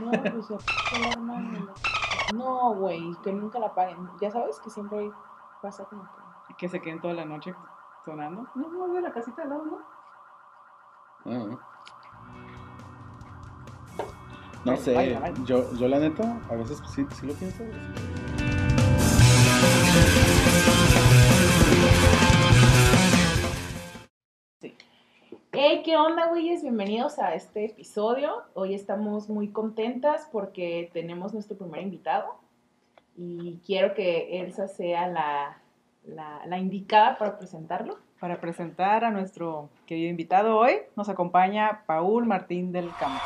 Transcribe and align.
No, 0.00 0.10
pues 0.10 0.46
se 0.46 0.54
apaga 0.54 1.16
la 1.20 2.34
No, 2.34 2.74
güey, 2.74 3.16
que 3.22 3.32
nunca 3.32 3.58
la 3.58 3.66
apaguen. 3.68 4.08
Ya 4.20 4.30
sabes 4.30 4.58
que 4.60 4.70
siempre 4.70 5.10
pasa 5.60 5.84
como 5.84 6.02
que. 6.02 6.54
Que 6.56 6.68
se 6.68 6.80
queden 6.80 7.00
toda 7.00 7.14
la 7.14 7.24
noche 7.24 7.54
sonando. 8.04 8.46
No, 8.54 8.68
no, 8.68 8.88
de 8.94 9.00
la 9.00 9.12
casita 9.12 9.42
al 9.42 9.48
lado, 9.50 9.64
¿no? 9.64 9.78
Ah. 11.24 11.58
No 14.64 14.76
sé, 14.76 14.94
Vaya, 14.94 15.18
vaya. 15.18 15.34
yo, 15.44 15.72
yo 15.72 15.88
la 15.88 15.98
neta, 15.98 16.38
a 16.48 16.54
veces 16.54 16.80
sí, 16.94 17.06
sí 17.10 17.26
lo 17.26 17.34
pienso. 17.34 17.64
Hey, 25.64 25.82
¿qué 25.84 25.96
onda, 25.96 26.26
güeyes? 26.26 26.62
Bienvenidos 26.62 27.20
a 27.20 27.36
este 27.36 27.66
episodio. 27.66 28.42
Hoy 28.54 28.74
estamos 28.74 29.28
muy 29.28 29.52
contentas 29.52 30.28
porque 30.32 30.90
tenemos 30.92 31.32
nuestro 31.34 31.56
primer 31.56 31.82
invitado 31.82 32.34
y 33.16 33.60
quiero 33.64 33.94
que 33.94 34.40
Elsa 34.40 34.66
sea 34.66 35.06
la, 35.06 35.58
la, 36.04 36.44
la 36.46 36.58
indicada 36.58 37.16
para 37.16 37.38
presentarlo. 37.38 37.96
Para 38.18 38.40
presentar 38.40 39.04
a 39.04 39.12
nuestro 39.12 39.68
querido 39.86 40.10
invitado 40.10 40.58
hoy, 40.58 40.78
nos 40.96 41.08
acompaña 41.08 41.84
Paul 41.86 42.26
Martín 42.26 42.72
del 42.72 42.90
Campo. 42.98 43.22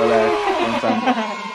Hola, 0.00 0.30
¿cómo 0.60 0.76
están? 0.76 1.00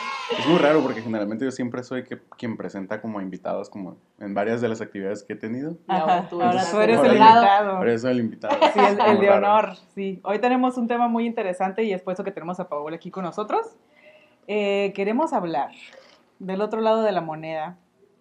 Es 0.42 0.48
muy 0.48 0.58
raro 0.58 0.82
porque 0.82 1.00
generalmente 1.02 1.44
yo 1.44 1.52
siempre 1.52 1.82
soy 1.84 2.02
que, 2.04 2.18
quien 2.36 2.56
presenta 2.56 3.00
como 3.00 3.20
invitados 3.20 3.70
como 3.70 3.96
en 4.18 4.34
varias 4.34 4.60
de 4.60 4.68
las 4.68 4.80
actividades 4.80 5.22
que 5.22 5.34
he 5.34 5.36
tenido. 5.36 5.76
Ahora 5.86 6.18
Ajá, 6.18 6.28
tú 6.28 6.42
ahora 6.42 6.64
tú 6.70 6.80
eres 6.80 6.98
el 6.98 7.06
invitado. 7.12 7.78
Por 7.78 7.88
eso 7.88 8.08
el 8.08 8.18
invitado. 8.20 8.56
Sí, 8.72 8.78
el, 8.80 9.00
el 9.00 9.20
de 9.20 9.26
raro. 9.28 9.46
honor, 9.46 9.76
sí. 9.94 10.20
Hoy 10.24 10.38
tenemos 10.40 10.76
un 10.78 10.88
tema 10.88 11.06
muy 11.06 11.26
interesante 11.26 11.84
y 11.84 11.92
es 11.92 12.02
por 12.02 12.14
eso 12.14 12.24
que 12.24 12.32
tenemos 12.32 12.58
a 12.58 12.68
Paola 12.68 12.96
aquí 12.96 13.10
con 13.12 13.24
nosotros. 13.24 13.76
Eh, 14.48 14.92
queremos 14.96 15.32
hablar 15.32 15.70
del 16.40 16.60
otro 16.60 16.80
lado 16.80 17.02
de 17.02 17.12
la 17.12 17.20
moneda 17.20 17.78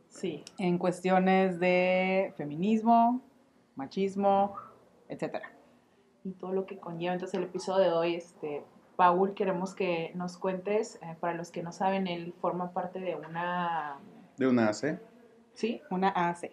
Sí. 0.09 0.44
en 0.59 0.78
cuestiones 0.78 1.59
de 1.59 2.34
feminismo, 2.38 3.22
machismo, 3.76 4.56
etcétera. 5.09 5.52
y 6.24 6.34
todo 6.34 6.52
lo 6.53 6.68
que 6.68 6.78
conlleva. 6.78 7.14
Entonces 7.14 7.34
el 7.36 7.46
episodio 7.46 7.86
de 7.86 7.92
hoy, 7.94 8.16
este, 8.16 8.62
Paul, 9.02 9.34
queremos 9.34 9.74
que 9.74 10.12
nos 10.14 10.38
cuentes, 10.38 11.00
eh, 11.02 11.16
para 11.20 11.34
los 11.34 11.50
que 11.50 11.64
no 11.64 11.72
saben, 11.72 12.06
él 12.06 12.36
forma 12.40 12.72
parte 12.72 13.00
de 13.00 13.16
una, 13.16 13.98
De 14.38 14.46
una 14.46 14.70
AC. 14.70 15.00
¿sí? 15.56 15.82
Una 15.90 16.10
AC. 16.10 16.52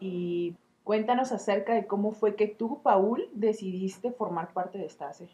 Y 0.00 0.56
cuéntanos 0.84 1.32
acerca 1.32 1.74
de 1.74 1.86
cómo 1.86 2.12
fue 2.12 2.34
que 2.34 2.48
tú, 2.48 2.80
Paul, 2.82 3.28
decidiste 3.34 4.10
formar 4.10 4.54
parte 4.54 4.78
de 4.78 4.86
esta 4.86 5.10
ACE. 5.10 5.28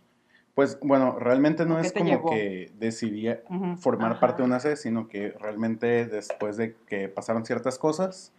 Pues 0.57 0.81
bueno, 0.81 1.17
realmente 1.21 1.65
no 1.65 1.75
¿Por 1.75 1.83
qué 1.83 1.87
es 1.87 1.93
como 1.93 2.29
que 2.29 2.73
decidí 2.75 3.29
formar 3.77 4.11
Ajá. 4.11 4.21
parte 4.21 4.43
de 4.43 4.47
una 4.49 4.57
AC, 4.57 4.75
sino 4.75 5.07
que 5.07 5.31
realmente 5.39 6.07
después 6.07 6.57
de 6.57 6.75
que 6.89 7.09
pasaron 7.09 7.47
ciertas 7.47 7.79
cosas, 7.79 8.33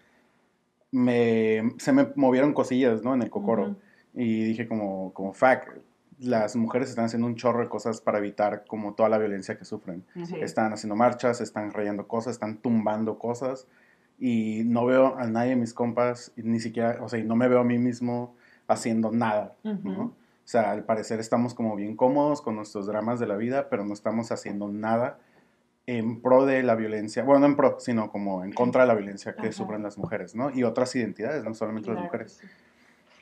me, 0.91 1.71
se 1.77 1.93
me 1.93 2.09
movieron 2.15 2.51
cosillas, 2.51 3.01
¿no? 3.01 3.13
En 3.13 3.21
el 3.21 3.29
cocoro. 3.29 3.77
Y 4.13 4.43
dije 4.43 4.67
como, 4.67 5.13
como, 5.13 5.31
fuck, 5.31 5.79
las 6.19 6.55
mujeres 6.55 6.89
están 6.89 7.05
haciendo 7.05 7.27
un 7.27 7.35
chorro 7.35 7.61
de 7.61 7.69
cosas 7.69 8.01
para 8.01 8.17
evitar 8.17 8.65
como 8.67 8.93
toda 8.93 9.09
la 9.09 9.17
violencia 9.17 9.57
que 9.57 9.65
sufren. 9.65 10.03
Sí. 10.25 10.35
Están 10.41 10.73
haciendo 10.73 10.95
marchas, 10.95 11.41
están 11.41 11.71
rayando 11.71 12.07
cosas, 12.07 12.33
están 12.33 12.57
tumbando 12.57 13.17
cosas. 13.17 13.67
Y 14.19 14.63
no 14.65 14.85
veo 14.85 15.17
a 15.17 15.27
nadie 15.27 15.51
de 15.51 15.55
mis 15.55 15.73
compas, 15.73 16.33
ni 16.35 16.59
siquiera, 16.59 16.97
o 17.01 17.07
sea, 17.07 17.19
y 17.19 17.23
no 17.23 17.37
me 17.37 17.47
veo 17.47 17.59
a 17.59 17.63
mí 17.63 17.77
mismo 17.77 18.35
haciendo 18.67 19.11
nada, 19.11 19.55
¿no? 19.63 19.71
Ujú. 19.71 20.01
O 20.01 20.13
sea, 20.51 20.71
al 20.71 20.83
parecer 20.83 21.19
estamos 21.19 21.53
como 21.53 21.75
bien 21.75 21.95
cómodos 21.95 22.41
con 22.41 22.55
nuestros 22.55 22.85
dramas 22.87 23.19
de 23.19 23.27
la 23.27 23.37
vida, 23.37 23.69
pero 23.69 23.85
no 23.85 23.93
estamos 23.93 24.31
haciendo 24.31 24.67
nada 24.67 25.19
en 25.85 26.21
pro 26.21 26.45
de 26.45 26.63
la 26.63 26.75
violencia, 26.75 27.23
bueno, 27.23 27.41
no 27.41 27.45
en 27.47 27.55
pro, 27.55 27.77
sino 27.79 28.11
como 28.11 28.43
en 28.43 28.51
contra 28.51 28.81
de 28.81 28.87
la 28.89 28.95
violencia 28.95 29.35
que 29.35 29.47
Ajá. 29.47 29.51
sufren 29.53 29.83
las 29.83 29.97
mujeres, 29.97 30.35
¿no? 30.35 30.49
Y 30.51 30.63
otras 30.63 30.95
identidades, 30.95 31.43
no 31.45 31.53
solamente 31.53 31.89
las 31.91 32.03
mujeres. 32.03 32.33
sí. 32.33 32.47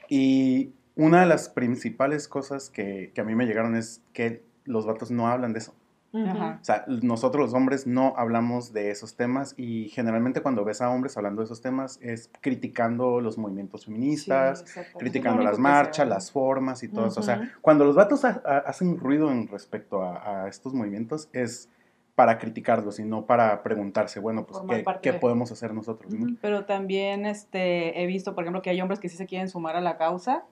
Y 0.09 0.73
una 0.97 1.21
de 1.21 1.25
las 1.27 1.49
principales 1.49 2.27
cosas 2.27 2.69
que, 2.69 3.11
que 3.13 3.21
a 3.21 3.23
mí 3.23 3.35
me 3.35 3.45
llegaron 3.45 3.75
es 3.75 4.01
que 4.13 4.43
los 4.65 4.85
vatos 4.85 5.11
no 5.11 5.27
hablan 5.27 5.53
de 5.53 5.59
eso. 5.59 5.73
Ajá. 6.13 6.57
O 6.61 6.63
sea, 6.63 6.85
nosotros 6.87 7.45
los 7.47 7.53
hombres 7.53 7.85
no 7.85 8.13
hablamos 8.17 8.73
de 8.73 8.89
esos 8.91 9.15
temas 9.15 9.53
y 9.57 9.89
generalmente 9.89 10.41
cuando 10.41 10.63
ves 10.63 10.81
a 10.81 10.89
hombres 10.89 11.15
hablando 11.17 11.41
de 11.41 11.45
esos 11.45 11.61
temas 11.61 11.99
es 12.01 12.29
criticando 12.41 13.21
los 13.21 13.37
movimientos 13.37 13.85
feministas, 13.85 14.63
Sí, 14.65 14.79
criticando 14.97 15.43
las 15.43 15.59
marchas, 15.59 16.07
las 16.07 16.31
formas 16.31 16.81
y 16.81 16.87
todo 16.87 17.07
eso. 17.07 17.19
O 17.19 17.23
sea, 17.23 17.51
cuando 17.61 17.83
los 17.85 17.95
vatos 17.95 18.23
ha- 18.25 18.41
ha- 18.45 18.57
hacen 18.59 18.97
ruido 18.97 19.31
en 19.31 19.47
respecto 19.47 20.01
a, 20.01 20.43
a 20.45 20.47
estos 20.47 20.73
movimientos 20.73 21.29
es 21.33 21.69
para 22.15 22.39
criticarlos 22.39 22.97
y 22.99 23.03
no 23.03 23.25
para 23.27 23.61
preguntarse, 23.61 24.19
bueno, 24.19 24.45
pues, 24.47 24.59
¿qué, 24.67 24.83
qué 25.03 25.11
de. 25.11 25.19
podemos 25.19 25.51
hacer 25.51 25.71
nosotros? 25.73 26.11
no? 26.13 26.35
Pero 26.41 26.65
también 26.65 27.27
este, 27.27 28.01
he 28.01 28.07
visto, 28.07 28.33
por 28.33 28.43
ejemplo, 28.43 28.63
que 28.63 28.71
hay 28.71 28.81
hombres 28.81 28.99
que 28.99 29.07
sí 29.09 29.17
se 29.17 29.27
quieren 29.27 29.49
sumar 29.49 29.75
a 29.75 29.81
la 29.81 29.97
causa 29.97 30.45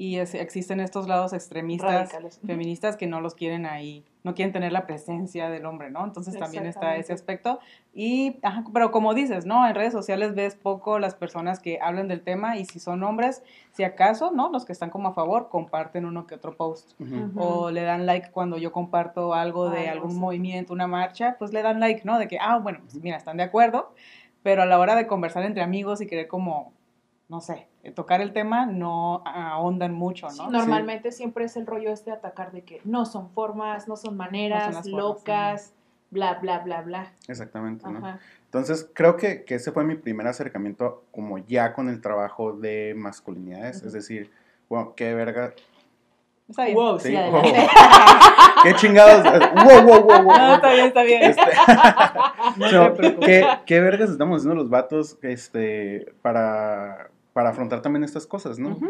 y 0.00 0.18
es- 0.18 0.34
existen 0.34 0.78
estos 0.78 1.08
lados 1.08 1.32
extremistas 1.32 1.90
Radicales. 2.12 2.40
Feministas 2.46 2.96
que 2.96 3.08
no 3.08 3.20
los 3.20 3.34
quieren 3.34 3.66
ahí, 3.66 4.04
no 4.22 4.32
quieren 4.34 4.52
tener 4.52 4.70
la 4.70 4.86
presencia 4.86 5.50
del 5.50 5.66
hombre, 5.66 5.90
¿no? 5.90 6.04
Entonces 6.04 6.34
también 6.38 6.66
está 6.66 6.94
ese 7.00 7.12
aspecto. 7.12 7.58
Y, 7.92 8.38
ajá, 8.44 8.62
pero 8.72 8.92
como 8.92 9.12
dices, 9.12 9.44
¿no? 9.44 9.66
En 9.68 9.74
redes 9.74 9.92
sociales 9.92 10.36
ves 10.36 10.54
poco 10.54 11.00
las 11.00 11.16
personas 11.16 11.58
que 11.58 11.80
hablan 11.82 12.06
del 12.06 12.22
tema 12.22 12.56
y 12.58 12.64
si 12.64 12.78
son 12.78 13.02
hombres, 13.02 13.42
si 13.72 13.82
acaso, 13.82 14.30
¿no? 14.30 14.50
Los 14.52 14.64
que 14.64 14.72
están 14.72 14.90
como 14.90 15.08
a 15.08 15.14
favor, 15.14 15.48
comparten 15.48 16.04
uno 16.04 16.28
que 16.28 16.36
otro 16.36 16.56
post. 16.56 16.92
O 17.36 17.70
le 17.72 17.82
dan 17.82 18.06
like 18.06 18.30
cuando 18.30 18.56
yo 18.56 18.70
comparto 18.70 19.34
algo 19.34 19.68
de 19.68 19.88
algún 19.88 20.16
movimiento, 20.20 20.72
una 20.72 20.86
marcha, 20.86 21.34
pues 21.40 21.52
le 21.52 21.60
dan 21.62 21.80
like, 21.80 22.02
¿no? 22.04 22.20
De 22.20 22.28
que, 22.28 22.38
ah, 22.40 22.58
bueno, 22.58 22.78
pues 22.82 22.94
mira, 23.02 23.16
están 23.16 23.36
de 23.36 23.42
acuerdo, 23.42 23.92
pero 24.44 24.62
a 24.62 24.66
la 24.66 24.78
hora 24.78 24.94
de 24.94 25.08
conversar 25.08 25.42
entre 25.44 25.62
amigos 25.64 26.00
y 26.00 26.06
querer 26.06 26.28
como, 26.28 26.72
no 27.28 27.40
sé, 27.40 27.66
tocar 27.90 28.20
el 28.20 28.32
tema, 28.32 28.66
no 28.66 29.22
ahondan 29.24 29.94
mucho, 29.94 30.28
Sí, 30.30 30.38
¿no? 30.38 30.50
normalmente 30.50 31.12
siempre 31.12 31.44
es 31.44 31.56
el 31.56 31.66
rollo 31.66 31.90
este 31.90 32.10
de 32.10 32.16
atacar 32.16 32.52
de 32.52 32.62
que 32.62 32.80
no 32.84 33.04
son 33.06 33.30
formas, 33.30 33.88
no 33.88 33.96
son 33.96 34.16
maneras, 34.16 34.64
formas, 34.64 34.86
locas, 34.86 35.72
bla, 36.10 36.34
bla, 36.34 36.60
bla, 36.60 36.82
bla. 36.82 37.12
Exactamente, 37.26 37.88
¿no? 37.88 37.98
Ajá. 37.98 38.20
Entonces, 38.44 38.88
creo 38.94 39.16
que, 39.16 39.44
que 39.44 39.56
ese 39.56 39.72
fue 39.72 39.84
mi 39.84 39.94
primer 39.94 40.26
acercamiento 40.26 41.04
como 41.10 41.38
ya 41.38 41.72
con 41.74 41.88
el 41.88 42.00
trabajo 42.00 42.52
de 42.52 42.94
masculinidades, 42.96 43.82
es 43.82 43.92
decir, 43.92 44.30
bueno, 44.68 44.94
qué 44.94 45.14
verga, 45.14 45.52
Está 46.48 46.64
bien. 46.64 46.76
Wow, 46.76 46.98
Sí, 46.98 47.14
wow. 47.14 47.42
qué 48.62 48.74
chingados, 48.76 49.22
wow, 49.22 49.82
wow, 49.82 50.02
wow, 50.02 50.22
wow. 50.22 50.36
No, 50.38 50.54
está 50.54 50.72
bien, 50.72 50.86
está 50.86 51.02
bien. 51.02 51.22
Este, 51.22 51.42
No 52.56 52.72
no. 52.72 53.20
¿qué, 53.20 53.46
qué 53.66 53.80
vergas 53.80 54.08
estamos 54.10 54.38
haciendo 54.38 54.54
los 54.54 54.70
vatos 54.70 55.18
este, 55.20 56.10
para, 56.22 57.10
para 57.38 57.50
afrontar 57.50 57.82
también 57.82 58.02
estas 58.02 58.26
cosas, 58.26 58.58
¿no? 58.58 58.80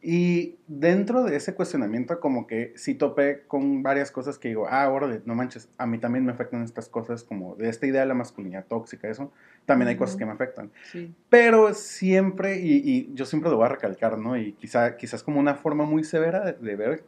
Y 0.00 0.56
dentro 0.66 1.24
de 1.24 1.36
ese 1.36 1.54
cuestionamiento, 1.54 2.18
como 2.20 2.46
que 2.46 2.72
sí 2.74 2.94
topé 2.94 3.42
con 3.46 3.82
varias 3.82 4.10
cosas 4.10 4.38
que 4.38 4.48
digo, 4.48 4.66
ah, 4.66 4.88
órale, 4.88 5.20
no 5.26 5.34
manches, 5.34 5.68
a 5.76 5.84
mí 5.84 5.98
también 5.98 6.24
me 6.24 6.32
afectan 6.32 6.62
estas 6.62 6.88
cosas, 6.88 7.22
como 7.22 7.54
de 7.56 7.68
esta 7.68 7.84
idea 7.84 8.00
de 8.00 8.06
la 8.06 8.14
masculinidad 8.14 8.64
tóxica, 8.64 9.10
eso, 9.10 9.30
también 9.66 9.90
hay 9.90 9.96
cosas 9.96 10.16
que 10.16 10.24
me 10.24 10.32
afectan. 10.32 10.70
Sí. 10.90 11.14
Pero 11.28 11.74
siempre, 11.74 12.58
y, 12.60 12.76
y 12.82 13.10
yo 13.12 13.26
siempre 13.26 13.50
lo 13.50 13.58
voy 13.58 13.66
a 13.66 13.68
recalcar, 13.68 14.16
¿no? 14.16 14.38
Y 14.38 14.52
quizá, 14.54 14.96
quizás 14.96 15.22
como 15.22 15.38
una 15.38 15.56
forma 15.56 15.84
muy 15.84 16.02
severa 16.02 16.42
de, 16.46 16.52
de 16.54 16.76
ver, 16.76 17.04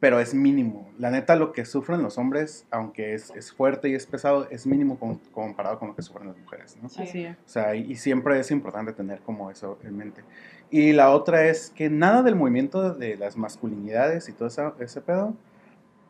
pero 0.00 0.18
es 0.18 0.32
mínimo. 0.34 0.90
La 0.98 1.10
neta, 1.10 1.36
lo 1.36 1.52
que 1.52 1.64
sufren 1.66 2.02
los 2.02 2.16
hombres, 2.16 2.64
aunque 2.70 3.12
es, 3.14 3.30
es 3.36 3.52
fuerte 3.52 3.88
y 3.90 3.94
es 3.94 4.06
pesado, 4.06 4.48
es 4.50 4.66
mínimo 4.66 4.98
com- 4.98 5.18
comparado 5.32 5.78
con 5.78 5.88
lo 5.88 5.94
que 5.94 6.00
sufren 6.02 6.28
las 6.28 6.38
mujeres, 6.38 6.76
¿no? 6.82 6.88
Sí. 6.88 7.02
Así 7.02 7.24
es. 7.26 7.36
O 7.36 7.48
sea, 7.48 7.74
y, 7.74 7.92
y 7.92 7.96
siempre 7.96 8.38
es 8.40 8.50
importante 8.50 8.92
tener 8.94 9.20
como 9.20 9.50
eso 9.50 9.78
en 9.84 9.96
mente. 9.98 10.22
Y 10.70 10.92
la 10.92 11.10
otra 11.10 11.44
es 11.46 11.70
que 11.70 11.90
nada 11.90 12.22
del 12.22 12.34
movimiento 12.34 12.94
de 12.94 13.16
las 13.16 13.36
masculinidades 13.36 14.28
y 14.28 14.32
todo 14.32 14.48
esa- 14.48 14.74
ese 14.80 15.00
pedo 15.02 15.34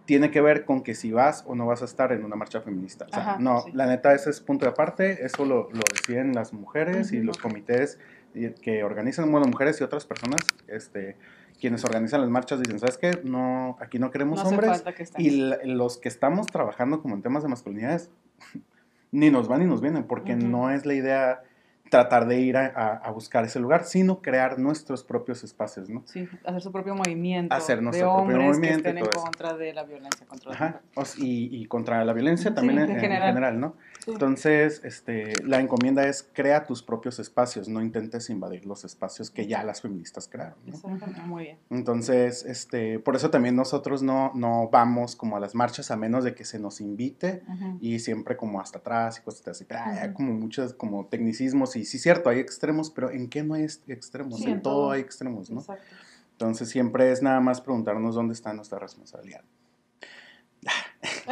tiene 0.05 0.31
que 0.31 0.41
ver 0.41 0.65
con 0.65 0.83
que 0.83 0.95
si 0.95 1.12
vas 1.12 1.45
o 1.47 1.55
no 1.55 1.67
vas 1.67 1.83
a 1.83 1.84
estar 1.84 2.12
en 2.12 2.25
una 2.25 2.34
marcha 2.37 2.61
feminista. 2.61 3.07
O 3.07 3.13
sea, 3.13 3.21
Ajá, 3.22 3.36
no, 3.39 3.63
sí. 3.63 3.72
la 3.75 3.86
neta, 3.86 4.13
ese 4.15 4.31
es 4.31 4.41
punto 4.41 4.65
de 4.66 4.71
aparte. 4.72 5.25
Eso 5.25 5.45
lo, 5.45 5.69
lo 5.72 5.83
deciden 5.93 6.34
las 6.34 6.53
mujeres 6.53 7.13
y 7.13 7.19
Ujú, 7.19 7.27
los 7.27 7.36
ok. 7.39 7.43
comités 7.43 7.98
y- 8.34 8.51
que 8.51 8.83
organizan, 8.84 9.31
bueno, 9.31 9.47
mujeres 9.47 9.81
y 9.81 9.84
otras 9.84 10.04
personas, 10.07 10.41
este, 10.69 11.16
quienes 11.60 11.84
organizan 11.84 12.21
las 12.22 12.30
marchas 12.30 12.60
dicen, 12.60 12.78
¿sabes 12.80 12.98
qué? 12.98 13.21
No, 13.22 13.77
aquí 13.80 13.98
no 13.98 14.10
queremos 14.10 14.42
No 14.42 14.48
hombres. 14.51 14.83
que. 14.83 15.07
Y 15.18 15.30
la- 15.30 15.59
los 15.65 15.98
que 15.98 16.09
estamos 16.09 16.47
trabajando 16.48 17.03
como 17.03 17.15
en 17.15 17.22
temas 17.22 17.42
de 17.42 17.48
masculinidades, 17.48 18.10
ni 19.12 19.30
nos 19.30 19.48
van 19.48 19.60
ni 19.60 19.66
nos 19.66 19.80
vienen, 19.80 20.04
porque 20.04 20.34
no 20.36 20.71
es 20.71 20.86
la 20.86 20.95
idea 20.95 21.42
tratar 21.91 22.28
de 22.28 22.41
ir 22.41 22.57
a, 22.57 22.66
a- 22.66 22.97
a 22.98 23.10
buscar 23.10 23.45
ese 23.45 23.59
lugar, 23.59 23.84
sino 23.84 24.22
crear 24.22 24.59
nuestros 24.60 25.03
propios 25.03 25.42
espacios, 25.42 25.89
¿no? 25.91 26.03
Sí, 26.07 26.28
hacer 26.45 26.60
su 26.62 26.71
propio 26.71 26.95
movimiento. 26.95 27.53
Hacer 27.54 27.78
de 27.78 27.83
nuestro 27.83 28.15
propio 28.15 28.36
movimiento 28.36 28.62
que 28.62 28.68
y 28.68 28.77
estén 28.77 28.98
en 28.98 29.04
eso. 29.04 29.22
contra 29.24 29.54
de 29.57 29.74
la 29.74 29.83
violencia 29.83 30.27
contra 30.27 30.53
Ajá, 30.53 30.80
y, 31.18 31.48
y 31.60 31.66
contra 31.66 32.04
la 32.04 32.12
violencia 32.12 32.54
también 32.54 32.78
en, 32.78 32.84
en 32.91 32.91
en 32.95 33.01
general. 33.01 33.28
general, 33.28 33.60
¿no? 33.60 33.74
Entonces, 34.06 34.80
este, 34.84 35.32
la 35.44 35.60
encomienda 35.60 36.06
es 36.06 36.22
crea 36.32 36.64
tus 36.66 36.82
propios 36.82 37.18
espacios, 37.18 37.68
no 37.68 37.82
intentes 37.82 38.30
invadir 38.30 38.66
los 38.66 38.84
espacios 38.84 39.30
que 39.30 39.47
ya 39.47 39.62
las 39.64 39.82
feministas 39.82 40.28
crearon. 40.28 40.58
¿no? 40.66 41.26
Muy 41.26 41.44
bien. 41.44 41.58
Entonces, 41.70 42.44
este, 42.44 42.98
por 42.98 43.16
eso 43.16 43.30
también 43.30 43.56
nosotros 43.56 44.02
no, 44.02 44.32
no 44.34 44.68
vamos 44.70 45.16
como 45.16 45.36
a 45.36 45.41
las 45.41 45.54
marchas 45.54 45.91
a 45.91 45.97
menos 45.97 46.24
de 46.24 46.34
que 46.34 46.44
se 46.44 46.58
nos 46.58 46.80
invite 46.80 47.42
Ujú. 47.48 47.78
y 47.80 47.98
siempre 47.98 48.36
como 48.36 48.60
hasta 48.60 48.78
atrás 48.78 49.18
y 49.18 49.22
cosas 49.22 49.48
así. 49.48 49.64
Pero 49.64 49.80
hay 49.80 50.08
Ujú. 50.08 50.14
como 50.14 50.32
muchos 50.34 50.74
como 50.74 51.06
tecnicismos 51.06 51.76
y 51.76 51.84
sí 51.84 51.98
cierto, 51.98 52.30
hay 52.30 52.38
extremos, 52.38 52.91
pero 52.91 53.10
¿en 53.10 53.28
qué 53.28 53.42
no 53.42 53.54
hay 53.54 53.64
extremos? 53.86 54.38
Sí, 54.41 54.47
en, 54.47 54.52
en 54.52 54.62
todo, 54.62 54.74
todo. 54.74 54.91
hay 54.92 55.00
extremos, 55.00 55.50
¿no? 55.50 55.60
Exacto. 55.60 55.84
Entonces 56.32 56.70
siempre 56.70 57.12
es 57.12 57.20
nada 57.22 57.41
más 57.41 57.60
preguntarnos 57.60 58.14
dónde 58.14 58.32
está 58.32 58.54
nuestra 58.54 58.78
responsabilidad. 58.78 59.42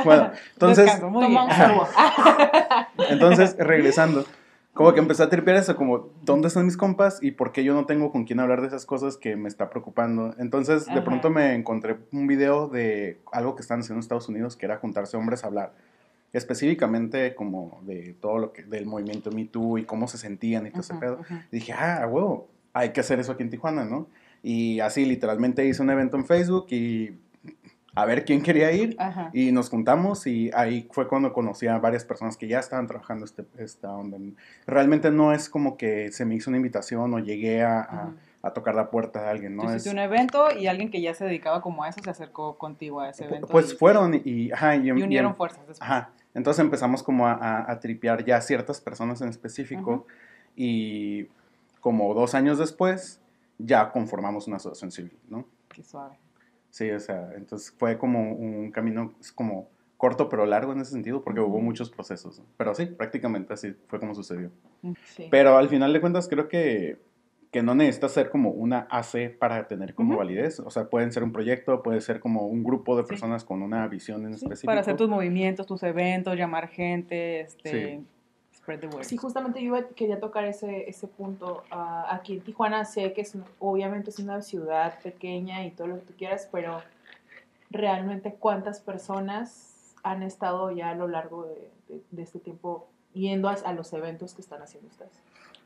Bueno, 0.04 0.30
entonces, 0.54 0.84
Descanso, 0.84 1.10
muy 1.10 1.26
bien. 1.26 1.40
entonces 3.10 3.56
regresando, 3.58 4.24
como 4.74 4.92
que 4.94 5.00
empecé 5.00 5.22
a 5.24 5.28
tripear 5.28 5.56
eso, 5.56 5.74
como 5.76 6.10
¿dónde 6.22 6.48
están 6.48 6.64
mis 6.64 6.76
compas 6.76 7.18
y 7.22 7.32
por 7.32 7.52
qué 7.52 7.64
yo 7.64 7.74
no 7.74 7.84
tengo 7.86 8.12
con 8.12 8.24
quién 8.24 8.40
hablar 8.40 8.60
de 8.60 8.68
esas 8.68 8.86
cosas 8.86 9.16
que 9.16 9.36
me 9.36 9.48
está 9.48 9.70
preocupando? 9.70 10.34
Entonces 10.38 10.86
de 10.86 10.92
Ajá. 10.92 11.04
pronto 11.04 11.30
me 11.30 11.54
encontré 11.54 11.96
un 12.12 12.26
video 12.26 12.68
de 12.68 13.18
algo 13.32 13.56
que 13.56 13.62
están 13.62 13.80
haciendo 13.80 13.96
en 13.96 14.00
Estados 14.00 14.28
Unidos 14.28 14.56
que 14.56 14.66
era 14.66 14.76
juntarse 14.76 15.16
hombres 15.16 15.42
a 15.44 15.48
hablar 15.48 15.72
específicamente 16.32 17.34
como 17.34 17.80
de 17.82 18.14
todo 18.20 18.38
lo 18.38 18.52
que 18.52 18.62
del 18.62 18.86
movimiento 18.86 19.30
Me 19.30 19.46
Too 19.46 19.78
y 19.78 19.84
cómo 19.84 20.08
se 20.08 20.18
sentían 20.18 20.66
y 20.66 20.70
todo 20.70 20.80
ese 20.82 20.94
pedo. 20.94 21.20
ujú. 21.20 21.34
dije, 21.50 21.72
ah, 21.72 22.06
huevo, 22.08 22.48
hay 22.72 22.90
que 22.90 23.00
hacer 23.00 23.18
eso 23.18 23.32
aquí 23.32 23.42
en 23.42 23.50
Tijuana, 23.50 23.84
¿no? 23.84 24.06
Y 24.42 24.80
así 24.80 25.04
literalmente 25.04 25.66
hice 25.66 25.82
un 25.82 25.90
evento 25.90 26.16
en 26.16 26.24
Facebook 26.26 26.66
y 26.70 27.14
a 27.94 28.04
ver 28.04 28.24
quién 28.24 28.42
quería 28.42 28.70
ir. 28.72 28.94
Ajá. 28.98 29.30
Y 29.32 29.50
nos 29.52 29.70
juntamos 29.70 30.26
y 30.26 30.50
ahí 30.54 30.88
fue 30.92 31.08
cuando 31.08 31.32
conocí 31.32 31.66
a 31.66 31.78
varias 31.78 32.04
personas 32.04 32.36
que 32.36 32.46
ya 32.46 32.60
estaban 32.60 32.86
trabajando 32.86 33.24
este, 33.24 33.44
esta 33.58 33.90
onda. 33.92 34.18
Realmente 34.66 35.10
no 35.10 35.32
es 35.32 35.48
como 35.48 35.76
que 35.76 36.12
se 36.12 36.24
me 36.24 36.34
hizo 36.36 36.50
una 36.50 36.58
invitación 36.58 37.12
o 37.14 37.18
llegué 37.18 37.62
a, 37.62 37.80
a- 37.80 38.14
tocar 38.54 38.74
la 38.74 38.88
puerta 38.90 39.20
de 39.22 39.28
alguien, 39.28 39.56
Tú 39.58 39.64
¿no? 39.64 39.70
hiciste 39.70 39.90
Es- 39.90 39.92
un 39.92 39.98
evento 39.98 40.46
y 40.56 40.68
alguien 40.68 40.90
que 40.90 41.02
ya 41.02 41.12
se 41.12 41.24
dedicaba 41.26 41.60
como 41.60 41.82
a 41.84 41.88
eso 41.90 42.00
se 42.02 42.08
acercó 42.08 42.56
contigo 42.56 43.00
a 43.00 43.10
ese 43.10 43.24
evento. 43.26 43.46
pues 43.48 43.72
y, 43.72 43.76
fueron 43.76 44.14
y, 44.14 44.22
y, 44.24 44.52
ajá, 44.52 44.74
y, 44.76 44.84
y 44.84 44.88
y- 44.88 44.92
unieron 45.02 45.34
fuerzas 45.36 45.58
después. 45.66 45.82
Ajá. 45.82 46.10
Entonces 46.34 46.60
empezamos 46.60 47.02
como 47.02 47.26
a, 47.26 47.70
a, 47.70 47.80
tripear 47.80 48.24
ya 48.24 48.40
ciertas 48.40 48.80
personas 48.80 49.20
en 49.20 49.28
específico 49.28 50.06
y 50.56 51.26
como 51.80 52.14
dos 52.14 52.34
años 52.34 52.58
después 52.58 53.20
ya 53.58 53.90
conformamos 53.90 54.46
una 54.46 54.56
asociación 54.56 54.92
civil, 54.92 55.18
¿no? 55.28 55.44
Qué 55.68 55.82
suave. 55.82 56.16
Sí, 56.70 56.90
o 56.90 57.00
sea, 57.00 57.30
entonces 57.36 57.74
fue 57.78 57.98
como 57.98 58.32
un 58.32 58.70
camino 58.70 59.14
como 59.34 59.68
corto 59.96 60.28
pero 60.28 60.46
largo 60.46 60.72
en 60.72 60.80
ese 60.80 60.92
sentido 60.92 61.22
porque 61.22 61.40
hubo 61.40 61.60
muchos 61.60 61.90
procesos. 61.90 62.38
¿no? 62.38 62.44
Pero 62.56 62.74
sí, 62.74 62.86
prácticamente 62.86 63.52
así 63.54 63.74
fue 63.88 63.98
como 63.98 64.14
sucedió. 64.14 64.50
Sí. 65.06 65.26
Pero 65.30 65.56
al 65.56 65.68
final 65.68 65.92
de 65.92 66.00
cuentas 66.00 66.28
creo 66.28 66.46
que, 66.48 66.98
que 67.50 67.62
no 67.62 67.74
necesitas 67.74 68.12
ser 68.12 68.30
como 68.30 68.50
una 68.50 68.86
AC 68.90 69.36
para 69.38 69.66
tener 69.66 69.94
como 69.94 70.16
validez. 70.16 70.60
O 70.60 70.70
sea, 70.70 70.88
pueden 70.88 71.10
ser 71.10 71.24
un 71.24 71.32
proyecto, 71.32 71.82
puede 71.82 72.00
ser 72.00 72.20
como 72.20 72.46
un 72.46 72.62
grupo 72.62 72.96
de 72.96 73.02
Sí. 73.04 73.08
personas 73.08 73.44
con 73.44 73.62
una 73.62 73.88
visión 73.88 74.24
en 74.26 74.34
Sí, 74.34 74.44
específico. 74.44 74.70
para 74.70 74.82
hacer 74.82 74.96
tus 74.96 75.08
movimientos, 75.08 75.66
tus 75.66 75.82
eventos, 75.82 76.36
llamar 76.36 76.68
gente, 76.68 77.40
este, 77.40 78.02
spread 78.68 78.80
the 78.80 78.86
word. 78.88 79.04
Sí, 79.04 79.16
justamente 79.16 79.62
yo 79.62 79.74
quería 79.94 80.20
tocar 80.20 80.44
ese, 80.44 80.88
ese 80.88 81.06
punto. 81.06 81.62
Ah, 81.70 82.06
aquí 82.10 82.34
en 82.34 82.40
Tijuana 82.40 82.84
sé 82.84 83.12
que 83.12 83.22
es, 83.22 83.34
obviamente 83.58 84.10
es 84.10 84.18
una 84.18 84.42
ciudad 84.42 84.98
pequeña 85.02 85.64
y 85.64 85.70
todo 85.70 85.86
lo 85.88 85.94
que 85.96 86.06
tú 86.06 86.12
quieras, 86.16 86.48
pero 86.52 86.82
realmente 87.70 88.34
cuántas 88.38 88.80
personas 88.80 89.94
han 90.02 90.22
estado 90.22 90.70
ya 90.70 90.90
a 90.90 90.94
lo 90.94 91.08
largo 91.08 91.44
de, 91.44 91.70
de- 91.88 92.02
de 92.10 92.22
este 92.22 92.38
tiempo 92.38 92.88
yendo 93.14 93.48
a, 93.48 93.52
a 93.52 93.72
los 93.72 93.92
eventos 93.92 94.34
que 94.34 94.42
están 94.42 94.62
haciendo 94.62 94.88
ustedes. 94.88 95.12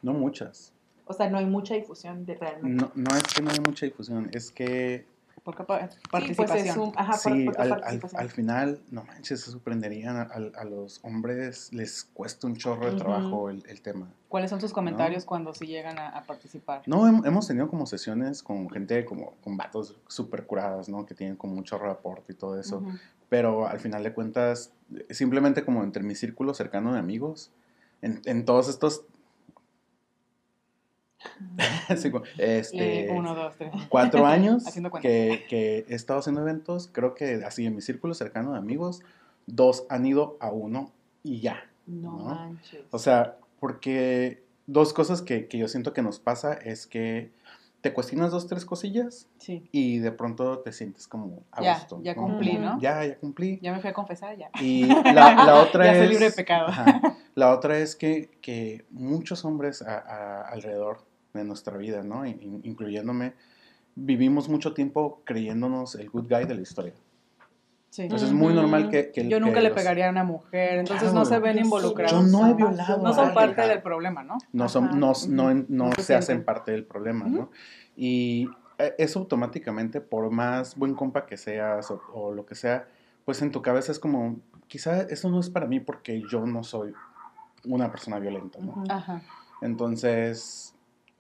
No 0.02 0.12
muchas. 0.12 0.72
O 1.06 1.12
sea, 1.12 1.28
no 1.28 1.38
hay 1.38 1.46
mucha 1.46 1.74
difusión 1.74 2.24
de 2.24 2.34
realmente. 2.36 2.84
No, 2.84 2.90
no 2.94 3.16
es 3.16 3.24
que 3.34 3.42
no 3.42 3.50
haya 3.50 3.60
mucha 3.60 3.86
difusión, 3.86 4.30
es 4.32 4.50
que 4.50 5.04
Porque 5.44 5.64
pa- 5.64 5.88
Sí, 5.90 5.96
participación. 6.10 6.58
pues 6.58 6.70
es 6.70 6.76
un, 6.76 6.92
ajá, 6.96 7.12
sí, 7.14 7.44
porque 7.46 7.62
al, 7.62 7.72
al- 7.72 7.80
participación. 7.80 8.20
al 8.20 8.30
final, 8.30 8.80
no 8.90 9.02
manches, 9.04 9.40
se 9.40 9.50
sorprenderían. 9.50 10.16
A, 10.16 10.22
a- 10.22 10.60
a 10.60 10.64
los 10.64 11.00
hombres 11.02 11.72
les 11.72 12.04
cuesta 12.14 12.46
un 12.46 12.54
chorro 12.56 12.86
de 12.90 12.96
trabajo 12.96 13.50
el, 13.50 13.64
el 13.68 13.82
tema. 13.82 14.08
¿Cuáles 14.28 14.50
son 14.50 14.60
sus 14.60 14.72
comentarios 14.72 15.24
cuando 15.24 15.52
sí 15.52 15.66
llegan 15.66 15.98
a, 15.98 16.10
a 16.10 16.22
participar? 16.22 16.82
No, 16.86 17.06
hem- 17.08 17.26
hemos 17.26 17.46
tenido 17.48 17.68
como 17.68 17.86
sesiones 17.86 18.42
con 18.42 18.70
gente, 18.70 19.04
como 19.04 19.32
con 19.42 19.56
vatos 19.56 19.96
súper 20.06 20.46
curadas, 20.46 20.88
¿no? 20.88 21.06
Que 21.06 21.14
tienen 21.14 21.36
como 21.36 21.54
mucho 21.56 21.76
rapport 21.76 22.28
y 22.30 22.34
todo 22.34 22.58
eso. 22.60 22.78
Ujú. 22.78 22.92
Pero 23.28 23.66
al 23.66 23.80
final 23.80 24.04
de 24.04 24.12
cuentas, 24.12 24.70
simplemente 25.10 25.64
como 25.64 25.82
entre 25.82 26.02
mi 26.04 26.14
círculo 26.14 26.54
cercano 26.54 26.92
de 26.92 27.00
amigos, 27.00 27.50
en, 28.00 28.20
en 28.26 28.44
todos 28.44 28.68
estos... 28.68 29.02
Sí, 31.96 32.10
como, 32.10 32.24
este, 32.38 33.06
Eh, 33.06 33.10
uno, 33.10 33.34
dos, 33.34 33.54
tres. 33.56 33.70
cuatro 33.88 34.26
años 34.26 34.64
que, 35.00 35.44
que 35.48 35.84
he 35.88 35.94
estado 35.94 36.20
haciendo 36.20 36.40
eventos, 36.42 36.88
creo 36.92 37.14
que 37.14 37.42
así 37.44 37.66
en 37.66 37.74
mi 37.74 37.82
círculo 37.82 38.14
cercano 38.14 38.52
de 38.52 38.58
amigos, 38.58 39.02
dos 39.46 39.84
han 39.88 40.06
ido 40.06 40.36
a 40.40 40.50
uno 40.50 40.92
y 41.22 41.40
ya. 41.40 41.64
No, 41.86 42.12
¿no? 42.16 42.24
manches. 42.34 42.82
O 42.90 42.98
sea, 42.98 43.36
porque 43.60 44.42
dos 44.66 44.92
cosas 44.92 45.22
que, 45.22 45.46
que 45.48 45.58
yo 45.58 45.68
siento 45.68 45.92
que 45.92 46.02
nos 46.02 46.18
pasa 46.20 46.52
es 46.54 46.86
que 46.86 47.30
te 47.80 47.92
cuestionas 47.92 48.30
dos, 48.30 48.46
tres 48.46 48.64
cosillas 48.64 49.26
Sí. 49.38 49.68
y 49.72 49.98
de 49.98 50.12
pronto 50.12 50.60
te 50.60 50.70
sientes 50.72 51.08
como 51.08 51.42
a 51.50 51.62
Ya, 51.62 51.74
gusto. 51.78 52.00
ya 52.02 52.14
cumplí, 52.14 52.56
¿no? 52.56 52.80
Ya, 52.80 53.04
ya 53.04 53.16
cumplí. 53.18 53.58
Ya 53.60 53.72
me 53.72 53.80
fui 53.80 53.90
a 53.90 53.92
confesar, 53.92 54.36
ya. 54.36 54.50
Y 54.60 54.84
la, 55.12 55.34
la 55.34 55.54
otra 55.60 55.86
Ya 55.86 55.92
es... 55.92 55.98
soy 55.98 56.08
libre 56.08 56.26
de 56.26 56.32
pecado. 56.32 56.68
Ajá. 56.68 57.16
la 57.34 57.50
otra 57.52 57.78
es 57.78 57.96
que, 57.96 58.30
que 58.40 58.84
muchos 58.90 59.44
hombres 59.44 59.82
a- 59.82 59.98
a- 59.98 60.42
alrededor 60.48 60.98
de 61.34 61.44
nuestra 61.44 61.76
vida, 61.76 62.02
¿no? 62.02 62.26
In- 62.26 62.60
incluyéndome, 62.64 63.34
vivimos 63.94 64.48
mucho 64.48 64.72
tiempo 64.74 65.20
creyéndonos 65.24 65.94
el 65.94 66.10
good 66.10 66.28
guy 66.28 66.44
de 66.44 66.54
la 66.54 66.60
historia. 66.60 66.92
Sí. 67.90 68.02
Entonces 68.02 68.28
es 68.28 68.34
muy 68.34 68.54
normal 68.54 68.88
que... 68.88 69.10
que 69.10 69.28
Yo 69.28 69.38
nunca 69.38 69.54
que 69.56 69.60
le 69.62 69.68
los- 69.68 69.76
pegaría 69.76 70.08
a 70.08 70.10
una 70.10 70.24
mujer, 70.24 70.78
entonces 70.78 71.10
Claro. 71.10 71.18
no 71.18 71.24
se 71.26 71.38
ven 71.38 71.58
involucrados. 71.58 72.12
Yo 72.12 72.22
no 72.38 72.46
he 72.48 72.54
violado 72.54 73.02
No 73.02 73.10
a 73.10 73.14
son 73.14 73.34
parte 73.34 73.62
del 73.62 73.82
problema, 73.82 74.22
¿no? 74.22 74.38
no, 74.52 74.68
son, 74.68 74.98
no, 74.98 75.12
no, 75.28 75.54
no 75.54 75.64
No 75.68 75.92
se 75.98 76.14
hacen 76.14 76.42
parte 76.44 76.72
del 76.72 76.84
problema. 76.84 77.26
¿no? 77.26 77.50
Y 77.94 78.48
eh, 78.78 78.94
eso 78.98 79.18
automáticamente, 79.18 80.00
por 80.00 80.30
más 80.30 80.76
buen 80.76 80.94
compa 80.94 81.26
que 81.26 81.36
seas 81.36 81.90
o, 81.90 82.00
o 82.14 82.32
lo 82.32 82.46
que 82.46 82.54
sea, 82.54 82.88
pues 83.26 83.42
en 83.42 83.52
tu 83.52 83.60
cabeza 83.60 83.92
es 83.92 83.98
como, 83.98 84.40
quizá 84.68 85.02
eso 85.02 85.28
no 85.30 85.38
es 85.38 85.50
para 85.50 85.66
mí 85.66 85.78
porque 85.78 86.22
yo 86.30 86.46
no 86.46 86.64
soy 86.64 86.94
una 87.66 87.90
persona 87.90 88.18
violenta, 88.18 88.58
¿no? 88.58 88.84
Ajá. 88.88 89.20
Entonces, 89.60 90.71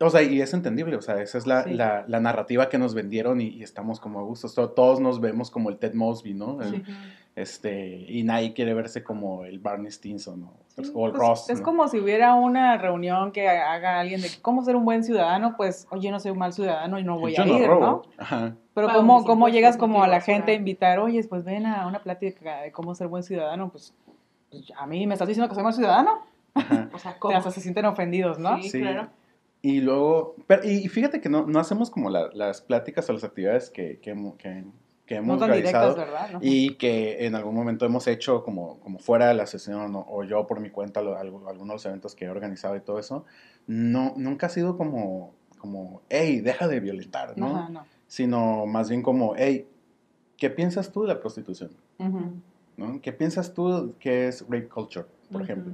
o 0.06 0.10
sea, 0.10 0.22
y 0.22 0.40
es 0.40 0.52
entendible, 0.54 0.96
o 0.96 1.02
sea, 1.02 1.20
esa 1.22 1.38
es 1.38 1.46
la, 1.46 1.64
Sí. 1.64 1.74
la, 1.74 2.04
la 2.08 2.20
narrativa 2.20 2.68
que 2.68 2.78
nos 2.78 2.94
vendieron 2.94 3.40
y, 3.40 3.48
y 3.48 3.62
estamos 3.62 4.00
como 4.00 4.20
a 4.20 4.22
gusto. 4.22 4.48
To- 4.48 4.70
Todos 4.70 5.00
nos 5.00 5.20
vemos 5.20 5.50
como 5.50 5.70
el 5.70 5.78
Ted 5.78 5.94
Mosby, 5.94 6.34
¿no? 6.34 6.60
El- 6.62 6.74
Ujú. 6.82 6.92
Este, 7.34 8.04
y 8.08 8.24
nadie 8.24 8.52
quiere 8.52 8.74
verse 8.74 9.02
como 9.02 9.44
el 9.46 9.58
Barney 9.58 9.90
Stinson 9.90 10.42
¿no? 10.42 10.52
Sí, 10.68 10.82
o 10.94 11.06
el 11.06 11.12
pues, 11.12 11.22
Ross. 11.22 11.48
Es 11.50 11.60
¿no? 11.60 11.64
como 11.64 11.88
si 11.88 11.98
hubiera 11.98 12.34
una 12.34 12.76
reunión 12.76 13.32
que 13.32 13.48
haga 13.48 14.00
alguien 14.00 14.20
de 14.20 14.28
cómo 14.42 14.62
ser 14.62 14.76
un 14.76 14.84
buen 14.84 15.02
ciudadano, 15.02 15.54
pues, 15.56 15.86
oye, 15.90 16.10
no 16.10 16.20
soy 16.20 16.30
un 16.32 16.38
mal 16.38 16.52
ciudadano 16.52 16.98
y 16.98 17.04
no 17.04 17.18
voy 17.18 17.34
yo 17.34 17.42
a 17.42 17.46
no 17.46 17.58
ir, 17.58 17.66
robo. 17.66 17.80
¿no? 17.80 18.02
Ajá. 18.18 18.54
Pero 18.74 18.86
Pago 18.88 18.98
cómo, 19.00 19.24
cómo 19.24 19.48
llegas 19.48 19.76
como 19.78 20.02
a 20.02 20.08
la 20.08 20.20
gente 20.20 20.52
a 20.52 20.54
invitar, 20.54 20.98
oye, 20.98 21.22
pues 21.24 21.42
ven 21.44 21.64
a 21.66 21.86
una 21.86 22.02
plática 22.02 22.60
de 22.62 22.70
cómo 22.72 22.94
ser 22.94 23.08
buen 23.08 23.22
ciudadano, 23.22 23.70
pues, 23.70 23.94
pues, 24.50 24.70
a 24.78 24.86
mí 24.86 25.06
me 25.06 25.14
estás 25.14 25.26
diciendo 25.28 25.48
que 25.48 25.54
soy 25.54 25.64
mal 25.64 25.72
ciudadano, 25.74 26.22
Ajá. 26.54 26.90
O 26.94 26.98
sea, 26.98 27.18
¿cómo? 27.18 27.34
hasta 27.36 27.50
se 27.50 27.62
sienten 27.62 27.86
ofendidos, 27.86 28.38
¿no? 28.38 28.56
Sí, 28.62 28.68
Sí. 28.68 28.80
claro. 28.80 29.08
Y 29.64 29.80
luego, 29.80 30.34
pero, 30.48 30.64
y 30.68 30.88
fíjate 30.88 31.20
que 31.20 31.28
no, 31.28 31.46
no 31.46 31.60
hacemos 31.60 31.88
como 31.90 32.10
la- 32.10 32.30
las 32.34 32.60
pláticas 32.60 33.08
o 33.08 33.12
las 33.12 33.22
actividades 33.22 33.70
que, 33.70 34.00
que, 34.00 34.12
que, 34.38 34.64
que 35.06 35.14
hemos 35.14 35.38
No 35.40 35.46
realizado. 35.46 35.94
directas. 35.94 36.32
¿no? 36.32 36.38
y 36.42 36.74
que 36.74 37.26
en 37.26 37.36
algún 37.36 37.54
momento 37.54 37.86
hemos 37.86 38.06
hecho 38.08 38.42
como, 38.42 38.80
como 38.80 38.98
fuera 38.98 39.28
de 39.28 39.34
la 39.34 39.46
sesión 39.46 39.94
o, 39.94 40.04
o 40.08 40.24
yo 40.24 40.46
por 40.48 40.58
mi 40.58 40.70
cuenta 40.70 41.00
lo- 41.00 41.16
algunos 41.16 41.56
de 41.56 41.64
los 41.66 41.86
eventos 41.86 42.14
que 42.16 42.24
he 42.24 42.28
organizado 42.28 42.74
y 42.76 42.80
todo 42.80 42.98
eso, 42.98 43.24
no, 43.68 44.14
nunca 44.16 44.46
ha 44.46 44.50
sido 44.50 44.76
como, 44.76 45.32
como, 45.58 46.02
hey, 46.10 46.40
deja 46.40 46.66
de 46.66 46.80
violentar, 46.80 47.38
¿no? 47.38 47.56
Ajá, 47.56 47.68
no. 47.68 47.86
Sino 48.08 48.66
más 48.66 48.90
bien 48.90 49.02
como, 49.02 49.34
hey, 49.36 49.66
¿qué 50.36 50.50
piensas 50.50 50.90
tú 50.90 51.02
de 51.02 51.08
la 51.08 51.20
prostitución? 51.20 51.70
Ujú. 51.98 52.32
¿no? 52.76 53.00
¿Qué 53.00 53.12
piensas 53.12 53.54
tú 53.54 53.94
que 54.00 54.26
es 54.26 54.42
rape 54.42 54.68
culture, 54.68 55.06
por 55.30 55.42
Ujú. 55.42 55.44
ejemplo? 55.44 55.72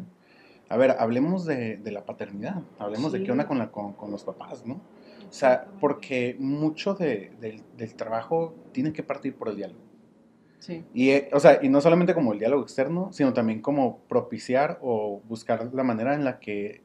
A 0.69 0.77
ver, 0.77 0.97
hablemos 0.99 1.45
de, 1.47 1.77
de 1.79 1.93
la 1.93 2.05
paternidad, 2.05 2.63
hablemos 2.79 3.13
de 3.13 3.23
qué 3.23 3.33
onda 3.33 3.47
con, 3.47 3.59
la, 3.59 3.71
con, 3.71 3.95
con 3.95 4.11
los 4.11 4.23
papás, 4.25 4.67
¿no? 4.67 4.75
O 5.29 5.33
sea, 5.33 5.67
porque 5.81 6.37
mucho 6.39 6.95
de- 6.95 7.33
del, 7.41 7.63
del 7.77 7.95
trabajo 7.95 8.55
tiene 8.73 8.93
que 8.93 9.03
partir 9.03 9.35
por 9.35 9.49
el 9.49 9.57
diálogo. 9.57 9.81
Sí. 10.59 10.85
Y, 10.93 11.11
eh, 11.11 11.31
o 11.33 11.41
sea, 11.41 11.61
y 11.63 11.69
no 11.69 11.81
solamente 11.81 12.15
como 12.15 12.33
el 12.33 12.39
diálogo 12.39 12.63
externo, 12.63 13.09
sino 13.13 13.33
también 13.33 13.61
como 13.63 13.99
propiciar 14.09 14.79
o 14.83 15.23
buscar 15.29 15.71
la 15.73 15.85
manera 15.85 16.15
en 16.15 16.25
la 16.25 16.39
que 16.41 16.83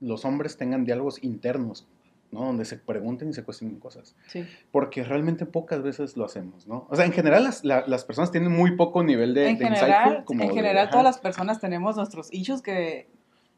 los 0.00 0.24
hombres 0.24 0.56
tengan 0.56 0.84
diálogos 0.84 1.22
internos, 1.24 1.86
¿no? 2.30 2.40
Donde 2.44 2.64
se 2.64 2.76
pregunten 2.76 3.30
y 3.30 3.32
se 3.32 3.42
cuestionen 3.44 3.78
cosas. 3.80 4.14
Sí. 4.28 4.46
Porque 4.70 5.02
realmente 5.04 5.46
pocas 5.46 5.82
veces 5.82 6.16
lo 6.16 6.24
hacemos, 6.24 6.66
¿no? 6.66 6.86
O 6.90 6.96
sea, 6.96 7.06
en 7.06 7.12
general 7.12 7.44
las, 7.44 7.64
la- 7.64 7.86
las 7.86 8.04
personas 8.04 8.30
tienen 8.30 8.52
muy 8.52 8.76
poco 8.76 9.02
nivel 9.02 9.32
de, 9.34 9.48
en 9.48 9.58
de 9.58 9.64
general, 9.64 9.88
insightful, 9.90 10.24
como 10.24 10.42
en 10.42 10.48
de, 10.48 10.54
general 10.54 10.82
ajá. 10.84 10.90
todas 10.90 11.04
las 11.04 11.18
personas 11.18 11.60
tenemos 11.60 11.96
nuestros 11.96 12.32
issues 12.32 12.60
que 12.62 13.08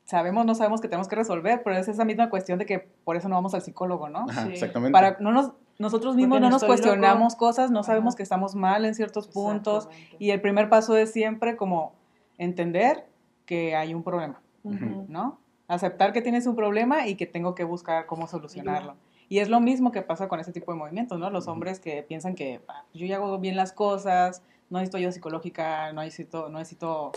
sabemos, 0.05 0.45
no 0.45 0.55
sabemos 0.55 0.81
que 0.81 0.89
tenemos 0.89 1.09
que 1.09 1.17
resolver, 1.17 1.62
pero 1.65 1.77
es 1.77 1.87
esa 1.89 2.05
misma 2.05 2.31
cuestión 2.31 2.59
de 2.59 2.67
que 2.67 2.79
por 3.05 3.17
eso 3.17 3.29
no 3.29 3.37
vamos 3.37 3.55
al 3.55 3.62
psicólogo, 3.62 4.09
¿no? 4.09 4.27
Ajá, 4.29 4.47
Sí. 4.47 4.53
exactamente. 4.53 4.93
Para 4.93 5.17
no 5.21 5.31
nos, 5.33 5.53
nosotros 5.79 6.17
mismos 6.17 6.37
Porque 6.37 6.41
no 6.43 6.47
no 6.49 6.53
nos 6.55 6.62
loco. 6.62 6.73
cuestionamos 6.75 7.37
cosas, 7.37 7.71
no 7.71 7.83
sabemos 7.85 8.12
Ajá. 8.15 8.17
que 8.19 8.23
estamos 8.25 8.55
mal 8.55 8.85
en 8.85 8.95
ciertos 8.95 9.29
puntos 9.29 9.89
y 10.19 10.31
el 10.31 10.41
primer 10.41 10.69
paso 10.69 10.97
es 10.97 11.12
siempre 11.12 11.57
como 11.57 11.95
entender 12.39 13.07
que 13.47 13.75
hay 13.77 13.95
un 13.95 14.03
problema. 14.03 14.41
¿no? 14.62 15.39
Aceptar 15.71 16.12
que 16.12 16.21
tienes 16.21 16.47
un 16.47 16.57
problema 16.57 17.07
y 17.07 17.15
que 17.15 17.27
tengo 17.27 17.55
que 17.55 17.65
buscar 17.65 18.07
cómo 18.07 18.27
solucionarlo. 18.27 18.97
Y 19.29 19.39
es 19.39 19.49
lo 19.49 19.61
mismo 19.61 19.93
que 19.93 20.03
pasa 20.03 20.27
con 20.27 20.41
ese 20.41 20.53
tipo 20.53 20.73
de 20.73 20.79
movimientos, 20.79 21.19
¿no? 21.19 21.31
Los 21.31 21.47
hombres 21.47 21.79
que 21.79 22.03
piensan 22.03 22.35
que 22.35 22.61
"Ah, 22.67 22.85
yo 22.93 23.07
ya 23.07 23.17
hago 23.17 23.39
bien 23.39 23.55
las 23.55 23.73
cosas, 23.73 24.43
no 24.69 24.79
necesito 24.79 24.97
ayuda 24.99 25.12
psicológica, 25.12 25.93
no 25.93 26.03
necesito, 26.03 26.49
no 26.49 26.59
necesito 26.59 27.12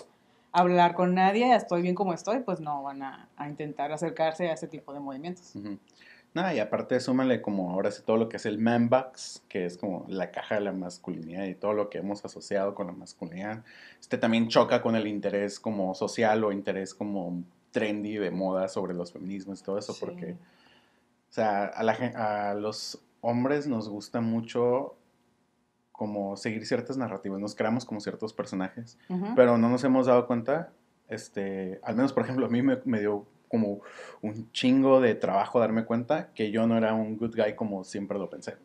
hablar 0.52 0.94
con 0.94 1.16
nadie, 1.16 1.56
estoy 1.56 1.82
bien 1.82 1.96
como 1.96 2.14
estoy, 2.14 2.42
pues 2.42 2.60
no 2.60 2.84
van 2.84 3.02
a, 3.02 3.28
a 3.38 3.50
intentar 3.50 3.92
acercarse 3.92 4.50
a 4.50 4.54
ese 4.54 4.68
tipo 4.68 4.94
de 4.94 5.00
movimientos. 5.00 5.56
Ujú. 5.56 5.80
Nada, 6.36 6.54
y 6.54 6.60
aparte 6.60 7.00
súmale 7.00 7.42
como 7.42 7.72
ahora 7.72 7.90
sí 7.92 8.02
todo 8.06 8.18
lo 8.18 8.30
que 8.30 8.38
es 8.38 8.46
el 8.46 8.58
man 8.60 8.90
box, 8.90 9.44
que 9.50 9.66
es 9.66 9.78
como 9.78 10.06
la 10.08 10.32
caja 10.32 10.56
de 10.56 10.62
la 10.62 10.72
masculinidad 10.72 11.46
y 11.46 11.56
todo 11.56 11.74
lo 11.74 11.90
que 11.90 12.00
hemos 12.00 12.24
asociado 12.26 12.74
con 12.76 12.88
la 12.88 12.94
masculinidad. 12.94 13.64
Este 14.00 14.18
también 14.20 14.48
choca 14.48 14.82
con 14.82 14.96
el 14.96 15.08
interés 15.08 15.60
como 15.60 15.94
social 15.96 16.44
o 16.44 16.52
interés 16.52 16.94
como 16.96 17.44
trendy 17.74 18.18
de 18.18 18.32
moda 18.32 18.70
sobre 18.70 18.94
los 18.94 19.12
feminismos 19.12 19.60
y 19.60 19.63
todo 19.65 19.77
eso, 19.77 19.92
Sí. 19.92 20.00
porque, 20.00 20.32
o 20.34 21.34
sea, 21.34 21.65
a, 21.65 21.84
la, 21.84 21.94
gen- 21.96 22.15
a 22.15 22.53
los 22.53 23.03
hombres 23.20 23.68
nos 23.68 23.89
gusta 23.89 24.22
mucho 24.22 24.96
como 25.92 26.38
seguir 26.38 26.65
ciertas 26.65 26.98
narrativas, 26.98 27.39
nos 27.39 27.56
creamos 27.56 27.84
como 27.86 28.00
ciertos 28.00 28.34
personajes 28.34 28.98
pero 29.36 29.58
no 29.58 29.70
nos 29.70 29.84
hemos 29.84 30.08
dado 30.08 30.25
cuenta, 30.27 30.72
este, 31.08 31.80
al 31.84 31.96
menos 31.96 32.13
por 32.13 32.24
ejemplo 32.24 32.46
a 32.46 32.50
mí 32.50 32.62
me, 32.62 32.80
me 32.86 33.00
dio 33.00 33.25
como 33.48 33.82
un 34.22 34.51
chingo 34.51 35.00
de 35.01 35.13
trabajo 35.15 35.60
darme 35.60 35.86
cuenta 35.86 36.30
que 36.34 36.50
yo 36.51 36.65
no 36.68 36.77
era 36.77 36.94
un 36.94 37.18
good 37.18 37.36
guy 37.36 37.56
como 37.56 37.84
siempre 37.84 38.18
lo 38.18 38.30
pensé. 38.30 38.56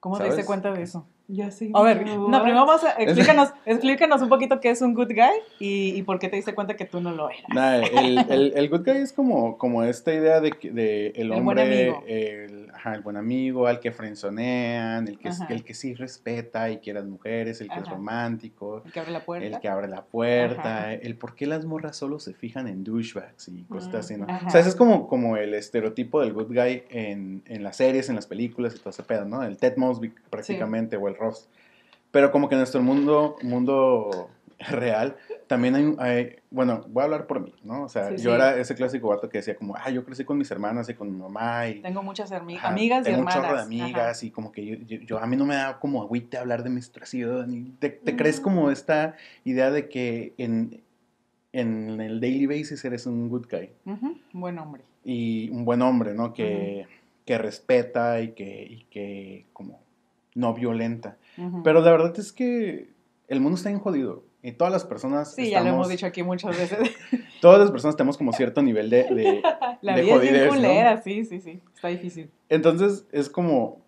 ¿Cómo 0.00 0.18
te 0.18 0.24
diste 0.24 0.44
cuenta 0.44 0.72
de 0.72 0.82
eso? 0.82 1.06
Ya 1.32 1.50
sé. 1.50 1.70
A 1.74 1.82
ver, 1.82 2.04
no, 2.06 2.42
primero 2.42 2.66
vamos 2.66 2.82
a, 2.84 2.92
explícanos, 2.92 3.50
explícanos 3.66 4.20
un 4.22 4.28
poquito 4.28 4.60
qué 4.60 4.70
es 4.70 4.82
un 4.82 4.94
good 4.94 5.08
guy 5.14 5.30
y, 5.58 5.94
y 5.96 6.02
por 6.02 6.18
qué 6.18 6.28
te 6.28 6.36
diste 6.36 6.54
cuenta 6.54 6.74
que 6.76 6.84
tú 6.86 7.00
no 7.00 7.12
lo 7.12 7.30
eras. 7.30 7.44
Nada, 7.54 7.84
el, 7.84 8.18
el, 8.30 8.52
el 8.56 8.68
good 8.68 8.84
guy 8.84 8.96
es 8.98 9.12
como, 9.12 9.56
como 9.58 9.82
esta 9.84 10.12
idea 10.12 10.40
de, 10.40 10.50
que- 10.52 10.70
de 10.70 11.08
el 11.08 11.30
El 11.32 11.42
buen 11.42 11.58
hombre, 11.58 11.62
amigo. 11.62 12.04
el, 12.06 12.70
ajá, 12.74 12.94
el 12.94 13.02
buen 13.02 13.16
amigo, 13.16 13.66
al 13.66 13.80
que 13.80 13.92
frenzonean, 13.92 15.08
el 15.08 15.18
que, 15.18 15.28
Ajá. 15.28 15.46
el 15.50 15.64
que 15.64 15.74
sí 15.74 15.94
respeta 15.94 16.70
y 16.70 16.78
quiere 16.78 16.98
a 16.98 17.02
las 17.02 17.10
mujeres, 17.10 17.60
el 17.60 17.68
que 17.68 17.76
es 17.78 17.82
Ajá. 17.82 17.92
romántico, 17.94 18.82
El 18.84 18.92
que 18.92 19.00
abre 19.00 19.12
la 19.12 19.24
puerta. 19.24 19.46
el 19.46 19.60
que 19.60 19.68
abre 19.68 19.88
la 19.88 20.02
puerta, 20.02 20.78
Ajá. 20.78 20.94
el 20.94 21.16
por 21.16 21.34
qué 21.34 21.46
las 21.46 21.64
morras 21.64 21.96
solo 21.96 22.18
se 22.18 22.34
fijan 22.34 22.66
en 22.68 22.84
douchebags 22.84 23.48
y 23.48 23.62
cosas 23.64 23.92
Mm, 23.92 23.96
así, 23.96 24.16
¿no? 24.16 24.26
ajá. 24.28 24.46
O 24.46 24.50
sea, 24.50 24.60
ese 24.60 24.70
es 24.70 24.76
como, 24.76 25.08
como 25.08 25.36
el 25.36 25.54
estereotipo 25.54 26.20
del 26.20 26.32
good 26.32 26.48
guy 26.54 26.82
en, 26.90 27.42
en 27.46 27.62
las 27.62 27.76
series, 27.76 28.08
en 28.08 28.16
las 28.16 28.26
películas 28.26 28.74
y 28.74 28.78
todo 28.78 28.90
ese 28.90 29.02
pedo, 29.02 29.24
¿no? 29.24 29.42
El 29.42 29.56
Ted 29.58 29.76
Mosby 29.76 30.12
prácticamente 30.30 30.96
o 30.96 31.08
el 31.08 31.16
Ross. 31.20 31.48
Pero 32.10 32.32
como 32.32 32.48
que 32.48 32.56
en 32.56 32.60
nuestro 32.60 32.82
mundo, 32.82 33.36
mundo 33.42 34.30
real, 34.58 35.16
también 35.46 35.74
hay, 35.76 35.94
hay- 35.98 36.36
bueno, 36.50 36.84
voy 36.88 37.02
a 37.02 37.04
hablar 37.04 37.26
por 37.28 37.40
mí, 37.40 37.54
¿no? 37.62 37.84
O 37.84 37.88
sea, 37.88 38.08
Sí, 38.10 38.14
yo 38.24 38.30
sí. 38.30 38.34
era 38.34 38.56
ese 38.58 38.74
clásico 38.74 39.08
vato 39.08 39.28
que 39.28 39.38
decía 39.38 39.54
como, 39.56 39.74
ah, 39.76 39.88
yo 39.90 40.04
crecí 40.04 40.24
con 40.24 40.36
mis 40.36 40.50
hermanas 40.50 40.88
y 40.88 40.94
con 40.94 41.10
mi 41.10 41.16
mamá 41.16 41.68
y... 41.68 41.80
Tengo 41.80 42.02
muchas 42.02 42.30
Ajá, 42.32 42.68
amigas 42.68 43.02
y 43.02 43.04
tengo 43.04 43.20
hermanas. 43.20 43.36
un 43.36 43.40
chorro 43.42 43.54
de 43.54 43.60
Ajá. 43.60 43.66
amigas 43.66 44.22
y 44.24 44.30
como 44.32 44.50
que 44.52 44.66
yo, 44.66 44.74
yo- 44.84 44.98
yo- 45.06 45.18
a 45.18 45.26
mí 45.26 45.36
no 45.36 45.46
me 45.46 45.54
da 45.54 45.78
como 45.78 46.02
agüite 46.02 46.36
hablar 46.36 46.62
de 46.64 46.70
menstruación 46.70 47.54
y 47.54 47.64
te, 47.78 47.90
te 47.90 48.12
Mm. 48.12 48.16
crees 48.16 48.40
como 48.40 48.70
esta 48.70 49.14
idea 49.44 49.70
de 49.70 49.88
que 49.88 50.34
en, 50.36 50.82
en 51.52 52.00
el 52.00 52.20
daily 52.20 52.46
basis 52.46 52.84
eres 52.84 53.06
un 53.06 53.28
good 53.28 53.46
guy 53.50 53.70
Ujú, 53.86 54.16
Un 54.34 54.40
buen 54.40 54.58
hombre. 54.58 54.82
y 55.04 55.48
un 55.50 55.64
buen 55.64 55.80
hombre, 55.82 56.12
¿no? 56.12 56.34
Que, 56.34 56.86
que 57.24 57.38
respeta 57.38 58.20
y 58.20 58.32
que, 58.32 58.62
y 58.68 58.84
que 58.90 59.46
como 59.52 59.80
no 60.34 60.54
violenta. 60.54 61.16
Pero 61.64 61.80
la 61.80 61.90
verdad 61.90 62.18
es 62.18 62.32
que 62.32 62.90
el 63.28 63.40
mundo 63.40 63.56
está 63.56 63.68
bien 63.70 63.80
jodido 63.80 64.24
y 64.42 64.52
todas 64.52 64.72
las 64.72 64.84
personas 64.84 65.34
sí, 65.34 65.50
ya 65.50 65.60
lo 65.60 65.68
hemos 65.68 65.88
dicho 65.88 66.06
aquí 66.06 66.22
muchas 66.22 66.56
veces. 66.56 66.78
todas 67.40 67.58
las 67.60 67.70
personas 67.70 67.96
tenemos 67.96 68.16
como 68.16 68.32
cierto 68.32 68.62
nivel 68.62 68.90
de, 68.90 69.04
de- 69.04 69.42
La 69.82 69.96
de 69.96 70.02
vida 70.02 70.46
es 70.46 70.60
¿no? 70.60 71.02
sí, 71.02 71.24
sí, 71.24 71.40
sí. 71.40 71.60
Está 71.74 71.88
difícil. 71.88 72.30
Entonces 72.48 73.06
es 73.12 73.28
como, 73.30 73.80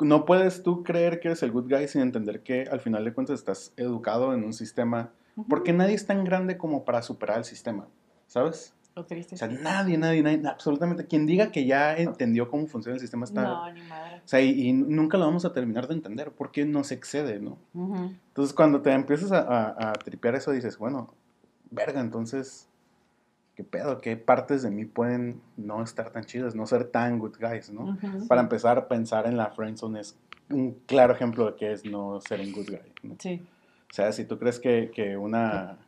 no 0.00 0.24
puedes 0.24 0.62
tú 0.62 0.82
creer 0.82 1.20
que 1.20 1.28
eres 1.28 1.42
el 1.42 1.52
good 1.52 1.68
guy 1.68 1.88
sin 1.88 2.02
entender 2.02 2.42
que 2.42 2.62
al 2.62 2.80
final 2.80 3.04
de 3.04 3.12
cuentas 3.12 3.38
estás 3.38 3.72
educado 3.76 4.34
en 4.34 4.44
un 4.44 4.52
sistema, 4.52 5.12
porque 5.48 5.72
nadie 5.72 5.94
es 5.94 6.06
tan 6.06 6.24
grande 6.24 6.56
como 6.56 6.84
para 6.84 7.02
superar 7.02 7.38
el 7.38 7.44
sistema, 7.44 7.88
¿sabes? 8.26 8.74
Lo 8.96 9.04
triste 9.04 9.34
O 9.34 9.38
sea, 9.38 9.48
nadie, 9.48 9.98
nadie, 9.98 10.22
nadie, 10.22 10.40
absolutamente, 10.48 11.06
quien 11.06 11.26
diga 11.26 11.50
que 11.50 11.66
ya 11.66 11.96
entendió 11.96 12.48
cómo 12.48 12.66
funciona 12.68 12.94
el 12.94 13.00
sistema 13.00 13.24
está... 13.24 13.42
No, 13.42 13.72
ni 13.72 13.82
madre. 13.82 14.16
O 14.24 14.28
sea, 14.28 14.40
y, 14.40 14.68
y 14.68 14.72
nunca 14.72 15.18
lo 15.18 15.26
vamos 15.26 15.44
a 15.44 15.52
terminar 15.52 15.88
de 15.88 15.94
entender 15.94 16.30
porque 16.30 16.64
nos 16.64 16.92
excede, 16.92 17.40
¿no? 17.40 17.58
Ujú. 17.74 18.12
Entonces 18.28 18.54
cuando 18.54 18.82
te 18.82 18.92
empiezas 18.92 19.32
a, 19.32 19.40
a- 19.40 19.90
a 19.90 19.92
tripear 19.94 20.36
eso 20.36 20.52
dices, 20.52 20.78
bueno, 20.78 21.12
verga, 21.72 22.00
entonces, 22.00 22.68
¿qué 23.56 23.64
pedo? 23.64 24.00
¿Qué 24.00 24.16
partes 24.16 24.62
de 24.62 24.70
mí 24.70 24.84
pueden 24.84 25.40
no 25.56 25.82
estar 25.82 26.10
tan 26.10 26.24
chidas, 26.24 26.54
no 26.54 26.64
ser 26.66 26.84
tan 26.84 27.18
good 27.18 27.34
guys, 27.40 27.70
¿no? 27.70 27.82
Ujú. 28.00 28.28
Para 28.28 28.42
empezar, 28.42 28.86
pensar 28.86 29.26
en 29.26 29.36
la 29.36 29.50
friendzone 29.50 30.00
es 30.00 30.16
un 30.50 30.72
claro 30.86 31.14
ejemplo 31.14 31.46
de 31.50 31.56
que 31.56 31.72
es 31.72 31.84
no 31.84 32.20
ser 32.20 32.40
un 32.40 32.52
good 32.52 32.68
guy. 32.68 32.92
¿no? 33.02 33.16
Sí. 33.18 33.44
O 33.90 33.92
sea, 33.92 34.12
si 34.12 34.24
tú 34.24 34.38
crees 34.38 34.60
que, 34.60 34.92
que 34.94 35.16
una... 35.16 35.78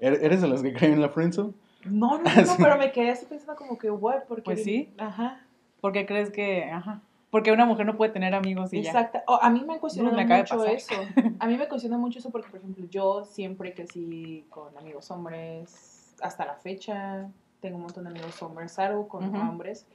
¿Er- 0.00 0.18
¿Eres 0.22 0.40
de 0.42 0.48
las 0.48 0.62
que 0.62 0.72
creen 0.72 0.94
en 0.94 1.00
la 1.02 1.10
friendzone? 1.10 1.52
No, 1.84 2.18
no, 2.18 2.24
no, 2.46 2.56
pero 2.58 2.76
me 2.76 2.92
quedé 2.92 3.10
así 3.10 3.26
pensando 3.26 3.56
como 3.56 3.78
que, 3.78 3.90
what, 3.90 4.24
porque... 4.28 4.42
Pues 4.42 4.64
sí. 4.64 4.92
Ajá, 4.98 5.46
¿Por 5.80 5.92
qué 5.92 6.06
crees 6.06 6.30
que.? 6.30 6.64
Ajá. 6.64 7.00
Porque 7.30 7.52
una 7.52 7.64
mujer 7.64 7.86
no 7.86 7.96
puede 7.96 8.10
tener 8.12 8.34
amigos 8.34 8.72
y 8.72 8.82
ya. 8.82 8.90
exacto. 8.90 9.20
Oh, 9.26 9.38
a 9.40 9.50
mí 9.50 9.64
me 9.64 9.74
acaba 9.76 9.94
de 9.94 10.42
mucho 10.42 10.64
eso. 10.64 10.94
A 11.38 11.46
mí 11.46 11.56
me 11.56 11.68
cuestiona 11.68 11.96
mucho 11.96 12.18
eso 12.18 12.30
porque, 12.30 12.50
por 12.50 12.58
ejemplo, 12.58 12.84
yo 12.90 13.24
siempre 13.24 13.72
crecí 13.72 14.44
con 14.50 14.76
amigos 14.76 15.10
hombres, 15.12 16.16
hasta 16.22 16.44
la 16.44 16.56
fecha 16.56 17.30
tengo 17.60 17.76
un 17.76 17.82
montón 17.82 18.04
de 18.04 18.10
amigos 18.10 18.42
hombres, 18.42 18.72
salgo 18.72 19.06
con 19.06 19.34
hombres, 19.36 19.86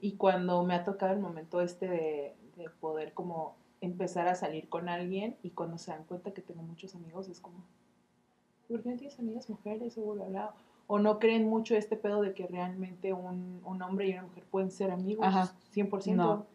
y 0.00 0.12
cuando 0.12 0.62
me 0.62 0.74
ha 0.74 0.84
tocado 0.84 1.12
el 1.12 1.18
momento 1.18 1.60
este 1.60 1.88
de, 1.88 2.36
de 2.56 2.70
poder 2.80 3.12
como 3.12 3.56
empezar 3.80 4.28
a 4.28 4.34
salir 4.34 4.68
con 4.68 4.88
alguien 4.88 5.36
y 5.42 5.50
cuando 5.50 5.78
se 5.78 5.90
dan 5.90 6.04
cuenta 6.04 6.32
que 6.32 6.42
tengo 6.42 6.62
muchos 6.62 6.94
amigos 6.94 7.28
es 7.28 7.40
como, 7.40 7.64
¿por 8.68 8.82
qué 8.82 8.90
no 8.90 8.96
tienes 8.96 9.18
amigas 9.18 9.48
mujeres 9.50 9.98
o 9.98 10.14
bla, 10.14 10.24
bla? 10.26 10.54
O 10.86 10.98
no 10.98 11.18
creen 11.18 11.48
mucho 11.48 11.74
este 11.76 11.96
pedo 11.96 12.20
de 12.20 12.34
que 12.34 12.46
realmente 12.46 13.12
un, 13.12 13.60
un 13.64 13.82
hombre 13.82 14.08
y 14.08 14.12
una 14.12 14.22
mujer 14.24 14.44
pueden 14.50 14.70
ser 14.70 14.90
amigos, 14.90 15.26
Ajá. 15.26 15.52
100%. 15.74 16.14
No. 16.14 16.30
O 16.32 16.46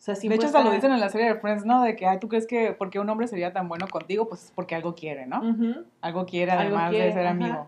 sea, 0.00 0.14
De 0.14 0.34
hecho, 0.34 0.46
hasta 0.46 0.62
lo 0.62 0.70
dicen 0.70 0.92
en 0.92 1.00
la 1.00 1.08
serie 1.08 1.26
de 1.26 1.40
Friends, 1.40 1.64
¿no? 1.66 1.82
De 1.82 1.96
que, 1.96 2.06
ay, 2.06 2.18
¿tú 2.20 2.28
crees 2.28 2.46
que 2.46 2.72
por 2.72 2.88
qué 2.88 3.00
un 3.00 3.10
hombre 3.10 3.26
sería 3.26 3.52
tan 3.52 3.68
bueno 3.68 3.88
contigo? 3.88 4.28
Pues 4.28 4.44
es 4.44 4.50
porque 4.52 4.74
algo 4.76 4.94
quiere, 4.94 5.26
¿no? 5.26 5.40
Ujú. 5.40 5.84
Algo 6.00 6.24
quiere 6.24 6.52
Algo 6.52 6.76
además 6.76 6.90
quiere, 6.90 7.06
de 7.06 7.12
ser 7.12 7.22
ajá. 7.26 7.30
amigo. 7.30 7.66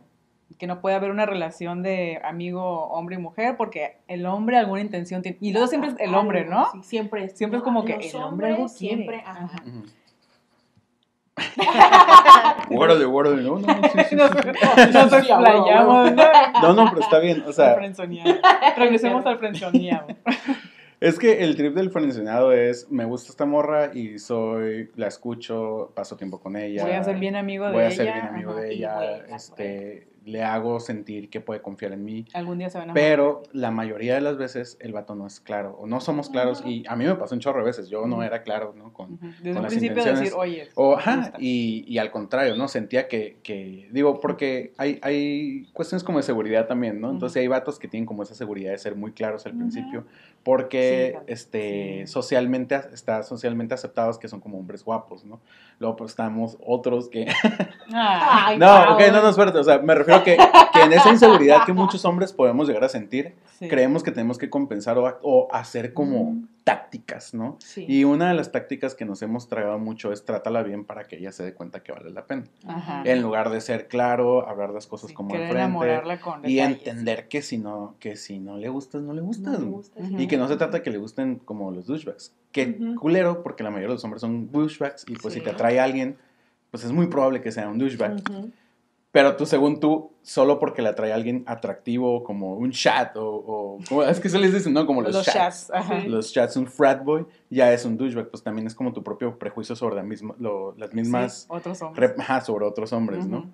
Que 0.59 0.67
no 0.67 0.81
puede 0.81 0.95
haber 0.97 1.11
una 1.11 1.27
relación 1.27 1.83
de 1.83 2.21
amigo 2.25 2.85
hombre 2.89 3.17
y 3.17 3.19
mujer 3.19 3.57
porque 3.57 3.97
el 4.09 4.27
hombre 4.27 4.59
alguna 4.59 4.81
intención 4.81 5.23
tiene. 5.23 5.39
Y 5.41 5.53
luego 5.53 5.67
siempre 5.67 5.91
es 5.91 5.97
el 5.99 6.15
hombre, 6.15 6.41
Algo, 6.41 6.51
¿no? 6.53 6.67
sí, 6.73 6.83
siempre 6.83 7.25
es. 7.25 7.37
Siempre 7.37 7.59
es 7.59 7.63
como 7.65 7.85
que 7.85 7.95
el 7.95 8.17
hombre 8.17 8.49
algo 8.49 8.67
quiere. 8.67 8.97
Siempre, 8.97 9.23
ajá. 9.27 9.51
Ajá. 9.57 9.63
Guárdale, 12.77 13.05
guárdale. 13.05 13.43
No, 13.43 13.59
no, 13.59 13.67
sí, 13.67 13.91
sí, 13.93 14.01
sí, 14.11 14.17
Nos, 14.17 14.31
sí. 14.31 14.37
nos 14.93 15.13
explayamos, 15.13 16.13
¿no? 16.13 16.25
No, 16.63 16.73
no, 16.73 16.91
pero 16.91 17.03
está 17.03 17.19
bien. 17.19 17.43
O 17.47 17.53
sea, 17.53 17.75
frenzoneado. 17.75 18.41
Regresemos 18.77 19.27
al 19.27 19.39
frenzoneado. 19.39 20.07
es 21.01 21.19
que 21.19 21.43
el 21.43 21.57
trip 21.57 21.75
del 21.75 21.91
frencionado 21.91 22.53
es, 22.53 22.91
me 22.91 23.05
gusta 23.05 23.31
esta 23.31 23.47
morra 23.47 23.91
y 23.93 24.19
soy, 24.19 24.91
la 24.97 25.09
escucho, 25.09 25.93
paso 25.95 26.17
tiempo 26.17 26.41
con 26.41 26.57
ella. 26.57 26.85
Voy 26.85 26.93
a 26.93 27.03
ser 27.03 27.19
bien 27.19 27.37
amigo 27.37 27.67
de 27.67 27.73
voy 27.73 27.83
a 27.83 27.87
ella. 27.87 27.97
ser 27.97 28.13
bien 28.13 28.27
amigo 28.27 28.55
de 28.55 28.73
ella, 28.73 29.17
estar 29.17 29.35
este, 29.35 30.09
le 30.31 30.43
hago 30.43 30.81
sentir 30.81 31.29
que 31.31 31.41
puede 31.41 31.61
confiar 31.61 31.93
en 31.93 32.05
mí. 32.05 32.25
Algún 32.35 32.59
día 32.59 32.71
se 32.71 32.79
van 32.79 32.91
a 32.91 32.95
Pero 32.95 33.43
la 33.53 33.71
mayoría 33.71 34.15
de 34.15 34.21
las 34.21 34.37
veces 34.37 34.77
el 34.81 34.93
vato 34.93 35.15
no 35.15 35.27
es 35.27 35.41
claro, 35.41 35.77
o 35.81 35.87
no 35.87 36.01
somos 36.01 36.31
claros, 36.31 36.63
y 36.65 36.85
a 36.89 36.97
mí 36.97 37.05
me 37.05 37.15
pasó 37.17 37.35
un 37.35 37.41
chorro 37.41 37.59
de 37.61 37.67
veces, 37.67 37.89
yo 37.89 38.07
no 38.07 38.23
era 38.23 38.43
claro, 38.43 38.75
¿no? 38.77 38.93
Con, 38.93 39.15
Ujú. 39.15 39.27
Desde 39.43 39.53
con 39.53 39.63
un 39.63 39.67
principio 39.69 39.89
intenciones. 39.89 40.21
decir, 40.21 40.35
oye. 40.39 40.69
o, 40.75 40.97
ajá, 40.97 41.33
y, 41.39 41.85
y 41.87 41.99
al 41.99 42.11
contrario, 42.11 42.57
¿no? 42.57 42.69
Sentía 42.69 43.09
que, 43.09 43.39
que 43.43 43.89
digo, 43.93 44.21
porque 44.21 44.73
hay, 44.79 44.99
hay 45.03 45.67
cuestiones 45.73 46.05
como 46.05 46.19
de 46.19 46.23
seguridad 46.23 46.67
también, 46.67 47.01
¿no? 47.01 47.11
Entonces 47.11 47.37
Ujú. 47.37 47.41
hay 47.43 47.49
vatos 47.49 47.79
que 47.79 47.89
tienen 47.89 48.07
como 48.07 48.23
esa 48.23 48.35
seguridad 48.35 48.71
de 48.71 48.79
ser 48.79 48.95
muy 48.97 49.13
claros 49.13 49.45
al 49.47 49.53
Ujú. 49.53 49.61
principio, 49.61 50.07
porque 50.43 51.17
Sí, 51.17 51.25
este, 51.27 52.07
Sí. 52.07 52.13
socialmente, 52.13 52.75
está 52.93 53.23
socialmente 53.23 53.75
aceptados 53.75 54.19
que 54.19 54.29
son 54.29 54.41
como 54.41 54.59
hombres 54.59 54.85
guapos, 54.85 55.25
¿no? 55.25 55.41
Luego 55.79 55.97
pues 55.97 56.11
estamos 56.13 56.57
otros 56.65 57.09
que... 57.09 57.27
Ay, 57.93 58.59
no, 58.59 58.67
Pau. 58.67 58.95
ok, 58.95 59.01
no, 59.13 59.23
no, 59.23 59.29
espérate, 59.31 59.59
o 59.59 59.65
sea, 59.65 59.79
me 59.79 59.95
refiero 59.95 60.20
que, 60.25 60.37
que 60.73 60.83
en 60.83 60.93
esa 60.93 61.11
inseguridad 61.11 61.65
que 61.67 61.73
muchos 61.73 62.05
hombres 62.05 62.33
podemos 62.33 62.67
llegar 62.69 62.85
a 62.85 62.89
sentir, 62.89 63.35
Sí. 63.61 63.69
creemos 63.69 64.03
que 64.03 64.11
tenemos 64.11 64.39
que 64.39 64.49
compensar 64.49 64.97
o, 64.97 65.19
o 65.23 65.49
hacer 65.53 65.93
como 65.93 66.35
tácticas, 66.65 67.35
¿no? 67.35 67.57
Sí. 67.59 67.85
Y 67.87 68.05
una 68.05 68.29
de 68.29 68.35
las 68.35 68.53
tácticas 68.53 68.95
que 68.95 69.05
nos 69.05 69.21
hemos 69.21 69.49
tragado 69.49 69.79
mucho 69.79 70.13
es 70.13 70.25
trátala 70.25 70.63
bien 70.63 70.87
para 70.87 71.05
que 71.05 71.17
ella 71.19 71.31
se 71.31 71.43
dé 71.45 71.53
cuenta 71.53 71.83
que 71.83 71.93
vale 71.93 72.11
la 72.11 72.25
pena. 72.25 72.45
Ajá. 72.67 73.03
En 73.05 73.21
lugar 73.21 73.51
de 73.51 73.61
ser 73.61 73.87
claro, 73.89 74.49
hablar 74.49 74.71
las 74.71 74.87
cosas 74.87 75.09
Sí, 75.11 75.15
como 75.15 75.35
al 75.35 75.49
frente 75.51 76.21
con 76.23 76.49
y 76.49 76.59
entender 76.61 77.29
que 77.29 77.43
si 77.43 77.59
no 77.59 77.97
que 78.01 78.17
si 78.17 78.39
no 78.39 78.57
le 78.57 78.71
gustas, 78.71 79.03
no 79.03 79.13
le 79.13 79.21
No 79.21 79.27
gustas. 79.27 79.59
me 79.61 79.67
gusta, 79.67 80.01
sí. 80.01 80.13
Ujú. 80.15 80.23
Y 80.23 80.27
que 80.27 80.39
no 80.39 80.49
se 80.49 80.57
trata 80.57 80.79
de 80.79 80.83
que 80.83 80.91
le 80.91 80.97
gusten 80.99 81.37
como 81.37 81.71
los 81.71 81.87
douchebags. 81.87 82.33
Que 82.53 82.79
Ujú. 82.81 82.95
culero, 82.95 83.43
porque 83.43 83.63
la 83.63 83.69
mayoría 83.71 83.89
de 83.89 83.95
los 83.97 84.05
hombres 84.05 84.23
son 84.23 84.51
douchebags 84.51 85.05
y 85.07 85.17
pues 85.17 85.35
si 85.35 85.41
te 85.43 85.51
atrae 85.51 85.81
a 85.81 85.85
alguien, 85.85 86.17
pues 86.71 86.85
es 86.85 86.93
muy 86.93 87.09
probable 87.09 87.43
que 87.43 87.53
sea 87.53 87.69
un 87.69 87.79
douchebag. 87.79 88.23
Ujú. 88.27 88.51
Pero 89.13 89.35
tú, 89.37 89.45
según 89.45 89.81
tú, 89.81 90.13
solo 90.23 90.61
porque 90.61 90.83
le 90.83 90.89
atrae 90.91 91.11
a 91.11 91.17
alguien 91.17 91.43
atractivo, 91.47 92.23
como 92.23 92.55
un 92.55 92.71
chat 92.71 93.17
o... 93.17 93.27
o 93.29 93.79
¿cómo? 93.89 94.05
es 94.05 94.21
que 94.21 94.29
se 94.29 94.39
les 94.39 94.53
dice, 94.55 94.71
¿no? 94.71 94.87
Como 94.87 95.03
los, 95.03 95.13
Los 95.13 95.25
chats. 95.27 95.67
chats, 95.67 95.71
ajá. 95.73 96.01
Sí. 96.03 96.09
Los 96.09 96.33
chats, 96.33 96.57
un 96.57 96.69
frat 96.69 97.03
boy, 97.05 97.27
ya 97.51 97.73
es 97.73 97.85
un 97.85 97.97
douchebag. 97.97 98.29
Pues 98.31 98.43
también 98.45 98.69
es 98.69 98.75
como 98.75 98.93
tu 98.93 99.03
propio 99.03 99.37
prejuicio 99.37 99.75
sobre 99.75 99.97
la 99.97 100.05
misma, 100.05 100.35
lo- 100.39 100.75
las 100.79 100.95
mismas... 100.95 101.41
Sí, 101.43 101.47
otros 101.49 101.83
hombres. 101.83 102.13
ajá, 102.19 102.41
sobre 102.43 102.65
otros 102.67 102.93
hombres, 102.93 103.27
¿no? 103.27 103.51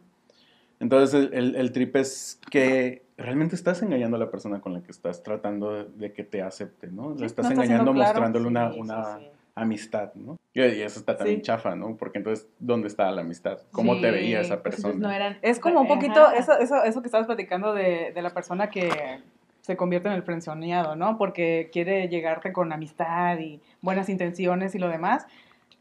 Entonces 0.79 1.15
el, 1.15 1.33
el- 1.33 1.57
el 1.57 1.73
trip 1.73 1.97
es 1.97 2.39
que 2.51 3.07
realmente 3.17 3.55
estás 3.55 3.81
engañando 3.81 4.19
a 4.19 4.21
la 4.21 4.31
persona 4.31 4.61
con 4.61 4.75
la 4.75 4.83
que 4.83 4.91
estás 4.91 5.23
tratando 5.23 5.85
de, 5.85 6.13
que 6.13 6.23
te 6.23 6.43
acepte, 6.43 6.89
¿no? 6.89 7.15
Sí, 7.15 7.21
Le 7.21 7.27
estás 7.27 7.47
no 7.47 7.53
engañando 7.53 7.95
claro. 7.95 8.09
mostrándole 8.11 8.47
una, 8.47 8.73
Sí, 8.73 8.81
una 8.81 9.05
sí, 9.19 9.25
sí. 9.25 9.31
Amistad, 9.57 10.13
¿no? 10.15 10.37
Y 10.53 10.61
eso 10.61 11.01
está 11.01 11.17
también 11.17 11.39
Sí. 11.39 11.43
chafa, 11.43 11.75
¿no? 11.75 11.97
Porque 11.97 12.19
entonces, 12.19 12.47
¿dónde 12.59 12.89
está 12.89 13.11
la 13.11 13.23
amistad? 13.23 13.59
¿Cómo 13.73 13.99
te 14.01 14.11
veía 14.11 14.41
esa 14.41 14.63
pues 14.63 14.77
entonces 14.77 14.85
persona? 15.01 15.09
no 15.09 15.15
eran- 15.15 15.39
Es 15.43 15.59
como 15.59 15.81
un 15.81 15.89
poquito 15.89 16.31
eso, 16.31 16.59
eso, 16.59 16.85
eso 16.85 17.01
que 17.03 17.09
estabas 17.09 17.27
platicando 17.27 17.73
de, 17.75 18.13
de 18.15 18.23
la 18.23 18.31
persona 18.31 18.69
que 18.71 19.21
se 19.63 19.77
convierte 19.77 20.09
en 20.09 20.15
el 20.15 20.23
frenzoneado, 20.23 20.95
¿no? 20.95 21.17
Porque 21.19 21.71
quiere 21.73 22.09
llegarte 22.09 22.53
con 22.53 22.73
amistad 22.73 23.39
y 23.39 23.61
buenas 23.81 24.09
intenciones 24.09 24.75
y 24.75 24.79
lo 24.79 24.89
demás. 24.89 25.27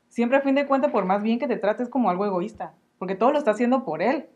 Siempre 0.07 0.37
a 0.37 0.41
fin 0.41 0.55
de 0.55 0.65
cuentas, 0.65 0.91
por 0.91 1.03
más 1.05 1.21
bien 1.21 1.37
que 1.37 1.47
te 1.47 1.57
trates 1.57 1.89
como 1.89 2.09
algo 2.09 2.25
egoísta, 2.25 2.73
porque 2.97 3.15
todo 3.15 3.31
lo 3.33 3.37
está 3.37 3.51
haciendo 3.51 3.83
por 3.83 4.01
él. 4.01 4.27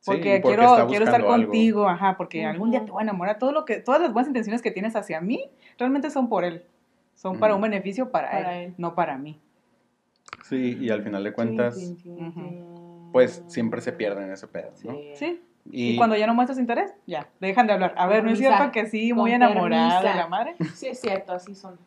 Sí, 0.00 0.06
Porque, 0.12 0.40
porque 0.42 0.56
quiero, 0.56 0.62
está 0.74 0.86
quiero 0.88 1.04
estar 1.04 1.20
algo. 1.20 1.28
contigo, 1.28 1.88
ajá, 1.88 2.16
porque 2.16 2.44
algún 2.44 2.70
día 2.70 2.84
te 2.84 2.90
voy 2.90 3.00
a 3.00 3.04
enamorar. 3.04 3.38
Todo 3.38 3.52
lo 3.52 3.64
que, 3.64 3.76
todas 3.80 4.00
las 4.00 4.12
buenas 4.12 4.28
intenciones 4.28 4.60
que 4.62 4.70
tienes 4.70 4.96
hacia 4.96 5.20
mí 5.20 5.50
realmente 5.78 6.10
son 6.10 6.28
por 6.28 6.44
él. 6.44 6.64
Son 7.20 7.38
para 7.38 7.54
un 7.54 7.60
beneficio 7.60 8.10
para, 8.10 8.30
Para 8.30 8.56
él, 8.56 8.68
él. 8.68 8.74
no 8.78 8.94
para 8.94 9.18
mí. 9.18 9.38
Sí, 10.42 10.78
y 10.80 10.88
al 10.88 11.02
final 11.02 11.22
de 11.22 11.34
cuentas, 11.34 11.76
pues 13.12 13.44
siempre 13.46 13.82
se 13.82 13.92
pierde 13.92 14.24
en 14.24 14.32
ese 14.32 14.48
pedo, 14.48 14.72
¿no? 14.84 14.96
Sí. 15.14 15.42
Y, 15.70 15.90
Y, 15.90 15.96
cuando 15.96 16.16
ya 16.16 16.26
no 16.26 16.32
muestras 16.32 16.58
interés, 16.58 16.94
ya, 17.06 17.28
dejan 17.38 17.66
de 17.66 17.74
hablar. 17.74 17.94
A 17.98 18.06
ver, 18.06 18.24
¿no 18.24 18.30
es 18.30 18.38
cierto 18.38 18.72
que 18.72 18.86
sí, 18.86 19.12
muy 19.12 19.32
enamorada 19.32 20.00
de 20.00 20.14
la 20.16 20.28
madre? 20.28 20.56
Sí, 20.74 20.86
es 20.86 20.98
cierto, 20.98 21.32
así 21.34 21.54
son. 21.54 21.78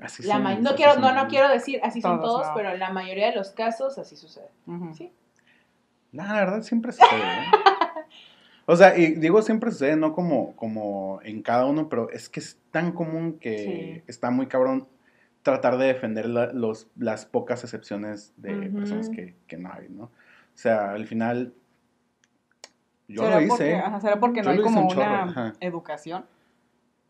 así 0.00 0.22
La 0.24 0.34
son, 0.34 0.42
ma- 0.42 0.54
no, 0.56 0.68
así 0.68 0.76
quiero, 0.76 0.92
son. 0.92 1.00
no, 1.00 1.12
no 1.14 1.28
quiero 1.28 1.48
decir 1.48 1.80
así 1.82 2.02
son 2.02 2.20
Todos, 2.20 2.46
no. 2.48 2.52
pero 2.54 2.72
en 2.72 2.78
la 2.78 2.90
mayoría 2.90 3.30
de 3.30 3.36
los 3.36 3.52
casos 3.52 3.96
así 3.96 4.16
sucede. 4.16 4.50
Sí. 4.92 5.10
No, 6.12 6.24
la 6.24 6.34
verdad 6.34 6.60
siempre 6.60 6.92
sucede, 6.92 7.18
¿no? 7.18 7.22
O 8.70 8.76
sea, 8.76 8.98
y 8.98 9.14
digo 9.14 9.40
siempre 9.40 9.70
sucede, 9.70 9.96
no 9.96 10.12
como, 10.12 10.54
como 10.54 11.20
en 11.22 11.40
cada 11.40 11.64
uno, 11.64 11.88
pero 11.88 12.10
es 12.10 12.28
que 12.28 12.40
es 12.40 12.58
tan 12.70 12.92
común 12.92 13.38
que 13.38 13.56
Sí. 13.64 14.02
está 14.06 14.30
muy 14.30 14.46
cabrón 14.46 14.86
tratar 15.42 15.78
de 15.78 15.86
defender 15.86 16.26
la- 16.28 16.52
los, 16.52 16.86
las 16.94 17.24
pocas 17.24 17.64
excepciones 17.64 18.34
de 18.36 18.68
Ujú. 18.68 18.76
personas 18.76 19.08
que, 19.08 19.34
que 19.46 19.56
no 19.56 19.72
hay, 19.72 19.88
¿no? 19.88 20.04
O 20.04 20.10
sea, 20.52 20.90
al 20.92 21.06
final, 21.06 21.54
yo 23.08 23.22
¿Será 23.22 23.40
lo 23.40 23.48
Porque, 23.48 23.64
hice. 23.64 23.74
ajá, 23.76 24.00
¿Será 24.00 24.20
porque 24.20 24.42
no 24.42 24.50
hay 24.50 24.60
como 24.60 24.86
chorro, 24.88 25.22
una 25.22 25.56
educación 25.60 26.26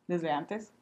desde 0.06 0.30
antes? 0.30 0.72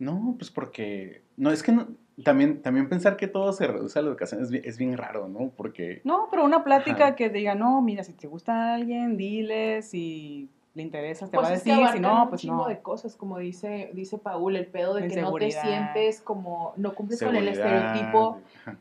No, 0.00 0.34
pues 0.36 0.50
porque, 0.50 1.22
no, 1.36 1.50
es 1.52 1.62
que 1.62 1.70
no- 1.72 1.86
también, 2.24 2.60
también 2.62 2.88
pensar 2.88 3.16
que 3.16 3.28
todo 3.28 3.52
se 3.52 3.66
reduce 3.66 3.98
a 3.98 4.02
la 4.02 4.08
educación 4.08 4.42
es 4.42 4.50
bien, 4.50 4.64
es 4.66 4.76
bien 4.78 4.96
raro, 4.96 5.28
¿no? 5.28 5.50
Porque, 5.56 6.00
No, 6.04 6.26
pero 6.30 6.44
una 6.44 6.64
plática 6.64 7.04
Ajá. 7.08 7.16
que 7.16 7.28
diga, 7.30 7.54
no, 7.54 7.80
mira, 7.80 8.02
si 8.02 8.12
te 8.14 8.26
gusta 8.26 8.74
alguien, 8.74 9.16
dile, 9.16 9.82
si 9.82 10.48
le 10.74 10.82
interesas, 10.82 11.30
te 11.30 11.36
Pues 11.36 11.44
va 11.46 11.48
a 11.48 11.52
decir, 11.54 11.74
si 11.92 11.98
no, 12.00 12.22
un 12.24 12.28
pues 12.30 12.40
chingo 12.42 12.56
no. 12.62 12.68
de 12.68 12.80
cosas, 12.80 13.16
como 13.16 13.38
dice, 13.38 13.90
dice 13.94 14.18
Paul, 14.18 14.56
el 14.56 14.66
pedo 14.66 14.94
de 14.94 15.08
que 15.08 15.20
no 15.20 15.32
te 15.34 15.50
sientes 15.50 16.20
como, 16.20 16.72
no 16.76 16.94
cumples 16.94 17.22
con 17.22 17.34
el 17.36 17.48
estereotipo 17.48 18.38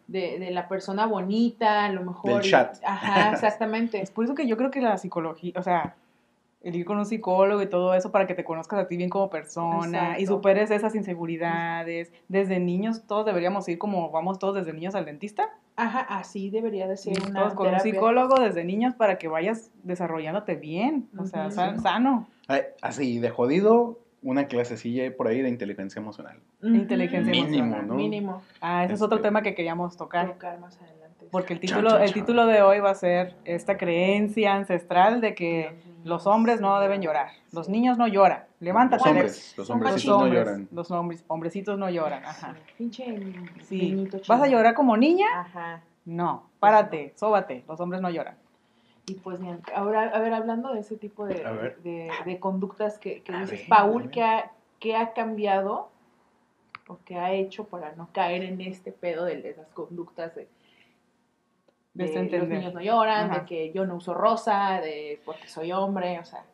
de, 0.07 0.39
de 0.39 0.51
la 0.51 0.67
persona 0.67 1.05
bonita, 1.05 1.85
a 1.85 1.89
lo 1.91 2.03
mejor. 2.03 2.31
Del 2.41 2.45
y- 2.45 2.49
chat. 2.51 2.77
Ajá, 2.85 3.31
exactamente. 3.31 4.01
Es 4.01 4.11
por 4.11 4.23
eso 4.25 4.35
que 4.35 4.47
yo 4.47 4.55
creo 4.57 4.69
que 4.71 4.81
la 4.81 4.97
psicología, 4.97 5.53
o 5.55 5.63
sea, 5.63 5.95
el 6.61 6.75
ir 6.75 6.85
con 6.85 6.97
un 6.97 7.05
psicólogo 7.05 7.61
y 7.61 7.67
todo 7.67 7.93
eso 7.93 8.11
para 8.11 8.27
que 8.27 8.33
te 8.35 8.43
conozcas 8.43 8.79
a 8.79 8.87
ti 8.87 8.97
bien 8.97 9.09
como 9.09 9.29
persona 9.29 10.19
y 10.19 10.25
superes 10.25 10.71
esas 10.71 10.93
inseguridades. 10.95 12.11
Desde 12.27 12.59
niños, 12.59 13.03
todos 13.07 13.25
deberíamos 13.25 13.67
ir 13.69 13.77
como 13.77 14.11
vamos 14.11 14.39
todos 14.39 14.55
desde 14.55 14.73
niños 14.73 14.95
al 14.95 15.05
dentista. 15.05 15.49
Ajá, 15.77 16.01
así 16.01 16.49
debería 16.49 16.87
de 16.87 16.97
ser 16.97 17.13
una 17.29 17.39
todos 17.39 17.53
con 17.53 17.73
un 17.73 17.79
psicólogo 17.79 18.39
desde 18.41 18.65
niños 18.65 18.95
para 18.95 19.17
que 19.17 19.29
vayas 19.29 19.71
desarrollándote 19.83 20.55
bien, 20.55 21.07
o 21.17 21.25
sea, 21.25 21.43
Ujú. 21.47 21.55
sa- 21.55 21.73
Sí. 21.75 21.79
sano. 21.81 22.27
Ay, 22.49 22.61
Así, 22.81 23.19
de 23.19 23.29
jodido, 23.29 23.99
una 24.21 24.47
clasecilla 24.47 25.15
por 25.15 25.27
ahí 25.27 25.41
de 25.41 25.49
inteligencia 25.49 25.99
emocional. 25.99 26.39
Inteligencia 26.61 27.31
Mínimo, 27.31 27.63
emocional. 27.63 27.87
¿no? 27.87 27.95
Mínimo. 27.95 28.41
Ah, 28.61 28.83
ese 28.85 28.93
es 28.95 29.01
otro 29.01 29.17
Este- 29.17 29.27
tema 29.29 29.41
que 29.41 29.55
queríamos 29.55 29.95
tocar. 29.97 30.27
Tocar 30.27 30.59
más 30.59 30.77
adelante. 30.81 31.27
Porque 31.31 31.53
el 31.53 31.59
título, 31.59 31.97
el 31.99 32.11
título 32.13 32.45
de 32.47 32.61
hoy 32.61 32.79
va 32.79 32.89
a 32.91 32.95
ser 32.95 33.35
esta 33.45 33.77
creencia 33.77 34.55
ancestral 34.55 35.21
de 35.21 35.35
que 35.35 35.79
los 36.03 36.25
hombres 36.25 36.59
no 36.59 36.79
deben 36.79 37.01
llorar. 37.01 37.27
Los 37.51 37.69
niños 37.69 37.97
no 37.97 38.07
lloran. 38.07 38.45
Levántate. 38.59 39.03
Los 39.03 39.07
hombres, 39.11 39.53
los 39.57 39.69
hombrecitos 39.69 40.05
Los 40.05 40.15
no 40.17 40.23
hombres, 40.23 40.39
lloran. 40.45 40.67
Los 40.71 40.91
hombres, 40.91 41.23
hombrecitos 41.27 41.77
no 41.77 41.89
lloran. 41.89 42.25
Ajá. 42.25 42.55
Pinche 42.77 43.05
Sí. 43.61 44.07
¿Vas 44.27 44.41
a 44.41 44.47
llorar 44.47 44.73
como 44.73 44.97
niña? 44.97 45.27
Ajá. 45.35 45.81
No. 46.05 46.49
Párate, 46.59 47.13
sóbate. 47.15 47.63
Los 47.67 47.79
hombres 47.79 48.01
no 48.01 48.09
lloran. 48.09 48.35
Y 49.09 49.15
pues 49.15 49.39
bien, 49.39 49.61
ahora, 49.73 50.03
a 50.03 50.19
ver, 50.19 50.33
hablando 50.33 50.71
de 50.73 50.81
ese 50.81 50.95
tipo 50.95 51.25
de, 51.25 51.35
de, 51.83 52.11
de 52.25 52.39
conductas 52.39 52.99
que, 52.99 53.23
dices, 53.25 53.51
ver, 53.51 53.67
Paul. 53.67 54.11
¿qué 54.11 54.21
ha, 54.21 54.51
qué 54.79 54.95
ha 54.95 55.13
cambiado 55.13 55.89
o 56.87 56.99
qué 57.05 57.15
ha 57.17 57.33
hecho 57.33 57.65
para 57.65 57.93
no 57.93 58.09
caer 58.13 58.43
en 58.43 58.61
este 58.61 58.91
pedo 58.91 59.25
de 59.25 59.55
las 59.57 59.67
conductas 59.73 60.35
de, 60.35 60.47
De 61.93 62.07
de 62.07 62.37
los 62.37 62.47
niños 62.47 62.73
no 62.73 62.81
lloran, 62.81 63.31
Ajá. 63.31 63.39
de 63.39 63.45
que 63.45 63.71
yo 63.73 63.85
no 63.85 63.95
uso 63.95 64.13
rosa, 64.13 64.79
de 64.81 65.19
porque 65.25 65.47
soy 65.47 65.71
hombre, 65.71 66.19
o 66.19 66.25
sea, 66.25 66.45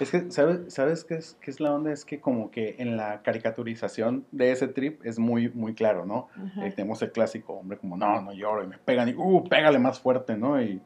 Es 0.00 0.10
que, 0.10 0.30
¿sabes, 0.30 0.72
¿sabes 0.72 1.04
qué, 1.04 1.14
es, 1.14 1.36
qué 1.40 1.50
es 1.50 1.60
la 1.60 1.72
onda? 1.72 1.92
Es 1.92 2.04
que 2.04 2.20
como 2.20 2.50
que 2.50 2.76
en 2.78 2.96
la 2.96 3.22
caricaturización 3.22 4.26
de 4.32 4.52
ese 4.52 4.68
trip 4.68 5.04
es 5.04 5.18
muy, 5.18 5.48
muy 5.50 5.74
claro, 5.74 6.06
¿no? 6.06 6.28
Eh, 6.62 6.72
tenemos 6.74 7.02
el 7.02 7.12
clásico 7.12 7.54
hombre 7.54 7.78
como, 7.78 7.96
no, 7.96 8.20
no 8.22 8.32
lloro, 8.32 8.62
y 8.62 8.66
me 8.66 8.78
pegan, 8.78 9.08
y, 9.08 9.14
uh, 9.14 9.44
pégale 9.44 9.78
más 9.78 9.98
fuerte, 9.98 10.36
¿no? 10.36 10.60
Y, 10.60 10.80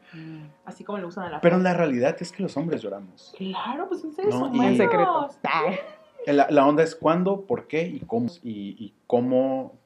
así 0.64 0.84
como 0.84 0.98
lo 0.98 1.08
usan 1.08 1.24
a 1.24 1.30
la 1.30 1.40
pero 1.40 1.58
la 1.58 1.74
realidad 1.74 2.16
es 2.20 2.32
que 2.32 2.42
los 2.42 2.56
hombres 2.56 2.82
lloramos. 2.82 3.34
Claro, 3.36 3.88
pues 3.88 4.00
son 4.00 4.12
seres 4.12 4.34
No. 4.34 4.62
En 4.62 4.76
secreto. 4.76 5.28
La, 6.26 6.46
la 6.50 6.66
onda 6.66 6.82
es 6.82 6.94
cuándo, 6.94 7.46
por 7.46 7.66
qué 7.66 7.86
y 7.86 8.00
cómo. 8.00 8.28
Y, 8.42 8.76
y 8.78 8.94
cómo, 9.06 9.76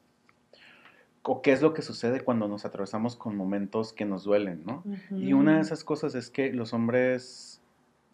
o 1.23 1.41
qué 1.41 1.51
es 1.51 1.61
lo 1.61 1.73
que 1.73 1.81
sucede 1.81 2.21
cuando 2.21 2.47
nos 2.47 2.63
atravesamos 2.63 3.15
con 3.15 3.35
momentos 3.35 3.91
que 3.91 4.05
nos 4.05 4.23
duelen, 4.23 4.63
¿no? 4.65 4.83
Y 5.11 5.33
una 5.33 5.55
de 5.55 5.61
esas 5.61 5.83
cosas 5.83 6.15
es 6.15 6.29
que 6.29 6.53
los 6.53 6.73
hombres 6.73 7.61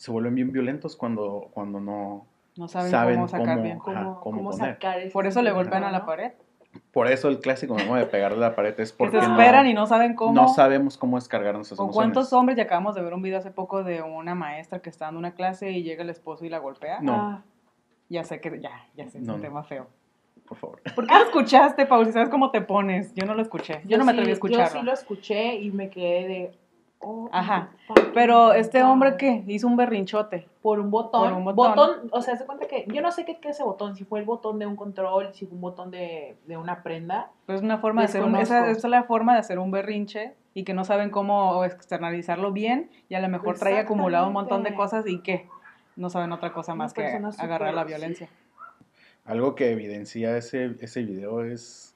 se 0.03 0.11
vuelven 0.11 0.35
bien 0.35 0.51
violentos 0.51 0.97
cuando, 0.97 1.47
cuando 1.53 1.79
no 1.79 2.25
No 2.57 2.67
saben, 2.67 2.91
saben 2.91 3.15
cómo 3.15 3.27
sacar 3.29 3.47
cómo- 3.55 3.61
bien. 3.63 3.79
cómo, 3.79 3.97
ajá, 3.97 4.03
cómo 4.21 4.37
cómo 4.37 4.49
poner. 4.51 4.73
sacar 4.73 4.99
ese 4.99 5.11
Por 5.11 5.27
eso 5.27 5.41
le 5.41 5.51
golpean 5.53 5.85
a 5.85 5.91
la 5.91 5.99
¿no? 5.99 6.05
pared. 6.05 6.33
Por 6.91 7.07
eso 7.07 7.29
el 7.29 7.39
clásico 7.39 7.77
¿no? 7.87 7.95
de 7.95 8.05
pegarle 8.05 8.37
a 8.39 8.49
la 8.49 8.55
pared 8.55 8.77
es 8.79 8.91
Que 8.91 8.97
porque 8.97 9.21
se 9.21 9.27
no, 9.27 9.39
esperan 9.39 9.65
y 9.67 9.73
no 9.73 9.85
saben 9.85 10.13
cómo. 10.15 10.33
no 10.33 10.49
sabemos 10.49 10.97
cómo 10.97 11.15
descargar 11.15 11.55
nuestras 11.55 11.79
¿O 11.79 11.83
emociones. 11.83 12.11
cuántos 12.13 12.33
hombres? 12.33 12.57
Ya 12.57 12.63
acabamos 12.63 12.95
de 12.95 13.01
ver 13.01 13.13
un 13.13 13.21
video 13.21 13.37
hace 13.39 13.51
poco 13.51 13.83
de 13.85 14.01
una 14.01 14.35
maestra 14.35 14.79
que 14.81 14.89
está 14.89 15.05
dando 15.05 15.19
una 15.19 15.35
clase 15.35 15.71
y 15.71 15.83
llega 15.83 16.03
el 16.03 16.09
esposo 16.09 16.43
y 16.43 16.49
la 16.49 16.57
golpea. 16.57 16.99
No. 16.99 17.13
Ah, 17.15 17.43
Ya 18.09 18.25
sé 18.25 18.41
que, 18.41 18.59
ya, 18.59 18.71
ya 18.97 19.07
sé, 19.07 19.19
es 19.19 19.23
No, 19.23 19.35
un 19.35 19.39
no. 19.39 19.45
tema 19.47 19.63
feo. 19.63 19.87
Por 20.45 20.57
favor. 20.57 20.81
¿Por 20.93 21.07
qué 21.07 21.13
lo 21.13 21.23
escuchaste, 21.23 21.85
Paul? 21.85 22.05
Si 22.07 22.11
sabes 22.11 22.27
cómo 22.29 22.51
te 22.51 22.59
pones. 22.59 23.13
Yo 23.15 23.25
no 23.25 23.33
lo 23.35 23.41
escuché. 23.41 23.81
Yo, 23.85 23.97
no 23.97 24.03
me 24.03 24.11
sí- 24.11 24.17
atreví 24.17 24.31
a 24.31 24.33
escucharlo. 24.33 24.65
Yo 24.73 24.79
sí 24.81 24.85
lo 24.85 24.91
escuché 24.91 25.55
y 25.55 25.71
me 25.71 25.89
quedé 25.89 26.27
de. 26.27 26.51
Oh, 27.03 27.29
Ajá. 27.31 27.69
Pero 28.13 28.53
este 28.53 28.83
hombre, 28.83 29.15
¿qué? 29.17 29.43
Hizo 29.47 29.67
un 29.67 29.75
berrinchote. 29.75 30.47
Por 30.61 30.79
un 30.79 30.91
botón. 30.91 31.29
Por 31.29 31.33
un 31.33 31.55
botón. 31.55 32.09
o 32.11 32.21
sea, 32.21 32.35
se 32.35 32.45
cuenta 32.45 32.67
que 32.67 32.85
yo 32.87 33.01
no 33.01 33.11
sé 33.11 33.25
qué, 33.25 33.39
qué 33.39 33.49
es 33.49 33.55
ese 33.55 33.63
botón, 33.63 33.95
si 33.95 34.05
fue 34.05 34.19
el 34.19 34.25
botón 34.25 34.59
de 34.59 34.65
un 34.65 34.75
control, 34.75 35.33
si 35.33 35.45
fue 35.45 35.55
un 35.55 35.61
botón 35.61 35.91
de, 35.91 36.37
de 36.47 36.57
una 36.57 36.83
prenda. 36.83 37.31
Pero 37.45 37.57
es 37.57 37.63
una 37.63 37.79
forma 37.79 38.01
de 38.01 38.05
hacer 38.05 38.23
un, 38.23 38.35
esa, 38.35 38.69
es 38.69 38.83
la 38.83 39.03
forma 39.03 39.33
de 39.33 39.39
hacer 39.39 39.59
un 39.59 39.71
berrinche 39.71 40.35
y 40.53 40.63
que 40.63 40.73
no 40.73 40.85
saben 40.85 41.09
cómo 41.09 41.65
externalizarlo 41.65 42.51
bien 42.51 42.89
y 43.09 43.15
a 43.15 43.19
lo 43.19 43.29
mejor 43.29 43.57
trae 43.57 43.79
acumulado 43.79 44.27
un 44.27 44.33
montón 44.33 44.63
de 44.63 44.73
cosas 44.75 45.05
y 45.07 45.19
¿qué? 45.19 45.47
No 45.95 46.09
saben 46.09 46.31
otra 46.31 46.53
cosa 46.53 46.73
Una 46.73 46.85
más 46.85 46.93
que 46.93 47.05
agarrar 47.37 47.73
la 47.73 47.83
violencia. 47.83 48.29
Algo 49.25 49.55
que 49.55 49.71
evidencia 49.71 50.37
ese, 50.37 50.75
ese 50.81 51.03
video 51.03 51.43
es 51.43 51.92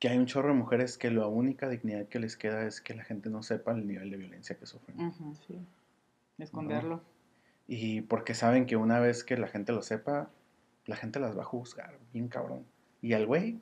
que 0.00 0.08
hay 0.08 0.18
un 0.18 0.26
chorro 0.26 0.48
de 0.48 0.54
mujeres 0.54 0.96
que 0.96 1.10
la 1.10 1.26
única 1.26 1.68
dignidad 1.68 2.08
que 2.08 2.18
les 2.18 2.36
queda 2.36 2.66
es 2.66 2.80
que 2.80 2.94
la 2.94 3.04
gente 3.04 3.28
no 3.28 3.42
sepa 3.42 3.72
el 3.72 3.86
nivel 3.86 4.10
de 4.10 4.16
violencia 4.16 4.56
que 4.56 4.66
sufren. 4.66 4.98
Ujú, 4.98 5.34
Esconderlo. 6.38 7.02
Y 7.68 8.00
porque 8.00 8.34
saben 8.34 8.64
que 8.64 8.76
una 8.76 8.98
vez 8.98 9.22
que 9.22 9.36
la 9.36 9.46
gente 9.46 9.72
lo 9.72 9.82
sepa, 9.82 10.30
la 10.86 10.96
gente 10.96 11.20
las 11.20 11.36
va 11.36 11.42
a 11.42 11.44
juzgar, 11.44 11.98
bien 12.14 12.28
cabrón. 12.28 12.64
Y 13.02 13.12
al 13.12 13.26
güey, 13.26 13.60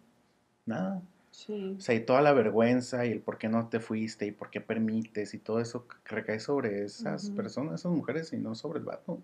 nada. 0.64 1.03
Sí. 1.33 1.74
O 1.77 1.81
sea, 1.81 1.96
y 1.96 2.01
toda 2.01 2.22
la 2.22 2.33
vergüenza 2.33 3.05
y 3.05 3.11
el 3.11 3.20
por 3.20 3.37
qué 3.37 3.48
no 3.48 3.68
te 3.68 3.81
fuiste 3.81 4.24
y 4.24 4.31
por 4.31 4.51
qué 4.51 4.61
permites 4.61 5.35
y 5.35 5.38
todo 5.38 5.61
eso 5.61 5.87
recae 6.05 6.38
sobre 6.38 6.85
esas 6.85 7.31
personas, 7.31 7.81
esas 7.81 7.92
mujeres 7.92 8.33
y 8.33 8.37
no 8.37 8.55
sobre 8.55 8.79
el 8.79 8.85
vato. 8.85 9.20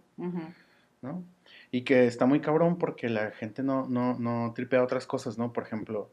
¿no? 1.01 1.23
Y 1.71 1.83
que 1.83 2.07
está 2.07 2.27
muy 2.27 2.41
cabrón 2.41 2.77
porque 2.77 3.09
la 3.09 3.31
gente 3.31 3.63
no, 3.63 3.87
no, 3.87 4.19
no 4.19 4.53
tripea 4.55 4.83
otras 4.83 5.07
cosas, 5.07 5.39
¿no? 5.39 5.53
Por 5.53 5.63
ejemplo, 5.63 6.11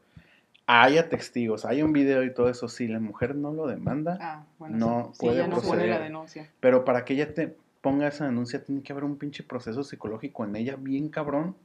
haya 0.66 1.08
testigos, 1.08 1.64
hay 1.64 1.82
un 1.82 1.92
video 1.92 2.22
y 2.24 2.32
todo 2.32 2.48
eso, 2.48 2.68
si 2.68 2.86
la 2.88 3.00
mujer 3.00 3.34
no 3.34 3.52
lo 3.52 3.66
demanda, 3.66 4.18
Ah, 4.20 4.44
bueno, 4.58 4.76
No 4.78 5.10
sí, 5.14 5.20
puede 5.26 5.42
no 5.48 5.56
pone 5.56 5.60
proceder. 5.62 5.88
la 5.90 5.98
denuncia. 6.00 6.50
pero 6.60 6.84
para 6.84 7.04
que 7.04 7.14
ella 7.14 7.34
te 7.34 7.56
ponga 7.80 8.06
esa 8.08 8.24
denuncia 8.26 8.62
tiene 8.64 8.82
que 8.82 8.92
haber 8.92 9.04
un 9.04 9.16
pinche 9.16 9.42
proceso 9.42 9.82
psicológico 9.82 10.44
en 10.44 10.54
ella 10.56 10.76
bien 10.78 11.08
cabrón 11.08 11.56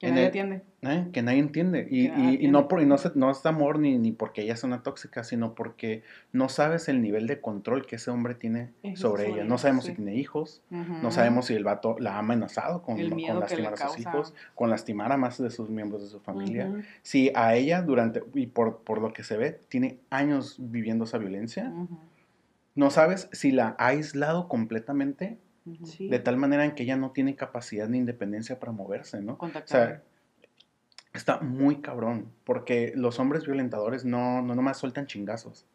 Que 0.00 0.08
nadie 0.08 0.22
el- 0.22 0.28
atiende. 0.28 0.62
¿eh? 0.80 1.08
que 1.12 1.20
nadie 1.22 1.38
entiende. 1.40 1.86
Y, 1.90 2.00
y- 2.00 2.00
y 2.06 2.06
entiende. 2.08 2.48
no, 2.48 2.68
por, 2.68 2.80
y 2.80 2.86
no, 2.86 2.96
se- 2.96 3.12
no 3.14 3.30
es 3.30 3.44
amor 3.44 3.78
ni, 3.78 3.98
ni 3.98 4.12
porque 4.12 4.40
ella 4.40 4.56
sea 4.56 4.66
una 4.66 4.82
tóxica, 4.82 5.24
sino 5.24 5.54
porque 5.54 6.02
no 6.32 6.48
sabes 6.48 6.88
el 6.88 7.02
nivel 7.02 7.26
de 7.26 7.38
control 7.42 7.84
que 7.84 7.96
ese 7.96 8.10
hombre 8.10 8.34
tiene 8.34 8.70
sobre 8.94 9.28
ella. 9.28 9.44
No 9.44 9.58
sabemos 9.58 9.84
sí. 9.84 9.90
si 9.90 9.96
tiene 9.96 10.14
hijos, 10.16 10.62
Ujú. 10.70 10.94
no 11.02 11.10
sabemos 11.10 11.44
si 11.46 11.54
el 11.54 11.64
vato 11.64 11.96
la 11.98 12.14
ha 12.14 12.18
amenazado 12.20 12.80
con, 12.80 12.96
con 12.96 13.40
lastimar 13.40 13.74
a 13.74 13.88
sus 13.88 13.98
hijos, 14.00 14.34
con 14.54 14.70
lastimar 14.70 15.12
a 15.12 15.18
más 15.18 15.36
de 15.40 15.50
sus 15.50 15.68
miembros 15.68 16.00
de 16.02 16.08
su 16.08 16.18
familia. 16.20 16.66
Ujú. 16.66 16.80
Si 17.02 17.30
a 17.34 17.54
ella 17.54 17.82
durante, 17.82 18.22
y 18.34 18.46
por, 18.46 18.78
por 18.78 19.02
lo 19.02 19.12
que 19.12 19.22
se 19.22 19.36
ve, 19.36 19.60
tiene 19.68 19.98
años 20.08 20.56
viviendo 20.58 21.04
esa 21.04 21.18
violencia, 21.18 21.70
Ujú. 21.76 21.98
no 22.74 22.90
sabes 22.90 23.28
si 23.32 23.52
la 23.52 23.76
ha 23.78 23.88
aislado 23.88 24.48
completamente 24.48 25.36
Sí. 25.84 26.08
de 26.08 26.18
tal 26.18 26.36
manera 26.36 26.64
en 26.64 26.74
que 26.74 26.82
ella 26.84 26.96
no 26.96 27.10
tiene 27.10 27.36
capacidad 27.36 27.88
ni 27.88 27.98
independencia 27.98 28.58
para 28.58 28.72
moverse, 28.72 29.20
¿no? 29.20 29.34
O 29.34 29.38
Contactar. 29.38 29.88
sea, 29.88 30.02
está 31.12 31.40
muy 31.40 31.76
cabrón, 31.80 32.26
porque 32.44 32.92
los 32.96 33.18
hombres 33.18 33.44
violentadores 33.46 34.04
no, 34.04 34.42
no 34.42 34.54
nomás 34.54 34.78
sueltan 34.78 35.06
chingazos, 35.06 35.66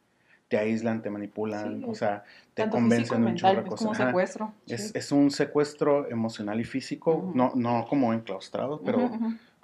te 0.48 0.58
aíslan, 0.58 1.02
te 1.02 1.10
manipulan, 1.10 1.80
Sí, 1.80 1.86
o 1.88 1.96
sea, 1.96 2.24
te 2.54 2.64
tanto 2.64 2.78
convencen 2.78 3.22
de 3.26 3.28
un 3.32 3.36
chorro 3.36 3.50
de 3.50 3.56
mental, 3.62 3.74
es 3.74 3.80
como 3.80 3.90
cosas. 3.92 4.08
Secuestro. 4.08 4.54
Es, 4.68 4.88
Sí. 4.88 4.92
es 4.96 5.12
un 5.12 5.32
secuestro 5.32 6.10
emocional 6.10 6.60
y 6.60 6.64
físico, 6.64 7.32
no, 7.36 7.52
no 7.56 7.86
como 7.88 8.14
enclaustrado, 8.14 8.82
pero 8.82 9.12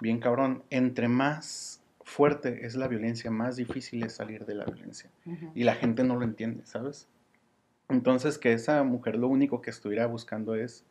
bien 0.00 0.18
cabrón. 0.20 0.62
Entre 0.70 1.08
más 1.08 1.80
fuerte 2.04 2.66
es 2.66 2.74
la 2.74 2.88
violencia, 2.88 3.30
más 3.30 3.56
difícil 3.56 4.02
es 4.04 4.12
salir 4.14 4.44
de 4.44 4.54
la 4.54 4.64
violencia. 4.64 5.08
Y 5.54 5.64
la 5.64 5.74
gente 5.74 6.02
no 6.04 6.16
lo 6.16 6.24
entiende, 6.24 6.66
¿sabes? 6.66 7.08
Entonces 7.92 8.38
que 8.38 8.52
esa 8.52 8.82
mujer 8.82 9.16
lo 9.16 9.28
único 9.28 9.60
que 9.60 9.70
estuviera 9.70 10.06
buscando 10.06 10.54
es 10.54 10.84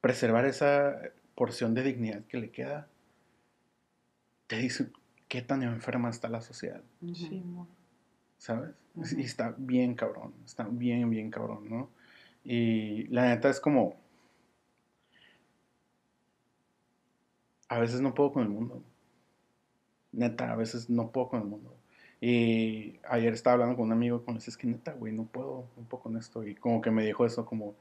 preservar 0.00 0.46
esa 0.46 0.96
porción 1.34 1.74
de 1.74 1.82
dignidad 1.82 2.24
que 2.24 2.38
le 2.38 2.50
queda. 2.50 2.88
Te 4.46 4.56
dice 4.56 4.90
qué 5.28 5.42
tan 5.42 5.62
enferma 5.62 6.10
está 6.10 6.28
la 6.28 6.40
sociedad. 6.40 6.82
Sí. 7.14 7.42
¿sabes? 8.42 8.74
Y 9.16 9.22
está 9.22 9.54
bien 9.56 9.94
cabrón, 9.94 10.34
está 10.44 10.66
bien, 10.68 11.08
bien 11.10 11.30
cabrón, 11.30 11.68
¿no? 11.70 11.90
Y 12.44 13.04
la 13.06 13.28
neta 13.28 13.48
es 13.48 13.60
como... 13.60 13.94
A 17.68 17.78
veces 17.78 18.00
no 18.00 18.14
puedo 18.14 18.32
con 18.32 18.42
el 18.42 18.48
mundo. 18.48 18.82
Neta, 20.10 20.50
a 20.52 20.56
veces 20.56 20.90
no 20.90 21.12
puedo 21.12 21.28
con 21.28 21.42
el 21.42 21.46
mundo. 21.46 21.74
Y 22.24 23.00
ayer 23.08 23.32
estaba 23.32 23.54
hablando 23.54 23.74
con 23.74 23.86
un 23.86 23.92
amigo 23.92 24.24
con 24.24 24.36
ese 24.36 24.50
es 24.50 24.56
que 24.56 24.68
neta, 24.68 24.92
güey, 24.92 25.12
no 25.12 25.24
puedo 25.24 25.64
un 25.76 25.86
poco 25.86 26.04
con 26.04 26.16
esto. 26.16 26.46
Y 26.46 26.54
como 26.54 26.80
que 26.80 26.92
me 26.92 27.04
dijo 27.04 27.26
eso 27.26 27.44
como, 27.44 27.74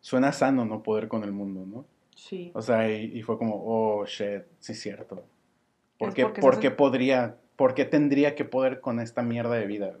suena 0.00 0.30
sano 0.32 0.64
no 0.64 0.84
poder 0.84 1.08
con 1.08 1.24
el 1.24 1.32
mundo, 1.32 1.66
¿no? 1.66 1.84
Sí. 2.14 2.52
O 2.54 2.62
sea, 2.62 2.88
y, 2.88 3.06
y 3.18 3.22
fue 3.22 3.36
como, 3.38 3.56
oh, 3.56 4.06
shit, 4.06 4.42
sí 4.60 4.70
es 4.72 4.80
cierto. 4.80 5.24
¿Por 5.98 6.10
Es 6.10 6.14
qué, 6.14 6.22
porque 6.22 6.40
por 6.40 6.54
se 6.54 6.60
qué 6.60 6.66
hace- 6.68 6.76
podría, 6.76 7.36
por 7.56 7.74
qué 7.74 7.84
tendría 7.84 8.36
que 8.36 8.44
poder 8.44 8.80
con 8.80 9.00
esta 9.00 9.22
mierda 9.22 9.54
de 9.56 9.66
vida? 9.66 9.92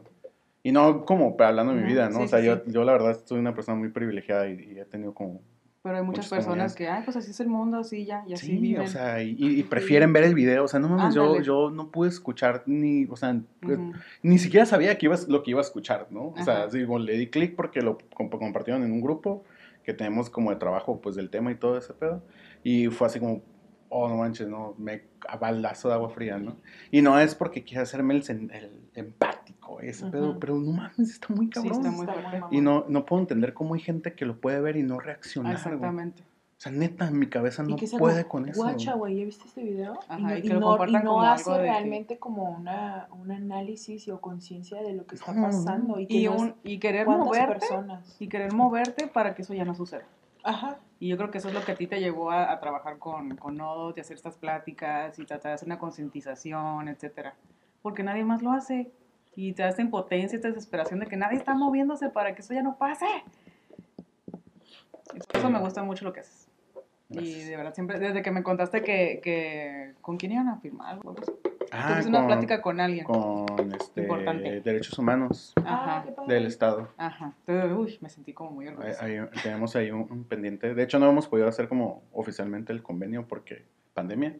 Y 0.62 0.70
no 0.70 1.04
como 1.04 1.34
hablando 1.40 1.74
de 1.74 1.80
mi 1.80 1.88
vida, 1.88 2.08
¿no? 2.08 2.18
sí, 2.18 2.24
o 2.24 2.28
sea, 2.28 2.38
sí, 2.38 2.46
yo, 2.46 2.64
yo 2.66 2.84
la 2.84 2.92
verdad 2.92 3.18
soy 3.24 3.40
una 3.40 3.52
persona 3.52 3.76
muy 3.76 3.88
privilegiada 3.88 4.48
y, 4.48 4.74
y 4.74 4.78
he 4.78 4.84
tenido 4.84 5.12
como... 5.12 5.40
Pero 5.82 5.96
hay 5.96 6.02
muchas 6.04 6.26
Muchas 6.26 6.30
personas 6.38 6.74
que, 6.76 6.88
ay, 6.88 7.02
pues 7.04 7.16
así 7.16 7.32
es 7.32 7.40
el 7.40 7.48
mundo, 7.48 7.78
así 7.78 8.04
ya, 8.04 8.22
y 8.28 8.34
así 8.34 8.46
Sí, 8.46 8.58
viven. 8.58 8.82
o 8.86 8.88
sea, 8.88 9.20
y, 9.20 9.36
y- 9.38 9.62
prefieren 9.64 10.12
ver 10.12 10.22
el 10.22 10.34
video. 10.34 10.62
O 10.64 10.68
sea, 10.68 10.78
no 10.78 10.88
mames, 10.88 11.12
yo, 11.12 11.40
yo 11.40 11.70
no 11.70 11.90
pude 11.90 12.08
escuchar 12.08 12.62
ni, 12.66 13.04
o 13.06 13.16
sea, 13.16 13.36
pues, 13.60 13.78
Ujú. 13.78 13.92
ni 14.22 14.38
siquiera 14.38 14.64
sabía 14.64 14.96
que 14.96 15.06
ibas, 15.06 15.26
lo 15.26 15.42
que 15.42 15.50
iba 15.50 15.60
a 15.60 15.64
escuchar, 15.64 16.06
¿no? 16.10 16.28
O 16.28 16.42
sea, 16.44 16.68
digo, 16.68 17.00
le 17.00 17.14
di 17.18 17.26
clic 17.28 17.56
porque 17.56 17.82
lo 17.82 17.98
comp- 17.98 18.38
compartieron 18.38 18.84
en 18.84 18.92
un 18.92 19.00
grupo 19.00 19.42
que 19.82 19.92
tenemos 19.92 20.30
como 20.30 20.50
de 20.50 20.56
trabajo, 20.56 21.00
pues, 21.00 21.16
del 21.16 21.30
tema 21.30 21.50
y 21.50 21.56
todo 21.56 21.76
ese 21.76 21.92
pedo. 21.94 22.22
Y 22.62 22.86
fue 22.86 23.08
así 23.08 23.18
como, 23.18 23.42
oh, 23.88 24.08
no 24.08 24.16
manches, 24.18 24.46
no, 24.46 24.76
me 24.78 25.02
a 25.28 25.36
balazo 25.36 25.88
de 25.88 25.94
agua 25.94 26.10
fría, 26.10 26.38
¿no? 26.38 26.56
Y 26.92 27.02
no 27.02 27.18
es 27.18 27.34
porque 27.34 27.64
quiera 27.64 27.82
hacerme 27.82 28.14
el, 28.14 28.50
el 28.94 29.12
ese 29.80 30.06
pedo, 30.10 30.30
Ujú. 30.30 30.38
pero 30.40 30.54
no 30.56 30.72
mames, 30.72 30.98
está 31.10 31.32
muy 31.34 31.46
Sí, 31.46 31.52
cabrón. 31.52 31.72
está 31.86 31.90
muy 31.90 32.06
Está 32.06 32.30
mamón. 32.40 32.54
y 32.54 32.60
no, 32.60 32.84
no 32.88 33.04
puedo 33.06 33.22
entender 33.22 33.54
cómo 33.54 33.74
hay 33.74 33.80
gente 33.80 34.14
que 34.14 34.24
lo 34.24 34.40
puede 34.40 34.60
ver 34.60 34.76
y 34.76 34.82
no 34.82 34.98
reaccionar. 35.00 35.52
güey. 35.54 35.56
Exactamente. 35.74 36.22
O 36.22 36.60
sea, 36.62 36.70
neta, 36.70 37.08
en 37.08 37.18
mi 37.18 37.26
cabeza 37.28 37.64
no 37.64 37.74
puede 37.98 38.24
con 38.26 38.48
eso. 38.48 38.62
Guacha, 38.62 38.94
güey, 38.94 39.16
¿ya 39.18 39.24
viste 39.24 39.46
este 39.48 39.64
video? 39.64 39.98
Ajá, 40.08 40.18
y 40.18 40.22
no, 40.22 40.34
y 40.34 40.38
y 40.38 40.42
que 40.42 40.48
no- 40.54 40.86
y 40.86 40.92
no 40.92 41.02
como 41.02 41.22
hace 41.22 41.50
algo 41.50 41.60
de 41.60 41.66
que- 41.66 41.72
realmente 41.72 42.18
como 42.18 42.44
una, 42.50 43.08
un 43.20 43.32
análisis 43.32 44.08
o 44.08 44.20
conciencia 44.20 44.80
de 44.80 44.92
lo 44.92 45.04
que 45.04 45.16
está 45.16 45.32
No, 45.32 45.42
pasando. 45.42 45.98
Y, 45.98 46.06
que 46.06 46.28
un, 46.28 46.54
y 46.62 46.78
querer 46.78 47.04
¿cuántas 47.06 47.26
moverte, 47.26 47.52
personas? 47.58 48.16
y 48.20 48.28
querer 48.28 48.52
moverte 48.52 49.08
para 49.08 49.34
que 49.34 49.42
eso 49.42 49.54
ya 49.54 49.64
no 49.64 49.74
suceda. 49.74 50.04
Ajá. 50.44 50.78
Y 51.00 51.08
yo 51.08 51.16
creo 51.16 51.32
que 51.32 51.38
eso 51.38 51.48
es 51.48 51.54
lo 51.54 51.64
que 51.64 51.72
a 51.72 51.74
ti 51.74 51.88
te 51.88 51.98
llevó 51.98 52.30
a, 52.30 52.52
a 52.52 52.60
trabajar 52.60 52.98
con, 52.98 53.36
con 53.36 53.56
Nodo, 53.56 53.92
de 53.92 54.00
hacer 54.02 54.14
estas 54.16 54.36
pláticas 54.36 55.18
y 55.18 55.24
tratar 55.24 55.50
de 55.50 55.54
hacer 55.54 55.66
una 55.66 55.80
concientización, 55.80 56.86
etcétera. 56.88 57.34
Porque 57.82 58.04
nadie 58.04 58.24
más 58.24 58.40
lo 58.42 58.52
hace. 58.52 58.92
Y 59.34 59.52
te 59.54 59.62
da 59.62 59.68
esta 59.70 59.82
impotencia, 59.82 60.36
esta 60.36 60.48
desesperación 60.48 61.00
de 61.00 61.06
que 61.06 61.16
nadie 61.16 61.38
está 61.38 61.54
moviéndose 61.54 62.10
para 62.10 62.34
que 62.34 62.42
eso 62.42 62.52
ya 62.54 62.62
no 62.62 62.76
pase. 62.76 63.06
Y 65.14 65.18
por 65.18 65.36
eso 65.36 65.50
me 65.50 65.58
gusta 65.60 65.82
mucho 65.82 66.04
lo 66.04 66.12
que 66.12 66.20
haces. 66.20 66.48
Y 67.10 67.14
Gracias. 67.16 67.48
de 67.48 67.56
verdad, 67.56 67.74
siempre, 67.74 67.98
desde 67.98 68.22
que 68.22 68.30
me 68.30 68.42
contaste 68.42 68.82
que, 68.82 69.20
que 69.22 69.92
¿con 70.00 70.16
quién 70.16 70.32
iban 70.32 70.48
a 70.48 70.56
firmar? 70.60 70.94
algo? 70.94 71.14
Ah, 71.70 71.88
Tuviste 71.88 72.08
una 72.08 72.18
con- 72.20 72.26
plática 72.28 72.62
con 72.62 72.80
alguien. 72.80 73.04
con 73.04 73.72
este, 73.78 74.02
Importante. 74.02 74.60
derechos 74.60 74.98
humanos 74.98 75.52
Ajá, 75.56 75.98
Ah, 75.98 76.04
padre. 76.14 76.34
del 76.34 76.46
Estado. 76.46 76.88
ajá. 76.96 77.32
Entonces, 77.46 77.72
uy, 77.76 77.98
me 78.02 78.08
sentí 78.10 78.32
como 78.32 78.50
muy 78.52 78.66
Hay- 78.68 78.74
orgullosa. 78.74 79.04
hay- 79.04 79.20
tenemos 79.42 79.76
ahí 79.76 79.90
un, 79.90 80.10
un 80.10 80.24
pendiente. 80.24 80.74
De 80.74 80.82
hecho, 80.82 80.98
no 80.98 81.08
hemos 81.08 81.28
podido 81.28 81.48
hacer 81.48 81.68
como 81.68 82.02
oficialmente 82.12 82.72
el 82.72 82.82
convenio 82.82 83.26
porque 83.26 83.64
pandemia. 83.94 84.38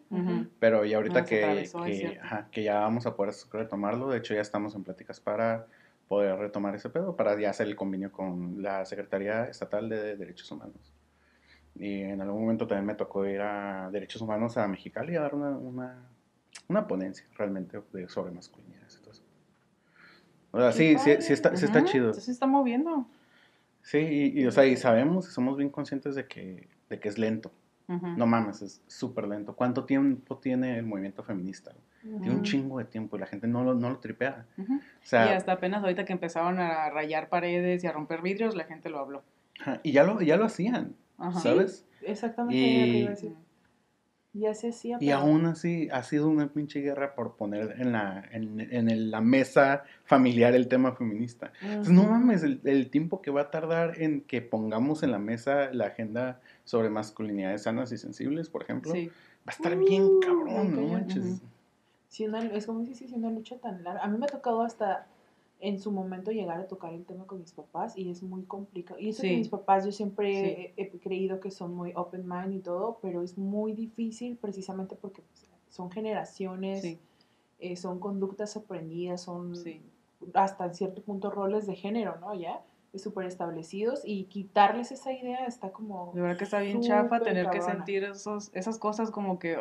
Pero 0.58 0.84
ya 0.84 0.96
ahorita 0.96 1.20
Ah, 1.20 1.24
que, 1.24 1.44
atravesó, 1.44 1.82
que, 1.84 1.94
cierto. 1.96 2.20
ajá, 2.24 2.48
que 2.50 2.62
ya 2.62 2.80
vamos 2.80 3.06
a 3.06 3.14
poder 3.16 3.34
retomarlo, 3.52 4.08
de 4.10 4.18
hecho 4.18 4.34
ya 4.34 4.40
estamos 4.40 4.74
en 4.74 4.84
pláticas 4.84 5.20
para 5.20 5.66
poder 6.08 6.36
retomar 6.38 6.74
ese 6.74 6.90
pedo, 6.90 7.16
para 7.16 7.38
ya 7.40 7.50
hacer 7.50 7.66
el 7.66 7.76
convenio 7.76 8.12
con 8.12 8.62
la 8.62 8.84
Secretaría 8.84 9.44
Estatal 9.44 9.88
de 9.88 10.16
Derechos 10.16 10.50
Humanos. 10.50 10.92
Y 11.74 12.00
en 12.02 12.20
algún 12.20 12.42
momento 12.42 12.66
también 12.66 12.86
me 12.86 12.94
tocó 12.94 13.24
ir 13.26 13.40
a 13.40 13.88
Derechos 13.90 14.20
Humanos 14.20 14.58
a 14.58 14.68
Mexicali 14.68 15.16
a 15.16 15.22
dar 15.22 15.34
una, 15.34 15.50
una, 15.50 16.06
una 16.68 16.86
ponencia 16.86 17.24
realmente 17.36 17.80
de, 17.92 18.08
sobre 18.10 18.30
masculinidades. 18.32 19.00
eso. 19.10 19.22
O 20.50 20.58
sea, 20.60 20.70
sí, 20.72 20.96
sí, 20.98 21.16
sí 21.20 21.32
está, 21.32 21.56
sí 21.56 21.64
está 21.64 21.82
chido. 21.84 22.12
Se 22.12 22.30
está 22.30 22.46
moviendo. 22.46 23.06
Sí, 23.80 23.98
y, 23.98 24.42
y, 24.42 24.46
o 24.46 24.50
sea, 24.52 24.66
y 24.66 24.76
sabemos 24.76 25.24
somos 25.26 25.56
bien 25.56 25.70
conscientes 25.70 26.14
de 26.14 26.26
que, 26.26 26.68
de 26.90 27.00
que 27.00 27.08
es 27.08 27.16
lento. 27.18 27.50
No 27.88 28.26
mames, 28.26 28.62
es 28.62 28.82
súper 28.86 29.28
lento. 29.28 29.54
¿Cuánto 29.54 29.84
tiempo 29.84 30.38
tiene 30.38 30.78
el 30.78 30.86
movimiento 30.86 31.22
feminista? 31.22 31.72
Tiene 32.02 32.30
un 32.30 32.42
chingo 32.42 32.78
de 32.78 32.84
tiempo 32.84 33.16
y 33.16 33.20
la 33.20 33.26
gente 33.26 33.46
no 33.46 33.62
lo, 33.62 33.74
no 33.74 33.90
lo 33.90 33.98
tripea. 33.98 34.46
O 34.58 34.64
sea, 35.02 35.26
y 35.26 35.34
hasta 35.34 35.52
apenas 35.52 35.82
ahorita 35.82 36.04
que 36.04 36.12
empezaron 36.12 36.58
a 36.58 36.90
rayar 36.90 37.28
paredes 37.28 37.84
y 37.84 37.86
a 37.86 37.92
romper 37.92 38.22
vidrios, 38.22 38.56
la 38.56 38.64
gente 38.64 38.88
lo 38.90 38.98
habló. 38.98 39.22
y 39.82 39.92
ya 39.92 40.02
lo, 40.04 40.20
ya 40.20 40.36
lo 40.36 40.44
hacían, 40.46 40.96
Ajá. 41.18 41.38
¿sabes? 41.40 41.86
Exactamente. 42.02 42.56
Y- 42.56 42.74
era 42.76 42.86
lo 42.86 42.92
que 42.92 42.98
iba 42.98 43.06
a 43.08 43.10
decir. 43.10 43.32
Ya 44.34 44.54
se 44.54 44.70
hacía. 44.70 44.96
Y 44.98 45.06
pero- 45.08 45.18
aún 45.18 45.44
así 45.44 45.88
ha 45.92 46.02
sido 46.02 46.26
una 46.28 46.48
pinche 46.48 46.80
guerra 46.80 47.14
por 47.14 47.36
poner 47.36 47.74
en 47.78 47.92
la, 47.92 48.24
en, 48.32 48.58
en 48.60 48.88
el- 48.90 49.10
la 49.10 49.20
mesa 49.20 49.84
familiar 50.04 50.54
el 50.54 50.68
tema 50.68 50.92
feminista. 50.96 51.52
Pues 51.60 51.90
no 51.90 52.04
mames, 52.04 52.42
el, 52.42 52.60
el 52.64 52.88
tiempo 52.88 53.20
que 53.20 53.30
va 53.30 53.42
a 53.42 53.50
tardar 53.50 54.00
en 54.00 54.22
que 54.22 54.40
pongamos 54.40 55.02
en 55.02 55.10
la 55.10 55.18
mesa 55.18 55.70
la 55.72 55.88
agenda 55.88 56.40
sobre 56.64 56.90
masculinidades 56.90 57.62
sanas 57.64 57.92
y 57.92 57.98
sensibles, 57.98 58.48
por 58.48 58.62
ejemplo, 58.62 58.92
Sí. 58.92 59.08
va 59.08 59.12
a 59.46 59.50
estar 59.50 59.76
bien 59.76 60.04
Uh, 60.04 60.20
cabrón, 60.20 60.74
¿no 60.76 60.82
manches? 60.92 61.40
Sí, 62.08 62.26
una- 62.26 62.44
es 62.46 62.66
como 62.66 62.84
si 62.84 62.94
sí, 62.94 63.06
una 63.14 63.30
lucha 63.30 63.56
tan 63.58 63.82
larga. 63.82 64.02
A 64.02 64.08
mí 64.08 64.18
me 64.18 64.26
ha 64.26 64.28
tocado 64.28 64.62
hasta 64.62 65.06
en 65.60 65.78
su 65.78 65.92
momento 65.92 66.30
llegar 66.32 66.58
a 66.60 66.66
tocar 66.66 66.92
el 66.92 67.04
tema 67.04 67.24
con 67.24 67.40
mis 67.40 67.52
papás 67.52 67.96
y 67.96 68.10
es 68.10 68.22
muy 68.22 68.42
complicado. 68.42 68.98
Y 69.00 69.10
eso 69.10 69.22
que 69.22 69.36
mis 69.36 69.48
papás 69.48 69.84
yo 69.84 69.92
siempre 69.92 70.28
Sí. 70.34 70.72
he, 70.76 70.82
he 70.82 70.98
creído 70.98 71.38
que 71.40 71.50
son 71.52 71.74
muy 71.74 71.92
open 71.94 72.28
mind 72.28 72.52
y 72.54 72.58
todo, 72.58 72.98
pero 73.00 73.22
es 73.22 73.38
muy 73.38 73.72
difícil 73.72 74.36
precisamente 74.36 74.96
porque 74.96 75.22
pues, 75.22 75.46
son 75.70 75.90
generaciones, 75.90 76.82
Sí. 76.82 76.98
eh, 77.60 77.76
son 77.76 77.98
conductas 78.00 78.56
aprendidas, 78.56 79.20
son 79.22 79.54
Sí. 79.56 79.80
hasta 80.34 80.66
en 80.66 80.74
cierto 80.74 81.00
punto 81.02 81.30
roles 81.30 81.66
de 81.66 81.76
género, 81.76 82.16
¿no? 82.20 82.34
Ya. 82.34 82.60
Súper 82.94 83.26
establecidos 83.26 84.02
y 84.04 84.24
quitarles 84.24 84.92
esa 84.92 85.12
idea 85.12 85.46
está 85.46 85.70
como... 85.70 86.12
De 86.14 86.20
verdad 86.20 86.36
que 86.36 86.44
está 86.44 86.60
bien 86.60 86.80
chafa 86.82 87.20
tener 87.20 87.48
que 87.50 87.62
sentir 87.62 88.04
esos, 88.04 88.50
esas 88.54 88.78
cosas 88.78 89.10
como 89.10 89.38
que 89.38 89.58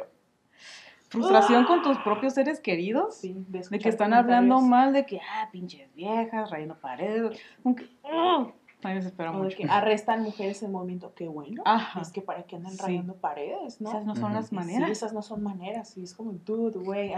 frustración 1.09 1.65
con 1.65 1.81
tus 1.81 1.97
propios 1.99 2.33
seres 2.33 2.59
queridos. 2.59 3.15
Sí, 3.15 3.35
de, 3.49 3.79
que 3.79 3.89
están 3.89 4.13
hablando 4.13 4.61
mal 4.61 4.93
de 4.93 5.05
que, 5.05 5.19
ah, 5.19 5.49
pinches 5.51 5.93
viejas, 5.93 6.49
rayando 6.49 6.75
paredes. 6.75 7.39
Como 7.61 7.75
que, 7.75 7.89
¡ah! 8.05 8.47
a 8.83 8.87
mí 8.87 8.93
me 8.93 8.95
desespera 8.95 9.31
de 9.31 9.37
mucho. 9.37 9.57
que 9.57 9.65
arrestan 9.65 10.23
mujeres 10.23 10.63
en 10.63 10.71
movimiento, 10.71 11.13
qué 11.13 11.27
bueno. 11.27 11.61
Ajá. 11.65 12.01
Es 12.01 12.11
que 12.11 12.21
para 12.21 12.43
qué 12.43 12.55
andan 12.55 12.73
Sí. 12.73 12.81
rayando 12.81 13.15
paredes, 13.15 13.79
¿no? 13.81 13.89
Esas 13.89 14.05
no 14.05 14.15
son 14.15 14.33
las 14.33 14.47
Sí, 14.47 14.55
maneras. 14.55 14.89
esas 14.89 15.13
no 15.13 15.21
son 15.21 15.43
maneras. 15.43 15.97
Y 15.97 16.03
es 16.03 16.13
como, 16.15 16.31
dude, 16.33 16.79
güey. 16.79 17.13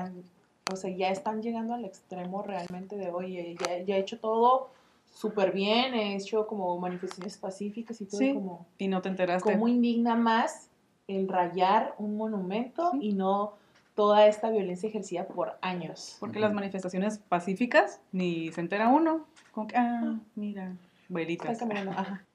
O 0.72 0.76
sea, 0.76 0.90
ya 0.96 1.10
están 1.10 1.42
llegando 1.42 1.74
al 1.74 1.86
extremo 1.86 2.42
realmente 2.42 2.96
de, 2.96 3.12
oye, 3.12 3.56
ya, 3.60 3.80
ya 3.84 3.98
he 3.98 4.00
hecho 4.00 4.20
todo 4.20 4.70
súper 5.14 5.52
bien, 5.54 5.94
he 5.94 6.16
hecho 6.16 6.48
como 6.48 6.78
manifestaciones 6.80 7.38
pacíficas 7.38 8.02
y 8.02 8.06
todo. 8.06 8.20
Sí. 8.20 8.34
Como, 8.34 8.66
Y 8.78 8.88
no 8.88 9.02
te 9.02 9.10
enteraste. 9.10 9.54
¿Cómo 9.54 9.68
indigna 9.68 10.16
más 10.16 10.70
el 11.08 11.28
rayar 11.28 11.96
un 11.98 12.18
monumento 12.18 12.92
Sí. 12.92 13.00
y 13.02 13.14
no 13.14 13.54
toda 13.96 14.26
esta 14.28 14.50
violencia 14.50 14.90
ejercida 14.90 15.28
por 15.28 15.58
años? 15.62 16.18
Porque 16.20 16.40
las 16.40 16.54
manifestaciones 16.54 17.20
pacíficas 17.20 18.02
ni 18.12 18.52
se 18.52 18.62
entera 18.62 18.90
uno. 18.90 19.26
Como 19.52 19.68
que, 19.68 19.78
ah, 19.78 20.16
mira, 20.36 20.74
velitas. 21.10 21.62
Ajá. 21.96 22.26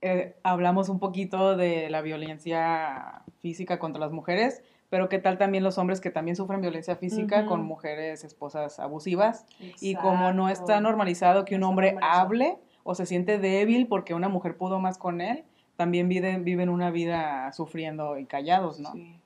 eh, 0.00 0.36
hablamos 0.42 0.88
un 0.88 0.98
poquito 0.98 1.56
de 1.56 1.88
la 1.90 2.02
violencia 2.02 3.22
física 3.40 3.78
contra 3.78 4.00
las 4.00 4.12
mujeres, 4.12 4.62
pero 4.90 5.08
qué 5.08 5.18
tal 5.18 5.38
también 5.38 5.64
los 5.64 5.78
hombres 5.78 6.00
que 6.00 6.10
también 6.10 6.36
sufren 6.36 6.60
violencia 6.60 6.96
física 6.96 7.46
con 7.46 7.62
mujeres 7.64 8.24
esposas 8.24 8.78
abusivas 8.80 9.46
y 9.80 9.94
como 9.94 10.32
no 10.32 10.48
está 10.48 10.80
normalizado 10.80 11.44
que 11.44 11.54
un 11.56 11.60
No 11.62 11.68
hombre 11.70 11.92
normalizado. 11.92 12.20
hable 12.22 12.58
o 12.84 12.94
se 12.94 13.06
siente 13.06 13.38
débil 13.38 13.86
porque 13.86 14.14
una 14.14 14.28
mujer 14.28 14.56
pudo 14.56 14.78
más 14.78 14.96
con 14.98 15.20
él, 15.20 15.44
también 15.76 16.08
viven, 16.08 16.42
viven 16.44 16.68
una 16.70 16.90
vida 16.90 17.52
sufriendo 17.52 18.18
y 18.18 18.24
callados, 18.24 18.80
¿no? 18.80 18.92
Sí, 18.92 19.20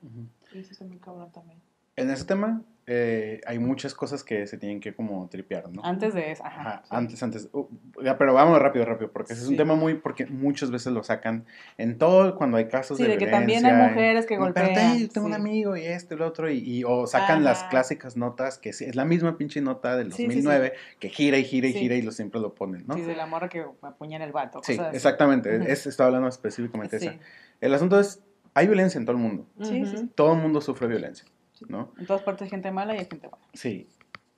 eso 0.53 0.71
está 0.71 0.85
muy 0.85 0.97
cabrón 0.97 1.31
también. 1.31 1.59
En 1.95 2.09
ese 2.11 2.25
tema 2.25 2.61
eh, 2.85 3.39
hay 3.45 3.59
muchas 3.59 3.93
cosas 3.93 4.23
que 4.23 4.45
se 4.45 4.57
tienen 4.57 4.79
que 4.79 4.93
como 4.93 5.27
tripear, 5.29 5.69
¿no? 5.71 5.83
Antes 5.85 6.13
de 6.13 6.31
eso, 6.31 6.45
ajá. 6.45 6.61
Ajá, 6.61 6.81
sí. 6.83 6.89
antes, 6.95 7.23
antes. 7.23 7.49
Uh, 7.53 7.65
ya, 8.03 8.17
pero 8.17 8.33
vamos 8.33 8.59
rápido, 8.59 8.83
rápido, 8.85 9.11
porque 9.11 9.33
ese 9.33 9.41
es 9.43 9.47
un 9.47 9.53
Sí. 9.53 9.57
tema 9.57 9.75
muy, 9.75 9.93
porque 9.95 10.25
muchas 10.25 10.69
veces 10.69 10.91
lo 10.91 11.03
sacan 11.03 11.45
en 11.77 11.97
todo 11.97 12.35
cuando 12.35 12.57
hay 12.57 12.67
casos 12.67 12.97
Sí, 12.97 13.03
de 13.03 13.09
de 13.09 13.17
que 13.17 13.27
también 13.27 13.65
hay 13.65 13.73
mujeres 13.73 14.25
que 14.25 14.37
"No, 14.37 14.47
espérate, 14.47 14.73
golpean, 14.81 14.99
yo 14.99 15.09
tengo 15.09 15.27
un 15.27 15.33
sí. 15.33 15.39
amigo 15.39 15.77
y 15.77 15.85
este 15.85 16.15
y 16.15 16.17
lo 16.17 16.27
otro, 16.27 16.49
y, 16.51 16.57
y- 16.59 16.83
o 16.83 17.07
sacan 17.07 17.43
las 17.43 17.63
clásicas 17.63 18.17
notas, 18.17 18.57
que 18.57 18.73
sí, 18.73 18.85
es 18.85 18.95
la 18.95 19.05
misma 19.05 19.37
pinche 19.37 19.61
nota 19.61 19.95
del 19.95 20.11
Sí, 20.11 20.23
sí, 20.23 20.23
sí. 20.23 20.41
2009, 20.41 20.73
que 20.99 21.09
gira 21.09 21.37
y 21.37 21.45
gira 21.45 21.67
y 21.67 21.73
Sí. 21.73 21.79
gira 21.79 21.95
y 21.95 22.01
lo 22.01 22.11
siempre 22.11 22.41
lo 22.41 22.53
ponen, 22.53 22.85
¿no? 22.87 22.95
Sí, 22.95 23.01
de 23.01 23.15
la 23.15 23.25
morra 23.25 23.47
que 23.49 23.65
apuñala 23.81 24.25
el 24.25 24.31
vato. 24.33 24.59
Sí, 24.63 24.73
cosas 24.75 24.87
así. 24.89 24.97
exactamente, 24.97 25.55
Ujú. 25.55 25.65
es, 25.67 25.87
estaba 25.87 26.07
hablando 26.07 26.27
específicamente 26.27 26.97
de 26.97 26.99
Sí, 26.99 27.07
esa. 27.07 27.19
El 27.61 27.73
asunto 27.73 27.99
es, 27.99 28.21
hay 28.55 28.67
violencia 28.67 28.99
en 28.99 29.05
todo 29.05 29.15
el 29.15 29.21
mundo, 29.21 29.47
Sí, 29.61 29.85
sí, 29.85 29.97
sí. 29.97 30.09
todo 30.15 30.33
el 30.33 30.39
mundo 30.41 30.59
sufre 30.61 30.87
violencia, 30.87 31.25
¿no? 31.69 31.93
En 31.97 32.05
todas 32.05 32.21
partes 32.23 32.43
hay 32.43 32.49
gente 32.49 32.71
mala 32.71 32.95
y 32.95 32.99
hay 32.99 33.05
gente 33.05 33.27
buena. 33.27 33.45
Sí. 33.53 33.87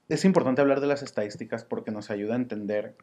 Es 0.10 0.24
importante 0.26 0.62
hablar 0.62 0.82
de 0.82 0.88
las 0.88 1.02
estadísticas 1.04 1.64
porque 1.64 1.92
nos 1.92 2.12
ayuda 2.12 2.34
a 2.34 2.38
entender 2.38 2.96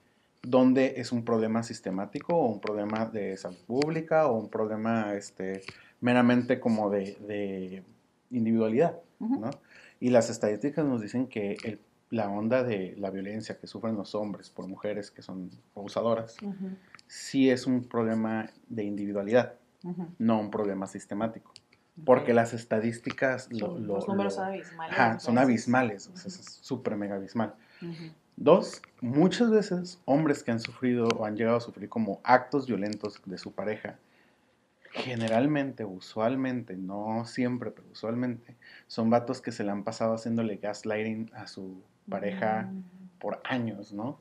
dónde 0.43 0.95
es 0.97 1.13
un 1.13 1.25
problema 1.25 1.63
sistemático 1.63 2.37
o 2.37 2.47
un 2.49 2.61
problema 2.61 3.07
de 3.07 3.37
salud 3.37 3.59
pública 3.67 4.27
o 4.27 4.39
un 4.39 4.49
problema 4.49 5.15
este, 5.15 5.63
meramente 6.01 6.61
como 6.61 6.91
de, 6.91 7.17
de 7.27 7.83
individualidad. 8.31 8.99
¿no? 9.19 9.51
Y 10.01 10.11
las 10.11 10.31
estadísticas 10.31 10.85
nos 10.85 11.01
dicen 11.01 11.27
que 11.29 11.57
el- 11.65 11.81
la 12.11 12.29
onda 12.29 12.63
de 12.63 12.95
la 12.99 13.09
violencia 13.11 13.57
que 13.59 13.67
sufren 13.67 13.97
los 13.97 14.15
hombres 14.15 14.51
por 14.51 14.67
mujeres 14.69 15.11
que 15.11 15.23
son 15.23 15.51
abusadoras 15.75 16.37
sí 17.07 17.49
es 17.49 17.67
un 17.67 17.85
problema 17.85 18.51
de 18.69 18.85
individualidad, 18.85 19.55
no 20.19 20.39
un 20.41 20.51
problema 20.51 20.87
sistemático. 20.87 21.53
Porque 22.05 22.33
las 22.33 22.53
estadísticas 22.55 23.53
lo- 23.53 23.79
los 23.79 24.09
números 24.09 24.33
lo- 24.35 24.37
son 24.43 24.47
abismales. 24.49 24.93
Ajá, 24.99 25.19
son 25.21 25.39
abismales, 25.39 26.09
o 26.09 26.17
sea, 26.17 26.29
Ujú. 26.31 26.41
es 26.41 26.59
súper 26.63 26.97
mega 26.97 27.17
abismal. 27.17 27.55
Dos, 28.37 28.81
muchas 29.01 29.51
veces 29.51 30.01
hombres 30.07 30.43
que 30.43 30.51
han 30.53 30.61
sufrido 30.61 31.07
o 31.07 31.27
han 31.27 31.37
llegado 31.37 31.59
a 31.59 31.61
sufrir 31.61 31.89
como 31.89 32.21
actos 32.25 32.67
violentos 32.67 33.21
de 33.27 33.37
su 33.39 33.53
pareja, 33.53 33.99
generalmente, 34.91 35.85
usualmente, 35.85 36.77
no 36.77 37.25
siempre, 37.25 37.71
pero 37.71 37.89
usualmente, 37.93 38.57
son 38.87 39.11
vatos 39.11 39.41
que 39.41 39.53
se 39.53 39.65
le 39.65 39.71
han 39.71 39.85
pasado 39.85 40.15
haciéndole 40.15 40.57
gaslighting 40.57 41.31
a 41.35 41.47
su 41.47 41.83
pareja 42.09 42.63
Mm. 42.71 43.19
por 43.19 43.41
años, 43.45 43.93
¿no? 43.93 44.19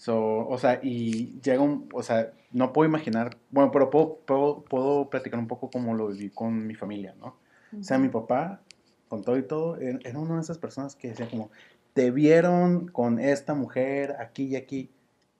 So, 0.00 0.48
o 0.48 0.56
sea, 0.56 0.80
y 0.82 1.38
llega 1.42 1.60
un, 1.60 1.86
o 1.92 2.02
sea, 2.02 2.32
no 2.52 2.72
puedo 2.72 2.88
imaginar, 2.88 3.36
bueno, 3.50 3.70
pero 3.70 3.90
puedo, 3.90 4.16
puedo, 4.24 4.62
puedo 4.62 5.10
platicar 5.10 5.38
un 5.38 5.46
poco 5.46 5.70
cómo 5.70 5.92
lo 5.92 6.08
viví 6.08 6.30
con 6.30 6.66
mi 6.66 6.74
familia, 6.74 7.14
¿no? 7.20 7.36
O 7.78 7.84
sea, 7.84 7.98
mi 7.98 8.08
papá, 8.08 8.62
con 9.08 9.22
todo 9.22 9.36
y 9.36 9.42
todo, 9.42 9.76
era 9.76 9.98
era 10.02 10.18
una 10.18 10.36
de 10.36 10.40
esas 10.40 10.56
personas 10.56 10.96
que 10.96 11.08
decía 11.08 11.28
como, 11.28 11.50
te 11.92 12.10
vieron 12.10 12.88
con 12.88 13.18
esta 13.18 13.52
mujer 13.52 14.16
aquí 14.18 14.44
y 14.44 14.56
aquí. 14.56 14.90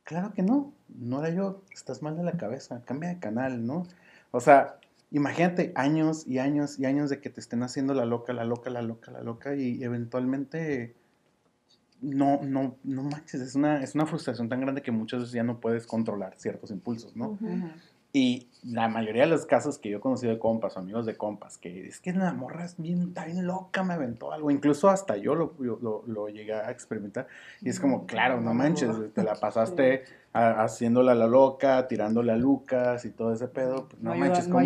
Claro 0.04 0.34
que 0.34 0.42
no, 0.42 0.74
no 0.90 1.24
era 1.24 1.34
yo, 1.34 1.62
estás 1.72 2.02
mal 2.02 2.18
de 2.18 2.24
la 2.24 2.32
cabeza, 2.32 2.82
cambia 2.84 3.08
de 3.08 3.18
canal, 3.18 3.66
¿no? 3.66 3.86
O 4.30 4.40
sea, 4.40 4.76
imagínate 5.10 5.72
años 5.74 6.26
y 6.26 6.38
años 6.38 6.78
y 6.78 6.84
años 6.84 7.08
de 7.08 7.20
que 7.20 7.30
te 7.30 7.40
estén 7.40 7.62
haciendo 7.62 7.94
la 7.94 8.04
loca, 8.04 8.34
la 8.34 8.44
loca, 8.44 8.68
la 8.68 8.82
loca, 8.82 9.10
la 9.10 9.22
loca 9.22 9.54
y 9.54 9.82
eventualmente 9.82 10.99
no, 12.02 12.40
no, 12.42 12.76
no 12.84 13.02
manches, 13.02 13.40
es 13.40 13.54
una, 13.54 13.82
es 13.82 13.94
una 13.94 14.06
frustración 14.06 14.48
tan 14.48 14.60
grande 14.60 14.82
que 14.82 14.90
muchas 14.90 15.20
veces 15.20 15.34
ya 15.34 15.42
no 15.42 15.60
puedes 15.60 15.86
controlar 15.86 16.34
ciertos 16.38 16.70
impulsos, 16.70 17.14
¿no? 17.16 17.38
Y 18.12 18.48
la 18.64 18.88
mayoría 18.88 19.22
de 19.22 19.28
los 19.28 19.46
casos 19.46 19.78
que 19.78 19.88
yo 19.88 19.98
he 19.98 20.00
conocido 20.00 20.32
de 20.32 20.38
compas 20.38 20.76
o 20.76 20.80
amigos 20.80 21.06
de 21.06 21.16
compas, 21.16 21.56
que 21.56 21.86
es 21.86 22.00
que 22.00 22.12
la 22.12 22.32
morra 22.32 22.64
es 22.64 22.76
bien, 22.76 23.08
está 23.08 23.24
bien 23.24 23.46
loca, 23.46 23.82
me 23.84 23.94
aventó 23.94 24.32
algo. 24.32 24.50
Incluso 24.50 24.88
hasta 24.90 25.16
yo 25.16 25.34
lo, 25.34 25.54
yo 25.62 25.78
lo, 25.80 26.02
lo 26.06 26.28
llegué 26.28 26.52
a 26.54 26.70
experimentar. 26.70 27.26
Y 27.60 27.68
es 27.70 27.78
como, 27.80 28.06
claro, 28.06 28.40
no 28.40 28.52
manches, 28.52 28.90
te 29.14 29.22
la 29.22 29.34
pasaste 29.36 30.04
a- 30.32 30.62
haciéndola 30.62 31.14
la 31.14 31.26
loca, 31.26 31.88
tirándole 31.88 32.32
a 32.32 32.36
Lucas 32.36 33.04
y 33.04 33.10
todo 33.10 33.32
ese 33.32 33.48
pedo. 33.48 33.88
Pues, 33.88 34.02
no, 34.02 34.14
manches, 34.14 34.46
con 34.48 34.64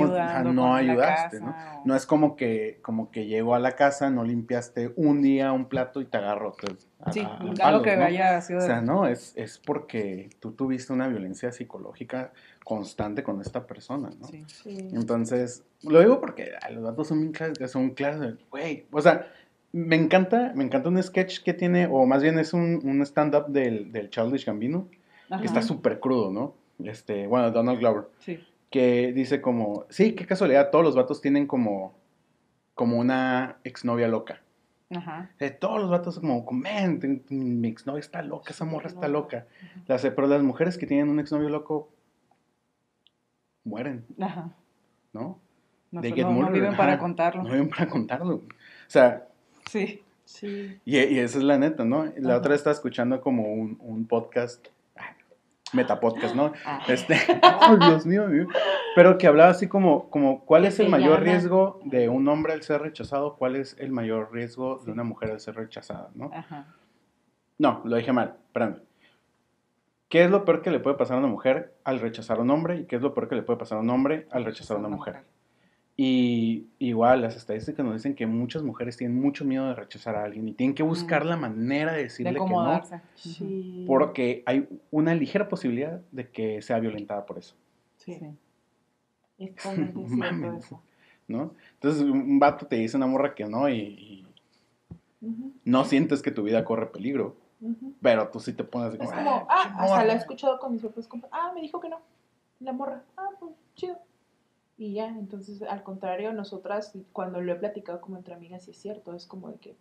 no 0.54 0.74
ayudaste, 0.74 1.38
casa, 1.40 1.44
¿no? 1.44 1.80
o- 1.80 1.82
No 1.86 1.94
es 1.94 2.06
como 2.06 2.36
que, 2.36 2.80
como 2.82 3.10
que 3.10 3.26
llegó 3.26 3.54
a 3.54 3.58
la 3.60 3.72
casa, 3.76 4.10
no 4.10 4.24
limpiaste 4.24 4.92
un 4.96 5.22
día 5.22 5.52
un 5.52 5.66
plato 5.66 6.00
y 6.00 6.06
te 6.06 6.16
agarró. 6.16 6.52
te- 6.52 6.72
a- 7.04 7.12
Sí, 7.12 7.20
a- 7.20 7.26
a 7.28 7.36
algo 7.38 7.54
palos, 7.56 7.82
que 7.82 7.96
¿no? 7.96 8.04
haya 8.04 8.40
sido... 8.40 8.58
O 8.58 8.62
sea, 8.62 8.80
no, 8.80 9.06
es, 9.06 9.32
es 9.36 9.58
porque 9.58 10.30
tú 10.40 10.52
tuviste 10.52 10.92
una 10.92 11.06
violencia 11.06 11.52
psicológica 11.52 12.32
constante 12.64 13.22
con 13.22 13.40
esta 13.40 13.66
persona, 13.66 14.10
¿no? 14.18 14.26
sí. 14.26 14.42
Sí. 14.46 14.78
Entonces, 14.92 15.64
lo 15.82 16.00
digo 16.00 16.20
porque 16.20 16.50
los 16.72 16.82
datos 16.82 17.08
son 17.08 17.20
bien 17.20 17.32
claros, 17.32 17.58
son 17.70 17.90
claros, 17.90 18.20
de, 18.20 18.36
güey, 18.50 18.86
o 18.90 19.00
sea, 19.00 19.30
me 19.72 19.96
encanta, 19.96 20.52
me 20.54 20.64
encanta 20.64 20.88
un 20.88 21.02
sketch 21.02 21.42
que 21.42 21.52
tiene, 21.52 21.86
o 21.90 22.06
más 22.06 22.22
bien 22.22 22.38
es 22.38 22.52
un, 22.54 22.80
un 22.84 23.02
stand-up 23.02 23.48
del, 23.48 23.92
del 23.92 24.08
Childish 24.10 24.46
Gambino, 24.46 24.88
Ajá. 25.28 25.40
que 25.40 25.46
está 25.46 25.62
súper 25.62 26.00
crudo, 26.00 26.30
¿no? 26.32 26.54
Este, 26.82 27.26
bueno, 27.26 27.50
Donald 27.50 27.78
Glover, 27.80 28.04
Sí. 28.20 28.40
que 28.70 29.12
dice 29.12 29.40
como, 29.40 29.84
sí, 29.90 30.14
qué 30.14 30.26
casualidad, 30.26 30.70
todos 30.70 30.84
los 30.84 30.96
vatos 30.96 31.20
tienen 31.20 31.46
como, 31.46 31.92
como 32.74 32.98
una 32.98 33.58
exnovia 33.64 34.08
loca. 34.08 34.40
Ajá. 34.90 35.30
Eh, 35.40 35.50
todos 35.50 35.80
los 35.80 35.90
vatos 35.90 36.18
como, 36.20 36.44
ten- 37.00 37.24
mi 37.30 37.68
exnovia 37.68 38.00
está 38.00 38.22
loca, 38.22 38.52
esa 38.52 38.64
morra 38.64 38.86
está 38.88 39.08
loca. 39.08 39.46
Las, 39.86 40.02
pero 40.02 40.26
las 40.28 40.42
mujeres 40.42 40.78
que 40.78 40.86
tienen 40.86 41.08
un 41.08 41.18
exnovio 41.20 41.48
loco 41.48 41.88
mueren, 43.64 44.04
Ajá. 44.20 44.50
¿no? 45.12 45.38
No, 45.90 46.02
get 46.02 46.16
no- 46.18 46.50
viven 46.50 46.76
para 46.76 46.98
contarlo. 46.98 47.42
No 47.44 47.50
viven 47.50 47.68
para 47.70 47.86
contarlo. 47.88 48.34
O 48.36 48.42
sea, 48.88 49.26
Sí. 49.70 50.02
Sí. 50.24 50.80
y, 50.84 50.96
y 50.98 51.18
esa 51.18 51.38
es 51.38 51.44
la 51.44 51.58
neta, 51.58 51.84
¿no? 51.84 52.04
La 52.16 52.30
Ajá. 52.30 52.38
otra 52.38 52.50
vez 52.50 52.60
estaba 52.60 52.72
escuchando 52.74 53.20
como 53.20 53.52
un, 53.52 53.76
un 53.80 54.06
podcast, 54.06 54.66
ah, 54.96 55.14
metapodcast, 55.72 56.34
¿no? 56.34 56.52
Ah. 56.64 56.80
Este, 56.88 57.14
oh, 57.70 57.76
Dios 57.76 58.06
mío, 58.06 58.26
mío. 58.28 58.46
Pero 58.96 59.18
que 59.18 59.26
hablaba 59.26 59.50
así 59.50 59.66
como, 59.68 60.08
como 60.10 60.44
¿cuál 60.44 60.64
es 60.64 60.80
el 60.80 60.88
mayor 60.88 61.18
llama. 61.20 61.24
riesgo 61.24 61.80
de 61.84 62.08
un 62.08 62.26
hombre 62.28 62.52
al 62.54 62.62
ser 62.62 62.80
rechazado? 62.80 63.36
¿Cuál 63.36 63.56
es 63.56 63.76
el 63.78 63.92
mayor 63.92 64.32
riesgo 64.32 64.80
de 64.84 64.92
una 64.92 65.04
mujer 65.04 65.30
al 65.30 65.40
ser 65.40 65.56
rechazada, 65.56 66.10
no? 66.14 66.30
Ajá. 66.32 66.74
No, 67.58 67.82
lo 67.84 67.96
dije 67.96 68.12
mal, 68.12 68.36
espérame. 68.46 68.76
¿Qué 70.08 70.24
es 70.24 70.30
lo 70.30 70.44
peor 70.44 70.62
que 70.62 70.70
le 70.70 70.80
puede 70.80 70.96
pasar 70.96 71.16
a 71.16 71.20
una 71.20 71.28
mujer 71.28 71.74
al 71.84 72.00
rechazar 72.00 72.38
a 72.38 72.42
un 72.42 72.50
hombre? 72.50 72.80
¿Y 72.80 72.84
qué 72.84 72.96
es 72.96 73.02
lo 73.02 73.14
peor 73.14 73.28
que 73.28 73.34
le 73.34 73.42
puede 73.42 73.58
pasar 73.58 73.78
a 73.78 73.80
un 73.80 73.90
hombre 73.90 74.26
al 74.30 74.44
rechazar 74.44 74.76
a 74.76 74.80
una 74.80 74.88
mujer? 74.88 75.22
Y 75.96 76.66
igual 76.80 77.22
las 77.22 77.36
estadísticas 77.36 77.84
nos 77.86 77.94
dicen 77.94 78.14
que 78.16 78.26
muchas 78.26 78.62
mujeres 78.64 78.96
tienen 78.96 79.16
mucho 79.20 79.44
miedo 79.44 79.66
de 79.68 79.74
rechazar 79.74 80.16
a 80.16 80.24
alguien 80.24 80.48
y 80.48 80.52
tienen 80.52 80.74
que 80.74 80.82
buscar 80.82 81.24
Mm. 81.24 81.28
la 81.28 81.36
manera 81.36 81.92
de 81.92 81.98
De 81.98 82.02
decirle 82.04 82.32
que 82.34 82.38
no. 82.40 82.82
Sí. 83.14 83.84
porque 83.86 84.42
hay 84.46 84.68
una 84.90 85.14
ligera 85.14 85.48
posibilidad 85.48 86.00
de 86.10 86.28
que 86.30 86.62
sea 86.62 86.80
violentada 86.80 87.24
por 87.26 87.38
eso, 87.38 87.54
Sí. 87.96 88.18
Sí. 88.18 88.26
Es 89.38 89.54
Mames. 90.10 90.64
eso. 90.64 90.82
¿no? 91.28 91.54
Entonces 91.74 92.02
un 92.02 92.38
vato 92.38 92.66
te 92.66 92.76
dice 92.76 92.96
una 92.96 93.06
morra 93.06 93.34
que 93.34 93.46
no 93.46 93.68
y, 93.68 93.74
y 93.78 94.26
Ujú. 95.22 95.52
no 95.64 95.84
sientes 95.84 96.22
que 96.22 96.30
tu 96.32 96.42
vida 96.42 96.64
corre 96.64 96.86
peligro, 96.86 97.36
Pero 98.00 98.28
tú 98.28 98.40
sí 98.40 98.52
te 98.52 98.64
pones 98.64 98.94
Es 98.94 99.10
como, 99.12 99.46
"Ah, 99.48 99.62
pinche 99.64 99.80
hasta 99.80 99.86
morra". 99.86 100.04
la 100.04 100.12
he 100.12 100.16
escuchado 100.16 100.58
con 100.58 100.72
mis 100.72 100.80
propios 100.82 101.08
compas. 101.08 101.30
Ah, 101.32 101.52
me 101.54 101.60
dijo 101.60 101.80
que 101.80 101.88
no. 101.88 101.98
La 102.60 102.72
morra. 102.72 103.02
Ah, 103.16 103.28
pues 103.38 103.52
chido. 103.74 103.98
Y 104.76 104.94
ya, 104.94 105.06
entonces 105.08 105.62
al 105.62 105.82
contrario, 105.82 106.32
nosotras 106.32 106.92
cuando 107.12 107.40
lo 107.40 107.52
he 107.52 107.56
platicado 107.56 108.00
como 108.00 108.16
entre 108.16 108.34
amigas, 108.34 108.64
sí 108.64 108.72
es 108.72 108.78
cierto, 108.78 109.14
es 109.14 109.26
como 109.26 109.48
de 109.50 109.56
que 109.58 109.76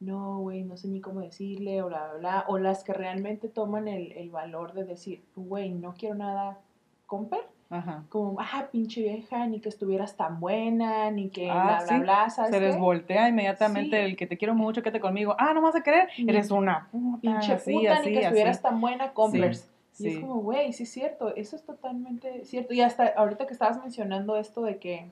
no, 0.00 0.38
güey, 0.38 0.62
no 0.64 0.78
sé 0.78 0.88
ni 0.88 1.00
cómo 1.02 1.20
decirle, 1.20 1.82
o 1.82 1.88
bla, 1.88 2.08
bla, 2.08 2.18
bla. 2.18 2.44
O 2.48 2.58
las 2.58 2.82
que 2.84 2.94
realmente 2.94 3.48
toman 3.48 3.86
el, 3.86 4.12
el 4.12 4.30
valor 4.30 4.72
de 4.72 4.84
decir, 4.84 5.22
güey, 5.36 5.70
no 5.72 5.92
quiero 5.92 6.14
nada 6.14 6.58
comper. 7.06 7.46
Ajá. 7.70 8.04
Como, 8.08 8.40
ah, 8.40 8.66
pinche 8.72 9.00
vieja, 9.00 9.46
ni 9.46 9.60
que 9.60 9.68
estuvieras 9.68 10.16
tan 10.16 10.40
buena, 10.40 11.10
ni 11.12 11.30
que 11.30 11.48
Ah, 11.48 11.54
bla, 11.62 11.76
bla, 11.78 11.86
sí. 11.86 12.00
bla, 12.00 12.30
¿sabes 12.30 12.50
Se 12.50 12.58
qué? 12.58 12.66
les 12.66 12.78
voltea 12.78 13.28
inmediatamente 13.28 13.96
Sí. 14.04 14.10
el 14.10 14.16
que 14.16 14.26
te 14.26 14.36
quiero 14.36 14.54
mucho, 14.56 14.82
que 14.82 14.90
te 14.90 14.98
conmigo. 15.00 15.36
Ah, 15.38 15.54
no 15.54 15.60
me 15.60 15.68
vas 15.68 15.76
a 15.76 15.82
querer. 15.82 16.08
Ni- 16.18 16.28
Eres 16.30 16.50
una 16.50 16.88
puta. 16.90 17.20
Pinche 17.20 17.52
así, 17.52 17.72
puta, 17.72 17.92
así, 17.94 18.06
ni 18.08 18.12
que 18.14 18.18
así. 18.18 18.26
estuvieras 18.26 18.60
tan 18.60 18.80
buena, 18.80 19.12
Converse. 19.12 19.68
Y 20.00 20.08
es 20.08 20.18
como, 20.18 20.36
güey, 20.40 20.72
sí 20.72 20.82
es 20.84 20.90
cierto, 20.90 21.34
eso 21.36 21.54
es 21.56 21.62
totalmente 21.64 22.44
cierto. 22.44 22.72
Y 22.74 22.80
hasta 22.80 23.06
ahorita 23.06 23.46
que 23.46 23.52
estabas 23.52 23.78
mencionando 23.80 24.36
esto 24.36 24.62
de 24.62 24.78
que 24.78 25.10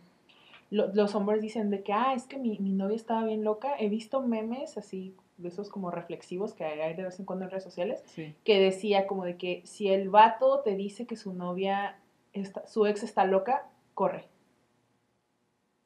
lo- 0.71 0.93
los 0.95 1.15
hombres 1.15 1.41
dicen 1.43 1.71
de 1.71 1.83
que, 1.83 1.93
ah, 1.93 2.13
es 2.15 2.25
que 2.25 2.39
mi, 2.39 2.59
mi 2.59 2.73
novia 2.73 2.97
estaba 2.97 3.23
bien 3.25 3.45
loca, 3.45 3.75
he 3.79 3.89
visto 3.89 4.21
memes 4.21 4.77
así, 4.79 5.15
de 5.37 5.49
esos 5.49 5.69
como 5.69 5.91
reflexivos 5.93 6.55
que 6.55 6.65
hay 6.65 6.95
de 6.97 7.05
vez 7.05 7.19
en 7.21 7.25
cuando 7.27 7.45
en 7.45 7.51
redes 7.53 7.63
sociales, 7.65 8.03
Sí. 8.07 8.35
que 8.45 8.59
decía 8.59 9.07
como 9.07 9.25
de 9.25 9.37
que 9.37 9.61
si 9.65 9.89
el 9.89 10.09
vato 10.11 10.61
te 10.61 10.75
dice 10.75 11.07
que 11.07 11.17
su 11.17 11.33
novia, 11.35 11.97
está, 12.33 12.67
su 12.67 12.87
ex 12.87 13.03
está 13.03 13.25
loca, 13.25 13.67
corre. 13.95 14.29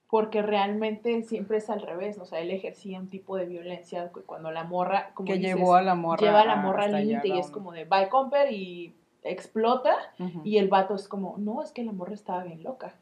Porque 0.09 0.43
realmente 0.43 1.23
siempre 1.23 1.57
es 1.57 1.71
al 1.71 1.81
revés, 1.81 2.19
¿no? 2.19 2.25
o 2.25 2.27
sea, 2.27 2.41
él 2.41 2.51
ejercía 2.51 3.01
un 3.01 3.09
tipo 3.09 3.37
de 3.37 3.47
violencia 3.47 4.13
cuando 4.27 4.51
la 4.51 4.65
morra, 4.65 5.13
como 5.15 5.27
Que 5.27 5.39
dices, 5.39 5.55
llevó 5.55 5.75
a 5.75 5.83
la 5.83 5.95
morra. 5.95 6.21
lleva 6.21 6.43
a 6.43 6.47
la 6.47 6.57
morra 6.57 6.85
al 6.85 6.93
límite 7.07 7.29
y 7.29 7.39
es 7.39 7.51
como 7.51 7.73
de 7.73 7.87
bye 7.87 8.11
comper 8.11 8.53
y 8.53 8.95
explota 9.25 9.95
y 10.43 10.59
el 10.59 10.69
vato 10.69 10.97
es 10.97 11.07
como 11.07 11.37
no 11.39 11.63
es 11.63 11.71
que 11.71 11.85
la 11.85 11.93
morra 11.93 12.13
estaba 12.13 12.43
bien 12.43 12.65
loca 12.65 12.97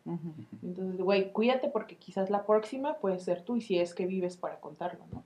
entonces 0.63 1.01
güey 1.01 1.33
cuídate 1.33 1.69
porque 1.69 1.97
quizás 1.97 2.29
la 2.29 2.45
próxima 2.45 2.99
puede 2.99 3.19
ser 3.21 3.43
tú 3.43 3.57
y 3.57 3.63
si 3.63 3.79
es 3.79 3.95
que 3.95 4.07
vives 4.07 4.37
para 4.37 4.61
contarlo 4.61 5.07
no 5.11 5.25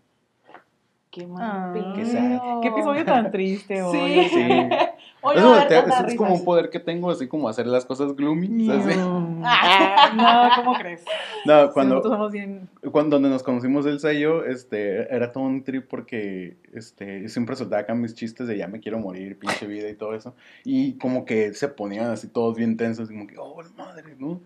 qué 1.15 1.27
mal 1.27 1.43
Ah. 1.43 1.93
Qué 1.95 2.05
sad. 2.07 2.61
Qué 2.61 2.69
episodio 2.69 3.05
tan 3.05 3.31
triste 3.31 3.83
hoy. 3.83 4.25
sí, 4.25 4.29
Sí. 4.31 4.49
Hoy 5.23 5.37
Eso, 5.39 5.55
te- 5.69 5.79
es 6.09 6.15
como 6.17 6.35
un 6.35 6.45
poder 6.45 6.69
que 6.71 6.81
tengo, 6.81 7.11
así 7.11 7.29
como 7.29 7.49
hacer 7.49 7.67
las 7.67 7.87
cosas 7.87 8.15
gloomy. 8.17 8.67
¿sabes? 8.67 8.97
No, 10.17 10.49
¿cómo 10.57 10.75
crees? 10.75 11.05
No, 11.47 11.71
cuando, 11.73 11.95
nosotros 11.97 12.13
somos 12.15 12.33
bien. 12.33 12.69
cuando 12.93 13.17
donde 13.17 13.29
nos 13.31 13.43
conocimos 13.43 13.87
el 13.87 14.01
sello, 14.01 14.45
este, 14.45 15.15
era 15.15 15.33
todo 15.33 15.45
un 15.45 15.63
trip 15.65 15.87
porque 15.89 16.57
este, 16.73 17.29
siempre 17.29 17.57
soltaba 17.57 17.83
acá 17.83 17.95
mis 17.95 18.15
chistes 18.15 18.47
de 18.49 18.57
ya 18.59 18.67
me 18.69 18.81
quiero 18.81 18.99
morir, 18.99 19.39
pinche 19.39 19.67
vida 19.67 19.89
y 19.89 19.95
todo 19.95 20.15
eso. 20.15 20.35
Y 20.65 20.95
como 20.99 21.25
que 21.25 21.55
se 21.55 21.69
ponían 21.69 22.11
así 22.11 22.29
todos 22.29 22.57
bien 22.57 22.77
tensos, 22.77 23.09
como 23.09 23.27
que, 23.27 23.37
oh, 23.39 23.57
madre, 23.77 24.15
¿no? 24.19 24.41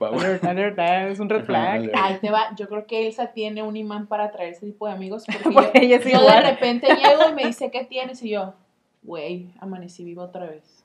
Alert, 0.00 0.44
alert, 0.44 0.78
ah, 0.78 1.08
es 1.08 1.20
un 1.20 1.28
red 1.28 1.44
flag. 1.44 1.90
Ahí 1.94 2.18
te 2.20 2.30
va, 2.30 2.54
yo 2.56 2.68
creo 2.68 2.86
que 2.86 3.06
Elsa 3.06 3.32
tiene 3.32 3.62
un 3.62 3.76
imán 3.76 4.06
para 4.06 4.24
atraer 4.24 4.52
ese 4.52 4.66
tipo 4.66 4.86
de 4.86 4.92
amigos 4.92 5.24
porque 5.42 5.50
Porque 5.50 5.88
yo, 5.88 5.98
yo 5.98 6.20
de 6.20 6.40
repente 6.40 6.86
llego 6.88 7.30
y 7.30 7.34
me 7.34 7.46
dice 7.46 7.70
¿qué 7.70 7.84
tienes? 7.84 8.22
y 8.22 8.30
yo 8.30 8.54
güey, 9.02 9.50
amanecí 9.60 10.04
viva 10.04 10.24
otra 10.24 10.46
vez 10.46 10.80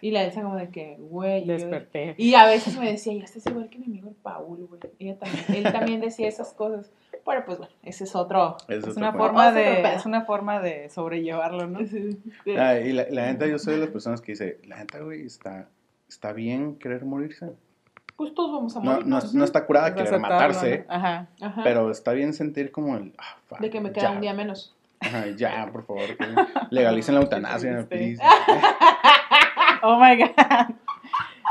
y 0.00 0.10
la 0.10 0.24
Elsa 0.24 0.42
como 0.42 0.56
de 0.56 0.68
que 0.70 0.96
güey 0.98 1.42
y 1.42 1.46
yo 1.46 1.52
Desperté. 1.54 2.14
Y 2.16 2.34
a 2.34 2.46
veces 2.46 2.78
me 2.78 2.90
decía, 2.90 3.12
ya 3.14 3.24
estás 3.24 3.46
igual 3.46 3.68
que 3.68 3.78
mi 3.78 3.86
amigo 3.86 4.08
el 4.08 4.14
Paul, 4.16 4.66
güey. 4.66 4.80
Ella 4.98 5.18
también, 5.18 5.44
él 5.48 5.72
también 5.72 6.00
decía 6.00 6.26
esas 6.26 6.52
cosas. 6.52 6.90
Pero 7.24 7.44
pues 7.44 7.58
bueno, 7.58 7.72
ese 7.82 8.04
es 8.04 8.16
otro. 8.16 8.56
Es 8.68 8.78
Es 8.78 8.84
otro 8.88 8.98
una 8.98 9.12
forma 9.12 9.52
de, 9.52 9.82
es 9.94 10.06
una 10.06 10.24
forma 10.24 10.60
de 10.60 10.88
sobrellevarlo, 10.90 11.66
¿no? 11.66 11.80
Ah, 12.58 12.78
y 12.78 12.92
la, 12.92 13.06
la 13.10 13.26
neta, 13.26 13.46
yo 13.46 13.58
soy 13.58 13.74
de 13.74 13.80
las 13.80 13.90
personas 13.90 14.20
que 14.20 14.32
dice, 14.32 14.58
la 14.64 14.78
neta, 14.78 15.00
güey, 15.00 15.26
está, 15.26 15.68
está 16.08 16.32
bien 16.32 16.76
querer 16.76 17.04
morirse. 17.04 17.52
Pues 18.20 18.34
todos 18.34 18.52
vamos 18.52 18.76
a 18.76 18.80
morir. 18.80 19.06
no, 19.06 19.18
no 19.32 19.44
está 19.44 19.64
curada 19.64 19.94
querer 19.94 20.08
aceptarlo, 20.08 20.36
matarse. 20.36 20.84
Ajá. 20.90 21.28
Ajá. 21.40 21.62
pero 21.64 21.90
está 21.90 22.12
bien 22.12 22.34
sentir 22.34 22.70
como 22.70 22.94
el... 22.94 23.14
ah, 23.16 23.38
fuck, 23.48 23.60
de 23.60 23.70
que 23.70 23.80
me 23.80 23.92
queda 23.92 24.02
ya. 24.02 24.10
un 24.10 24.20
día 24.20 24.34
menos. 24.34 24.76
Ajá, 25.00 25.28
ya, 25.28 25.66
por 25.72 25.86
favor, 25.86 26.18
que 26.18 26.26
legalicen 26.68 27.14
la 27.14 27.22
eutanasia, 27.22 27.86
please. 27.88 28.22
Oh 29.82 29.98
my 29.98 30.18
God. 30.18 30.74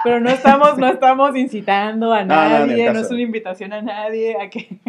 Pero 0.03 0.19
no 0.19 0.29
estamos, 0.29 0.77
no 0.77 0.87
estamos 0.89 1.35
incitando 1.35 2.13
a 2.13 2.23
No, 2.23 2.35
no, 2.35 2.67
nadie, 2.67 2.93
no, 2.93 2.99
es 2.99 3.09
una 3.09 3.21
invitación 3.21 3.73
a 3.73 3.81
nadie 3.81 4.39
a 4.39 4.51
que. 4.51 4.79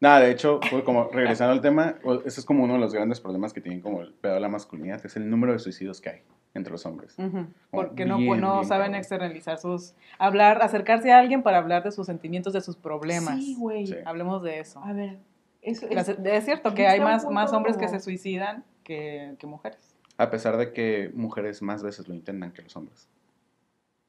Nada, 0.00 0.20
de 0.20 0.30
hecho, 0.30 0.60
pues 0.70 0.82
como 0.84 1.08
regresando 1.08 1.52
al 1.54 1.60
tema, 1.62 1.94
o- 2.04 2.20
ese 2.26 2.40
es 2.40 2.44
como 2.46 2.64
uno 2.64 2.74
de 2.74 2.80
los 2.80 2.92
grandes 2.92 3.18
problemas 3.20 3.52
que 3.52 3.60
tienen 3.62 3.80
como 3.80 4.02
el 4.02 4.12
pedo 4.12 4.34
de 4.34 4.40
la 4.40 4.48
masculinidad, 4.48 5.04
es 5.04 5.16
el 5.16 5.28
número 5.30 5.52
de 5.54 5.58
suicidios 5.58 6.00
que 6.02 6.10
hay 6.10 6.22
entre 6.54 6.70
los 6.72 6.84
hombres. 6.86 7.14
Ujú, 7.18 7.46
Porque 7.70 8.04
no, 8.04 8.16
bien, 8.18 8.40
no 8.40 8.54
bien 8.56 8.68
saben 8.68 8.86
cabrón. 8.86 8.94
externalizar 8.96 9.58
sus. 9.58 9.94
Hablar, 10.18 10.60
acercarse 10.62 11.12
a 11.12 11.18
alguien 11.18 11.42
para 11.42 11.58
hablar 11.58 11.82
de 11.82 11.92
sus 11.92 12.06
sentimientos, 12.06 12.52
de 12.52 12.60
sus 12.60 12.76
problemas. 12.76 13.36
Sí, 13.42 13.56
güey. 13.58 13.86
Sí. 13.86 13.94
Hablemos 14.04 14.42
de 14.42 14.60
eso. 14.60 14.82
A 14.84 14.92
ver, 14.92 15.18
eso 15.62 15.86
es, 15.88 16.08
Es 16.08 16.44
cierto 16.44 16.74
que 16.74 16.86
hay 16.86 17.00
más, 17.00 17.24
más 17.30 17.52
hombres 17.52 17.76
que 17.78 17.88
se 17.88 18.00
suicidan 18.00 18.64
que, 18.84 19.34
que 19.38 19.46
mujeres. 19.46 19.96
A 20.18 20.30
pesar 20.30 20.56
de 20.56 20.72
que 20.72 21.10
mujeres 21.14 21.60
más 21.62 21.82
veces 21.82 22.06
lo 22.08 22.14
intentan 22.14 22.52
que 22.52 22.62
los 22.62 22.74
hombres. 22.76 23.08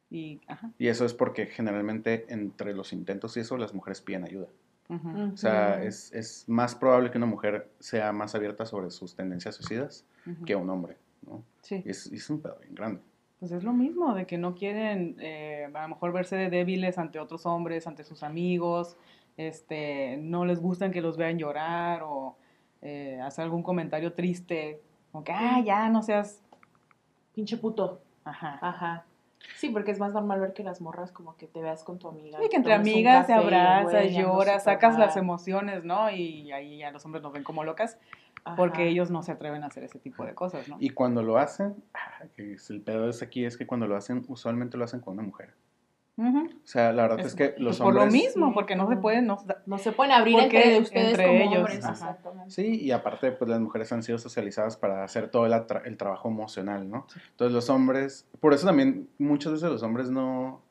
Y, 0.10 0.40
ajá. 0.48 0.72
Y 0.78 0.88
eso 0.88 1.04
es 1.06 1.14
porque 1.14 1.48
generalmente 1.48 2.26
entre 2.30 2.74
los 2.74 2.94
intentos 2.94 3.36
y 3.36 3.42
eso 3.42 3.58
las 3.58 3.74
mujeres 3.74 4.02
piden 4.02 4.24
ayuda. 4.24 4.48
O 4.90 5.36
sea, 5.36 5.84
es, 5.84 6.14
es 6.14 6.48
más 6.48 6.74
probable 6.74 7.12
que 7.12 7.18
una 7.18 7.28
mujer 7.28 7.70
sea 7.80 8.14
más 8.14 8.36
abierta 8.36 8.66
sobre 8.66 8.90
sus 8.90 9.16
tendencias 9.16 9.56
suicidas 9.56 10.06
que 10.46 10.56
un 10.56 10.70
hombre. 10.70 10.98
¿no? 11.26 11.44
Sí. 11.62 11.84
Es, 11.86 12.30
un 12.30 12.42
pedo 12.42 12.58
bien 12.60 12.74
grande. 12.76 13.02
Pues 13.40 13.52
es 13.52 13.64
lo 13.64 13.74
mismo, 13.74 14.16
de 14.16 14.26
que 14.26 14.38
no 14.38 14.56
quieren 14.56 15.16
eh, 15.20 15.70
a 15.72 15.82
lo 15.84 15.90
mejor 15.90 16.12
verse 16.12 16.50
débiles 16.50 16.98
ante 16.98 17.20
otros 17.20 17.46
hombres, 17.46 17.86
ante 17.86 18.04
sus 18.04 18.24
amigos, 18.24 18.98
este, 19.36 20.18
no 20.18 20.46
les 20.46 20.60
gustan 20.60 20.92
que 20.92 21.02
los 21.02 21.18
vean 21.18 21.38
llorar 21.38 22.02
o 22.04 22.38
eh, 22.82 23.20
hacer 23.22 23.44
algún 23.44 23.64
comentario 23.64 24.14
triste, 24.14 24.82
como 25.12 25.24
que, 25.24 25.32
ah, 25.34 25.62
ya, 25.64 25.90
no 25.90 26.02
seas, 26.02 26.42
pinche 27.34 27.58
puto. 27.58 28.02
ajá. 28.24 28.58
Ajá. 28.62 29.06
Sí, 29.56 29.70
porque 29.70 29.92
es 29.92 30.00
más 30.00 30.14
normal 30.14 30.40
ver 30.40 30.54
que 30.54 30.64
las 30.64 30.82
morras 30.82 31.12
como 31.12 31.36
que 31.38 31.48
te 31.48 31.62
veas 31.62 31.84
con 31.84 32.00
tu 32.00 32.08
amiga. 32.08 32.44
Y 32.44 32.50
que 32.50 32.58
entre 32.58 32.74
amigas 32.74 33.28
te 33.28 33.34
abrazas, 33.34 33.92
güey, 33.92 34.14
lloras, 34.14 34.64
sacas 34.64 34.98
las 34.98 35.18
emociones, 35.18 35.84
¿no? 35.84 36.10
Y 36.10 36.52
ahí 36.52 36.80
ya 36.80 36.92
los 36.92 37.06
hombres 37.06 37.24
nos 37.24 37.34
ven 37.34 37.44
como 37.44 37.64
locas 37.64 37.98
Ajá. 38.44 38.56
porque 38.56 38.88
ellos 38.88 39.10
no 39.12 39.24
se 39.24 39.32
atreven 39.32 39.64
a 39.64 39.68
hacer 39.68 39.84
ese 39.84 40.00
tipo 40.00 40.26
de 40.26 40.34
cosas, 40.34 40.68
¿no? 40.68 40.78
Y 40.80 40.92
cuando 40.92 41.24
lo 41.24 41.38
hacen, 41.38 41.76
ah, 41.94 42.26
el 42.38 42.82
pedo 42.82 43.10
es 43.10 43.22
aquí, 43.22 43.46
es 43.46 43.58
que 43.58 43.66
cuando 43.66 43.88
lo 43.88 43.96
hacen, 43.96 44.24
usualmente 44.28 44.78
lo 44.78 44.86
hacen 44.86 45.00
con 45.00 45.14
una 45.14 45.24
mujer. 45.24 45.54
Ujú. 46.18 46.48
O 46.48 46.68
sea, 46.68 46.92
la 46.94 47.04
verdad 47.04 47.20
es, 47.20 47.28
Es- 47.28 47.36
que 47.36 47.54
los 47.60 47.78
Pues 47.78 47.80
por 47.80 47.88
hombres... 47.90 48.06
lo 48.06 48.12
mismo, 48.12 48.48
Sí, 48.48 48.52
porque 48.56 48.76
no 48.76 48.90
se 48.90 48.96
pueden, 48.98 49.28
no, 49.28 49.38
No 49.68 49.78
se 49.78 49.92
pueden 49.92 50.12
abrir 50.12 50.40
entre 50.40 50.80
ustedes 50.80 51.12
entre 51.12 51.28
como 51.28 51.40
ellos, 51.44 51.58
hombres. 51.58 51.86
ajá. 51.86 52.18
Sí, 52.48 52.82
y 52.82 52.92
aparte, 52.92 53.32
pues 53.32 53.50
las 53.50 53.60
mujeres 53.60 53.92
han 53.92 54.02
sido 54.04 54.18
socializadas 54.18 54.78
para 54.78 55.04
hacer 55.04 55.30
todo 55.30 55.46
el, 55.46 55.54
atra- 55.54 55.84
el 55.86 55.96
trabajo 55.98 56.28
emocional, 56.30 56.90
¿no? 56.90 57.06
Entonces 57.32 57.54
los 57.54 57.70
hombres, 57.70 58.26
por 58.40 58.54
eso 58.54 58.66
también 58.66 59.08
muchos 59.20 59.54
veces 59.54 59.70
los 59.70 59.84
hombres 59.84 60.10
no, 60.10 60.62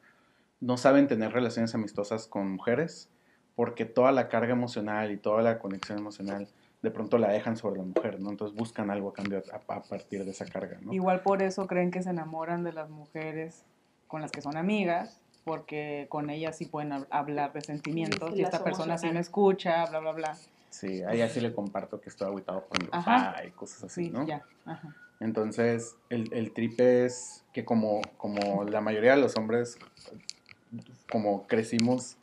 no 0.61 0.77
saben 0.79 1.07
tener 1.07 1.33
relaciones 1.33 1.75
amistosas 1.75 2.27
con 2.27 2.51
mujeres, 2.51 3.09
porque 3.55 3.85
toda 3.85 4.11
la 4.13 4.29
carga 4.29 4.53
emocional 4.53 5.13
y 5.13 5.17
toda 5.17 5.43
la 5.43 5.59
conexión 5.61 5.99
emocional 5.99 6.49
de 6.83 6.91
pronto 6.91 7.19
la 7.19 7.29
dejan 7.29 7.57
sobre 7.57 7.79
la 7.79 7.85
mujer, 7.87 8.21
¿no? 8.21 8.31
Entonces 8.31 8.57
buscan 8.57 8.91
algo 8.91 9.11
a 9.11 9.13
cambio 9.13 9.43
a, 9.53 9.75
a 9.75 9.83
partir 9.83 10.25
de 10.25 10.31
esa 10.33 10.45
carga, 10.47 10.79
¿no? 10.83 10.93
Igual 10.93 11.21
por 11.21 11.41
eso 11.43 11.67
creen 11.67 11.91
que 11.91 12.03
se 12.03 12.11
enamoran 12.11 12.65
de 12.65 12.73
las 12.73 12.91
mujeres 12.91 13.65
con 14.09 14.21
las 14.23 14.31
que 14.31 14.41
son 14.41 14.57
amigas, 14.57 15.21
porque 15.47 16.07
con 16.09 16.29
ellas 16.29 16.59
sí 16.59 16.67
pueden 16.67 16.91
hab- 16.91 17.07
hablar 17.09 17.53
de 17.53 17.61
sentimientos 17.63 18.35
Sí, 18.35 18.41
y 18.41 18.43
esta 18.43 18.65
persona 18.65 18.99
sí 18.99 19.09
me 19.13 19.21
escucha, 19.21 19.87
bla, 19.87 20.01
bla, 20.01 20.11
bla. 20.11 20.37
Sí, 20.71 21.03
a 21.05 21.13
ella 21.13 21.29
sí 21.29 21.41
le 21.41 21.55
comparto 21.55 22.01
que 22.01 22.09
estoy 22.11 22.27
aguitado 22.29 22.65
por 22.67 22.81
mi 22.81 22.89
Ajá. 22.91 23.31
papá 23.31 23.45
y 23.47 23.53
cosas 23.53 23.85
así, 23.85 24.07
Sí, 24.07 24.11
¿no? 24.11 24.27
ya. 24.27 24.45
Ajá. 24.65 24.93
Entonces, 25.21 25.95
el, 26.11 26.33
el 26.33 26.53
trip 26.53 26.81
es 26.81 27.45
que 27.53 27.65
como, 27.65 28.03
como 28.19 28.65
la 28.65 28.81
mayoría 28.81 29.13
de 29.15 29.21
los 29.21 29.37
hombres, 29.37 29.79
como 31.09 31.47
crecimos 31.47 32.17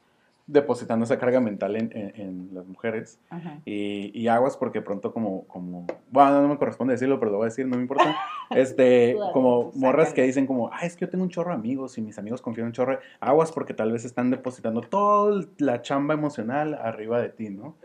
depositando 0.46 1.06
esa 1.06 1.18
carga 1.18 1.40
mental 1.40 1.76
en, 1.78 1.90
en- 1.96 2.14
en 2.22 2.50
las 2.54 2.66
mujeres, 2.68 3.20
y, 3.66 4.12
y 4.20 4.28
aguas 4.28 4.58
porque 4.58 4.82
pronto 4.82 5.14
como, 5.14 5.46
como, 5.48 5.86
bueno, 6.12 6.42
no 6.42 6.48
me 6.50 6.58
corresponde 6.58 6.94
decirlo, 6.94 7.18
pero 7.20 7.32
lo 7.32 7.38
voy 7.38 7.46
a 7.46 7.50
decir, 7.50 7.66
no 7.66 7.78
me 7.78 7.82
importa, 7.82 8.16
este, 8.52 9.14
Tú 9.14 9.32
como 9.32 9.72
morras 9.76 10.14
que 10.14 10.22
dicen 10.24 10.46
como, 10.46 10.70
ay, 10.74 10.88
es 10.88 10.96
que 10.98 11.06
yo 11.06 11.10
tengo 11.10 11.24
un 11.24 11.30
chorro 11.30 11.52
de 11.52 11.56
amigos 11.56 11.98
y 11.98 12.02
mis 12.02 12.18
amigos 12.20 12.42
confían 12.42 12.66
en 12.66 12.68
un 12.68 12.74
chorro, 12.74 13.00
aguas 13.22 13.52
porque 13.54 13.74
tal 13.74 13.92
vez 13.94 14.04
están 14.06 14.32
depositando 14.32 14.82
toda 14.82 15.46
la 15.60 15.82
chamba 15.82 16.14
emocional 16.14 16.74
arriba 16.74 17.22
de 17.22 17.30
ti, 17.30 17.50
¿no? 17.50 17.76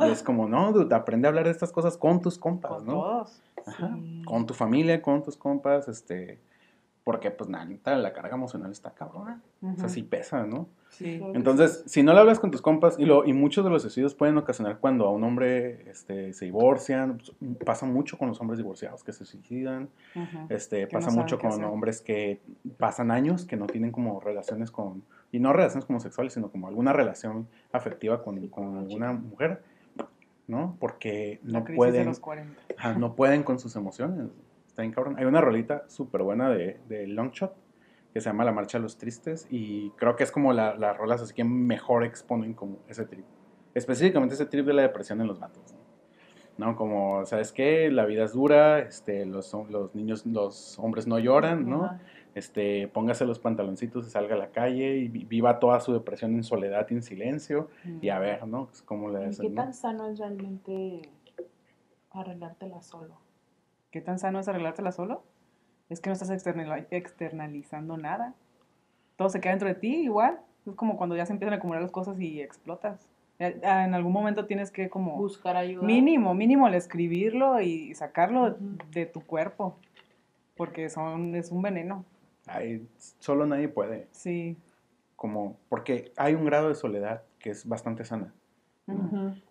Y 0.00 0.10
es 0.10 0.22
como, 0.22 0.48
no, 0.48 0.72
dude, 0.72 0.94
aprende 0.94 1.26
a 1.26 1.30
hablar 1.30 1.44
de 1.44 1.50
estas 1.52 1.70
cosas 1.72 1.96
con 1.96 2.20
tus 2.20 2.36
compas, 2.38 2.72
Con 2.72 2.86
¿no? 2.86 2.92
todos. 2.94 3.42
Ajá. 3.66 3.90
Sí. 3.94 4.22
Con 4.24 4.44
tu 4.46 4.52
familia, 4.54 5.00
con 5.00 5.22
tus 5.22 5.36
compas, 5.36 5.88
este, 5.88 6.38
Porque, 7.04 7.30
pues, 7.30 7.48
neta, 7.48 7.94
la 7.96 8.12
carga 8.12 8.34
emocional 8.34 8.70
está 8.72 8.90
cabrona. 8.90 9.40
O 9.62 9.76
sea, 9.78 9.88
sí 9.88 10.02
pesa, 10.02 10.44
¿no? 10.46 10.68
Sí. 10.96 11.20
Entonces, 11.34 11.82
si 11.86 12.02
no 12.02 12.12
le 12.12 12.20
hablas 12.20 12.38
con 12.38 12.50
tus 12.50 12.62
compas, 12.62 12.98
y, 12.98 13.04
lo, 13.04 13.24
y 13.24 13.32
muchos 13.32 13.64
de 13.64 13.70
los 13.70 13.82
suicidios 13.82 14.14
pueden 14.14 14.38
ocasionar 14.38 14.78
cuando 14.78 15.06
a 15.06 15.10
un 15.10 15.24
hombre 15.24 15.90
este, 15.90 16.32
se 16.32 16.44
divorcian, 16.44 17.18
pues, 17.18 17.32
pasa 17.64 17.84
mucho 17.84 18.16
con 18.16 18.28
los 18.28 18.40
hombres 18.40 18.58
divorciados 18.58 19.02
que 19.02 19.12
se 19.12 19.24
suicidan, 19.24 19.88
este, 20.48 20.82
no 20.82 20.88
pasa 20.88 21.10
mucho 21.10 21.38
con 21.38 21.50
hacer. 21.50 21.64
hombres 21.64 22.00
que 22.00 22.40
pasan 22.78 23.10
años 23.10 23.44
que 23.44 23.56
no 23.56 23.66
tienen 23.66 23.90
como 23.90 24.20
relaciones 24.20 24.70
con, 24.70 25.02
y 25.32 25.40
no 25.40 25.52
relaciones 25.52 25.84
como 25.84 25.98
sexuales, 25.98 26.32
sino 26.32 26.50
como 26.50 26.68
alguna 26.68 26.92
relación 26.92 27.48
afectiva 27.72 28.22
con, 28.22 28.46
con 28.48 28.64
con 28.64 28.66
una 28.68 28.80
alguna 28.80 29.12
mujer, 29.12 29.62
¿no? 30.46 30.76
Porque 30.78 31.40
no 31.42 31.64
pueden, 31.64 32.06
los 32.06 32.20
40. 32.20 32.60
ajá, 32.76 32.94
no 32.94 33.14
pueden 33.16 33.42
con 33.42 33.58
sus 33.58 33.74
emociones. 33.74 34.28
Está 34.68 34.82
bien 34.82 34.92
cabrón. 34.92 35.16
Hay 35.18 35.24
una 35.24 35.40
rolita 35.40 35.84
súper 35.88 36.22
buena 36.22 36.50
de, 36.50 36.78
de 36.88 37.06
Longshot 37.06 37.63
que 38.14 38.20
se 38.20 38.30
llama 38.30 38.44
La 38.44 38.52
Marcha 38.52 38.78
de 38.78 38.82
los 38.82 38.96
Tristes 38.96 39.46
y 39.50 39.90
creo 39.96 40.14
que 40.14 40.22
es 40.22 40.30
como 40.30 40.52
la- 40.52 40.76
las 40.76 40.96
rolas 40.96 41.20
así 41.20 41.34
que 41.34 41.42
mejor 41.44 42.04
exponen 42.04 42.54
como 42.54 42.78
ese 42.88 43.04
trip. 43.04 43.24
Específicamente 43.74 44.34
ese 44.36 44.46
trip 44.46 44.64
de 44.64 44.72
la 44.72 44.82
depresión 44.82 45.20
en 45.20 45.26
los 45.26 45.40
vatos. 45.40 45.74
¿no? 46.56 46.64
¿no? 46.66 46.76
Como, 46.76 47.26
¿sabes 47.26 47.50
qué? 47.52 47.90
La 47.90 48.04
vida 48.06 48.22
es 48.24 48.32
dura, 48.32 48.78
este, 48.78 49.26
los, 49.26 49.52
los 49.68 49.92
niños, 49.96 50.24
los 50.24 50.78
hombres 50.78 51.08
no 51.08 51.18
lloran, 51.18 51.68
¿no? 51.68 51.98
Este, 52.36 52.86
póngase 52.86 53.24
los 53.24 53.40
pantaloncitos 53.40 54.06
y 54.06 54.10
salga 54.10 54.36
a 54.36 54.38
la 54.38 54.50
calle 54.52 54.96
y 54.98 55.08
vi- 55.08 55.24
viva 55.24 55.58
toda 55.58 55.80
su 55.80 55.92
depresión 55.92 56.34
en 56.34 56.44
soledad 56.44 56.86
y 56.90 56.94
en 56.94 57.02
silencio 57.02 57.68
y 58.00 58.08
a 58.10 58.20
ver, 58.20 58.46
¿no? 58.46 58.68
¿Cómo 58.84 59.10
le 59.10 59.24
¿Y 59.24 59.28
hacen, 59.30 59.48
qué 59.48 59.54
no? 59.54 59.62
tan 59.62 59.74
sano 59.74 60.06
es 60.06 60.18
realmente 60.20 61.02
arreglártela 62.12 62.80
solo? 62.82 63.16
¿Qué 63.90 64.00
tan 64.00 64.18
sano 64.20 64.38
es 64.38 64.46
arreglártela 64.48 64.92
solo? 64.92 65.24
Es 65.88 66.00
que 66.00 66.08
no 66.10 66.14
estás 66.14 66.30
externali- 66.30 66.86
externalizando 66.90 67.96
nada. 67.96 68.34
Todo 69.16 69.28
se 69.28 69.40
queda 69.40 69.52
dentro 69.52 69.68
de 69.68 69.74
ti 69.74 69.94
igual. 70.02 70.40
Es 70.66 70.74
como 70.74 70.96
cuando 70.96 71.16
ya 71.16 71.26
se 71.26 71.32
empiezan 71.32 71.52
a 71.54 71.56
acumular 71.56 71.82
las 71.82 71.90
cosas 71.90 72.18
y 72.20 72.40
explotas. 72.40 73.06
Ya- 73.38 73.54
ya 73.58 73.84
En 73.84 73.94
algún 73.94 74.12
momento 74.12 74.46
tienes 74.46 74.70
que 74.70 74.88
como... 74.88 75.16
Buscar 75.16 75.56
ayuda. 75.56 75.84
Mínimo, 75.84 76.34
mínimo 76.34 76.66
el 76.68 76.74
escribirlo 76.74 77.60
y 77.60 77.94
sacarlo 77.94 78.56
de 78.92 79.06
tu 79.06 79.20
cuerpo. 79.20 79.76
Porque 80.56 80.88
son, 80.88 81.34
es 81.34 81.50
un 81.50 81.62
veneno. 81.62 82.04
Ay, 82.46 82.86
solo 83.18 83.46
nadie 83.46 83.68
puede, 83.68 84.06
Sí. 84.12 84.56
como, 85.16 85.56
porque 85.68 86.12
hay 86.16 86.34
un 86.34 86.44
grado 86.44 86.68
de 86.68 86.74
soledad 86.74 87.22
que 87.38 87.50
es 87.50 87.66
bastante 87.66 88.04
sana. 88.04 88.32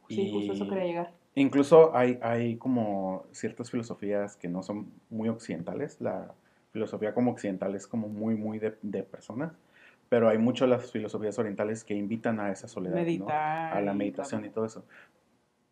Sí, 0.07 0.31
justo 0.31 0.53
eso 0.53 0.65
Y- 0.65 0.69
quería 0.69 0.85
llegar. 0.85 1.11
Incluso 1.35 1.95
hay, 1.95 2.19
hay 2.21 2.57
como 2.57 3.25
ciertas 3.31 3.71
filosofías 3.71 4.35
que 4.35 4.47
no 4.47 4.61
son 4.61 4.91
muy 5.09 5.29
occidentales. 5.29 5.99
La 5.99 6.33
filosofía 6.71 7.13
como 7.13 7.31
occidental 7.31 7.75
es 7.75 7.87
como 7.87 8.07
muy, 8.07 8.35
muy 8.35 8.59
de, 8.59 8.77
de 8.81 9.03
personas. 9.03 9.53
Pero 10.09 10.29
hay 10.29 10.37
muchas 10.37 10.69
de 10.69 10.75
las 10.75 10.91
filosofías 10.91 11.39
orientales 11.39 11.83
que 11.83 11.95
invitan 11.95 12.39
a 12.39 12.51
esa 12.51 12.67
soledad. 12.67 12.95
¿no? 12.95 13.01
Meditar. 13.01 13.77
A 13.77 13.81
la 13.81 13.93
meditación 13.93 14.45
y 14.45 14.49
todo 14.49 14.65
eso. 14.65 14.85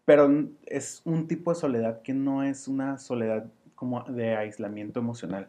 Pero 0.05 0.30
es 0.66 1.01
un 1.05 1.28
tipo 1.28 1.53
de 1.53 1.59
soledad 1.59 2.01
que 2.01 2.14
no 2.14 2.43
es 2.43 2.68
una 2.68 2.97
soledad 2.97 3.45
como 3.76 4.03
de 4.03 4.36
aislamiento 4.36 4.99
emocional, 4.99 5.47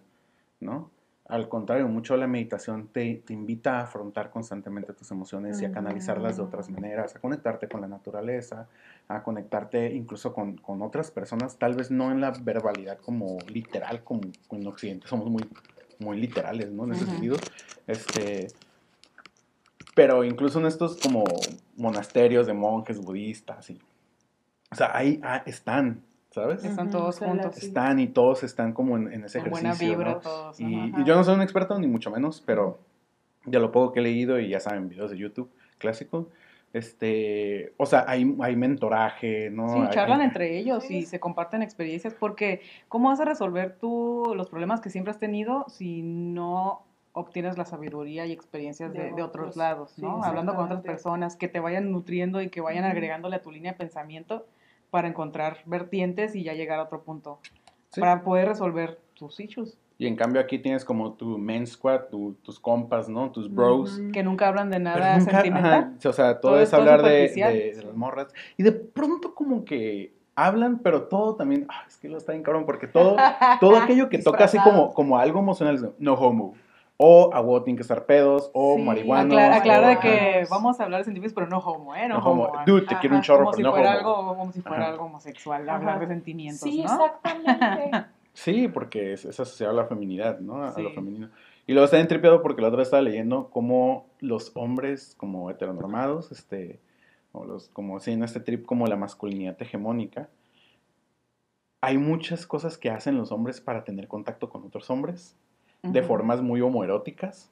¿no? 0.61 0.91
Al 1.33 1.49
contrario, 1.49 1.89
mucho 1.89 2.15
la 2.19 2.27
meditación 2.27 2.89
te, 2.89 3.23
te 3.25 3.33
invita 3.33 3.79
a 3.79 3.85
afrontar 3.85 4.29
constantemente 4.29 4.93
tus 4.93 5.11
emociones 5.13 5.63
y 5.63 5.65
a 5.65 5.73
canalizarlas 5.73 6.37
de 6.37 6.43
otras 6.43 6.69
Mm. 6.69 6.75
maneras, 6.75 7.17
a 7.17 7.21
conectarte 7.21 7.69
con 7.69 7.81
la 7.81 7.89
naturaleza, 7.89 8.69
a 9.09 9.23
conectarte 9.23 9.95
incluso 9.95 10.35
con, 10.35 10.59
con 10.59 10.83
otras 10.83 11.11
personas, 11.11 11.57
tal 11.57 11.73
vez 11.75 11.91
no 11.91 12.13
en 12.13 12.21
la 12.21 12.33
verbalidad 12.33 12.99
como 12.99 13.39
literal, 13.49 14.05
como 14.05 14.21
en 14.51 14.67
Occidente 14.67 15.09
somos 15.09 15.31
muy, 15.31 15.49
muy 16.01 16.21
literales, 16.21 16.71
¿no? 16.71 16.85
En 16.85 16.93
ese 16.93 17.07
sentido. 17.07 17.39
Este, 17.87 18.49
pero 19.95 20.25
incluso 20.25 20.61
en 20.61 20.67
estos 20.67 20.99
como 20.99 21.25
monasterios 21.79 22.47
de 22.47 22.53
monjes 22.53 22.99
budistas, 22.99 23.71
y, 23.71 23.81
o 24.71 24.75
sea, 24.75 24.95
ahí 24.95 25.19
ah, 25.23 25.43
están, 25.47 26.03
¿sabes? 26.33 26.65
Están 26.65 26.91
todos 26.91 27.19
juntos. 27.19 27.57
Están 27.63 27.99
y 28.01 28.09
todos 28.09 28.43
están 28.43 28.73
como 28.73 28.97
en, 28.97 29.13
en 29.13 29.25
ese 29.25 29.39
Con 29.41 29.49
ejercicio. 29.53 29.89
buena 29.89 29.97
vibra 29.97 30.13
¿no? 30.15 30.21
todos. 30.21 30.61
Y, 30.61 30.93
yo 31.05 31.15
no 31.15 31.23
soy 31.25 31.35
un 31.37 31.43
experto, 31.43 31.79
ni 31.79 31.87
mucho 31.87 32.11
menos, 32.11 32.43
pero 32.45 32.79
de 33.45 33.59
lo 33.59 33.71
poco 33.73 33.93
que 33.93 34.01
he 34.01 34.03
leído, 34.03 34.39
y 34.41 34.49
ya 34.49 34.61
saben, 34.61 34.89
videos 34.89 35.11
de 35.11 35.19
YouTube 35.19 35.51
clásico, 35.79 36.29
este, 36.73 37.75
o 37.77 37.85
sea, 37.87 38.05
hay, 38.09 38.35
hay 38.41 38.57
mentoraje, 38.57 39.51
¿no? 39.51 39.69
Sí, 39.69 39.81
charlan 39.91 40.21
hay- 40.21 40.27
entre 40.27 40.59
ellos 40.59 40.85
Sí. 40.85 40.99
y 40.99 41.07
se 41.07 41.21
comparten 41.21 41.61
experiencias 41.63 42.15
porque 42.15 42.63
¿cómo 42.89 43.11
vas 43.11 43.21
a 43.21 43.25
resolver 43.27 43.77
tú 43.79 44.33
los 44.35 44.49
problemas 44.49 44.81
que 44.81 44.89
siempre 44.91 45.11
has 45.11 45.19
tenido 45.19 45.67
si 45.69 46.03
no 46.03 46.83
obtienes 47.13 47.59
la 47.59 47.67
sabiduría 47.67 48.25
y 48.25 48.33
experiencias 48.33 48.91
de, 48.95 49.11
De 49.11 49.13
de 49.13 49.23
otros 49.23 49.55
lados, 49.57 49.91
Sí, 49.91 50.03
¿no? 50.03 50.25
Hablando 50.25 50.55
con 50.55 50.65
otras 50.65 50.81
personas 50.81 51.37
que 51.37 51.47
te 51.47 51.61
vayan 51.61 51.93
nutriendo 51.93 52.41
y 52.41 52.49
que 52.49 52.63
vayan 52.63 52.85
agregándole 52.85 53.37
a 53.37 53.43
tu 53.43 53.51
línea 53.51 53.73
de 53.73 53.79
pensamiento 53.79 54.47
para 54.93 55.09
encontrar 55.09 55.57
vertientes 55.65 56.37
y 56.37 56.43
ya 56.45 56.53
llegar 56.53 56.79
a 56.79 56.83
otro 56.83 57.01
punto, 57.03 57.39
Sí. 57.89 57.99
para 58.01 58.23
poder 58.23 58.47
resolver 58.49 59.01
tus 59.15 59.41
issues, 59.41 59.79
Y 59.99 60.07
en 60.09 60.17
cambio 60.17 60.41
aquí 60.41 60.59
tienes 60.59 60.85
como 60.85 61.13
tu 61.13 61.39
main 61.39 61.65
squad, 61.65 62.07
tu- 62.11 62.35
tus 62.43 62.59
compas, 62.59 63.09
¿no? 63.09 63.31
Tus 63.31 63.49
bros. 63.55 64.01
Que 64.13 64.25
nunca 64.25 64.49
hablan 64.49 64.69
de 64.69 64.81
nada 64.81 65.17
nunca- 65.19 65.31
sentimental. 65.31 65.73
ajá, 65.73 66.09
o 66.09 66.13
sea, 66.13 66.41
todo, 66.41 66.53
Todo 66.53 66.61
es 66.61 66.75
hablar 66.75 67.03
de, 67.03 67.29
de- 67.29 67.73
de 67.77 67.83
las 67.85 67.95
morras. 67.95 68.27
Y 68.57 68.65
de 68.65 68.73
pronto 68.73 69.33
como 69.35 69.65
que 69.65 70.13
hablan, 70.35 70.79
pero 70.81 71.05
todo 71.05 71.37
también, 71.37 71.67
ah, 71.69 71.85
es 71.87 71.99
que 71.99 72.09
lo 72.09 72.19
está 72.19 72.33
bien 72.33 72.43
cabrón, 72.43 72.67
porque 72.67 72.89
todo, 72.89 73.17
todo 73.61 73.77
aquello 73.77 74.09
que 74.09 74.19
toca 74.19 74.45
así 74.45 74.59
como, 74.59 74.93
como 74.93 75.19
algo 75.19 75.39
emocional 75.39 75.77
es 75.77 75.85
no 76.01 76.15
homo. 76.15 76.55
O 77.05 77.31
a 77.35 77.41
huevo 77.41 77.65
tienen 77.65 77.77
que 77.77 77.83
estar 77.83 78.07
pedos, 78.07 78.49
o 78.55 78.77
Sí, 78.77 78.83
marihuanos. 78.83 79.37
Aclara, 79.41 79.87
o- 79.87 79.91
de 79.91 79.93
ajá. 79.95 80.01
que 80.03 80.47
vamos 80.49 80.79
a 80.79 80.85
hablar 80.85 81.01
de 81.01 81.05
sentimientos, 81.05 81.35
pero 81.35 81.49
no 81.49 81.59
homo, 81.59 81.97
¿eh? 81.97 82.07
No, 82.07 82.19
No 82.21 82.25
homo. 82.31 82.45
homo. 82.45 82.63
Dude, 82.65 82.87
te 82.87 82.97
quiero 82.99 83.17
un 83.17 83.23
chorro, 83.23 83.41
como 83.47 83.51
pero 83.51 83.57
si 83.57 83.63
no 83.65 83.71
fuera 83.73 83.91
homo. 83.91 83.99
algo, 83.99 84.37
como 84.37 84.53
si 84.53 84.61
fuera 84.63 84.83
Ajá. 84.85 84.93
algo 84.93 85.05
homosexual, 85.07 85.69
Ajá. 85.69 85.77
hablar 85.79 85.99
de 86.01 86.07
sentimientos, 86.07 86.61
Sí, 86.69 86.79
¿no? 86.79 86.85
exactamente. 86.85 87.91
Sí, 88.35 88.67
porque 88.67 89.13
es, 89.13 89.27
es 89.27 89.39
asociado 89.41 89.73
a 89.73 89.83
la 89.83 89.85
feminidad, 89.89 90.39
¿no? 90.41 90.63
A, 90.65 90.71
a 90.71 90.79
lo 90.81 90.91
femenino. 90.93 91.29
Y 91.67 91.73
luego 91.75 91.85
está 91.85 91.99
bien 91.99 92.09
tripeado 92.09 92.41
porque 92.41 92.63
la 92.63 92.69
otra 92.69 92.79
vez 92.79 92.87
estaba 92.89 93.03
leyendo 93.03 93.51
cómo 93.51 94.07
los 94.21 94.53
hombres 94.55 95.15
como 95.19 95.51
heteronormados, 95.51 96.33
este, 96.33 96.81
o 97.33 97.45
los, 97.45 97.69
como 97.69 98.01
sí, 98.01 98.13
en 98.13 98.23
este 98.23 98.41
trip 98.41 98.65
como 98.65 98.87
la 98.87 98.97
masculinidad 98.97 99.61
hegemónica, 99.61 100.31
hay 101.83 101.99
muchas 101.99 102.47
cosas 102.47 102.79
que 102.79 102.89
hacen 102.91 103.19
los 103.19 103.33
hombres 103.33 103.61
para 103.61 103.85
tener 103.85 104.09
contacto 104.09 104.49
con 104.49 104.65
otros 104.65 104.89
hombres, 104.89 105.37
de 105.83 106.03
formas 106.03 106.41
muy 106.43 106.61
homoeróticas, 106.61 107.51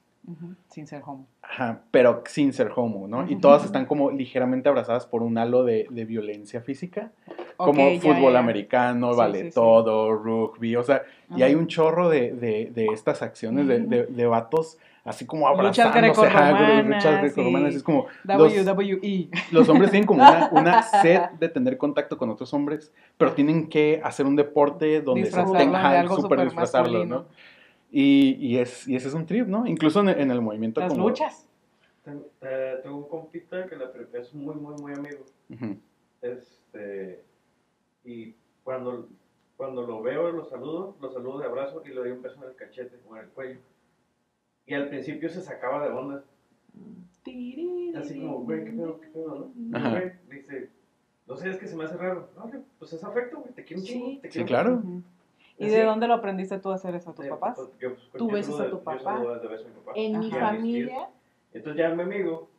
Sin 0.69 0.85
ser 0.87 1.01
homo. 1.05 1.25
ajá, 1.41 1.81
pero 1.91 2.23
sin 2.27 2.53
ser 2.53 2.71
homo, 2.75 3.07
¿no? 3.07 3.29
Y 3.29 3.37
todas 3.37 3.65
están 3.65 3.85
como 3.85 4.11
ligeramente 4.11 4.69
abrazadas 4.69 5.05
por 5.05 5.23
un 5.23 5.37
halo 5.37 5.63
de, 5.63 5.87
de 5.89 6.05
violencia 6.05 6.61
física, 6.61 7.11
como 7.57 7.89
ya, 7.89 7.99
fútbol 8.01 8.33
ya, 8.33 8.39
americano, 8.39 9.11
Sí, 9.13 9.17
vale 9.17 9.39
sí, 9.39 9.47
sí. 9.49 9.53
todo, 9.55 10.13
rugby, 10.13 10.75
o 10.75 10.83
sea, 10.83 11.03
y 11.35 11.41
hay 11.41 11.55
un 11.55 11.67
chorro 11.67 12.07
de, 12.09 12.31
de, 12.33 12.71
de 12.73 12.85
estas 12.93 13.21
acciones 13.21 13.67
de, 13.67 14.05
de, 14.05 14.25
vatos 14.27 14.77
así 15.03 15.25
como 15.25 15.47
abrazándose, 15.47 16.01
luchas 16.87 17.21
grecorromanas, 17.21 17.75
es 17.75 17.81
como 17.83 18.05
los, 18.23 18.53
WWE. 18.53 19.29
los 19.51 19.67
hombres 19.69 19.89
tienen 19.89 20.05
como 20.07 20.21
una, 20.21 20.49
una 20.51 20.83
sed 21.01 21.21
de 21.39 21.49
tener 21.49 21.77
contacto 21.79 22.17
con 22.19 22.29
otros 22.29 22.53
hombres, 22.53 22.93
pero 23.17 23.33
tienen 23.33 23.67
que 23.67 23.99
hacer 24.03 24.27
un 24.27 24.35
deporte 24.35 25.01
donde 25.01 25.21
se 25.23 25.27
Disfrazarlo 25.29 25.57
tenga, 25.59 25.79
de 25.79 25.85
ajá, 25.85 25.99
algo 26.01 26.15
súper 26.17 26.37
súper 26.37 26.45
disfrazarlo. 26.45 27.05
¿no? 27.05 27.25
Y, 27.91 28.37
y, 28.39 28.57
es, 28.57 28.87
y 28.87 28.95
ese 28.95 29.09
es 29.09 29.13
un 29.13 29.25
trip, 29.25 29.47
¿no? 29.47 29.67
Incluso 29.67 29.99
en, 29.99 30.09
en 30.09 30.31
el 30.31 30.41
movimiento 30.41 30.79
Las 30.79 30.93
como... 30.93 31.09
luchas. 31.09 31.47
Tengo, 32.03 32.25
eh, 32.41 32.79
tengo 32.81 32.97
un 32.97 33.07
compita 33.09 33.67
que 33.67 33.75
la, 33.75 33.91
es 34.13 34.33
muy, 34.33 34.55
muy, 34.55 34.75
muy 34.81 34.93
amigo. 34.93 35.25
Este, 36.21 37.23
y 38.05 38.33
cuando, 38.63 39.07
cuando 39.57 39.83
lo 39.85 40.01
veo, 40.01 40.31
lo 40.31 40.45
saludo, 40.45 40.95
lo 41.01 41.11
saludo 41.11 41.39
de 41.39 41.45
abrazo 41.45 41.83
y 41.85 41.89
le 41.89 41.95
doy 41.95 42.11
un 42.11 42.21
beso 42.21 42.37
en 42.43 42.49
el 42.49 42.55
cachete 42.55 42.97
o 43.07 43.15
en 43.17 43.23
el 43.23 43.29
cuello. 43.29 43.59
Y 44.65 44.73
al 44.73 44.87
principio 44.89 45.29
se 45.29 45.41
sacaba 45.41 45.83
de 45.85 45.91
onda. 45.93 46.23
Así 47.95 48.19
como, 48.19 48.39
güey, 48.39 48.63
¿qué 48.63 48.71
pedo, 48.71 48.99
qué 49.01 49.07
pedo, 49.07 49.51
no? 49.55 49.77
Ajá. 49.77 49.91
Güey, 49.91 50.11
dice, 50.31 50.69
no 51.27 51.35
sé, 51.35 51.49
es 51.49 51.57
que 51.57 51.67
se 51.67 51.75
me 51.75 51.83
hace 51.83 51.97
raro. 51.97 52.29
No, 52.37 52.49
pues 52.79 52.93
es 52.93 53.03
afecto, 53.03 53.39
güey, 53.41 53.53
te 53.53 53.63
quiero 53.63 53.81
un 53.81 53.85
Sí. 53.87 53.93
chingo, 53.93 54.21
te 54.21 54.27
Sí, 54.27 54.33
quiero 54.33 54.47
claro. 54.47 54.73
Ujú. 54.75 55.01
¿Y 55.61 55.65
Así. 55.67 55.75
de 55.75 55.83
dónde 55.83 56.07
lo 56.07 56.15
aprendiste 56.15 56.57
tú 56.59 56.71
a 56.71 56.75
hacer 56.75 56.95
eso? 56.95 57.11
¿A 57.11 57.13
tus 57.13 57.25
Sí, 57.25 57.29
papás? 57.29 57.55
pues, 57.55 57.69
yo, 57.79 57.89
pues, 57.95 58.09
Tú 58.13 58.27
yo 58.29 58.33
besas 58.33 58.55
a 58.55 58.57
tu 58.57 58.63
de- 58.63 58.69
yo 58.71 58.83
papá. 58.83 58.99
saludo 58.99 59.39
de 59.39 59.47
beso 59.47 59.65
a 59.65 59.67
mi 59.69 59.73
papá. 59.75 59.91
En 59.95 60.19
mi 60.19 60.31
familia, 60.31 61.09
Entonces 61.53 61.77
ya 61.79 61.89
mi 61.93 62.01
amigo, 62.03 62.49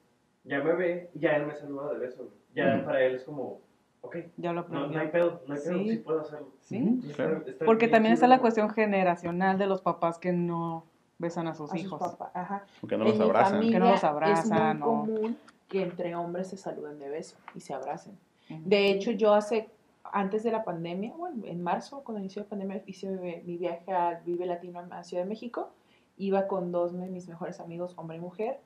ya 0.45 0.61
me 0.63 0.73
ve, 0.75 1.11
ya 1.15 1.31
él 1.37 1.47
me 1.47 1.55
saluda 1.57 1.93
de 1.95 1.99
beso. 1.99 2.29
Ya 2.55 2.77
Ujú. 2.77 2.85
para 2.85 3.03
él 3.03 3.15
es 3.17 3.25
como, 3.25 3.59
ok, 4.03 4.17
Ya 4.37 4.51
lo 4.53 4.61
no, 4.61 4.67
aprendí. 4.67 4.95
no 4.95 5.01
hay 5.01 5.09
pedo, 5.09 5.41
no 5.47 5.55
hay 5.55 5.61
pedo, 5.61 5.79
Sí. 5.79 5.89
sí, 5.89 5.97
puedo 5.97 6.21
hacerlo. 6.21 6.49
Sí. 6.61 7.01
Y 7.03 7.11
está- 7.11 7.25
claro. 7.25 7.43
está 7.47 7.65
Porque 7.65 7.89
también 7.89 8.13
está 8.15 8.27
la 8.29 8.39
cuestión 8.41 8.69
generacional 8.71 9.57
de 9.59 9.67
los 9.67 9.81
papás 9.81 10.19
que 10.19 10.33
no 10.33 10.85
besan 11.19 11.47
a 11.49 11.55
sus 11.55 11.73
a 11.73 11.79
hijos. 11.79 12.03
Ajá. 12.35 12.65
Porque 12.81 12.97
no 12.99 13.05
en 13.07 13.11
los 13.13 13.21
abrazan. 13.21 13.61
Que 13.63 13.79
no 13.79 13.87
los 13.87 13.95
es 13.97 14.05
abrazan, 14.05 14.79
muy 14.79 14.87
o- 14.89 14.91
común 14.91 15.39
que 15.69 15.83
entre 15.83 16.15
hombres 16.15 16.49
se 16.49 16.57
saluden 16.59 16.99
de 16.99 17.09
beso 17.09 17.37
y 17.55 17.61
se 17.61 17.73
abracen. 17.73 18.19
Ujú. 18.51 18.61
De 18.67 18.91
hecho, 18.91 19.11
yo 19.13 19.33
hace, 19.33 19.71
antes 20.13 20.43
de 20.43 20.51
la 20.53 20.63
pandemia, 20.65 21.13
bueno, 21.17 21.45
en 21.47 21.63
marzo, 21.63 22.03
cuando 22.05 22.21
inició 22.21 22.43
la 22.43 22.49
pandemia, 22.49 22.83
hice 22.87 23.43
mi 23.45 23.57
viaje 23.57 23.91
al 23.93 24.23
Vive 24.25 24.47
Latino 24.47 24.81
a 24.91 25.03
Ciudad 25.05 25.25
de 25.25 25.29
México 25.29 25.71
Iba 26.19 26.47
con 26.47 26.71
dos 26.73 26.93
de 26.93 27.09
mis 27.09 27.27
mejores 27.27 27.59
amigos, 27.59 27.95
hombre 27.97 28.19
y 28.19 28.21
mujer. 28.21 28.61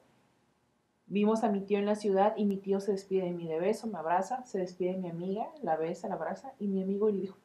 Vimos 1.07 1.45
a 1.45 1.49
mi 1.49 1.61
tío 1.61 1.79
en 1.79 1.87
la 1.87 1.95
ciudad 1.95 2.35
y 2.37 2.45
mi 2.45 2.57
tío 2.57 2.81
se 2.81 2.91
despide 2.93 3.23
de 3.23 3.31
mí 3.31 3.47
de 3.47 3.61
beso, 3.61 3.87
me 3.87 3.99
abraza, 3.99 4.45
se 4.45 4.59
despide 4.59 4.93
de 4.93 4.99
mi 4.99 5.09
amiga, 5.09 5.47
la 5.63 5.77
besa, 5.77 6.09
la 6.09 6.15
abraza 6.17 6.53
y 6.59 6.67
mi 6.67 6.83
amigo 6.83 7.09
le 7.09 7.21
dijo, 7.21 7.37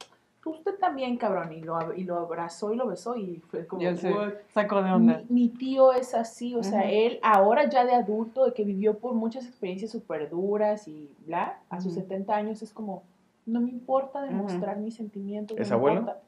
usted 0.43 0.76
también, 0.80 1.18
cabrón, 1.18 1.54
y 1.54 1.62
lo, 1.62 1.93
y 1.93 2.04
lo 2.04 2.18
abrazó 2.18 2.74
y 2.74 2.76
lo 2.78 2.88
besó 2.88 3.16
y 3.16 3.38
fue 3.52 3.68
como, 3.68 3.84
Y 3.84 3.86
él 3.86 3.99
se 3.99 4.12
"What?". 4.12 4.34
sacó 4.52 4.78
de 4.78 4.89
Mi, 4.89 4.95
onda. 4.95 5.24
mi 5.30 5.49
tío 5.49 5.93
es 5.93 6.16
así, 6.16 6.56
o 6.56 6.64
sea, 6.64 6.80
Ujú. 6.82 6.89
él 6.91 7.20
ahora 7.22 7.70
ya 7.70 7.86
de 7.86 7.93
adulto, 7.93 8.45
de 8.45 8.54
que 8.54 8.64
vivió 8.64 8.97
por 8.97 9.14
muchas 9.14 9.45
experiencias 9.45 9.91
súper 9.91 10.32
duras 10.32 10.88
y 10.88 11.14
bla, 11.20 11.60
a 11.70 11.80
sus 11.80 11.91
Ujú. 11.93 12.02
70 12.02 12.36
años 12.36 12.64
es 12.64 12.74
como, 12.74 13.04
no 13.52 13.62
me 13.62 13.70
importa 13.70 14.22
demostrar 14.24 14.78
mis 14.78 14.95
sentimientos. 14.95 15.58
no 15.58 15.62
¿Es 15.64 15.70
me 15.70 15.76
abuelo? 15.76 15.99
importa". 16.02 16.22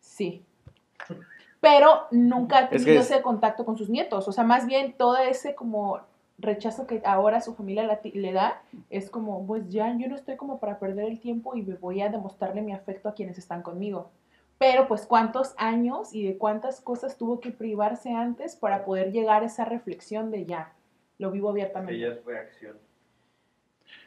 Sí. 0.00 0.44
Pero 1.60 2.06
nunca 2.10 2.58
ha 2.58 2.60
Es 2.62 2.70
que 2.70 2.78
tenido 2.78 3.00
es- 3.02 3.10
ese 3.10 3.22
contacto 3.22 3.64
con 3.64 3.76
sus 3.76 3.88
nietos, 3.88 4.26
o 4.28 4.32
sea, 4.32 4.44
más 4.44 4.66
bien 4.66 4.94
todo 4.96 5.16
ese 5.16 5.54
como 5.54 6.00
rechazo 6.38 6.86
que 6.88 7.00
ahora 7.04 7.40
su 7.40 7.54
familia 7.54 7.84
la 7.84 8.00
le 8.02 8.32
da, 8.32 8.62
es 8.90 9.10
como, 9.10 9.46
pues 9.46 9.68
ya, 9.68 9.96
yo 9.96 10.08
no 10.08 10.16
estoy 10.16 10.36
como 10.36 10.58
para 10.58 10.78
perder 10.80 11.04
el 11.06 11.20
tiempo 11.20 11.54
y 11.54 11.62
me 11.62 11.74
voy 11.76 12.00
a 12.02 12.08
demostrarle 12.08 12.62
mi 12.62 12.72
afecto 12.72 13.08
a 13.08 13.14
quienes 13.14 13.38
están 13.38 13.62
conmigo. 13.62 14.10
Pero 14.58 14.88
pues 14.88 15.06
cuántos 15.06 15.54
años 15.56 16.12
y 16.14 16.24
de 16.26 16.38
cuántas 16.38 16.80
cosas 16.80 17.16
tuvo 17.16 17.38
que 17.40 17.50
privarse 17.52 18.10
antes 18.12 18.56
para 18.56 18.84
poder 18.84 19.12
llegar 19.12 19.42
a 19.42 19.46
esa 19.46 19.64
reflexión 19.64 20.30
de 20.32 20.46
ya, 20.46 20.72
lo 21.18 21.30
vivo 21.30 21.50
abiertamente. 21.50 21.94
Ella 21.94 22.14
es 22.14 22.24
reacción. 22.24 22.76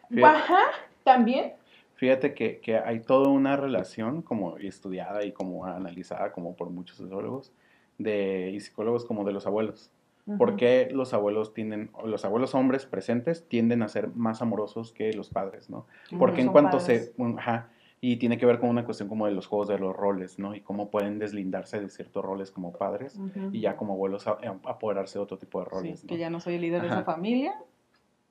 Fíjate. 0.10 0.26
Ajá, 0.26 0.62
también. 1.04 1.54
Fíjate 1.96 2.34
que, 2.34 2.60
que 2.60 2.78
hay 2.78 3.00
toda 3.00 3.30
una 3.30 3.56
relación 3.56 4.22
como 4.22 4.58
estudiada 4.58 5.24
y 5.24 5.32
como 5.32 5.66
analizada 5.66 6.32
como 6.32 6.56
por 6.56 6.70
muchos 6.70 6.98
sociólogos 6.98 7.52
de, 7.98 8.52
y 8.54 8.60
psicólogos 8.60 9.06
como 9.06 9.24
de 9.24 9.32
los 9.34 9.48
abuelos. 9.48 9.92
¿Por 10.40 10.56
qué 10.56 10.90
los 10.92 11.14
abuelos 11.14 11.54
tienden, 11.54 11.92
los 12.04 12.26
abuelos 12.26 12.56
hombres 12.56 12.88
presentes 12.88 13.48
tienden 13.48 13.84
a 13.84 13.88
ser 13.88 14.08
más 14.16 14.42
amorosos 14.42 14.92
que 14.92 15.14
los 15.14 15.30
padres, 15.30 15.70
¿no? 15.70 15.86
Porque 16.18 16.42
en 16.42 16.48
cuanto 16.52 16.80
padres. 16.80 17.14
se... 17.16 17.22
un- 17.22 17.38
ajá, 17.40 17.70
y 18.02 18.18
tiene 18.18 18.38
que 18.40 18.46
ver 18.48 18.60
con 18.60 18.70
una 18.70 18.86
cuestión 18.86 19.08
como 19.08 19.28
de 19.28 19.34
los 19.34 19.46
juegos 19.48 19.68
de 19.68 19.78
los 19.78 19.96
roles, 19.96 20.38
¿no? 20.40 20.56
Y 20.56 20.62
cómo 20.62 20.90
pueden 20.90 21.20
deslindarse 21.20 21.80
de 21.80 21.90
ciertos 21.90 22.26
roles 22.26 22.50
como 22.52 22.74
padres 22.74 23.20
y 23.54 23.62
ya 23.62 23.78
como 23.78 23.94
abuelos 23.94 24.26
a- 24.28 24.32
a- 24.32 24.70
apoderarse 24.70 25.20
de 25.20 25.24
otro 25.24 25.38
tipo 25.38 25.60
de 25.60 25.66
Sí, 25.66 25.72
roles, 25.72 26.04
¿no? 26.04 26.08
que 26.10 26.18
ya 26.18 26.30
no 26.32 26.40
soy 26.40 26.56
el 26.56 26.62
líder 26.62 26.82
de 26.82 26.88
esa 26.88 27.04
familia 27.04 27.54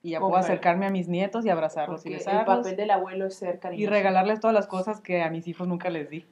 y 0.05 0.11
ya 0.11 0.19
Como 0.19 0.29
puedo 0.33 0.39
el- 0.41 0.45
acercarme 0.45 0.85
a 0.85 0.91
mis 0.91 1.07
nietos 1.07 1.45
y 1.45 1.49
abrazarlos 1.49 2.01
Porque 2.01 2.09
y 2.09 2.13
el 2.13 2.19
besarlos 2.19 2.57
papel 2.57 2.75
del 2.75 2.91
abuelo 2.91 3.25
es 3.25 3.35
ser 3.35 3.57
cariñoso. 3.59 3.83
y 3.83 3.87
regalarles 3.87 4.39
todas 4.39 4.53
las 4.53 4.67
cosas 4.67 5.01
que 5.01 5.23
a 5.23 5.31
mis 5.31 5.47
hijos 5.47 5.67
nunca 5.67 5.89
les 5.89 6.11
di. 6.11 6.23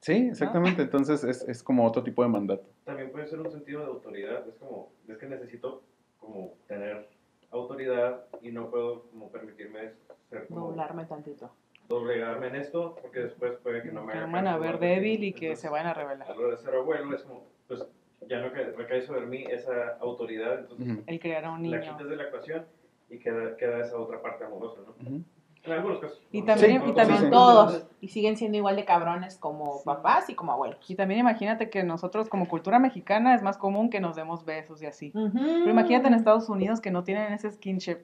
Sí, 0.00 0.28
exactamente. 0.30 0.82
Entonces 0.82 1.24
es, 1.24 1.42
es 1.48 1.62
como 1.62 1.86
otro 1.86 2.02
tipo 2.02 2.22
de 2.22 2.28
mandato. 2.28 2.68
También 2.84 3.10
puede 3.10 3.26
ser 3.26 3.40
un 3.40 3.50
sentido 3.50 3.80
de 3.80 3.86
autoridad. 3.86 4.46
Es 4.46 4.56
como, 4.56 4.92
es 5.08 5.16
que 5.16 5.26
necesito 5.26 5.82
como 6.18 6.52
tener 6.68 7.08
autoridad 7.50 8.26
y 8.42 8.50
no 8.52 8.68
puedo 8.70 9.04
como 9.10 9.30
permitirme 9.30 9.92
ser 10.28 10.46
como 10.48 10.66
Doblarme 10.66 11.06
tantito. 11.06 11.50
doblegarme 11.88 12.48
en 12.48 12.56
esto 12.56 12.96
porque 13.00 13.20
después 13.20 13.52
puede 13.62 13.82
que 13.82 13.92
no 13.92 14.02
me 14.02 14.12
Que 14.12 14.18
haga 14.18 14.26
me 14.26 14.32
van 14.34 14.46
a 14.48 14.58
ver 14.58 14.74
¿no? 14.74 14.78
débil 14.80 15.24
y 15.24 15.32
que 15.32 15.46
Entonces, 15.46 15.62
se 15.62 15.68
vayan 15.70 15.86
a 15.86 15.94
rebelar. 15.94 16.30
A 16.30 16.34
la 16.34 16.38
hora 16.40 16.50
de 16.56 16.58
ser 16.62 16.74
abuelo 16.74 17.14
es 17.16 17.22
como, 17.22 17.46
pues 17.66 17.82
ya 18.28 18.40
no 18.40 18.50
recae 18.50 19.00
sobre 19.02 19.24
mí 19.26 19.44
esa 19.50 19.96
autoridad, 20.00 20.58
entonces 20.60 20.86
Ujú, 20.90 21.02
El 21.06 21.18
crear 21.18 21.44
a 21.46 21.52
un 21.52 21.70
la 21.70 21.78
niño. 21.78 21.92
quitas 21.92 22.08
de 22.10 22.16
la 22.16 22.24
ecuación 22.24 22.66
y 23.12 23.18
queda, 23.18 23.56
queda 23.56 23.80
esa 23.80 23.96
otra 23.98 24.20
parte 24.22 24.44
amorosa, 24.44 24.80
¿no? 24.86 25.22
En 25.64 25.70
algunos 25.72 26.00
casos. 26.00 26.20
Y 26.32 26.42
también- 26.42 26.82
Sí, 26.82 26.90
y 26.90 26.92
también 26.94 27.18
sí, 27.20 27.24
sí. 27.26 27.30
Todos. 27.30 27.86
Y 28.00 28.08
siguen 28.08 28.36
siendo 28.36 28.58
igual 28.58 28.74
de 28.74 28.84
cabrones 28.84 29.36
como 29.38 29.74
Sí. 29.78 29.82
papás 29.84 30.28
y 30.28 30.34
como 30.34 30.50
abuelos. 30.52 30.78
Y 30.90 30.96
también 30.96 31.20
imagínate 31.20 31.70
que 31.70 31.84
nosotros 31.84 32.28
como 32.28 32.48
cultura 32.48 32.80
mexicana 32.80 33.34
es 33.36 33.42
más 33.42 33.58
común 33.58 33.88
que 33.88 34.00
nos 34.00 34.16
demos 34.16 34.44
besos 34.44 34.82
y 34.82 34.86
así. 34.86 35.10
Pero 35.12 35.30
Pero 35.32 35.70
imagínate 35.70 36.08
en 36.08 36.14
Estados 36.14 36.48
Unidos 36.48 36.80
que 36.80 36.90
no 36.90 37.04
tienen 37.04 37.32
ese 37.32 37.48
skinship. 37.52 37.98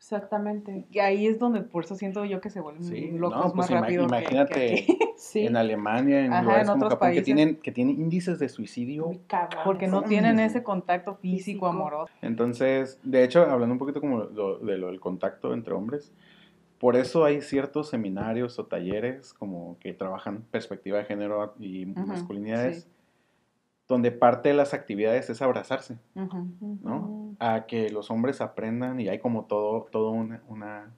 Exactamente. 0.00 0.86
Y 0.90 0.98
ahí 1.00 1.26
es 1.26 1.38
donde 1.38 1.60
por 1.60 1.84
eso 1.84 1.94
siento 1.94 2.24
yo 2.24 2.40
que 2.40 2.48
se 2.48 2.62
vuelven 2.62 2.84
Sí, 2.84 3.10
locos 3.12 3.36
no, 3.36 3.42
pues 3.52 3.54
más 3.54 3.70
ima- 3.70 3.80
rápido. 3.82 4.06
que- 4.06 4.08
que 4.08 4.18
imagínate. 4.18 4.86
Sí. 5.20 5.46
en 5.46 5.54
Alemania, 5.58 6.24
en 6.24 6.32
Ajá, 6.32 6.42
lugares 6.42 6.62
en 6.66 6.72
como 6.72 6.86
otros 6.86 6.92
Japón, 6.96 7.08
que 7.10 7.16
países. 7.16 7.24
tienen, 7.26 7.56
que 7.56 7.70
tienen 7.72 8.00
índices 8.00 8.38
de 8.38 8.48
suicidio. 8.48 9.12
Porque 9.64 9.86
no 9.86 10.02
tienen 10.04 10.40
ese 10.40 10.62
contacto 10.62 11.16
físico, 11.16 11.36
Físico. 11.44 11.66
amoroso. 11.66 12.12
Entonces, 12.22 12.98
de 13.02 13.22
hecho, 13.24 13.42
hablando 13.42 13.74
un 13.74 13.78
poquito 13.78 14.00
como 14.00 14.20
lo- 14.24 14.58
de 14.58 14.78
lo 14.78 14.86
del 14.86 14.98
contacto 14.98 15.52
entre 15.52 15.74
hombres, 15.74 16.14
por 16.78 16.96
eso 16.96 17.26
hay 17.26 17.42
ciertos 17.42 17.90
seminarios 17.90 18.58
o 18.58 18.64
talleres 18.64 19.34
como 19.34 19.76
que 19.80 19.92
trabajan 19.92 20.44
perspectiva 20.50 20.96
de 20.96 21.04
género 21.04 21.52
y 21.60 21.84
masculinidades, 21.84 22.84
sí. 22.84 22.88
Donde 23.90 24.12
parte 24.12 24.48
de 24.48 24.54
las 24.54 24.72
actividades 24.72 25.28
es 25.28 25.42
abrazarse. 25.42 25.98
¿no? 26.14 27.34
A 27.40 27.66
que 27.66 27.90
los 27.90 28.10
hombres 28.10 28.40
aprendan 28.40 29.00
y 29.00 29.08
hay 29.08 29.18
como 29.18 29.44
todo, 29.44 29.88
todo 29.90 30.10
una, 30.12 30.40
una- 30.48 30.90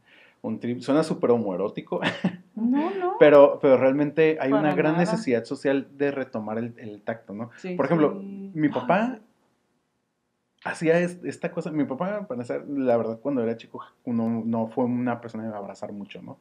un 0.43 0.61
trip. 0.61 0.81
Suena 0.81 1.03
súper 1.03 1.31
homoerótico, 1.31 2.01
No, 2.55 2.91
no. 2.91 3.15
pero, 3.19 3.59
pero 3.63 3.77
realmente 3.79 4.37
hay 4.41 4.51
Para 4.51 4.61
una 4.63 4.75
gran 4.75 4.93
nada. 4.93 5.05
necesidad 5.05 5.45
social 5.45 5.89
de 5.97 6.11
retomar 6.11 6.59
el, 6.59 6.75
el 6.79 7.01
tacto, 7.03 7.33
¿no? 7.33 7.51
Sí, 7.57 7.75
Por 7.77 7.87
ejemplo, 7.87 8.19
sí. 8.21 8.51
mi 8.55 8.69
papá 8.69 9.19
hacía 10.65 10.99
es- 10.99 11.19
esta 11.25 11.51
cosa. 11.51 11.71
Mi 11.71 11.85
papá, 11.85 12.27
para 12.29 12.45
la 12.69 12.97
verdad, 12.97 13.19
cuando 13.21 13.43
era 13.43 13.57
chico, 13.57 13.81
no, 14.05 14.43
no 14.45 14.69
fue 14.69 14.85
una 14.85 15.21
persona 15.21 15.49
de 15.51 15.57
abrazar 15.57 15.93
mucho, 15.93 16.21
¿no? 16.23 16.39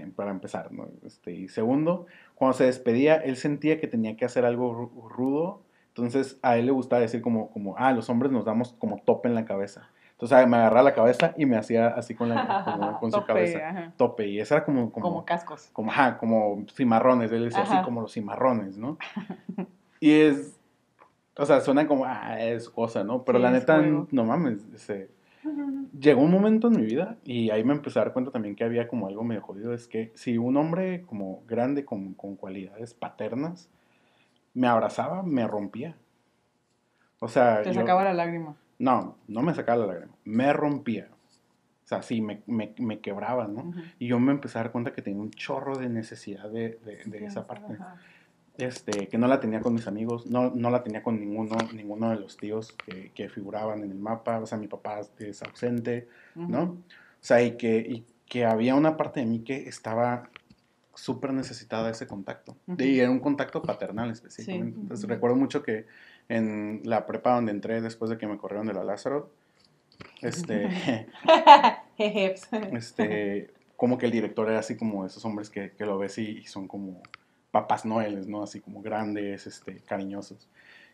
Sea, 0.00 0.08
para 0.16 0.30
empezar, 0.30 0.72
¿no? 0.72 0.88
Este, 1.04 1.32
y 1.32 1.48
segundo, 1.48 2.06
cuando 2.34 2.56
se 2.56 2.64
despedía, 2.64 3.16
él 3.16 3.36
sentía 3.36 3.80
que 3.80 3.86
tenía 3.86 4.16
que 4.16 4.24
hacer 4.24 4.44
algo 4.44 4.72
ru- 4.74 5.08
rudo. 5.08 5.62
Entonces, 5.88 6.38
a 6.42 6.56
él 6.56 6.66
le 6.66 6.72
gustaba 6.72 7.00
decir 7.02 7.20
como, 7.20 7.50
como, 7.50 7.76
ah, 7.76 7.92
los 7.92 8.08
hombres 8.08 8.32
nos 8.32 8.44
damos 8.44 8.72
como 8.78 8.98
tope 8.98 9.28
en 9.28 9.34
la 9.34 9.44
cabeza. 9.44 9.90
Entonces, 10.12 10.38
ah, 10.38 10.46
me 10.46 10.56
agarraba 10.56 10.84
la 10.84 10.94
cabeza 10.94 11.34
y 11.36 11.46
me 11.46 11.56
hacía 11.56 11.88
así 11.88 12.14
con, 12.14 12.28
la, 12.28 12.62
como 12.64 13.00
con 13.00 13.10
su 13.10 13.18
Tope, 13.18 13.26
cabeza. 13.32 13.68
ajá. 13.68 13.92
Tope. 13.96 14.26
Y 14.28 14.38
eso 14.40 14.54
era 14.54 14.64
como, 14.64 14.90
Como, 14.92 15.06
como, 15.08 15.24
cascos. 15.24 15.68
como, 15.72 15.90
ajá, 15.90 16.16
como 16.18 16.64
cimarrones, 16.74 17.32
él 17.32 17.44
decía 17.44 17.62
así 17.62 17.76
como 17.84 18.00
los 18.00 18.12
cimarrones, 18.12 18.76
¿no? 18.78 18.98
Y 20.00 20.12
es, 20.20 20.58
o 21.36 21.46
sea, 21.46 21.60
suena 21.60 21.86
como, 21.86 22.04
ah, 22.06 22.40
es 22.40 22.68
cosa, 22.68 23.04
¿no? 23.04 23.22
Pero 23.24 23.38
Sí, 23.38 23.42
la 23.44 23.50
neta, 23.52 23.78
juego. 23.78 24.08
no 24.10 24.24
mames, 24.24 24.58
ese- 24.74 25.10
llegó 25.98 26.22
un 26.22 26.30
momento 26.30 26.68
en 26.68 26.76
mi 26.76 26.82
vida 26.86 27.18
y 27.24 27.50
ahí 27.50 27.64
me 27.64 27.72
empecé 27.74 27.98
a 27.98 28.04
dar 28.04 28.12
cuenta 28.12 28.30
también 28.30 28.54
que 28.56 28.64
había 28.64 28.88
como 28.88 29.06
algo 29.08 29.24
medio 29.24 29.42
jodido, 29.42 29.72
es 29.74 29.88
que 29.88 30.12
si 30.14 30.38
un 30.38 30.56
hombre 30.56 31.02
como 31.02 31.42
grande 31.46 31.84
con, 31.84 32.14
con 32.14 32.36
cualidades 32.36 32.94
paternas 32.94 33.68
me 34.54 34.66
abrazaba, 34.68 35.22
me 35.22 35.46
rompía. 35.46 35.96
O 37.20 37.28
sea, 37.28 37.62
Te 37.62 37.72
yo- 37.72 37.80
sacaba 37.80 38.04
la 38.04 38.14
lágrima. 38.14 38.56
no, 38.78 39.16
no 39.28 39.42
me 39.42 39.54
sacaba 39.54 39.86
la 39.86 39.92
lágrima, 39.94 40.12
me 40.24 40.52
rompía. 40.52 41.08
O 41.84 41.88
sea, 41.92 42.02
sí, 42.02 42.22
me, 42.22 42.42
me, 42.46 42.74
me 42.78 43.00
quebraba, 43.00 43.48
¿no? 43.48 43.72
Y 43.98 44.06
yo 44.08 44.18
me 44.18 44.32
empecé 44.32 44.58
a 44.58 44.62
dar 44.62 44.72
cuenta 44.72 44.92
que 44.92 45.02
tenía 45.02 45.20
un 45.20 45.30
chorro 45.30 45.76
de 45.76 45.88
necesidad 45.88 46.48
de, 46.50 46.78
de- 46.84 47.02
de 47.06 47.24
esa 47.26 47.46
parte. 47.46 47.74
Ajá. 47.74 47.96
Este, 48.58 49.08
que 49.08 49.16
no 49.16 49.28
la 49.28 49.40
tenía 49.40 49.60
con 49.60 49.72
mis 49.72 49.86
amigos, 49.86 50.26
no, 50.26 50.50
no 50.50 50.68
la 50.70 50.82
tenía 50.82 51.02
con 51.02 51.18
ninguno, 51.18 51.56
ninguno 51.72 52.10
de 52.10 52.16
los 52.16 52.36
tíos 52.36 52.72
que, 52.84 53.10
que 53.14 53.28
figuraban 53.30 53.82
en 53.82 53.90
el 53.90 53.98
mapa. 53.98 54.40
O 54.40 54.46
sea, 54.46 54.58
mi 54.58 54.68
papá 54.68 55.00
es 55.18 55.42
ausente, 55.42 56.08
¿no? 56.34 56.62
O 56.62 56.76
sea, 57.20 57.42
y 57.42 57.56
que, 57.56 57.78
y 57.78 58.04
que 58.26 58.44
había 58.44 58.74
una 58.74 58.96
parte 58.96 59.20
de 59.20 59.26
mí 59.26 59.40
que 59.40 59.68
estaba 59.68 60.28
súper 60.94 61.32
necesitada 61.32 61.86
de 61.86 61.92
ese 61.92 62.06
contacto. 62.06 62.56
Ujú. 62.66 62.82
Y 62.82 63.00
era 63.00 63.10
un 63.10 63.20
contacto 63.20 63.62
paternal 63.62 64.10
específicamente. 64.10 64.74
Sí. 64.76 64.82
Entonces, 64.82 65.08
recuerdo 65.08 65.36
mucho 65.36 65.62
que 65.62 65.86
en 66.28 66.82
la 66.84 67.06
prepa 67.06 67.34
donde 67.34 67.52
entré 67.52 67.80
después 67.80 68.10
de 68.10 68.18
que 68.18 68.26
me 68.26 68.36
corrieron 68.36 68.66
de 68.66 68.74
la 68.74 68.84
Lázaro, 68.84 69.30
este, 70.20 71.08
este, 72.72 73.50
como 73.76 73.98
que 73.98 74.06
el 74.06 74.12
director 74.12 74.48
era 74.48 74.58
así 74.58 74.76
como 74.76 75.06
esos 75.06 75.24
hombres 75.24 75.50
que, 75.50 75.72
que 75.72 75.86
lo 75.86 75.98
ves 75.98 76.18
y, 76.18 76.38
y 76.38 76.44
son 76.44 76.68
como 76.68 77.02
papás 77.52 77.84
noeles, 77.84 78.26
¿no? 78.26 78.42
Así 78.42 78.58
como 78.58 78.82
grandes, 78.82 79.46
este, 79.46 79.76
cariñosos. 79.86 80.48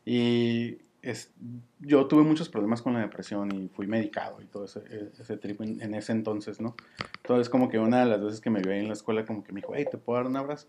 Y 0.05 0.77
es, 1.01 1.33
yo 1.79 2.07
tuve 2.07 2.25
muchos 2.25 2.51
problemas 2.51 2.83
con 2.83 2.93
la 2.93 3.01
depresión 3.01 3.51
y 3.55 3.69
fui 3.69 3.87
medicado 3.87 4.43
y 4.43 4.47
todo 4.47 4.67
ese, 4.67 4.83
ese 5.19 5.37
trip 5.39 5.63
en, 5.63 5.81
en 5.81 5.95
ese 5.95 6.13
entonces, 6.13 6.61
¿no? 6.61 6.75
Entonces 7.23 7.49
como 7.49 7.69
que 7.69 7.79
una 7.79 8.01
de 8.01 8.07
las 8.07 8.23
veces 8.23 8.41
que 8.41 8.51
me 8.51 8.61
vio 8.61 8.73
ahí 8.73 8.81
en 8.81 8.89
la 8.89 8.95
escuela 8.95 9.25
como 9.25 9.43
que 9.43 9.53
me 9.53 9.61
dijo, 9.61 9.73
hey, 9.75 9.87
¿te 9.91 9.97
puedo 9.97 10.19
dar 10.19 10.27
un 10.27 10.37
abrazo? 10.37 10.67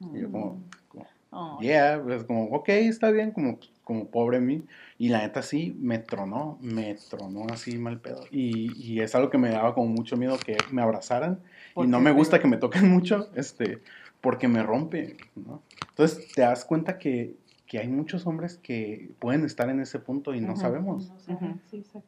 Y 0.00 0.20
yo 0.20 0.30
como, 0.30 0.62
como 0.88 1.06
Ay. 1.30 1.68
yeah, 1.68 2.02
es 2.10 2.24
como, 2.24 2.44
ok, 2.46 2.68
está 2.68 3.10
bien, 3.10 3.32
como, 3.32 3.58
como 3.84 4.08
pobre 4.08 4.40
mí. 4.40 4.64
Y 4.96 5.08
la 5.08 5.18
neta 5.18 5.42
sí, 5.42 5.76
me 5.78 5.98
tronó, 5.98 6.58
me 6.60 6.96
tronó 7.10 7.46
así 7.52 7.78
mal 7.78 8.00
pedo. 8.00 8.24
Y, 8.30 8.72
y 8.80 9.00
es 9.00 9.14
algo 9.14 9.28
que 9.28 9.38
me 9.38 9.50
daba 9.50 9.74
como 9.74 9.88
mucho 9.88 10.16
miedo 10.16 10.38
que 10.38 10.56
me 10.70 10.82
abrazaran. 10.82 11.40
Y 11.76 11.86
no 11.86 12.00
me 12.00 12.12
gusta 12.12 12.40
que 12.40 12.48
me 12.48 12.56
toquen 12.56 12.88
mucho, 12.90 13.28
este, 13.34 13.82
porque 14.20 14.48
me 14.48 14.62
rompe, 14.62 15.16
¿no? 15.36 15.62
Entonces 15.90 16.32
te 16.34 16.42
das 16.42 16.64
cuenta 16.64 16.98
que, 16.98 17.36
que 17.68 17.78
hay 17.78 17.88
muchos 17.88 18.26
hombres 18.26 18.56
que 18.56 19.10
pueden 19.18 19.44
estar 19.44 19.68
en 19.68 19.80
ese 19.80 19.98
punto 19.98 20.34
y 20.34 20.40
no 20.40 20.56
sabemos. 20.56 21.12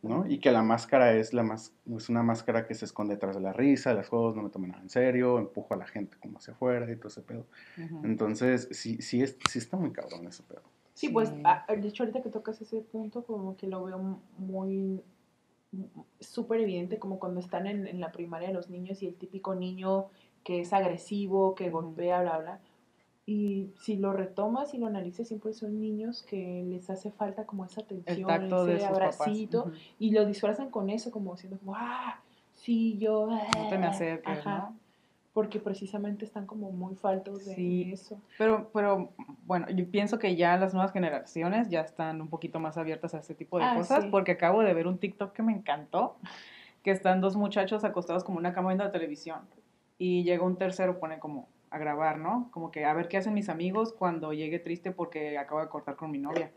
No. 0.03 0.27
Y 0.27 0.39
que 0.39 0.51
la 0.51 0.63
máscara 0.63 1.13
es, 1.13 1.35
la 1.35 1.43
más, 1.43 1.75
es 1.97 2.09
una 2.09 2.23
máscara 2.23 2.67
que 2.67 2.75
se 2.75 2.87
esconde 2.87 3.15
detrás 3.15 3.37
de 3.37 3.43
la 3.43 3.53
risa, 3.53 3.93
los 3.93 4.09
juegos 4.09 4.35
no 4.35 4.43
me 4.43 4.49
toman 4.49 4.71
nada 4.71 4.83
en 4.83 4.89
serio, 4.89 5.39
empujo 5.39 5.75
a 5.75 5.77
la 5.77 5.87
gente 5.87 6.17
como 6.21 6.39
hacia 6.39 6.55
afuera 6.55 6.91
y 6.91 6.97
todo 6.97 7.09
ese 7.09 7.21
pedo. 7.21 7.47
Entonces, 8.03 8.69
sí, 8.73 9.03
sí, 9.03 9.23
es, 9.23 9.37
sí 9.51 9.59
está 9.59 9.77
muy 9.77 9.93
cabrón 9.93 10.27
ese 10.27 10.43
pedo. 10.43 10.63
Sí, 10.95 11.11
pues, 11.11 11.33
ah, 11.45 11.65
de 11.69 11.89
hecho, 11.89 12.03
ahorita 12.03 12.23
que 12.23 12.31
tocas 12.31 12.61
ese 12.61 12.81
punto, 12.81 13.23
como 13.25 13.57
que 13.57 13.67
lo 13.67 13.85
veo 13.85 14.19
muy 14.39 15.03
súper 16.21 16.61
evidente, 16.61 16.99
como 16.99 17.19
cuando 17.19 17.39
están 17.39 17.67
en, 17.67 17.87
en 17.87 18.01
la 18.01 18.13
primaria 18.13 18.51
los 18.51 18.71
niños 18.71 19.03
y 19.03 19.07
el 19.07 19.15
típico 19.15 19.55
niño 19.55 20.07
que 20.45 20.61
es 20.61 20.73
agresivo, 20.73 21.55
que 21.55 21.71
golpea, 21.71 22.23
bla, 22.23 22.39
bla. 22.39 22.61
Y 23.27 23.71
si 23.81 23.97
lo 23.97 24.13
retomas 24.13 24.75
y 24.75 24.79
lo 24.79 24.87
analizas, 24.87 25.29
siempre 25.29 25.53
son 25.53 25.81
niños 25.81 26.23
que 26.23 26.65
les 26.67 26.91
hace 26.91 27.13
falta 27.13 27.47
como 27.47 27.65
esa 27.65 27.83
atención, 27.83 28.29
ese 28.69 28.87
abracito, 28.87 29.71
y 29.99 30.11
lo 30.11 30.25
disfrazan 30.27 30.71
con 30.71 30.91
eso, 30.91 31.11
como 31.11 31.35
diciendo, 31.35 31.59
¡ah! 31.75 32.21
Sí, 32.55 32.99
yo. 32.99 33.27
No 33.29 33.69
te 33.69 33.79
me 33.79 33.87
acerques, 33.87 34.45
¿no? 34.45 34.75
porque 35.33 35.61
precisamente 35.61 36.25
están 36.25 36.47
como 36.47 36.73
muy 36.73 36.97
faltos 36.97 37.47
de 37.47 37.93
eso. 37.93 38.21
Pero, 38.37 38.69
pero 38.73 39.11
bueno, 39.47 39.69
yo 39.71 39.89
pienso 39.89 40.19
que 40.19 40.35
ya 40.35 40.57
las 40.57 40.75
nuevas 40.75 40.93
generaciones 40.93 41.69
ya 41.69 41.83
están 41.83 42.21
un 42.21 42.29
poquito 42.29 42.59
más 42.59 42.77
abiertas 42.77 43.15
a 43.15 43.19
este 43.19 43.35
tipo 43.35 43.59
de 43.59 43.65
ah, 43.65 43.75
cosas, 43.77 44.07
porque 44.07 44.33
acabo 44.33 44.63
de 44.63 44.75
ver 44.75 44.89
un 44.89 44.99
TikTok 44.99 45.33
que 45.33 45.43
me 45.43 45.53
encantó, 45.53 46.17
que 46.83 46.91
están 46.91 47.21
dos 47.21 47.37
muchachos 47.37 47.85
acostados 47.85 48.25
como 48.25 48.39
una 48.39 48.53
cama 48.53 48.71
viendo 48.71 48.85
la 48.85 48.93
televisión, 48.93 49.41
y 50.01 50.25
llega 50.25 50.43
un 50.45 50.57
tercero, 50.57 50.99
pone 50.99 51.19
como 51.19 51.51
a 51.69 51.77
grabar, 51.77 52.19
¿no? 52.19 52.49
Como 52.53 52.71
que 52.71 52.87
a 52.87 52.95
ver 52.95 53.07
qué 53.07 53.19
hacen 53.19 53.35
mis 53.35 53.51
amigos 53.51 53.93
cuando 53.93 54.33
llegue 54.33 54.59
triste 54.59 54.93
porque 54.93 55.37
acabo 55.37 55.61
de 55.61 55.69
cortar 55.69 55.97
con 55.97 56.11
mi 56.11 56.19
novia. 56.19 56.51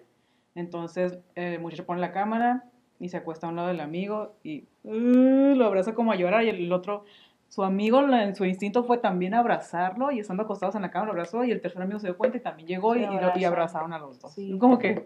Entonces 0.56 1.20
el 1.36 1.60
muchacho 1.60 1.86
pone 1.86 2.00
la 2.00 2.14
cámara 2.14 2.64
y 3.02 3.10
se 3.10 3.18
acuesta 3.18 3.46
a 3.46 3.50
un 3.50 3.58
lado 3.58 3.68
del 3.68 3.82
amigo 3.82 4.38
y 4.44 4.70
uh, 4.84 5.56
lo 5.56 5.66
abraza 5.66 5.94
como 5.94 6.14
a 6.14 6.16
llorar 6.16 6.46
y 6.46 6.50
el 6.50 6.72
otro 6.72 7.04
su 7.50 7.64
amigo 7.64 8.00
en 8.00 8.34
su 8.34 8.46
instinto 8.46 8.86
fue 8.86 8.98
también 8.98 9.34
abrazarlo 9.34 10.10
y 10.12 10.20
estando 10.20 10.44
acostados 10.44 10.76
en 10.76 10.82
la 10.84 10.89
cama 10.89 11.08
lo 11.08 11.12
abrazó 11.12 11.44
y 11.44 11.52
el 11.52 11.60
tercer 11.60 11.82
amigo 11.82 12.00
se 12.00 12.08
dio 12.08 12.18
cuenta 12.18 12.38
y 12.38 12.39
también 12.39 12.68
llegó 12.68 12.96
y, 12.96 13.02
y, 13.02 13.44
abrazaron 13.44 13.91
a 13.91 14.00
los 14.00 14.20
dos. 14.22 14.34
Sí. 14.34 14.58
Como 14.58 14.80
que... 14.80 15.06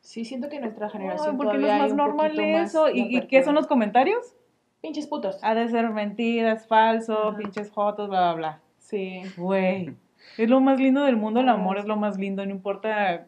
Sí, 0.00 0.24
siento 0.24 0.48
que 0.48 0.60
nuestra 0.60 0.88
generación 0.88 1.36
porque 1.36 1.58
no 1.58 1.66
es 1.66 1.78
más 1.78 1.94
normal 1.94 2.38
eso. 2.38 2.86
¿Y, 2.88 3.26
qué 3.26 3.42
son 3.42 3.56
los 3.56 3.66
comentarios? 3.66 4.36
Pinches 4.82 5.06
putos. 5.06 5.38
Ha 5.42 5.54
de 5.54 5.68
ser 5.68 5.88
mentiras, 5.90 6.66
falso, 6.66 7.34
pinches 7.38 7.70
fotos, 7.70 8.08
bla, 8.08 8.20
bla, 8.20 8.34
bla. 8.34 8.60
Sí. 8.78 9.22
Güey. 9.36 9.94
Es 10.36 10.50
lo 10.50 10.60
más 10.60 10.78
lindo 10.78 11.04
del 11.04 11.16
mundo, 11.16 11.40
el 11.40 11.48
amor 11.48 11.78
es 11.78 11.84
lo 11.84 11.96
más 11.96 12.18
lindo, 12.18 12.44
no 12.44 12.50
importa 12.50 13.26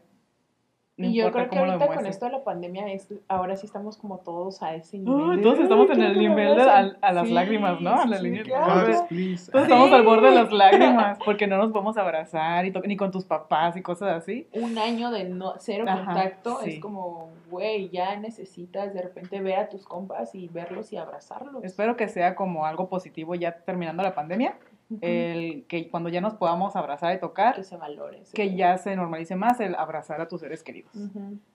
y 0.96 1.14
yo 1.14 1.32
creo 1.32 1.50
que 1.50 1.58
ahorita 1.58 1.88
con 1.88 2.06
esto 2.06 2.26
de 2.26 2.32
la 2.32 2.44
pandemia, 2.44 2.92
es, 2.92 3.12
ahora 3.26 3.56
sí 3.56 3.66
estamos 3.66 3.96
como 3.96 4.18
todos 4.18 4.62
a 4.62 4.76
ese 4.76 4.98
nivel. 4.98 5.40
todos 5.42 5.58
estamos 5.58 5.90
en 5.90 6.02
el 6.02 6.18
nivel 6.18 6.56
de 6.56 6.62
a, 6.62 7.12
las 7.12 7.28
lágrimas, 7.30 7.80
¿no? 7.80 8.00
A 8.00 8.06
la 8.06 8.20
línea 8.20 8.44
Todos 8.44 9.10
estamos 9.10 9.90
al 9.92 10.04
borde 10.04 10.28
de 10.28 10.34
las 10.36 10.52
lágrimas 10.52 11.18
porque 11.24 11.48
no 11.48 11.56
nos 11.56 11.72
podemos 11.72 11.96
abrazar 11.96 12.64
y 12.64 12.72
ni 12.84 12.96
con 12.96 13.10
tus 13.10 13.24
papás 13.24 13.76
y 13.76 13.82
cosas 13.82 14.10
así. 14.10 14.46
Un 14.52 14.78
año 14.78 15.10
de 15.10 15.24
no, 15.24 15.54
cero 15.58 15.84
contacto 15.84 16.60
es 16.60 16.78
como, 16.78 17.30
güey, 17.50 17.88
ya 17.88 18.16
necesitas 18.16 18.94
de 18.94 19.02
repente 19.02 19.40
ver 19.40 19.58
a 19.58 19.68
tus 19.68 19.84
compas 19.84 20.32
y 20.34 20.46
verlos 20.48 20.92
y 20.92 20.96
abrazarlos. 20.96 21.64
Espero 21.64 21.96
que 21.96 22.08
sea 22.08 22.36
como 22.36 22.66
algo 22.66 22.88
positivo 22.88 23.34
ya 23.34 23.52
terminando 23.64 24.02
la 24.04 24.14
pandemia 24.14 24.56
el 25.00 25.66
que 25.66 25.88
cuando 25.90 26.08
ya 26.08 26.20
nos 26.20 26.34
podamos 26.34 26.76
abrazar 26.76 27.14
y 27.14 27.20
tocar, 27.20 27.54
que 27.54 27.64
se 27.64 27.76
valore. 27.76 28.22
Que 28.32 28.54
ya 28.54 28.76
se 28.78 28.94
normalice 28.96 29.36
más 29.36 29.60
el 29.60 29.74
abrazar 29.74 30.20
a 30.20 30.28
tus 30.28 30.40
seres 30.40 30.62
queridos, 30.62 30.92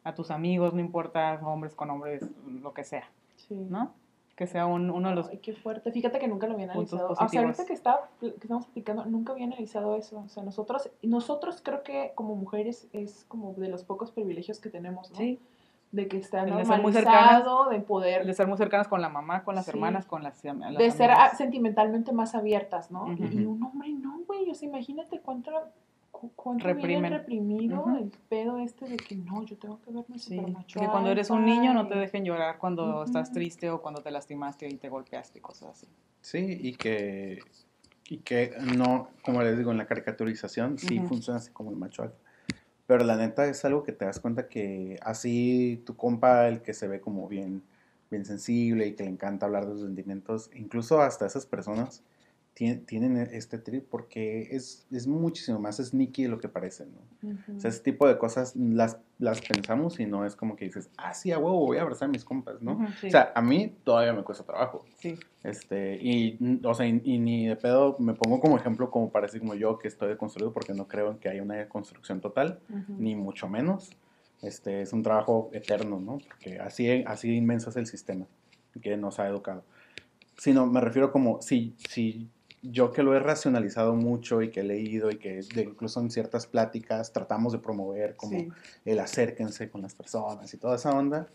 a 0.03 0.13
tus 0.13 0.31
amigos, 0.31 0.73
no 0.73 0.79
importa 0.79 1.39
hombres 1.43 1.75
con 1.75 1.89
hombres, 1.89 2.25
lo 2.45 2.73
que 2.73 2.83
sea, 2.83 3.09
¿no? 3.49 3.93
Que 4.35 4.47
sea 4.47 4.67
uno 4.67 5.09
de 5.09 5.15
los... 5.15 5.27
Ay, 5.27 5.39
qué 5.39 5.51
fuerte. 5.51 5.91
Fíjate 5.91 6.17
que 6.17 6.27
nunca 6.29 6.47
lo 6.47 6.53
había 6.53 6.71
analizado. 6.71 7.09
O 7.09 7.27
sea, 7.27 7.41
ahorita 7.41 7.65
que, 7.65 7.73
está, 7.73 8.09
que 8.21 8.27
estamos 8.27 8.63
explicando, 8.63 9.03
nunca 9.05 9.33
había 9.33 9.45
analizado 9.45 9.97
eso. 9.97 10.19
O 10.19 10.29
sea, 10.29 10.43
nosotros, 10.43 10.89
nosotros 11.01 11.59
creo 11.61 11.83
que 11.83 12.13
como 12.15 12.35
mujeres 12.35 12.87
es 12.93 13.25
como 13.27 13.53
de 13.55 13.67
los 13.67 13.83
pocos 13.83 14.11
privilegios 14.11 14.61
que 14.61 14.69
tenemos, 14.69 15.11
¿no? 15.11 15.17
Sí 15.17 15.39
de 15.91 16.07
que 16.07 16.17
está 16.17 16.45
normalizado, 16.45 17.69
de, 17.69 17.79
poder... 17.79 18.25
De 18.25 18.33
ser 18.33 18.47
muy 18.47 18.57
cercanas 18.57 18.87
con 18.87 19.01
la 19.01 19.09
mamá, 19.09 19.43
con 19.43 19.55
las 19.55 19.67
hermanas, 19.67 20.05
con 20.05 20.23
las, 20.23 20.41
De 20.41 20.91
ser 20.91 21.11
sentimentalmente 21.35 22.11
más 22.11 22.35
abiertas, 22.35 22.91
¿no? 22.91 23.11
Y 23.13 23.45
un 23.45 23.63
hombre 23.63 23.89
no, 23.89 24.19
güey, 24.27 24.49
o 24.49 24.53
sea, 24.53 24.69
imagínate 24.69 25.19
cuánto, 25.19 25.51
cuánto 26.11 26.65
reprimido 26.65 27.97
el 27.97 28.11
pedo 28.29 28.59
este 28.59 28.87
de 28.87 28.97
que 28.97 29.15
no, 29.15 29.43
yo 29.43 29.57
tengo 29.57 29.79
que 29.81 29.91
verme 29.91 30.19
sí. 30.19 30.39
macho. 30.39 30.79
Que 30.79 30.87
cuando 30.87 31.09
eres 31.09 31.31
un 31.31 31.43
niño 31.43 31.73
no 31.73 31.87
te 31.87 31.95
dejen 31.95 32.23
llorar 32.23 32.59
cuando 32.59 33.03
estás 33.03 33.31
triste 33.31 33.69
o 33.71 33.81
cuando 33.81 34.01
te 34.01 34.11
lastimaste 34.11 34.67
y 34.67 34.75
te 34.75 34.89
golpeaste 34.89 35.39
y 35.39 35.41
cosas 35.41 35.69
así. 35.69 35.87
Sí, 36.21 36.59
y 36.61 36.73
que, 36.75 37.39
y 38.09 38.17
que 38.17 38.51
no, 38.77 39.07
como 39.23 39.41
les 39.41 39.57
digo, 39.57 39.71
en 39.71 39.77
la 39.77 39.87
caricaturización 39.87 40.77
sí 40.77 40.99
funciona 40.99 41.39
así 41.39 41.51
como 41.51 41.71
el 41.71 41.77
macho 41.77 42.03
alfa 42.03 42.28
pero 42.89 43.05
la 43.05 43.15
neta 43.15 43.45
es 43.45 43.63
algo 43.65 43.83
que 43.83 43.91
te 43.91 44.05
das 44.05 44.19
cuenta 44.19 44.47
que 44.47 44.97
así 45.03 45.79
tu 45.85 45.95
compa, 45.95 46.47
el 46.47 46.63
que 46.63 46.73
se 46.73 46.87
ve 46.87 46.99
como 46.99 47.27
bien, 47.27 47.61
bien 48.09 48.25
sensible 48.25 48.87
y 48.87 48.95
que 48.95 49.03
le 49.03 49.11
encanta 49.11 49.45
hablar 49.45 49.67
de 49.67 49.73
sus 49.73 49.83
sentimientos, 49.83 50.49
incluso 50.55 50.99
hasta 50.99 51.27
esas 51.27 51.45
personas 51.45 52.01
tienen 52.59 53.15
este 53.17 53.57
trip 53.57 53.87
porque 53.89 54.49
es, 54.51 54.85
es 54.91 55.07
muchísimo 55.07 55.59
más 55.59 55.77
sneaky 55.77 56.23
de 56.23 56.29
lo 56.29 56.39
que 56.39 56.49
parece, 56.49 56.87
¿no? 56.87 57.55
O 57.55 57.59
sea, 57.59 57.69
ese 57.69 57.81
tipo 57.81 58.05
de 58.05 58.17
cosas 58.17 58.53
las, 58.57 58.97
las 59.17 59.39
pensamos 59.39 59.97
y 60.01 60.05
no 60.05 60.25
es 60.25 60.35
como 60.35 60.57
que 60.57 60.65
dices, 60.65 60.89
ah, 60.97 61.13
sí, 61.13 61.31
a 61.31 61.37
huevo, 61.37 61.65
voy 61.65 61.77
a 61.77 61.83
abrazar 61.83 62.09
a 62.09 62.11
mis 62.11 62.25
compas, 62.25 62.61
¿no? 62.61 62.85
O 63.05 63.09
sea, 63.09 63.31
a 63.33 63.41
mí 63.41 63.73
todavía 63.85 64.11
me 64.11 64.23
cuesta 64.23 64.43
trabajo. 64.43 64.85
Sí. 64.97 65.17
Este, 65.41 65.95
y, 66.01 66.37
o 66.65 66.73
sea, 66.73 66.85
y, 66.85 67.17
ni 67.17 67.47
de 67.47 67.55
pedo 67.55 67.95
me 67.97 68.13
pongo 68.13 68.41
como 68.41 68.57
ejemplo 68.57 68.91
como 68.91 69.09
para 69.09 69.27
decir 69.27 69.39
como 69.39 69.55
yo 69.55 69.77
que 69.77 69.87
estoy 69.87 70.09
deconstruido 70.09 70.51
porque 70.51 70.73
no 70.73 70.85
creo 70.85 71.11
en 71.11 71.17
que 71.17 71.29
haya 71.29 71.41
una 71.41 71.69
construcción 71.69 72.19
total, 72.19 72.59
ni 72.89 73.15
mucho 73.15 73.47
menos. 73.47 73.91
Este, 74.41 74.81
es 74.81 74.91
un 74.91 75.03
trabajo 75.03 75.49
eterno, 75.53 75.99
¿no? 76.01 76.17
Porque 76.27 76.59
así, 76.59 77.03
así 77.07 77.33
inmenso 77.33 77.69
es 77.69 77.77
el 77.77 77.87
sistema 77.87 78.25
que 78.81 78.97
nos 78.97 79.19
ha 79.19 79.27
educado. 79.27 79.63
Sino 80.37 80.65
me 80.65 80.81
refiero 80.81 81.11
como 81.11 81.41
si, 81.41 81.73
si 81.89 82.29
yo 82.61 82.91
que 82.91 83.03
lo 83.03 83.15
he 83.15 83.19
racionalizado 83.19 83.95
mucho 83.95 84.41
y 84.41 84.49
que 84.49 84.61
he 84.61 84.63
leído 84.63 85.09
y 85.09 85.17
que 85.17 85.41
incluso 85.55 85.99
en 86.01 86.11
ciertas 86.11 86.45
pláticas 86.45 87.11
tratamos 87.11 87.53
de 87.53 87.59
promover 87.59 88.15
como 88.15 88.53
el 88.85 88.99
acérquense 88.99 89.69
con 89.69 89.81
las 89.81 89.95
personas 89.95 90.53
y 90.53 90.57
toda 90.57 90.75
esa 90.75 90.91
onda, 90.91 91.27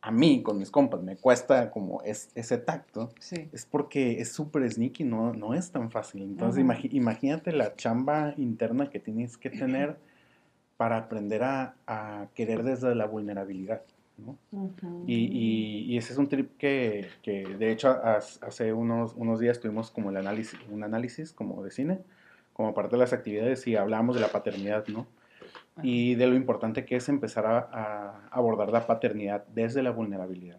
a 0.00 0.10
mí 0.10 0.42
con 0.42 0.58
mis 0.58 0.70
compas 0.70 1.02
me 1.02 1.16
cuesta 1.16 1.70
como 1.70 2.02
es, 2.02 2.30
ese 2.34 2.58
tacto, 2.58 3.10
es 3.30 3.66
porque 3.66 4.20
es 4.20 4.32
súper 4.32 4.68
sneaky, 4.70 5.04
no, 5.04 5.32
no 5.32 5.54
es 5.54 5.70
tan 5.70 5.90
fácil. 5.90 6.22
Entonces 6.22 6.64
imagínate 6.90 7.52
la 7.52 7.76
chamba 7.76 8.34
interna 8.36 8.90
que 8.90 8.98
tienes 8.98 9.36
que 9.36 9.50
tener 9.50 9.96
para 10.76 10.96
aprender 10.96 11.44
a, 11.44 11.76
a 11.86 12.26
querer 12.34 12.64
desde 12.64 12.94
la 12.96 13.06
vulnerabilidad 13.06 13.82
y, 15.06 15.96
ese 15.96 16.12
es 16.12 16.18
un 16.18 16.28
trip 16.28 16.56
que, 16.56 17.08
de 17.24 17.72
hecho 17.72 17.90
hace 17.90 18.72
unos, 18.72 19.14
unos 19.16 19.40
días 19.40 19.60
tuvimos 19.60 19.90
como 19.90 20.10
el 20.10 20.16
análisis, 20.16 20.58
un 20.70 20.84
análisis 20.84 21.32
como 21.32 21.62
de 21.62 21.70
cine, 21.70 21.98
como 22.52 22.74
parte 22.74 22.96
de 22.96 23.00
las 23.00 23.12
actividades 23.12 23.66
y 23.66 23.76
hablamos 23.76 24.14
de 24.14 24.22
la 24.22 24.28
paternidad, 24.28 24.86
¿no? 24.88 25.06
Y 25.82 26.14
de 26.16 26.26
lo 26.26 26.36
importante 26.36 26.84
que 26.84 26.96
es 26.96 27.08
empezar 27.08 27.46
a, 27.46 28.28
abordar 28.30 28.70
la 28.70 28.86
paternidad 28.86 29.44
desde 29.54 29.82
la 29.82 29.90
vulnerabilidad. 29.90 30.58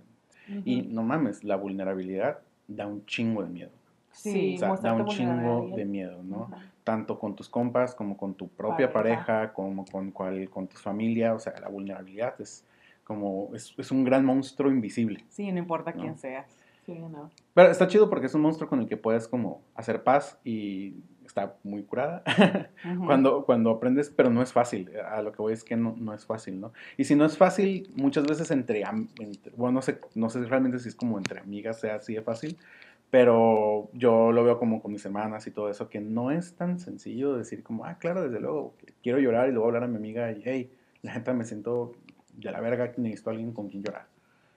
Y 0.66 0.82
no 0.82 1.03
mames, 1.03 1.43
la 1.43 1.55
vulnerabilidad 1.55 2.39
da 2.68 2.88
un 2.88 3.05
chingo 3.05 3.43
de 3.43 3.49
miedo. 3.49 3.72
Sí, 4.11 4.57
da 4.57 4.93
un 4.93 5.05
chingo 5.07 5.72
de 5.76 5.86
miedo, 5.86 6.22
¿no? 6.24 6.49
Tanto 6.84 7.18
con 7.18 7.36
tus 7.36 7.47
compas 7.47 7.95
como 7.95 8.18
con 8.18 8.34
tu 8.34 8.47
propia 8.47 8.91
pareja, 8.91 9.53
como 9.53 9.86
con, 9.86 10.11
cual, 10.11 10.49
con 10.49 10.68
tu 10.68 10.78
familia, 10.78 11.34
o 11.34 11.39
sea, 11.39 11.59
la 11.59 11.70
vulnerabilidad 11.70 12.39
es, 12.41 12.66
como 13.04 13.49
es, 13.54 13.74
es 13.78 13.91
un 13.91 14.04
gran 14.04 14.26
monstruo 14.26 14.72
invisible. 14.72 15.26
Sí, 15.30 15.51
no 15.51 15.60
importa 15.60 15.93
quién 15.93 16.18
seas. 16.18 16.47
Sí, 16.86 16.99
no. 16.99 17.32
Pero 17.54 17.72
está 17.72 17.88
chido 17.88 18.10
porque 18.10 18.26
es 18.26 18.34
un 18.34 18.41
monstruo 18.41 18.70
con 18.70 18.82
el 18.82 18.88
que 18.88 18.97
puedes 18.97 19.28
como 19.28 19.62
hacer 19.76 20.04
paz 20.04 20.38
y 20.43 20.95
está 21.26 21.56
muy 21.64 21.84
curada 21.84 22.24
cuando, 23.06 23.45
cuando 23.45 23.72
aprendes, 23.72 24.10
pero 24.10 24.30
no 24.30 24.41
es 24.41 24.51
fácil. 24.51 24.91
A 24.97 25.22
lo 25.22 25.32
que 25.32 25.41
voy 25.41 25.54
es 25.54 25.64
que 25.64 25.76
no, 25.76 25.95
no 25.97 26.14
es 26.14 26.26
fácil, 26.26 26.60
¿no? 26.60 26.74
Y 26.97 27.06
si 27.06 27.16
no 27.16 27.26
es 27.26 27.38
fácil, 27.38 27.89
muchas 27.95 28.26
veces 28.26 28.51
entre, 28.51 28.84
bueno, 29.56 29.76
no 29.76 29.82
sé, 29.82 29.99
no 30.16 30.30
sé 30.30 30.43
realmente 30.43 30.80
si 30.80 30.89
es 30.89 30.95
como 30.95 31.18
entre 31.18 31.39
amigas 31.39 31.80
sea 31.80 31.95
así 31.95 32.14
de 32.14 32.22
fácil, 32.22 32.58
pero 33.10 33.89
yo 33.93 34.32
lo 34.32 34.43
veo 34.43 34.58
como 34.58 34.82
con 34.82 34.91
mis 34.91 35.06
hermanas 35.06 35.47
y 35.47 35.51
todo 35.51 35.70
eso, 35.70 35.89
que 35.89 36.01
no 36.01 36.32
es 36.32 36.56
tan 36.56 36.80
sencillo 36.80 37.38
decir 37.38 37.64
como, 37.64 37.86
ah, 37.86 37.97
claro, 37.99 38.24
desde 38.24 38.39
luego, 38.39 38.74
quiero 39.01 39.20
llorar 39.20 39.49
y 39.49 39.51
luego 39.51 39.68
hablar 39.68 39.84
a 39.84 39.88
mi 39.88 39.97
amiga 39.97 40.32
y, 40.32 40.41
hey, 40.43 40.72
la 41.04 41.14
gente 41.14 41.34
me 41.34 41.45
siento 41.45 41.93
de 42.38 42.52
la 42.52 42.60
verga 42.62 42.92
necesito 42.98 43.30
a 43.30 43.34
alguien 43.34 43.52
con 43.54 43.70
quien 43.70 43.84
llorar, 43.84 44.08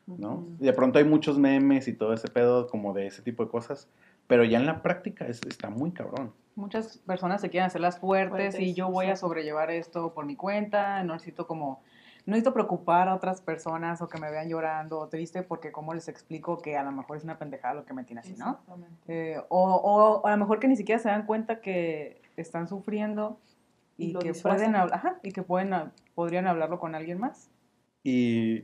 ¿no? 0.07 0.45
De 0.59 0.73
pronto 0.73 0.99
hay 0.99 1.05
muchos 1.05 1.39
memes 1.39 1.89
y 1.89 1.93
todo 1.93 2.13
ese 2.13 2.29
pedo 2.29 2.69
como 2.69 2.93
de 2.93 3.07
ese 3.07 3.23
tipo 3.23 3.45
de 3.45 3.51
cosas, 3.51 3.89
pero 4.27 4.45
ya 4.45 4.59
en 4.59 4.67
la 4.67 4.83
práctica 4.83 5.27
es, 5.27 5.41
está 5.47 5.71
muy 5.71 5.91
cabrón. 5.93 6.33
Muchas 6.55 6.99
personas 6.99 7.41
se 7.43 7.51
quieren 7.51 7.67
hacer 7.67 7.83
las 7.83 7.99
fuertes, 7.99 8.59
y 8.59 8.73
yo 8.73 8.89
voy 8.91 9.07
a 9.07 9.17
sobrellevar 9.17 9.71
esto 9.71 10.15
por 10.15 10.25
mi 10.25 10.37
cuenta, 10.37 11.03
no 11.05 11.13
necesito 11.13 11.47
como, 11.47 11.83
no 12.25 12.31
necesito 12.33 12.55
preocupar 12.55 13.09
a 13.09 13.15
otras 13.15 13.43
personas 13.43 14.01
o 14.01 14.09
que 14.09 14.19
me 14.19 14.31
vean 14.31 14.49
llorando 14.49 14.99
o 14.99 15.09
triste 15.09 15.43
porque 15.43 15.71
como 15.71 15.93
les 15.93 16.09
explico 16.09 16.63
que 16.63 16.77
a 16.77 16.83
lo 16.83 16.93
mejor 16.93 17.19
es 17.19 17.25
una 17.25 17.39
pendejada 17.39 17.75
lo 17.75 17.85
que 17.85 17.93
me 17.93 18.05
tiene 18.05 18.21
así, 18.21 18.35
¿no? 18.39 18.59
Eh, 19.07 19.39
o, 19.51 20.21
o, 20.23 20.27
a 20.27 20.31
lo 20.31 20.37
mejor 20.39 20.59
que 20.59 20.67
ni 20.67 20.77
siquiera 20.77 20.99
se 20.99 21.09
dan 21.09 21.27
cuenta 21.27 21.61
que 21.61 22.23
están 22.37 22.69
sufriendo 22.69 23.39
Y 23.99 24.15
que 24.15 24.29
disfrazan. 24.29 24.59
pueden 24.59 24.77
hablar, 24.77 24.99
ajá, 24.99 25.19
y 25.23 25.33
que 25.33 25.43
pueden, 25.43 25.93
podrían 26.15 26.47
hablarlo 26.47 26.81
con 26.81 26.95
alguien 26.95 27.21
más. 27.21 27.51
Y 28.09 28.63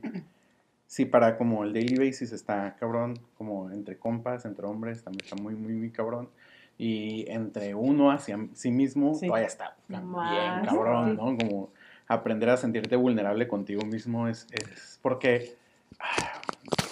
sí, 0.87 1.03
para 1.05 1.37
como 1.37 1.65
el 1.65 1.73
daily 1.73 1.97
basis 1.97 2.31
está 2.31 2.75
cabrón, 2.79 3.19
como 3.37 3.69
entre 3.71 3.97
compas, 3.97 4.45
entre 4.45 4.65
hombres, 4.65 5.03
también 5.03 5.25
está 5.25 5.35
muy, 5.35 5.53
muy, 5.53 5.73
muy 5.73 5.89
cabrón. 5.89 6.29
Y 6.77 7.25
entre 7.29 7.75
uno 7.75 8.09
hacia 8.09 8.39
sí 8.53 8.71
mismo, 8.71 9.13
Sí. 9.15 9.27
todavía 9.27 9.47
está 9.47 9.75
bien 9.89 10.65
cabrón. 10.65 11.17
¿no? 11.17 11.37
Como 11.37 11.69
aprender 12.07 12.49
a 12.49 12.57
sentirte 12.57 12.95
vulnerable 12.95 13.47
contigo 13.49 13.85
mismo 13.85 14.29
es, 14.29 14.47
es 14.51 14.97
porque 15.01 15.55
ah, 15.99 16.41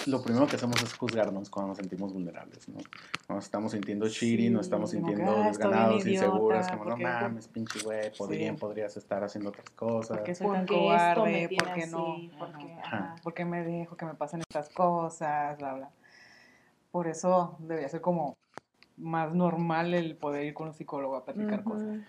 lo 0.07 0.21
primero 0.21 0.47
que 0.47 0.55
hacemos 0.55 0.81
es 0.83 0.93
juzgarnos 0.93 1.49
cuando 1.49 1.69
nos 1.69 1.77
sentimos 1.77 2.13
vulnerables, 2.13 2.67
¿no? 2.69 2.75
Cuando 2.75 3.35
nos 3.35 3.45
estamos 3.45 3.71
sintiendo 3.71 4.07
shitty, 4.07 4.49
nos 4.49 4.65
estamos 4.65 4.91
Sí, 4.91 4.97
como 4.97 5.07
que, 5.09 5.15
sintiendo 5.17 5.43
"Ah, 5.43 5.47
desganados, 5.47 6.05
inseguros, 6.05 6.59
idiota, 6.59 6.71
como 6.71 6.83
no 6.85 6.89
porque- 6.91 7.03
mames, 7.03 7.47
pinche 7.47 7.79
güey, 7.83 8.11
podrían, 8.17 8.55
Sí. 8.55 8.59
podrías 8.61 8.97
estar 8.97 9.23
haciendo 9.23 9.49
otras 9.49 9.69
cosas. 9.71 10.17
¿Por 10.17 10.23
qué 10.25 10.35
soy 10.35 10.47
tan 10.47 10.65
Porque 10.65 10.73
cobarde? 10.81 11.47
tiene 11.47 11.57
¿Por 11.57 11.73
qué 11.73 11.87
no? 11.87 12.15
porque, 12.39 12.73
Ajá. 12.83 12.97
ajá. 12.97 13.15
¿Por 13.23 13.33
qué 13.33 13.45
me 13.45 13.63
dejo 13.63 13.95
que 13.95 14.05
me 14.05 14.13
pasen 14.15 14.41
estas 14.41 14.69
cosas? 14.69 15.57
Bla, 15.57 15.73
bla. 15.73 15.89
Por 16.91 17.07
eso 17.07 17.55
debería 17.59 17.87
ser 17.89 18.01
como 18.01 18.37
más 19.01 19.33
normal 19.33 19.93
el 19.93 20.15
poder 20.15 20.45
ir 20.45 20.53
con 20.53 20.67
un 20.67 20.73
psicólogo 20.73 21.15
a 21.15 21.25
platicar 21.25 21.63
cosas. 21.63 21.87
Ujú. 21.87 22.01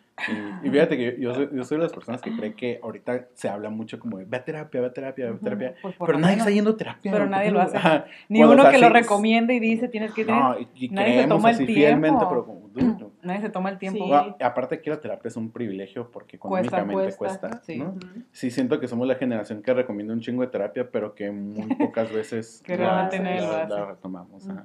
Y, 0.63 0.69
y 0.69 0.71
fíjate 0.71 0.97
que 0.99 1.17
yo 1.19 1.35
soy, 1.35 1.49
yo 1.53 1.65
soy 1.65 1.79
de 1.79 1.85
las 1.85 1.93
personas 1.93 2.21
que 2.21 2.37
cree 2.37 2.55
que 2.55 2.79
ahorita 2.83 3.29
se 3.33 3.49
habla 3.49 3.71
mucho 3.71 3.99
como 3.99 4.19
de 4.19 4.27
ve 4.27 4.37
a 4.37 4.45
terapia, 4.45 4.81
ve 4.83 4.87
a 4.89 4.93
terapia, 4.93 5.31
ve 5.31 5.37
a 5.37 5.39
terapia. 5.39 5.75
Pues 5.81 5.97
por 5.97 6.07
Pero 6.07 6.19
lo 6.19 6.23
nadie 6.23 6.35
menos. 6.37 6.47
está 6.47 6.55
yendo 6.55 6.71
a 6.73 6.77
terapia. 6.77 7.11
Pero 7.13 7.25
¿por 7.25 7.31
nadie 7.31 7.51
lo 7.51 7.59
no? 7.59 7.65
hace. 7.65 7.77
Ajá. 7.79 8.05
Ni 8.29 8.39
Cuando, 8.41 8.53
uno 8.55 8.63
o 8.63 8.65
sea, 8.67 8.73
que 8.73 8.79
lo 8.79 8.87
sí- 8.89 8.93
recomiende 8.93 9.55
y 9.55 9.61
dice 9.61 9.89
tienes 9.89 10.13
que 10.13 10.21
ir. 10.21 10.27
No, 10.29 10.55
y, 10.61 10.69
y 10.75 10.89
nadie 10.91 11.07
se 11.09 11.13
creemos 11.15 11.29
toma 11.39 11.49
el 11.51 11.55
así 11.57 11.67
fielmente, 11.67 12.09
tiempo. 12.19 12.29
pero 12.29 12.45
como, 12.45 12.69
dude, 12.69 13.07
Nadie 13.23 13.41
se 13.41 13.49
toma 13.51 13.71
el 13.71 13.79
tiempo. 13.79 14.05
Sí. 14.05 14.09
Bueno, 14.11 14.37
aparte 14.41 14.81
que 14.83 14.91
la 14.91 15.01
terapia 15.01 15.29
es 15.29 15.37
un 15.37 15.51
privilegio 15.51 16.11
porque 16.11 16.39
Cuesta, 16.39 16.77
económicamente 16.79 17.17
cuesta, 17.17 17.49
cuesta, 17.49 17.63
sí. 17.65 17.79
¿no? 17.79 17.91
Ujú. 17.91 17.99
Sí 18.33 18.51
siento 18.51 18.79
que 18.81 18.89
somos 18.89 19.07
la 19.09 19.15
generación 19.15 19.63
que 19.63 19.73
recomienda 19.73 20.13
un 20.13 20.21
chingo 20.21 20.43
de 20.43 20.49
terapia, 20.49 20.91
pero 20.91 21.15
que 21.15 21.31
muy 21.31 21.67
pocas 21.77 22.13
veces 22.13 22.63
la- 22.69 23.09
la, 23.11 23.67
lo 23.69 23.77
la 23.77 23.85
retomamos. 23.87 24.49
ajá. 24.49 24.63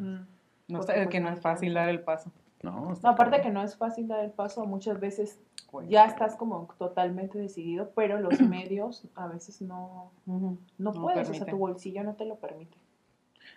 No 0.68 0.82
que 1.10 1.20
no 1.20 1.30
es 1.30 1.40
fácil 1.42 1.74
dar 1.74 1.90
el 1.90 2.02
paso. 2.02 2.32
No, 2.64 2.94
No, 3.04 3.10
aparte 3.10 3.42
que 3.42 3.52
no 3.52 3.62
es 3.64 3.78
fácil 3.78 4.08
dar 4.08 4.24
el 4.24 4.32
paso, 4.32 4.66
muchas 4.66 5.00
veces 5.00 5.40
Pues. 5.72 5.88
ya 5.90 6.06
estás 6.06 6.36
como 6.36 6.68
totalmente 6.80 7.38
decidido, 7.38 7.92
pero 7.96 8.20
los 8.20 8.40
medios 8.42 9.08
a 9.16 9.28
veces 9.28 9.62
no, 9.62 10.12
no, 10.26 10.58
No 10.78 10.92
puedes, 10.94 11.30
o 11.30 11.34
sea, 11.34 11.46
tu 11.46 11.58
bolsillo 11.58 12.04
no 12.04 12.16
te 12.16 12.26
lo 12.26 12.36
permite. 12.36 12.78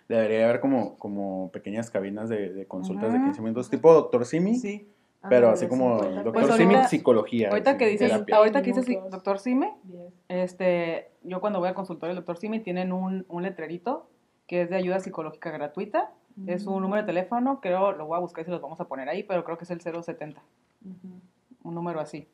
Debería 0.07 0.45
haber 0.45 0.59
como, 0.61 0.97
como 0.99 1.49
pequeñas 1.51 1.89
cabinas 1.89 2.29
de, 2.29 2.53
de 2.53 2.65
consultas 2.67 3.11
de 3.11 3.17
Ajá. 3.17 3.25
15 3.25 3.41
minutos, 3.41 3.69
tipo 3.69 3.91
Doctor 3.93 4.25
Simi, 4.25 4.55
Sí. 4.55 4.87
pero 5.21 5.47
Ándale, 5.47 5.53
así 5.53 5.67
como 5.67 5.95
50 5.99 6.23
Doctor 6.23 6.33
Pues 6.33 6.55
Simi, 6.55 6.73
ahorita- 6.75 6.87
psicología. 6.87 7.49
Ahorita 7.49 7.77
que 7.77 7.87
dices, 7.87 8.11
terapia. 8.11 8.35
ahorita 8.37 8.61
que 8.61 8.73
dices 8.73 8.85
doctor 9.09 9.39
Sime, 9.39 9.73
Diez. 9.83 10.13
este, 10.29 11.11
yo 11.23 11.41
cuando 11.41 11.59
voy 11.59 11.69
al 11.69 11.75
consultorio 11.75 12.09
del 12.15 12.23
doctor 12.23 12.37
Sime 12.37 12.59
tienen 12.59 12.93
un, 12.93 13.25
un 13.27 13.43
letrerito 13.43 14.09
que 14.47 14.61
es 14.61 14.69
de 14.69 14.75
ayuda 14.75 14.99
psicológica 14.99 15.49
gratuita. 15.51 16.11
Es 16.47 16.65
un 16.67 16.81
número 16.81 17.01
de 17.03 17.07
teléfono, 17.07 17.59
creo, 17.61 17.91
lo 17.91 18.05
voy 18.07 18.17
a 18.17 18.19
buscar 18.19 18.41
y 18.43 18.45
se 18.45 18.51
los 18.51 18.61
vamos 18.61 18.79
a 18.79 18.85
poner 18.85 19.09
ahí, 19.09 19.23
pero 19.23 19.43
creo 19.43 19.57
que 19.57 19.63
es 19.65 19.71
el 19.71 19.81
070, 19.81 20.41
Ujú. 20.85 21.21
un 21.63 21.75
número 21.75 21.99
así. 21.99 22.27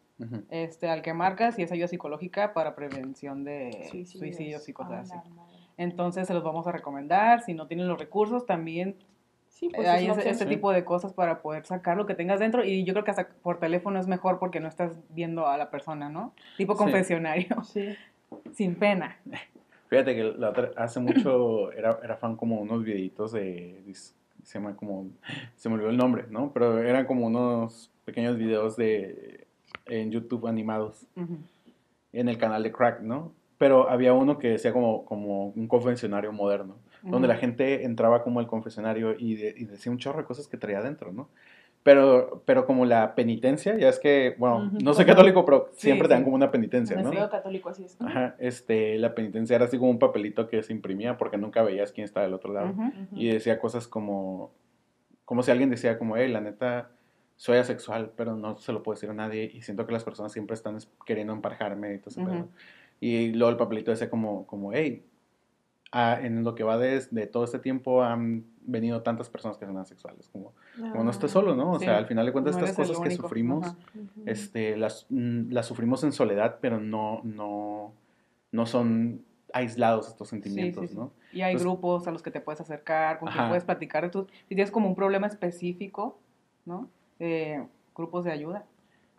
Este, 0.50 0.89
al 0.89 1.04
que 1.04 1.14
marcas 1.14 1.60
y 1.60 1.64
es 1.64 1.72
ayuda 1.72 1.88
psicológica 1.88 2.54
para 2.54 2.76
prevención 2.76 3.43
de 3.43 3.72
Suicidios. 3.91 4.10
suicidios 4.20 4.70
y 4.70 4.74
cosas 4.74 5.12
Ah, 5.12 5.20
así. 5.20 5.30
Entonces 5.78 6.28
se 6.28 6.34
los 6.34 6.43
vamos 6.43 6.66
a 6.66 6.72
recomendar. 6.72 7.41
Si 7.41 7.54
no 7.54 7.68
tienen 7.68 7.88
los 7.88 8.00
recursos, 8.00 8.45
también 8.48 8.95
Sí, 9.50 9.70
pues 9.74 9.88
eh, 9.88 9.89
hay 9.91 10.08
es 10.08 10.18
ese, 10.18 10.43
sí. 10.45 10.50
tipo 10.50 10.72
de 10.72 10.84
cosas 10.86 11.14
para 11.14 11.41
poder 11.43 11.66
sacar 11.66 11.98
lo 11.98 12.06
que 12.08 12.16
tengas 12.16 12.39
dentro. 12.39 12.64
Y 12.64 12.84
yo 12.84 12.93
creo 12.93 13.04
que 13.04 13.12
hasta 13.12 13.28
por 13.28 13.60
teléfono 13.60 14.00
es 14.00 14.08
mejor 14.08 14.39
porque 14.39 14.60
no 14.60 14.68
estás 14.68 14.91
viendo 15.10 15.48
a 15.48 15.58
la 15.58 15.70
persona, 15.70 16.10
¿no? 16.10 16.34
Tipo 16.58 16.74
Sí. 16.74 16.80
confesionario, 16.80 17.64
Sí. 17.64 17.95
sin 18.54 18.76
pena. 18.76 19.18
Fíjate 19.89 20.15
que 20.15 20.23
la 20.23 20.49
otra- 20.49 20.71
hace 20.75 20.99
mucho 21.31 21.71
era, 21.71 21.99
era 22.03 22.17
fan 22.17 22.35
como 22.35 22.59
unos 22.61 22.83
videitos 22.83 23.31
de, 23.31 23.81
se 24.43 24.59
llama 24.59 24.75
como, 24.75 25.07
se 25.55 25.69
me 25.69 25.75
olvidó 25.75 25.89
el 25.89 25.97
nombre, 25.97 26.25
¿no? 26.29 26.51
Pero 26.53 26.79
eran 26.79 27.05
como 27.05 27.25
unos 27.27 27.91
pequeños 28.05 28.38
videos 28.38 28.75
de, 28.77 29.47
en 29.85 30.11
YouTube 30.11 30.47
animados, 30.47 31.05
en 32.13 32.29
el 32.29 32.38
canal 32.38 32.63
de 32.63 32.71
Crack, 32.71 33.01
¿no? 33.01 33.31
Pero 33.57 33.89
había 33.89 34.13
uno 34.13 34.38
que 34.38 34.49
decía 34.49 34.71
como, 34.71 35.03
como 35.05 35.47
un 35.47 35.67
confesionario 35.67 36.31
moderno, 36.31 36.75
donde 37.11 37.27
la 37.27 37.35
gente 37.38 37.83
entraba 37.85 38.23
como 38.23 38.39
al 38.39 38.47
confesionario 38.47 39.15
y, 39.17 39.35
de- 39.35 39.53
y 39.57 39.65
decía 39.65 39.91
un 39.91 39.97
chorro 39.97 40.19
de 40.19 40.25
cosas 40.25 40.47
que 40.47 40.57
traía 40.57 40.79
adentro, 40.79 41.11
¿no? 41.11 41.27
Pero, 41.88 42.41
pero 42.43 42.65
como 42.65 42.83
la 42.83 43.15
penitencia, 43.15 43.77
ya 43.77 43.88
es 43.88 43.97
que, 43.97 44.35
bueno, 44.38 44.69
no 44.83 44.93
soy 44.93 45.05
católico, 45.05 45.45
pero 45.45 45.69
Sí, 45.71 45.83
siempre 45.83 46.09
te 46.09 46.15
dan 46.15 46.23
sí. 46.23 46.25
como 46.25 46.35
una 46.35 46.51
penitencia, 46.51 47.01
¿no? 47.01 47.09
pedo 47.11 47.29
católico 47.29 47.69
así 47.69 47.85
es. 47.85 47.95
Ajá, 48.01 48.35
este, 48.39 48.97
la 48.97 49.15
penitencia 49.15 49.55
era 49.55 49.63
así 49.63 49.77
como 49.77 49.91
un 49.91 49.97
papelito 49.97 50.49
que 50.49 50.61
se 50.63 50.73
imprimía 50.73 51.17
porque 51.17 51.38
nunca 51.38 51.63
veías 51.63 51.93
quién 51.93 52.03
estaba 52.03 52.25
del 52.25 52.33
otro 52.33 52.51
lado. 52.51 52.75
Y 53.13 53.29
decía 53.29 53.57
cosas 53.57 53.88
como, 53.88 54.51
como 55.23 55.43
si 55.43 55.51
alguien 55.51 55.69
decía 55.69 55.97
como, 55.97 56.17
hey, 56.17 56.29
la 56.29 56.41
neta, 56.41 56.91
soy 57.38 57.57
asexual, 57.57 58.11
pero 58.17 58.35
no 58.35 58.57
se 58.57 58.73
lo 58.73 58.83
puedo 58.83 58.95
decir 58.97 59.09
a 59.09 59.13
nadie 59.13 59.49
y 59.53 59.61
siento 59.61 59.88
que 59.88 59.93
las 59.93 60.03
personas 60.03 60.33
siempre 60.33 60.55
están 60.55 60.75
es- 60.75 60.91
queriendo 61.05 61.31
emparejarme 61.31 61.93
y 61.93 61.99
todo 61.99 62.25
pedo. 62.25 62.49
Y 62.99 63.31
luego 63.31 63.51
el 63.51 63.55
papelito 63.57 63.91
decía 63.91 64.09
como, 64.09 64.45
como 64.45 64.73
hey, 64.73 65.05
ah, 65.91 66.17
en 66.21 66.43
lo 66.43 66.53
que 66.55 66.63
va 66.63 66.77
de, 66.77 67.01
de 67.11 67.27
todo 67.27 67.43
este 67.45 67.59
tiempo 67.59 68.03
han 68.03 68.45
venido 68.61 69.01
tantas 69.01 69.29
personas 69.29 69.57
que 69.57 69.65
son 69.65 69.77
asexuales, 69.77 70.27
como, 70.29 70.53
como 70.91 71.03
no 71.03 71.11
estés 71.11 71.31
solo, 71.31 71.55
¿no? 71.55 71.71
O 71.73 71.79
Sí. 71.79 71.85
sea, 71.85 71.97
al 71.97 72.05
final 72.07 72.25
de 72.25 72.31
cuentas 72.33 72.55
No 72.57 72.65
estas 72.65 72.75
cosas 72.88 72.99
que 73.01 73.11
sufrimos 73.11 73.67
Ajá. 73.67 73.75
Este, 74.25 74.75
las, 74.75 75.05
mm, 75.09 75.51
las 75.51 75.65
sufrimos 75.65 76.03
en 76.03 76.11
soledad, 76.11 76.57
pero 76.61 76.79
no, 76.79 77.21
no, 77.23 77.93
no 78.51 78.65
son 78.65 79.21
aislados 79.53 80.09
estos 80.09 80.27
sentimientos, 80.27 80.81
Sí, 80.81 80.88
sí, 80.89 80.93
sí. 80.93 80.99
¿no? 80.99 81.11
Y 81.31 81.41
hay 81.41 81.51
Entonces- 81.53 81.65
grupos 81.65 82.07
a 82.07 82.11
los 82.11 82.21
que 82.21 82.31
te 82.31 82.41
puedes 82.41 82.59
acercar, 82.59 83.19
con 83.19 83.31
quien 83.31 83.47
puedes 83.47 83.63
platicar 83.63 84.03
de 84.03 84.09
tus... 84.09 84.27
Si 84.49 84.55
tienes 84.55 84.71
como 84.71 84.89
un 84.89 84.95
problema 84.95 85.27
específico, 85.27 86.19
¿no? 86.65 86.89
Eh, 87.19 87.65
grupos 87.95 88.25
de 88.25 88.31
ayuda. 88.31 88.65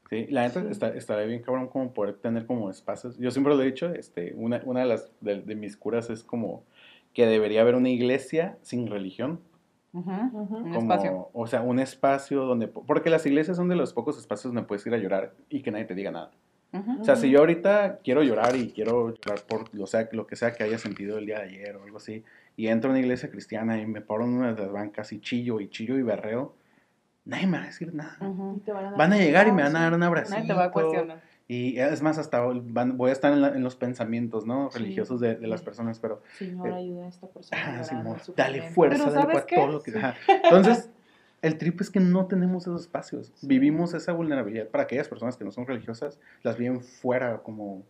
Sí, 0.09 0.27
la 0.31 0.43
neta 0.43 0.63
Sí. 0.63 0.69
está, 0.71 0.89
estaría 0.89 1.27
bien 1.27 1.43
cabrón 1.43 1.69
como 1.69 1.93
poder 1.93 2.15
tener 2.15 2.47
como 2.47 2.71
espacios. 2.71 3.19
Yo 3.19 3.31
siempre 3.31 3.55
lo 3.55 3.63
he 3.63 3.67
dicho, 3.67 3.93
este, 3.95 4.33
una, 4.37 4.63
una 4.65 4.81
de 4.81 4.87
las 4.87 5.11
de, 5.21 5.43
de 5.43 5.55
mis 5.55 5.77
curas 5.77 6.09
es 6.11 6.25
como 6.25 6.65
que 7.13 7.27
debería 7.27 7.61
haber 7.61 7.75
una 7.75 7.91
iglesia 7.91 8.57
sin 8.63 8.87
religión. 8.87 9.41
Ujú. 9.93 10.11
Un 10.11 10.73
como, 10.73 10.95
espacio. 10.95 11.29
o 11.33 11.47
sea, 11.47 11.63
un 11.63 11.79
espacio 11.79 12.45
donde, 12.45 12.69
porque 12.69 13.11
las 13.11 13.25
iglesias 13.27 13.57
son 13.57 13.69
de 13.69 13.77
los 13.77 13.93
pocos 13.93 14.19
espacios 14.19 14.53
donde 14.53 14.67
puedes 14.67 14.87
ir 14.87 14.95
a 14.95 14.99
llorar 14.99 15.35
y 15.49 15.63
que 15.63 15.71
nadie 15.71 15.85
te 15.87 15.95
diga 15.95 16.11
nada. 16.11 16.31
Ujú. 16.73 17.01
O 17.01 17.05
sea, 17.05 17.17
si 17.17 17.31
yo 17.31 17.41
ahorita 17.41 18.01
quiero 18.05 18.23
llorar 18.23 18.55
y 18.57 18.71
quiero 18.71 19.15
llorar 19.15 19.43
por 19.49 19.75
lo, 19.75 19.87
sea, 19.87 20.09
lo 20.13 20.27
que 20.27 20.37
sea 20.37 20.53
que 20.53 20.65
haya 20.65 20.79
sentido 20.79 21.17
el 21.19 21.25
día 21.27 21.39
de 21.39 21.45
ayer 21.45 21.77
o 21.77 21.83
algo 21.83 21.97
así, 21.97 22.25
y 22.57 22.67
entro 22.69 22.91
a 22.91 22.93
una 22.93 23.01
iglesia 23.01 23.31
cristiana 23.31 23.81
y 23.81 23.87
me 23.87 24.03
paro 24.03 24.25
en 24.25 24.35
una 24.35 24.53
de 24.53 24.63
las 24.63 24.71
bancas 24.71 25.13
y 25.13 25.21
chillo 25.21 25.61
y 25.61 25.69
chillo 25.71 25.97
y 25.97 26.03
berreo, 26.03 26.55
nadie 27.29 27.47
me 27.47 27.59
va 27.59 27.63
a 27.65 27.67
decir 27.67 27.95
nada. 27.95 28.17
Ujú. 28.21 28.57
Y 28.57 28.61
te 28.61 28.73
van 28.73 28.87
a 28.87 28.91
dar 28.91 28.99
Van 28.99 29.13
a 29.13 29.17
llegar 29.19 29.47
y 29.47 29.53
me 29.53 29.63
van 29.63 29.77
a 29.77 29.83
dar 29.83 29.93
un 29.93 30.01
Nadie 30.01 30.09
abracito. 30.09 30.47
te 30.47 30.53
va 30.55 30.65
a 30.65 30.71
cuestionar. 30.73 31.21
Y 31.51 31.79
es 31.79 32.03
más, 32.03 32.19
hasta 32.19 32.41
van- 32.41 32.99
voy 32.99 33.09
a 33.11 33.13
estar 33.13 33.33
en, 33.33 33.41
la- 33.41 33.49
en 33.49 33.63
los 33.63 33.75
pensamientos, 33.77 34.45
¿no? 34.45 34.71
Sí. 34.71 34.81
Religiosos 34.81 35.19
de, 35.21 35.37
de 35.37 35.47
las 35.47 35.63
personas, 35.63 35.99
pero... 35.99 36.21
Señor, 36.37 36.69
Eh, 36.69 36.75
ayuda 36.75 37.05
a 37.07 37.09
esta 37.09 37.27
persona. 37.29 37.63
ah, 37.81 38.19
su 38.23 38.35
dale 38.35 38.63
fuerza, 38.71 39.05
Pero 39.05 39.11
dale 39.13 39.23
¿sabes 39.23 39.35
para 39.37 39.47
qué? 39.47 39.57
todo 39.57 39.67
lo 39.69 39.83
que... 39.83 39.93
Entonces, 40.45 40.91
el 41.41 41.57
trip 41.57 41.81
es 41.81 41.89
que 41.91 42.01
no 42.01 42.27
tenemos 42.27 42.65
esos 42.65 42.83
espacios. 42.83 43.33
Vivimos 43.43 43.95
esa 43.95 44.13
vulnerabilidad 44.13 44.67
para 44.69 44.85
aquellas 44.85 45.09
personas 45.09 45.37
que 45.39 45.45
no 45.45 45.51
son 45.53 45.67
religiosas, 45.67 46.19
las 46.43 46.59
viven 46.59 46.81
fuera 46.83 47.39
como 47.39 47.83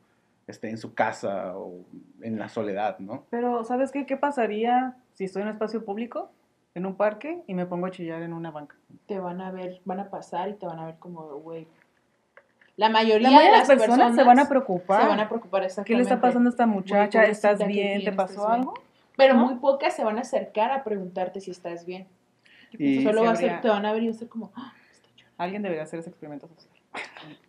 este, 0.46 0.70
en 0.70 0.78
su 0.78 0.94
casa 0.94 1.56
o 1.56 1.80
en 2.22 2.38
la 2.38 2.48
soledad, 2.48 2.98
¿no? 3.00 3.24
Pero, 3.30 3.64
¿sabes 3.64 3.90
qué? 3.90 4.06
¿Qué 4.06 4.16
pasaría 4.16 4.96
si 5.14 5.24
estoy 5.24 5.42
en 5.42 5.48
un 5.48 5.54
espacio 5.54 5.84
público, 5.84 6.30
en 6.74 6.86
un 6.86 6.96
parque, 6.96 7.42
y 7.46 7.54
me 7.54 7.66
pongo 7.66 7.86
a 7.86 7.90
chillar 7.90 8.22
en 8.22 8.32
una 8.32 8.50
banca? 8.50 8.76
Te 9.06 9.18
van 9.18 9.40
a 9.40 9.50
ver, 9.50 9.80
van 9.84 10.00
a 10.00 10.10
pasar 10.10 10.48
y 10.48 10.54
te 10.54 10.66
van 10.66 10.78
a 10.78 10.86
ver 10.86 10.96
como, 10.98 11.22
güey. 11.38 11.66
La 12.76 12.88
mayoría, 12.88 13.30
La 13.30 13.36
mayoría 13.36 13.52
de 13.52 13.58
las 13.58 13.68
personas, 13.68 14.14
se 14.14 14.22
van 14.22 14.38
a 14.38 14.48
preocupar. 14.48 15.02
Se 15.02 15.08
van 15.08 15.20
a 15.20 15.28
preocupar 15.28 15.62
¿Qué 15.62 15.64
le 15.66 15.72
está 15.72 15.82
exactamente. 15.82 16.20
pasando 16.20 16.48
a 16.48 16.50
esta 16.50 16.66
muchacha? 16.66 17.24
¿Estás 17.24 17.58
pobrecita, 17.58 17.66
¿qué 17.66 17.72
bien? 17.72 18.04
¿Te 18.04 18.12
pasó 18.12 18.32
¿Estás 18.34 18.46
bien? 18.46 18.60
algo? 18.60 18.74
Pero 19.16 19.34
¿No? 19.34 19.46
muy 19.46 19.54
pocas 19.56 19.96
se 19.96 20.04
van 20.04 20.16
a 20.18 20.20
acercar 20.20 20.70
a 20.70 20.84
preguntarte 20.84 21.40
si 21.40 21.50
estás 21.50 21.84
bien. 21.84 22.06
Y 22.70 23.02
Solo 23.02 23.24
va 23.24 23.32
a 23.32 23.36
ser, 23.36 23.60
te 23.60 23.68
van 23.68 23.84
a 23.84 23.92
ver 23.92 24.02
y 24.04 24.08
va 24.08 24.14
a 24.14 24.18
ser 24.18 24.28
como, 24.28 24.52
"Ah, 24.54 24.74
estoy 24.92 25.10
llorando". 25.16 25.34
Alguien 25.42 25.62
debería 25.62 25.82
hacer 25.82 25.98
ese 25.98 26.10
experimento 26.10 26.46
social. 26.46 26.72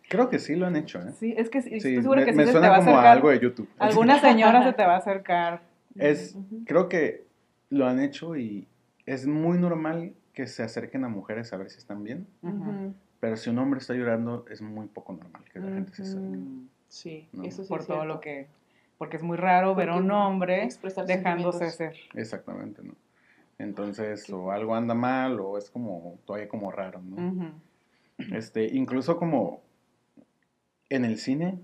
creo 0.08 0.28
que 0.28 0.40
sí 0.40 0.56
lo 0.56 0.66
han 0.66 0.74
hecho, 0.74 0.98
¿eh? 1.00 1.12
Sí, 1.12 1.32
es 1.36 1.48
que 1.48 1.62
sí, 1.62 1.80
Sí, 1.80 1.94
estoy 1.96 2.16
me, 2.16 2.24
que 2.24 2.32
sí 2.32 2.36
me 2.36 2.42
se 2.46 2.48
te 2.48 2.52
suena 2.52 2.70
va 2.70 2.76
a 2.76 2.78
como 2.80 2.90
a 2.90 2.94
acercar. 2.94 3.16
algo 3.16 3.30
de 3.30 3.38
YouTube. 3.38 3.68
Alguna 3.78 4.18
señora 4.18 4.64
se 4.64 4.72
te 4.72 4.84
va 4.84 4.94
a 4.94 4.98
acercar. 4.98 5.62
Es, 5.94 6.34
Ujú. 6.34 6.64
creo 6.66 6.88
que 6.88 7.24
lo 7.68 7.86
han 7.86 8.00
hecho 8.00 8.36
y 8.36 8.66
es 9.12 9.26
muy 9.26 9.58
normal 9.58 10.14
que 10.32 10.46
se 10.46 10.62
acerquen 10.62 11.04
a 11.04 11.08
mujeres 11.08 11.52
a 11.52 11.56
ver 11.56 11.68
si 11.70 11.78
están 11.78 12.04
bien, 12.04 12.26
pero 13.18 13.36
si 13.36 13.50
un 13.50 13.58
hombre 13.58 13.78
está 13.80 13.94
llorando 13.94 14.44
es 14.48 14.62
muy 14.62 14.86
poco 14.86 15.12
normal 15.14 15.42
que 15.52 15.58
la 15.58 15.72
gente 15.72 15.92
se 15.94 16.02
acerque. 16.02 16.38
Sí, 16.88 17.28
No, 17.32 17.44
eso 17.44 17.62
sí 17.64 17.68
Por 17.68 17.80
es 17.80 17.86
todo 17.86 17.98
cierto. 17.98 18.14
lo 18.14 18.20
que... 18.20 18.46
Porque 18.98 19.16
es 19.16 19.22
muy 19.22 19.36
raro 19.36 19.74
ver 19.74 19.88
a 19.90 19.96
un 19.96 20.10
hombre 20.10 20.68
dejándose 21.06 21.70
ser. 21.70 21.96
Exactamente, 22.14 22.82
¿no? 22.82 22.94
Entonces, 23.58 24.22
Sí. 24.24 24.32
o 24.32 24.52
algo 24.52 24.74
anda 24.74 24.94
mal 24.94 25.40
o 25.40 25.58
es 25.58 25.70
como 25.70 26.18
todavía 26.24 26.48
como 26.48 26.70
raro, 26.70 27.00
¿no? 27.02 27.52
Este, 28.32 28.66
incluso 28.76 29.16
como 29.16 29.62
en 30.88 31.04
el 31.04 31.16
cine 31.18 31.58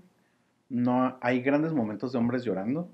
no 0.69 1.17
hay 1.21 1.41
grandes 1.41 1.73
momentos 1.73 2.11
de 2.11 2.17
hombres 2.17 2.43
llorando, 2.43 2.89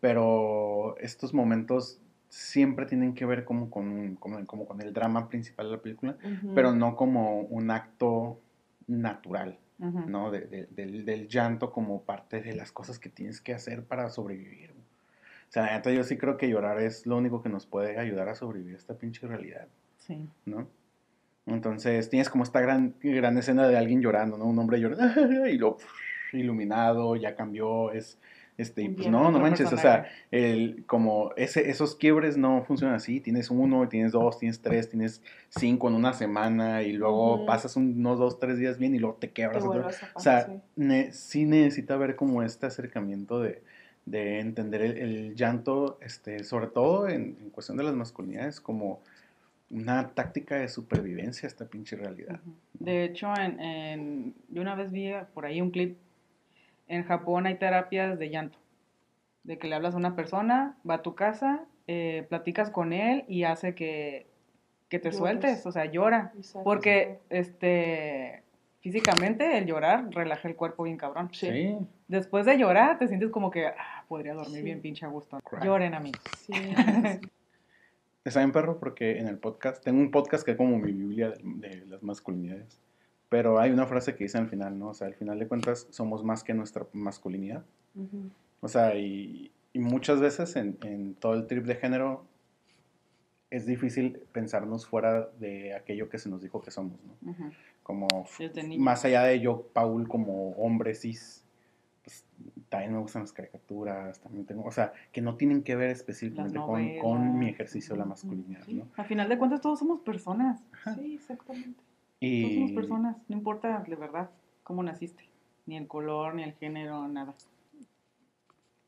pero 0.00 0.96
estos 0.98 1.34
momentos 1.34 2.00
siempre 2.34 2.84
tienen 2.86 3.14
que 3.14 3.24
ver 3.26 3.44
como 3.44 3.70
con, 3.70 4.16
como, 4.16 4.44
como 4.46 4.66
con 4.66 4.80
el 4.80 4.92
drama 4.92 5.28
principal 5.28 5.66
de 5.66 5.76
la 5.76 5.82
película, 5.82 6.16
Ujú. 6.24 6.52
pero 6.54 6.72
no 6.74 6.96
como 6.96 7.40
un 7.42 7.70
acto 7.70 8.40
natural, 8.88 9.58
Ujú. 9.78 10.00
¿no? 10.08 10.30
De- 10.32 10.46
de- 10.46 10.66
del, 10.66 11.04
del 11.04 11.28
llanto 11.28 11.70
como 11.70 12.02
parte 12.02 12.40
de 12.42 12.54
las 12.54 12.72
cosas 12.72 12.98
que 12.98 13.08
tienes 13.08 13.40
que 13.40 13.54
hacer 13.54 13.84
para 13.84 14.10
sobrevivir. 14.10 14.72
O 14.72 15.52
sea, 15.54 15.62
la 15.66 15.74
neta, 15.76 15.92
yo 15.92 16.02
sí 16.02 16.16
creo 16.16 16.36
que 16.36 16.48
llorar 16.48 16.80
es 16.80 17.06
lo 17.06 17.16
único 17.16 17.40
que 17.40 17.48
nos 17.48 17.66
puede 17.66 17.98
ayudar 17.98 18.28
a 18.28 18.34
sobrevivir 18.34 18.74
a 18.74 18.78
esta 18.78 18.94
pinche 18.94 19.26
realidad, 19.28 19.68
Sí. 19.98 20.28
¿no? 20.44 20.66
Entonces 21.46 22.08
tienes 22.10 22.30
como 22.30 22.42
esta 22.42 22.60
gran, 22.60 22.94
gran 23.02 23.38
escena 23.38 23.68
de 23.68 23.76
alguien 23.76 24.00
llorando, 24.00 24.36
¿no? 24.38 24.46
Un 24.46 24.58
hombre 24.58 24.80
llorando 24.80 25.04
y 25.48 25.58
pff, 25.58 26.34
iluminado, 26.34 27.14
ya 27.16 27.36
cambió, 27.36 27.92
es... 27.92 28.18
Este, 28.56 28.82
y 28.82 28.88
pues 28.90 29.08
no, 29.08 29.22
no 29.22 29.28
otro 29.30 29.40
manches, 29.40 29.72
o 29.72 29.76
sea, 29.76 30.06
el, 30.30 30.84
como 30.86 31.32
ese, 31.36 31.70
esos 31.70 31.96
quiebres 31.96 32.36
no 32.36 32.62
funcionan 32.64 32.94
así, 32.94 33.18
tienes 33.20 33.50
uno, 33.50 33.88
tienes 33.88 34.12
dos, 34.12 34.38
tienes 34.38 34.60
tres, 34.60 34.88
tienes 34.88 35.22
cinco 35.48 35.88
en 35.88 35.94
una 35.96 36.12
semana 36.12 36.82
y 36.82 36.92
luego 36.92 37.46
pasas 37.46 37.76
un- 37.76 37.98
unos 37.98 38.18
dos, 38.20 38.38
tres 38.38 38.56
días 38.58 38.78
bien 38.78 38.94
y 38.94 39.00
luego 39.00 39.16
te 39.16 39.26
Te 39.26 39.32
quebras. 39.32 39.64
vuelves 39.64 40.00
a 40.04 40.10
O 40.14 40.20
sea, 40.20 40.46
sí. 40.46 40.52
ne- 40.76 41.12
sí 41.12 41.46
necesita 41.46 41.96
ver 41.96 42.14
como 42.14 42.44
este 42.44 42.66
acercamiento 42.66 43.40
de, 43.40 43.62
de 44.06 44.38
entender 44.38 44.82
el, 44.82 44.98
el 44.98 45.34
llanto, 45.34 45.98
este, 46.00 46.44
sobre 46.44 46.68
todo 46.68 47.08
en, 47.08 47.36
en 47.40 47.50
cuestión 47.50 47.76
de 47.76 47.82
las 47.82 47.94
masculinidades, 47.96 48.60
como 48.60 49.00
una 49.70 50.10
táctica 50.10 50.54
de 50.56 50.68
supervivencia 50.68 51.48
a 51.48 51.50
esta 51.50 51.64
pinche 51.64 51.96
realidad. 51.96 52.38
De 52.78 53.02
hecho, 53.04 53.34
en, 53.36 53.58
en- 53.58 54.34
yo 54.50 54.62
una 54.62 54.76
vez 54.76 54.92
vi 54.92 55.10
por 55.32 55.44
ahí 55.44 55.60
un 55.60 55.70
clip. 55.72 55.96
En 56.88 57.04
Japón 57.04 57.46
hay 57.46 57.56
terapias 57.56 58.18
de 58.18 58.30
llanto. 58.30 58.58
De 59.42 59.58
que 59.58 59.68
le 59.68 59.74
hablas 59.74 59.94
a 59.94 59.98
una 59.98 60.16
persona, 60.16 60.76
va 60.88 60.94
a 60.94 61.02
tu 61.02 61.14
casa, 61.14 61.64
eh, 61.86 62.26
platicas 62.28 62.70
con 62.70 62.92
él 62.92 63.24
y 63.28 63.44
hace 63.44 63.74
que, 63.74 64.26
que 64.88 64.98
te 64.98 65.10
Llores. 65.10 65.18
sueltes, 65.18 65.66
o 65.66 65.72
sea, 65.72 65.84
llora. 65.86 66.32
Exacto. 66.36 66.64
Porque 66.64 67.18
este 67.30 68.42
físicamente 68.80 69.56
el 69.56 69.64
llorar 69.66 70.08
relaja 70.10 70.46
el 70.48 70.56
cuerpo 70.56 70.84
bien 70.84 70.98
cabrón. 70.98 71.30
Sí. 71.32 71.76
Después 72.08 72.44
de 72.46 72.58
llorar 72.58 72.98
te 72.98 73.08
sientes 73.08 73.30
como 73.30 73.50
que 73.50 73.66
ah, 73.66 74.04
podría 74.08 74.34
dormir 74.34 74.58
Sí. 74.58 74.62
bien 74.62 74.80
pinche 74.82 75.06
a 75.06 75.08
gusto. 75.08 75.40
Cry. 75.40 75.60
Lloren 75.64 75.94
amigos. 75.94 76.20
Sí, 76.38 76.52
sí. 77.20 77.20
Está 78.24 78.40
bien, 78.40 78.52
perro, 78.52 78.78
porque 78.78 79.18
en 79.18 79.26
el 79.28 79.36
podcast, 79.38 79.84
tengo 79.84 80.00
un 80.00 80.10
podcast 80.10 80.44
que 80.44 80.52
es 80.52 80.56
como 80.56 80.78
mi 80.78 80.92
Biblia 80.92 81.30
de, 81.30 81.68
de 81.68 81.86
las 81.86 82.02
masculinidades. 82.02 82.80
Pero 83.34 83.58
hay 83.58 83.72
una 83.72 83.84
frase 83.84 84.14
que 84.14 84.22
dice 84.22 84.38
al 84.38 84.46
final, 84.46 84.78
¿no? 84.78 84.90
O 84.90 84.94
sea, 84.94 85.08
al 85.08 85.14
final 85.14 85.40
de 85.40 85.48
cuentas 85.48 85.88
somos 85.90 86.22
más 86.22 86.44
que 86.44 86.54
nuestra 86.54 86.86
masculinidad. 86.92 87.64
O 88.60 88.68
sea, 88.68 88.94
y, 88.94 89.50
y 89.72 89.80
muchas 89.80 90.20
veces 90.20 90.54
en, 90.54 90.78
en 90.84 91.16
todo 91.16 91.34
el 91.34 91.48
trip 91.48 91.64
de 91.64 91.74
género 91.74 92.24
es 93.50 93.66
difícil 93.66 94.20
pensarnos 94.30 94.86
fuera 94.86 95.30
de 95.40 95.74
aquello 95.74 96.08
que 96.08 96.18
se 96.18 96.28
nos 96.28 96.42
dijo 96.42 96.62
que 96.62 96.70
somos, 96.70 97.00
¿no? 97.02 97.32
Como 97.82 98.06
más 98.78 99.04
allá 99.04 99.24
de 99.24 99.40
yo, 99.40 99.66
Paul, 99.72 100.06
como 100.06 100.50
hombre 100.50 100.94
cis, 100.94 101.44
pues 102.04 102.24
también 102.68 102.92
me 102.92 103.00
gustan 103.00 103.22
las 103.22 103.32
caricaturas, 103.32 104.20
también 104.20 104.46
tengo, 104.46 104.62
o 104.62 104.70
sea, 104.70 104.92
que 105.10 105.20
no 105.20 105.34
tienen 105.34 105.64
que 105.64 105.74
ver 105.74 105.90
específicamente 105.90 106.56
con, 106.56 106.98
con 106.98 107.36
mi 107.36 107.48
ejercicio 107.48 107.94
de 107.94 107.98
la 107.98 108.04
masculinidad, 108.04 108.62
Sí, 108.64 108.74
¿no? 108.74 108.86
A 108.96 109.02
final 109.02 109.28
de 109.28 109.38
cuentas 109.38 109.60
todos 109.60 109.80
somos 109.80 110.02
personas. 110.02 110.62
Sí, 110.94 111.14
exactamente. 111.16 111.83
Y 112.24 112.42
Todos 112.42 112.54
somos 112.54 112.72
personas. 112.72 113.16
No 113.28 113.36
importa 113.36 113.80
de 113.86 113.96
verdad 113.96 114.30
cómo 114.62 114.82
naciste. 114.82 115.24
Ni 115.66 115.76
el 115.76 115.86
color, 115.86 116.34
ni 116.34 116.42
el 116.42 116.52
género, 116.54 117.06
nada. 117.08 117.34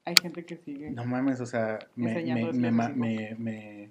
Hay 0.05 0.14
gente 0.20 0.45
que 0.45 0.57
sigue. 0.57 0.91
No 0.91 1.05
mames, 1.05 1.41
o 1.41 1.47
sea, 1.47 1.78
me, 1.97 2.14
me, 2.22 2.53
me, 2.53 2.70
me, 2.70 3.34
me, 3.37 3.91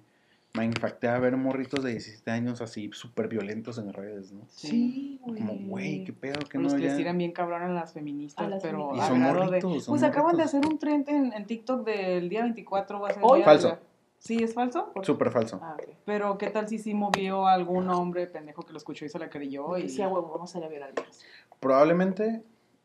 me 0.54 0.64
impacté 0.64 1.08
a 1.08 1.18
ver 1.18 1.36
morritos 1.36 1.84
de 1.84 1.90
17 1.90 2.30
años 2.30 2.62
así 2.62 2.90
súper 2.94 3.28
violentos 3.28 3.76
en 3.78 3.92
redes, 3.92 4.32
¿no? 4.32 4.40
Sí, 4.48 5.20
güey. 5.22 5.38
Como, 5.40 5.54
güey, 5.68 6.04
qué 6.04 6.14
pedo, 6.14 6.38
que 6.48 6.56
los 6.58 6.72
no 6.72 6.78
que 6.78 6.86
ya... 6.86 6.96
tiran 6.96 7.18
bien 7.18 7.32
cabrón 7.32 7.62
a 7.62 7.68
las 7.68 7.92
feministas, 7.92 8.46
A 8.46 8.48
las 8.48 8.62
pero 8.62 8.78
Y 8.78 8.82
feministas. 9.00 9.08
son 9.08 9.20
grado 9.20 9.34
de- 9.40 9.44
morritos, 9.46 9.84
son 9.84 9.92
Pues 9.92 10.02
acaban 10.04 10.36
de 10.36 10.44
morritos. 10.44 10.54
hacer 10.54 10.66
un 10.72 10.78
trend 10.78 11.08
en, 11.10 11.32
en 11.34 11.44
TikTok 11.46 11.84
del 11.84 12.28
día 12.30 12.42
24. 12.44 13.00
Va 13.00 13.08
a 13.08 13.12
ser 13.12 13.22
Hoy. 13.22 13.38
día- 13.40 13.44
Falso. 13.44 13.78
Sí, 14.18 14.42
es 14.42 14.54
falso. 14.54 14.92
Súper 15.02 15.30
falso. 15.30 15.60
Ah, 15.62 15.76
ok. 15.78 15.94
Pero 16.04 16.38
qué 16.38 16.50
tal 16.50 16.68
si 16.68 16.78
sí 16.78 16.94
movió 16.94 17.46
a 17.46 17.52
algún 17.52 17.88
hombre 17.90 18.26
pendejo 18.26 18.62
que 18.62 18.72
lo 18.72 18.78
escuchó 18.78 19.04
y 19.04 19.08
se 19.08 19.18
la 19.18 19.28
creyó. 19.30 19.76
Y... 19.76 19.88
sí, 19.88 20.02
a 20.02 20.08
huevo, 20.08 20.30
vamos 20.32 20.54
a 20.54 20.58
ir 20.58 20.64
a 20.64 20.68
violar 20.68 20.94
viejas. 20.94 21.24
Probablemente, 21.60 22.42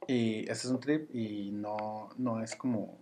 y 0.08 0.44
ese 0.44 0.52
es 0.52 0.66
un 0.66 0.80
trip, 0.80 1.14
y 1.14 1.52
no, 1.52 2.10
no 2.18 2.42
es 2.42 2.56
como... 2.56 2.98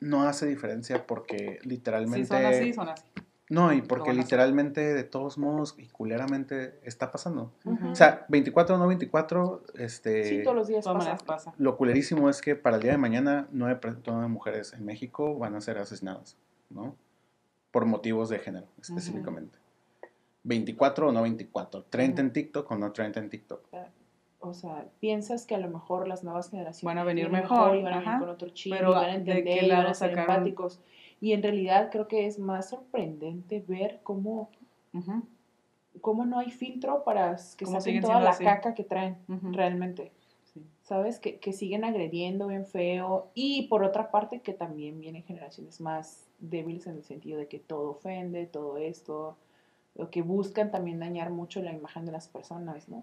No 0.00 0.22
hace 0.22 0.46
diferencia 0.46 1.06
porque 1.06 1.58
literalmente... 1.62 2.26
Si 2.26 2.26
son 2.26 2.44
así, 2.44 2.72
son 2.72 2.88
así. 2.88 3.02
No, 3.48 3.72
y 3.72 3.80
porque 3.80 4.12
literalmente, 4.12 4.80
de 4.80 5.04
todos 5.04 5.38
modos, 5.38 5.76
y 5.78 5.86
culeramente, 5.86 6.80
está 6.82 7.12
pasando. 7.12 7.52
O 7.90 7.94
sea, 7.94 8.26
24 8.28 8.74
o 8.74 8.78
no 8.78 8.88
24, 8.88 9.62
este... 9.78 10.24
Sí, 10.24 10.42
todos 10.42 10.56
los 10.56 10.66
días 10.66 10.84
pasa. 10.84 11.16
pasa. 11.24 11.54
Lo 11.56 11.76
culerísimo 11.76 12.28
es 12.28 12.42
que 12.42 12.56
para 12.56 12.76
el 12.76 12.82
día 12.82 12.92
de 12.92 12.98
mañana 12.98 13.46
nueve, 13.52 13.78
nueve 14.04 14.28
mujeres 14.28 14.72
en 14.72 14.84
México 14.84 15.38
van 15.38 15.54
a 15.54 15.60
ser 15.60 15.78
asesinadas, 15.78 16.36
¿no? 16.70 16.96
Por 17.70 17.86
motivos 17.86 18.28
de 18.30 18.40
género, 18.40 18.66
específicamente. 18.80 19.58
24 20.42 21.08
o 21.08 21.12
no 21.12 21.22
24, 21.22 21.84
30 21.84 22.20
en 22.22 22.32
TikTok 22.32 22.70
o 22.70 22.76
no 22.76 22.92
30 22.92 23.20
en 23.20 23.30
TikTok. 23.30 23.68
O 24.40 24.54
sea, 24.54 24.86
piensas 25.00 25.46
que 25.46 25.54
a 25.54 25.58
lo 25.58 25.68
mejor 25.68 26.06
las 26.06 26.22
nuevas 26.22 26.50
generaciones 26.50 26.84
Van 26.84 26.98
a 26.98 27.04
venir 27.04 27.30
mejor, 27.30 27.76
y 27.76 27.82
van 27.82 27.94
a 27.94 28.00
venir 28.00 28.18
con 28.20 28.28
otro 28.28 28.48
chip, 28.50 28.72
Pero, 28.72 28.90
y 28.90 28.94
van 28.94 29.04
a 29.04 29.08
¿de 29.08 29.14
entender, 29.14 29.64
y 29.64 29.70
van 29.70 29.86
a 29.86 29.94
ser 29.94 30.16
empáticos. 30.18 30.80
Y 31.20 31.32
en 31.32 31.42
realidad 31.42 31.90
creo 31.90 32.08
que 32.08 32.26
es 32.26 32.38
más 32.38 32.70
sorprendente 32.70 33.64
ver 33.66 34.00
cómo, 34.02 34.50
Ujú, 34.92 35.22
cómo 36.00 36.24
no 36.26 36.38
hay 36.38 36.50
filtro 36.50 37.04
para 37.04 37.36
que 37.56 37.66
saquen 37.66 38.00
toda 38.00 38.20
la 38.20 38.30
así. 38.30 38.44
caca 38.44 38.74
que 38.74 38.84
traen, 38.84 39.16
ujú. 39.28 39.52
realmente. 39.52 40.12
Sí. 40.52 40.62
¿Sabes? 40.82 41.18
Que, 41.18 41.38
que 41.38 41.52
siguen 41.52 41.84
agrediendo 41.84 42.48
bien 42.48 42.66
feo. 42.66 43.30
Y 43.34 43.66
por 43.68 43.82
otra 43.82 44.10
parte, 44.10 44.40
que 44.40 44.52
también 44.52 45.00
vienen 45.00 45.22
generaciones 45.24 45.80
más 45.80 46.26
débiles 46.38 46.86
en 46.86 46.96
el 46.96 47.04
sentido 47.04 47.38
de 47.38 47.46
que 47.48 47.58
todo 47.58 47.90
ofende, 47.90 48.46
todo 48.46 48.76
esto. 48.76 49.36
Lo 49.94 50.10
que 50.10 50.20
buscan 50.22 50.70
también 50.70 51.00
dañar 51.00 51.30
mucho 51.30 51.62
la 51.62 51.72
imagen 51.72 52.04
de 52.04 52.12
las 52.12 52.28
personas, 52.28 52.88
¿no? 52.88 53.02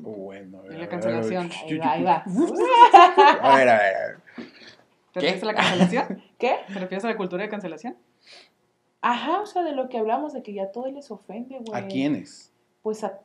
Bueno, 0.00 0.58
a 0.58 0.62
ver, 0.62 0.78
la 0.80 0.88
cancelación. 0.88 1.48
a 1.52 1.64
ver, 1.66 1.72
Ahí 1.72 1.78
va, 1.78 1.92
ahí 1.92 2.02
va. 2.02 2.24
A 3.40 3.56
ver, 3.56 3.68
a 3.68 3.76
ver. 3.78 4.16
¿Te 5.12 5.44
la 5.44 5.54
cancelación? 5.54 6.22
¿Qué? 6.44 6.72
¿Te 6.72 6.78
refieres 6.78 7.04
a 7.04 7.08
la 7.08 7.16
cultura 7.16 7.42
de 7.42 7.48
cancelación? 7.48 7.96
Ajá, 9.00 9.40
o 9.40 9.46
sea, 9.46 9.62
de 9.62 9.72
lo 9.72 9.88
que 9.88 9.98
hablamos, 9.98 10.32
de 10.32 10.42
que 10.42 10.52
ya 10.52 10.72
todo 10.72 10.90
les 10.90 11.10
ofende, 11.10 11.58
güey. 11.58 11.82
¿A 11.82 11.86
quiénes? 11.88 12.52
Pues 12.82 13.02
a 13.04 13.20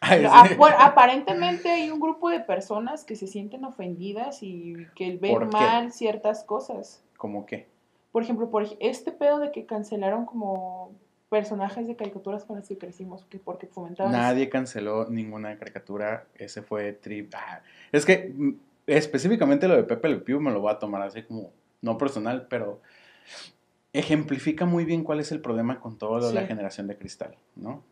bueno, 0.58 0.76
aparentemente 0.78 1.70
hay 1.70 1.90
un 1.90 2.00
grupo 2.00 2.28
de 2.28 2.40
personas 2.40 3.04
que 3.04 3.16
se 3.16 3.26
sienten 3.26 3.64
ofendidas 3.64 4.42
y 4.42 4.86
que 4.94 5.16
ven 5.16 5.48
mal 5.48 5.92
ciertas 5.92 6.44
cosas. 6.44 7.02
¿Cómo 7.16 7.46
qué? 7.46 7.68
Por 8.12 8.22
ejemplo, 8.22 8.50
por 8.50 8.66
este 8.80 9.12
pedo 9.12 9.38
de 9.38 9.50
que 9.50 9.66
cancelaron 9.66 10.26
como 10.26 10.92
personajes 11.30 11.88
de 11.88 11.96
caricaturas 11.96 12.44
con 12.44 12.56
los 12.56 12.68
que 12.68 12.78
crecimos 12.78 13.24
que 13.24 13.38
porque 13.38 13.66
fomentaban 13.66 14.12
Nadie 14.12 14.48
canceló 14.48 15.08
ninguna 15.08 15.58
caricatura. 15.58 16.26
Ese 16.36 16.62
fue 16.62 16.92
trip. 16.92 17.32
Ah, 17.34 17.62
es 17.90 18.04
que 18.04 18.32
mm, 18.32 18.52
específicamente 18.86 19.66
lo 19.66 19.74
de 19.76 19.84
Pepe 19.84 20.08
Le 20.08 20.16
Pew 20.18 20.40
me 20.40 20.52
lo 20.52 20.60
voy 20.60 20.72
a 20.72 20.78
tomar 20.78 21.02
así 21.02 21.22
como 21.22 21.50
no 21.84 21.98
personal, 21.98 22.46
pero 22.48 22.80
ejemplifica 23.92 24.64
muy 24.64 24.84
bien 24.84 25.04
cuál 25.04 25.20
es 25.20 25.30
el 25.30 25.40
problema 25.40 25.78
con 25.80 25.98
todo 25.98 26.18
lo 26.18 26.26
de 26.28 26.34
la 26.34 26.46
generación 26.46 26.86
de 26.88 26.96
cristal, 26.98 27.36
¿no? 27.54 27.82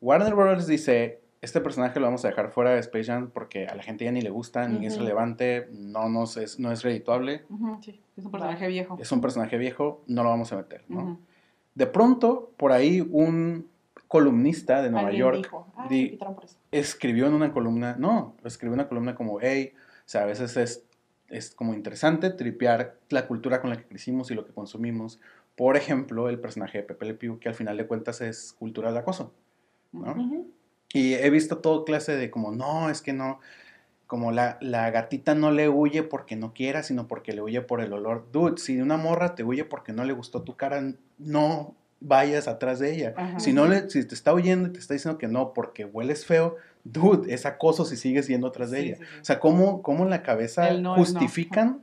Warner 0.00 0.34
Bros. 0.34 0.66
dice, 0.68 1.20
este 1.40 1.60
personaje 1.60 1.98
lo 1.98 2.06
vamos 2.06 2.24
a 2.24 2.28
dejar 2.28 2.50
fuera 2.50 2.70
de 2.70 2.78
Space 2.80 3.04
Jam 3.06 3.30
porque 3.32 3.66
a 3.66 3.74
la 3.74 3.82
gente 3.82 4.04
ya 4.04 4.12
ni 4.12 4.20
le 4.22 4.30
gusta, 4.30 4.68
ni 4.68 4.86
es 4.86 4.94
relevante, 4.98 5.68
no, 5.72 6.08
nos 6.08 6.36
es, 6.36 6.60
no 6.60 6.70
es 6.70 6.82
redituable, 6.82 7.44
sí, 7.82 8.00
es 8.16 8.24
un 8.24 8.30
personaje 8.30 8.68
viejo. 8.68 8.96
es 9.00 9.10
un 9.10 9.20
personaje 9.20 9.58
viejo, 9.58 10.02
no 10.06 10.22
lo 10.22 10.28
vamos 10.28 10.52
a 10.52 10.56
meter, 10.56 10.84
¿no? 10.88 11.18
De 11.74 11.86
pronto, 11.86 12.52
por 12.56 12.70
ahí 12.72 13.00
un 13.10 13.66
columnista 14.06 14.82
de 14.82 14.90
Nueva 14.90 15.08
York 15.18 15.36
dijo, 15.38 15.66
ah, 15.76 15.86
di- 15.88 16.18
escribió 16.70 17.26
en 17.26 17.34
una 17.34 17.52
columna, 17.52 17.96
no, 17.98 18.34
escribió 18.44 18.74
una 18.74 18.88
columna 18.88 19.14
como, 19.16 19.38
hey, 19.40 19.72
o 19.76 20.08
sea, 20.08 20.22
a 20.22 20.26
veces 20.26 20.56
es, 20.56 20.84
es 21.28 21.50
como 21.50 21.74
interesante 21.74 22.30
tripear 22.30 22.96
la 23.10 23.26
cultura 23.26 23.60
con 23.60 23.70
la 23.70 23.76
que 23.76 23.84
crecimos 23.84 24.30
y 24.30 24.34
lo 24.34 24.46
que 24.46 24.52
consumimos. 24.52 25.20
Por 25.56 25.76
ejemplo, 25.76 26.28
el 26.28 26.38
personaje 26.38 26.78
de 26.78 26.84
Pepe 26.84 27.06
Le 27.06 27.14
Pew, 27.14 27.38
que 27.38 27.48
al 27.48 27.54
final 27.54 27.76
de 27.76 27.86
cuentas 27.86 28.20
es 28.20 28.54
cultura 28.58 28.92
de 28.92 28.98
acoso, 28.98 29.32
¿no? 29.92 30.12
Ujú. 30.12 30.50
Y 30.92 31.14
he 31.14 31.28
visto 31.30 31.58
todo 31.58 31.84
clase 31.84 32.16
de 32.16 32.30
como, 32.30 32.52
no, 32.52 32.88
es 32.88 33.02
que 33.02 33.12
no, 33.12 33.40
como 34.06 34.32
la, 34.32 34.56
la 34.62 34.90
gatita 34.90 35.34
no 35.34 35.50
le 35.50 35.68
huye 35.68 36.02
porque 36.02 36.34
no 36.34 36.54
quiera, 36.54 36.82
sino 36.82 37.08
porque 37.08 37.34
le 37.34 37.42
huye 37.42 37.60
por 37.60 37.82
el 37.82 37.92
olor. 37.92 38.26
Dude, 38.32 38.58
si 38.58 38.80
una 38.80 38.96
morra 38.96 39.34
te 39.34 39.44
huye 39.44 39.64
porque 39.64 39.92
no 39.92 40.04
le 40.04 40.14
gustó 40.14 40.42
tu 40.42 40.56
cara, 40.56 40.94
no 41.18 41.74
vayas 42.00 42.48
atrás 42.48 42.78
de 42.78 42.94
ella. 42.94 43.14
Ajá. 43.16 43.38
Si 43.38 43.52
no 43.52 43.66
le, 43.66 43.90
si 43.90 44.02
te 44.04 44.14
está 44.14 44.32
huyendo 44.32 44.68
y 44.68 44.72
te 44.72 44.78
está 44.78 44.94
diciendo 44.94 45.18
que 45.18 45.28
no 45.28 45.52
porque 45.52 45.84
hueles 45.84 46.24
feo, 46.24 46.56
dude, 46.92 47.32
es 47.32 47.46
acoso 47.46 47.84
si 47.84 47.96
sigues 47.96 48.26
yendo 48.28 48.48
atrás 48.48 48.70
de 48.70 48.80
Sí, 48.80 48.86
ella. 48.88 48.96
sí, 48.96 49.04
sí. 49.04 49.20
O 49.20 49.24
sea, 49.24 49.40
¿cómo, 49.40 49.82
cómo 49.82 50.04
en 50.04 50.10
la 50.10 50.22
cabeza 50.22 50.70
no, 50.72 50.78
no. 50.80 50.94
justifican 50.96 51.82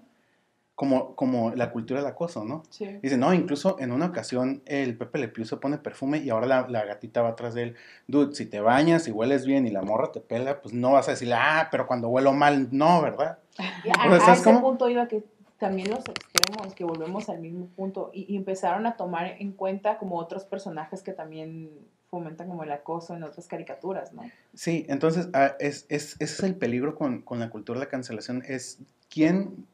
como, 0.76 1.16
como 1.16 1.56
la 1.56 1.72
cultura 1.72 2.02
del 2.02 2.10
acoso, 2.10 2.44
¿no? 2.44 2.64
Sí. 2.70 2.86
Dice, 3.02 3.16
no, 3.18 3.34
incluso 3.34 3.78
en 3.80 3.94
una 3.94 4.08
ocasión 4.08 4.62
el 4.66 4.98
Pepe 4.98 5.20
Le 5.20 5.28
Pew 5.30 5.46
se 5.46 5.56
pone 5.56 5.78
perfume 5.78 6.18
y 6.18 6.30
ahora 6.30 6.48
la, 6.48 6.68
la 6.68 6.84
gatita 6.84 7.22
va 7.22 7.30
atrás 7.30 7.54
de 7.54 7.64
él. 7.64 7.76
Dude, 8.08 8.36
si 8.36 8.46
te 8.46 8.60
bañas 8.60 9.08
y 9.08 9.12
hueles 9.12 9.46
bien 9.46 9.66
y 9.66 9.72
la 9.72 9.82
morra 9.84 10.12
te 10.12 10.20
pela, 10.20 10.62
pues 10.62 10.74
no 10.74 10.92
vas 10.92 11.08
a 11.08 11.12
decirle, 11.12 11.36
ah, 11.38 11.70
pero 11.72 11.88
cuando 11.88 12.10
huelo 12.10 12.34
mal, 12.34 12.68
no, 12.72 13.02
¿verdad? 13.02 13.40
Y 13.86 13.90
a, 13.90 13.94
O 13.94 14.10
sea, 14.10 14.16
a 14.18 14.20
¿sabes 14.20 14.40
ese 14.42 14.44
cómo? 14.44 14.62
punto 14.62 14.90
iba 14.90 15.08
que 15.08 15.24
también 15.58 15.90
los 15.90 16.00
extremos, 16.00 16.74
que 16.76 16.84
volvemos 16.84 17.30
al 17.30 17.40
mismo 17.40 17.68
punto, 17.68 18.12
y, 18.14 18.26
y 18.34 18.36
empezaron 18.36 18.86
a 18.86 18.98
tomar 18.98 19.28
en 19.40 19.54
cuenta 19.54 19.98
como 19.98 20.18
otros 20.18 20.44
personajes 20.44 21.02
que 21.02 21.14
también 21.14 21.70
fomentan 22.16 22.48
como 22.48 22.64
el 22.64 22.72
acoso 22.72 23.14
en 23.16 23.24
otras 23.24 23.48
caricaturas, 23.48 24.14
¿no? 24.14 24.24
Sí, 24.54 24.86
entonces 24.88 25.28
ah, 25.34 25.56
es, 25.60 25.86
es- 25.90 26.14
ese 26.20 26.24
es 26.24 26.44
el 26.44 26.56
peligro 26.56 26.96
con, 26.96 27.22
con 27.22 27.40
la 27.40 27.50
cultura 27.50 27.78
de 27.80 27.86
la 27.86 27.90
cancelación, 27.92 28.42
es 28.48 28.80
quién, 29.10 29.66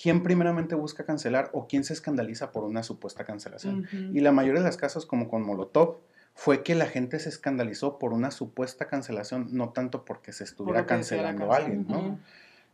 quién 0.00 0.22
primeramente 0.22 0.74
busca 0.74 1.04
cancelar 1.04 1.50
o 1.52 1.66
quién 1.68 1.84
se 1.84 1.92
escandaliza 1.92 2.52
por 2.52 2.64
una 2.64 2.82
supuesta 2.82 3.24
cancelación. 3.24 3.86
Y 4.14 4.20
la 4.20 4.32
mayoría 4.32 4.60
de 4.62 4.66
los 4.66 4.76
casos, 4.78 5.04
como 5.04 5.28
con 5.28 5.42
Molotov, 5.42 5.98
fue 6.34 6.62
que 6.62 6.74
la 6.74 6.86
gente 6.86 7.18
se 7.18 7.28
escandalizó 7.28 7.98
por 7.98 8.14
una 8.14 8.30
supuesta 8.30 8.86
cancelación, 8.88 9.48
no 9.52 9.68
tanto 9.70 10.06
porque 10.06 10.32
se 10.32 10.44
estuviera 10.44 10.86
cancelando 10.86 11.52
a 11.52 11.56
alguien, 11.56 11.84
¿no? 11.86 11.98
Ujú. 11.98 12.18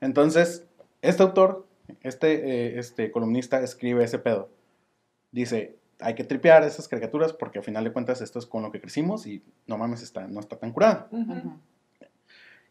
Entonces, 0.00 0.64
este 1.02 1.24
autor, 1.24 1.66
este, 2.02 2.28
eh, 2.76 2.78
este 2.78 3.10
columnista, 3.10 3.60
escribe 3.60 4.04
ese 4.04 4.20
pedo. 4.20 4.48
Dice, 5.32 5.74
hay 6.00 6.14
que 6.14 6.24
tripear 6.24 6.62
esas 6.64 6.86
caricaturas 6.88 7.32
porque 7.32 7.58
al 7.58 7.64
final 7.64 7.84
de 7.84 7.92
cuentas 7.92 8.20
esto 8.20 8.38
es 8.38 8.46
con 8.46 8.62
lo 8.62 8.70
que 8.70 8.80
crecimos 8.80 9.26
y 9.26 9.42
no 9.66 9.76
mames, 9.78 10.02
está, 10.02 10.26
no 10.28 10.40
está 10.40 10.56
tan 10.56 10.72
curado. 10.72 11.08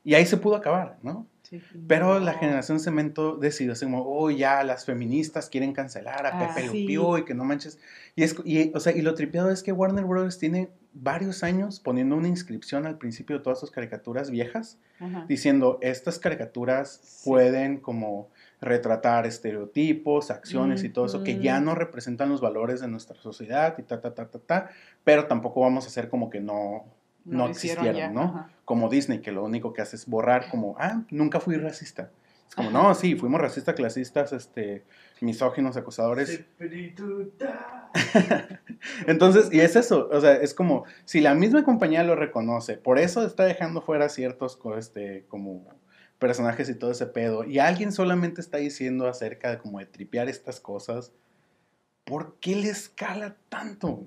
Y 0.03 0.15
ahí 0.15 0.25
se 0.25 0.37
pudo 0.37 0.55
acabar, 0.55 0.97
¿no? 1.03 1.27
Sí. 1.43 1.61
Pero 1.87 2.19
la 2.19 2.33
generación 2.33 2.79
cemento 2.79 3.35
decidió 3.37 3.73
así 3.73 3.85
como, 3.85 4.03
oh, 4.05 4.29
ya, 4.29 4.63
las 4.63 4.85
feministas 4.85 5.49
quieren 5.49 5.73
cancelar 5.73 6.25
a 6.25 6.29
Ah, 6.39 6.53
Pepe 6.55 6.69
sí. 6.69 6.87
Y 6.89 7.23
que 7.25 7.33
no 7.33 7.43
manches. 7.45 7.79
Y, 8.15 8.23
es, 8.23 8.35
y, 8.45 8.71
o 8.73 8.79
sea, 8.79 8.95
y 8.95 9.01
lo 9.01 9.13
tripeado 9.13 9.49
es 9.49 9.63
que 9.63 9.71
Warner 9.71 10.05
Bros. 10.05 10.37
tiene 10.39 10.69
varios 10.93 11.43
años 11.43 11.79
poniendo 11.79 12.15
una 12.15 12.27
inscripción 12.27 12.85
al 12.85 12.97
principio 12.97 13.37
de 13.37 13.43
todas 13.43 13.59
sus 13.59 13.71
caricaturas 13.71 14.29
viejas, 14.31 14.77
diciendo, 15.27 15.77
estas 15.81 16.19
caricaturas 16.19 16.99
Sí. 17.03 17.29
pueden 17.29 17.77
como 17.77 18.29
retratar 18.59 19.25
estereotipos, 19.25 20.31
acciones 20.31 20.83
y 20.83 20.89
todo 20.89 21.05
eso, 21.05 21.23
que 21.23 21.39
ya 21.39 21.59
no 21.59 21.75
representan 21.75 22.29
los 22.29 22.41
valores 22.41 22.81
de 22.81 22.87
nuestra 22.87 23.15
sociedad 23.21 23.75
y 23.77 23.83
ta, 23.83 24.01
ta, 24.01 24.13
ta, 24.15 24.27
ta, 24.27 24.39
ta, 24.39 24.69
pero 25.03 25.25
tampoco 25.25 25.61
vamos 25.61 25.85
a 25.85 25.87
hacer 25.87 26.09
como 26.09 26.29
que 26.29 26.39
no, 26.39 26.85
no, 27.23 27.47
existieron, 27.47 27.95
ya, 27.95 28.09
¿no? 28.09 28.21
ajá. 28.21 28.49
como 28.65 28.89
Disney, 28.89 29.21
que 29.21 29.31
lo 29.31 29.43
único 29.43 29.73
que 29.73 29.81
hace 29.81 29.95
es 29.95 30.07
borrar 30.07 30.49
como, 30.49 30.75
ah, 30.79 31.03
nunca 31.11 31.39
fui 31.39 31.55
racista. 31.57 32.09
Es 32.49 32.55
como, 32.55 32.71
no, 32.71 32.95
sí, 32.95 33.15
fuimos 33.15 33.41
racistas, 33.41 33.75
clasistas, 33.75 34.33
este, 34.33 34.85
misóginos, 35.21 35.77
acosadores. 35.77 36.45
Entonces, 39.07 39.49
y 39.51 39.59
es 39.59 39.75
eso, 39.75 40.09
o 40.11 40.21
sea, 40.21 40.33
es 40.33 40.53
como, 40.53 40.85
si 41.05 41.21
la 41.21 41.35
misma 41.35 41.63
compañía 41.63 42.03
lo 42.03 42.15
reconoce, 42.15 42.77
por 42.77 42.97
eso 42.97 43.25
está 43.25 43.43
dejando 43.43 43.81
fuera 43.81 44.09
ciertos, 44.09 44.57
este, 44.77 45.25
como 45.27 45.67
personajes 46.19 46.69
y 46.69 46.75
todo 46.75 46.91
ese 46.91 47.05
pedo, 47.05 47.43
y 47.43 47.59
alguien 47.59 47.91
solamente 47.91 48.41
está 48.41 48.57
diciendo 48.57 49.07
acerca 49.07 49.51
de 49.51 49.57
como 49.59 49.79
de 49.79 49.85
tripear 49.85 50.29
estas 50.29 50.59
cosas, 50.59 51.11
¿por 52.03 52.35
qué 52.39 52.55
le 52.55 52.69
escala 52.69 53.35
tanto? 53.49 54.05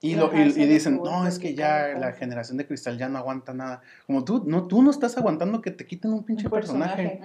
Y, 0.00 0.14
lo, 0.14 0.32
y, 0.34 0.40
y 0.40 0.42
es 0.42 0.54
dicen, 0.54 1.00
no, 1.02 1.26
es 1.26 1.38
que 1.38 1.54
ya 1.54 1.88
la 1.88 2.10
cosa". 2.10 2.12
generación 2.12 2.58
de 2.58 2.66
cristal 2.66 2.98
ya 2.98 3.08
no 3.08 3.18
aguanta 3.18 3.54
nada. 3.54 3.80
Como 4.06 4.24
tú, 4.24 4.44
no, 4.46 4.66
tú 4.66 4.82
no 4.82 4.90
estás 4.90 5.16
aguantando 5.16 5.62
que 5.62 5.70
te 5.70 5.86
quiten 5.86 6.12
un 6.12 6.22
pinche 6.22 6.50
personaje. 6.50 7.20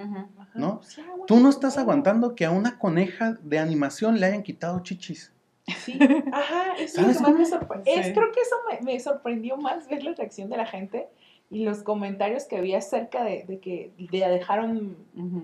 ¿no? 0.55 0.81
Tú 1.27 1.39
no 1.39 1.49
estás 1.49 1.77
aguantando 1.77 2.33
que 2.33 2.45
a 2.45 2.51
una 2.51 2.79
coneja 2.79 3.37
de 3.43 3.59
animación 3.59 4.19
le 4.19 4.25
hayan 4.27 4.43
quitado 4.43 4.81
chichis. 4.81 5.31
Sí, 5.83 5.99
ajá, 6.31 6.73
eso 6.79 7.01
es 7.01 7.07
lo 7.07 7.13
¿Sabes 7.13 7.17
que 7.17 7.23
más 7.23 7.85
me. 7.85 8.03
Sí. 8.03 8.13
creo 8.13 8.31
que 8.31 8.41
eso 8.41 8.55
me, 8.69 8.93
me 8.93 8.99
sorprendió 8.99 9.57
más 9.57 9.87
ver 9.87 10.03
la 10.03 10.13
reacción 10.13 10.49
de 10.49 10.57
la 10.57 10.65
gente 10.65 11.09
y 11.51 11.63
los 11.65 11.83
comentarios 11.83 12.45
que 12.45 12.57
había 12.57 12.79
acerca 12.79 13.23
de, 13.23 13.43
de 13.45 13.59
que 13.59 13.91
le 13.97 14.27
dejaron, 14.27 14.95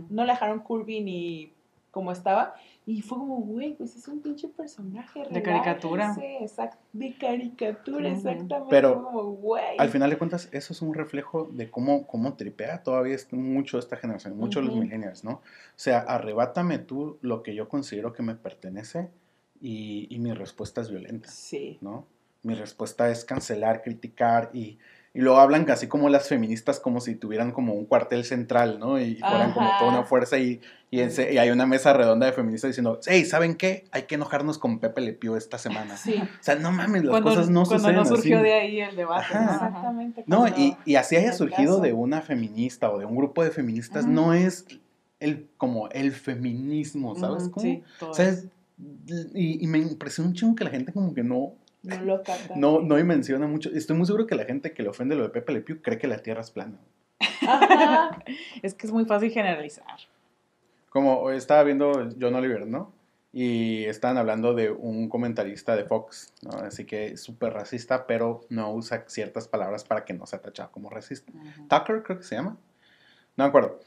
no 0.09 0.23
le 0.25 0.31
dejaron 0.31 0.59
curvy 0.61 1.01
ni 1.01 1.53
como 1.91 2.11
estaba. 2.11 2.55
Y 2.85 3.01
fue 3.01 3.17
como, 3.17 3.37
güey, 3.41 3.73
pues 3.73 3.95
es 3.97 4.07
un 4.07 4.21
pinche 4.21 4.47
personaje. 4.47 5.23
De 5.29 5.41
caricatura. 5.43 6.15
exact- 6.39 6.77
de 6.93 7.13
caricatura, 7.17 8.07
exactamente. 8.09 8.69
Pero, 8.69 8.93
Fue 8.93 9.03
como, 9.03 9.23
güey. 9.33 9.75
Al 9.77 9.89
final 9.89 10.09
de 10.09 10.17
cuentas, 10.17 10.47
eso 10.53 10.71
es 10.71 10.81
un 10.81 10.93
reflejo 10.93 11.49
de 11.51 11.69
cómo, 11.69 12.07
cómo 12.07 12.35
tripea 12.35 12.83
todavía 12.83 13.15
es 13.15 13.31
mucho 13.33 13.77
esta 13.77 13.97
generación, 13.97 14.37
mucho 14.37 14.61
los 14.61 14.75
millennials, 14.75 15.23
¿no? 15.25 15.31
O 15.31 15.41
sea, 15.75 15.99
arrebátame 15.99 16.77
tú 16.79 17.17
lo 17.21 17.43
que 17.43 17.53
yo 17.55 17.67
considero 17.67 18.13
que 18.13 18.23
me 18.23 18.35
pertenece 18.35 19.09
y, 19.59 20.07
y 20.09 20.19
mi 20.19 20.31
respuesta 20.33 20.79
es 20.81 20.89
violenta, 20.89 21.29
Sí. 21.29 21.79
¿no? 21.81 22.05
Mi 22.43 22.53
respuesta 22.53 23.09
es 23.09 23.25
cancelar, 23.25 23.81
criticar 23.81 24.51
y, 24.53 24.77
y 25.17 25.21
luego 25.21 25.39
hablan 25.39 25.65
casi 25.65 25.87
como 25.87 26.09
las 26.09 26.27
feministas 26.29 26.79
como 26.79 27.01
si 27.01 27.15
tuvieran 27.15 27.51
como 27.51 27.73
un 27.73 27.85
cuartel 27.85 28.23
central, 28.23 28.77
¿no? 28.77 28.99
Y 29.01 29.15
fueran 29.15 29.51
como 29.51 29.67
Ajá. 29.67 29.79
toda 29.79 29.91
una 29.91 30.03
fuerza 30.03 30.37
y, 30.37 30.61
y, 30.91 30.99
hay 30.99 31.49
una 31.49 31.65
mesa 31.65 31.91
redonda 31.93 32.27
de 32.27 32.33
feministas 32.33 32.69
diciendo, 32.69 32.99
hey, 33.07 33.25
¿saben 33.25 33.55
qué? 33.55 33.85
Hay 33.91 34.03
que 34.03 34.13
enojarnos 34.13 34.59
con 34.59 34.77
Pepe 34.77 35.01
Le 35.01 35.13
Pew 35.13 35.35
esta 35.35 35.57
semana. 35.57 35.97
Sí, 35.97 36.13
O 36.21 36.27
sea, 36.43 36.53
no 36.55 36.71
mames, 36.71 37.01
las 37.03 37.09
Cuando, 37.09 37.29
cosas 37.31 37.49
no 37.49 37.63
cuando 37.63 37.79
suceden 37.79 37.95
no 37.95 38.05
surgió 38.05 38.37
así. 38.37 38.45
de 38.45 38.53
ahí 38.53 38.79
el 38.81 38.95
debate. 38.95 39.25
Ajá. 39.25 39.39
¿no? 39.39 39.49
Ajá. 39.49 39.65
exactamente. 39.65 40.23
No, 40.27 40.37
cuando- 40.41 40.59
y, 40.59 40.77
y 40.85 40.95
así 40.97 41.15
haya 41.15 41.33
surgido 41.33 41.71
caso. 41.77 41.81
de 41.81 41.93
una 41.93 42.21
feminista 42.21 42.91
o 42.91 42.99
de 42.99 43.05
un 43.05 43.15
grupo 43.15 43.43
de 43.43 43.49
feministas, 43.49 44.03
Ujú. 44.03 44.13
no 44.13 44.33
es 44.35 44.67
el, 45.19 45.49
como 45.57 45.89
el 45.89 46.11
feminismo, 46.11 47.15
¿sabes? 47.15 47.49
Sí, 47.57 47.81
todo 47.99 48.11
O 48.11 48.13
sea, 48.13 48.29
eso. 48.29 48.47
es- 49.09 49.27
y, 49.33 49.63
y 49.63 49.67
me 49.67 49.79
impresiona 49.79 50.29
un 50.29 50.35
chingo 50.35 50.55
que 50.55 50.63
la 50.63 50.69
gente 50.69 50.93
como 50.93 51.11
que 51.15 51.23
no, 51.23 51.53
No 51.87 52.03
lo 52.03 52.23
capta. 52.23 52.55
no, 52.55 52.81
no 52.81 52.95
dimensiona 52.95 53.47
mucho. 53.47 53.69
Estoy 53.73 53.95
muy 53.95 54.05
seguro 54.05 54.27
que 54.27 54.35
la 54.35 54.45
gente 54.45 54.73
que 54.73 54.83
le 54.83 54.89
ofende 54.89 55.15
lo 55.15 55.23
de 55.23 55.29
Pepe 55.29 55.53
Le 55.53 55.61
Pew 55.61 55.81
cree 55.81 55.97
que 55.97 56.07
la 56.07 56.19
Tierra 56.19 56.41
es 56.41 56.51
plana. 56.51 56.77
Ajá. 57.47 58.23
Es 58.61 58.73
que 58.73 58.87
es 58.87 58.93
muy 58.93 59.05
fácil 59.05 59.31
generalizar. 59.31 59.85
Como 60.89 61.31
estaba 61.31 61.63
viendo 61.63 62.09
John 62.19 62.35
Oliver, 62.35 62.65
¿no? 62.67 62.91
Y 63.33 63.85
estaban 63.85 64.17
hablando 64.17 64.53
de 64.53 64.71
un 64.71 65.09
comentarista 65.09 65.75
de 65.75 65.85
Fox, 65.85 66.33
¿no? 66.41 66.51
Así 66.57 66.85
que 66.85 67.07
es 67.07 67.21
súper 67.21 67.53
racista, 67.53 68.07
pero 68.07 68.41
no 68.49 68.71
usa 68.73 69.03
ciertas 69.07 69.47
palabras 69.47 69.83
para 69.83 70.05
que 70.05 70.13
no 70.13 70.25
sea 70.25 70.41
tachado 70.41 70.71
como 70.71 70.89
racista. 70.89 71.31
Tucker, 71.69 72.03
creo 72.03 72.17
que 72.17 72.23
se 72.23 72.35
llama. 72.35 72.57
No 73.35 73.43
me 73.43 73.49
acuerdo. 73.49 73.79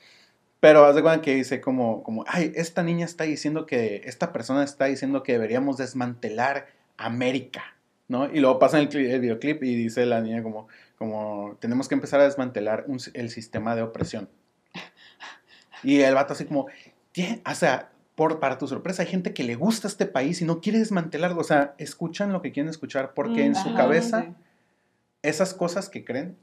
Pero 0.61 0.85
haz 0.85 0.95
de 0.95 1.03
cuenta 1.03 1.23
que 1.23 1.35
dice 1.35 1.61
como, 1.61 2.03
como, 2.03 2.25
ay, 2.29 2.53
esta 2.55 2.83
niña 2.83 3.07
está 3.07 3.25
diciendo 3.25 3.65
que, 3.65 4.03
esta 4.05 4.31
persona 4.31 4.63
está 4.63 4.85
diciendo 4.85 5.23
que 5.23 5.33
deberíamos 5.33 5.79
desmantelar 5.79 6.69
América, 6.99 7.75
¿no? 8.11 8.27
Y 8.31 8.41
luego 8.41 8.59
pasa 8.59 8.79
el, 8.79 8.89
cli- 8.91 9.09
el 9.09 9.21
videoclip 9.21 9.63
y 9.63 9.75
dice 9.75 10.05
la 10.05 10.21
niña 10.21 10.43
como, 10.43 10.69
como, 10.99 11.57
tenemos 11.61 11.89
que 11.89 11.95
empezar 11.95 12.21
a 12.21 12.25
desmantelar 12.25 12.85
un 12.89 12.99
el 13.15 13.31
sistema 13.31 13.75
de 13.75 13.83
opresión. 13.83 14.29
Y 15.83 16.01
el 16.01 16.15
vato 16.15 16.35
así 16.35 16.45
como, 16.45 16.67
"Tie- 17.15 17.41
o 17.51 17.55
sea, 17.55 17.91
por, 18.15 18.39
para 18.41 18.59
tu 18.59 18.69
sorpresa, 18.69 19.03
hay 19.03 19.09
gente 19.09 19.33
que 19.33 19.45
le 19.45 19.55
gusta 19.55 19.89
este 19.89 20.05
país 20.05 20.43
y 20.43 20.45
no 20.45 20.61
quiere 20.61 20.79
desmantelarlo. 20.79 21.41
O 21.41 21.45
sea, 21.45 21.75
escuchan 21.79 22.33
lo 22.33 22.43
que 22.43 22.53
quieren 22.53 22.69
escuchar 22.69 23.15
porque 23.15 23.47
en 23.47 23.55
su 23.55 23.69
Ajá, 23.71 23.77
cabeza 23.79 24.23
sí. 24.23 24.35
esas 25.23 25.55
cosas 25.55 25.89
que 25.89 26.05
creen 26.05 26.37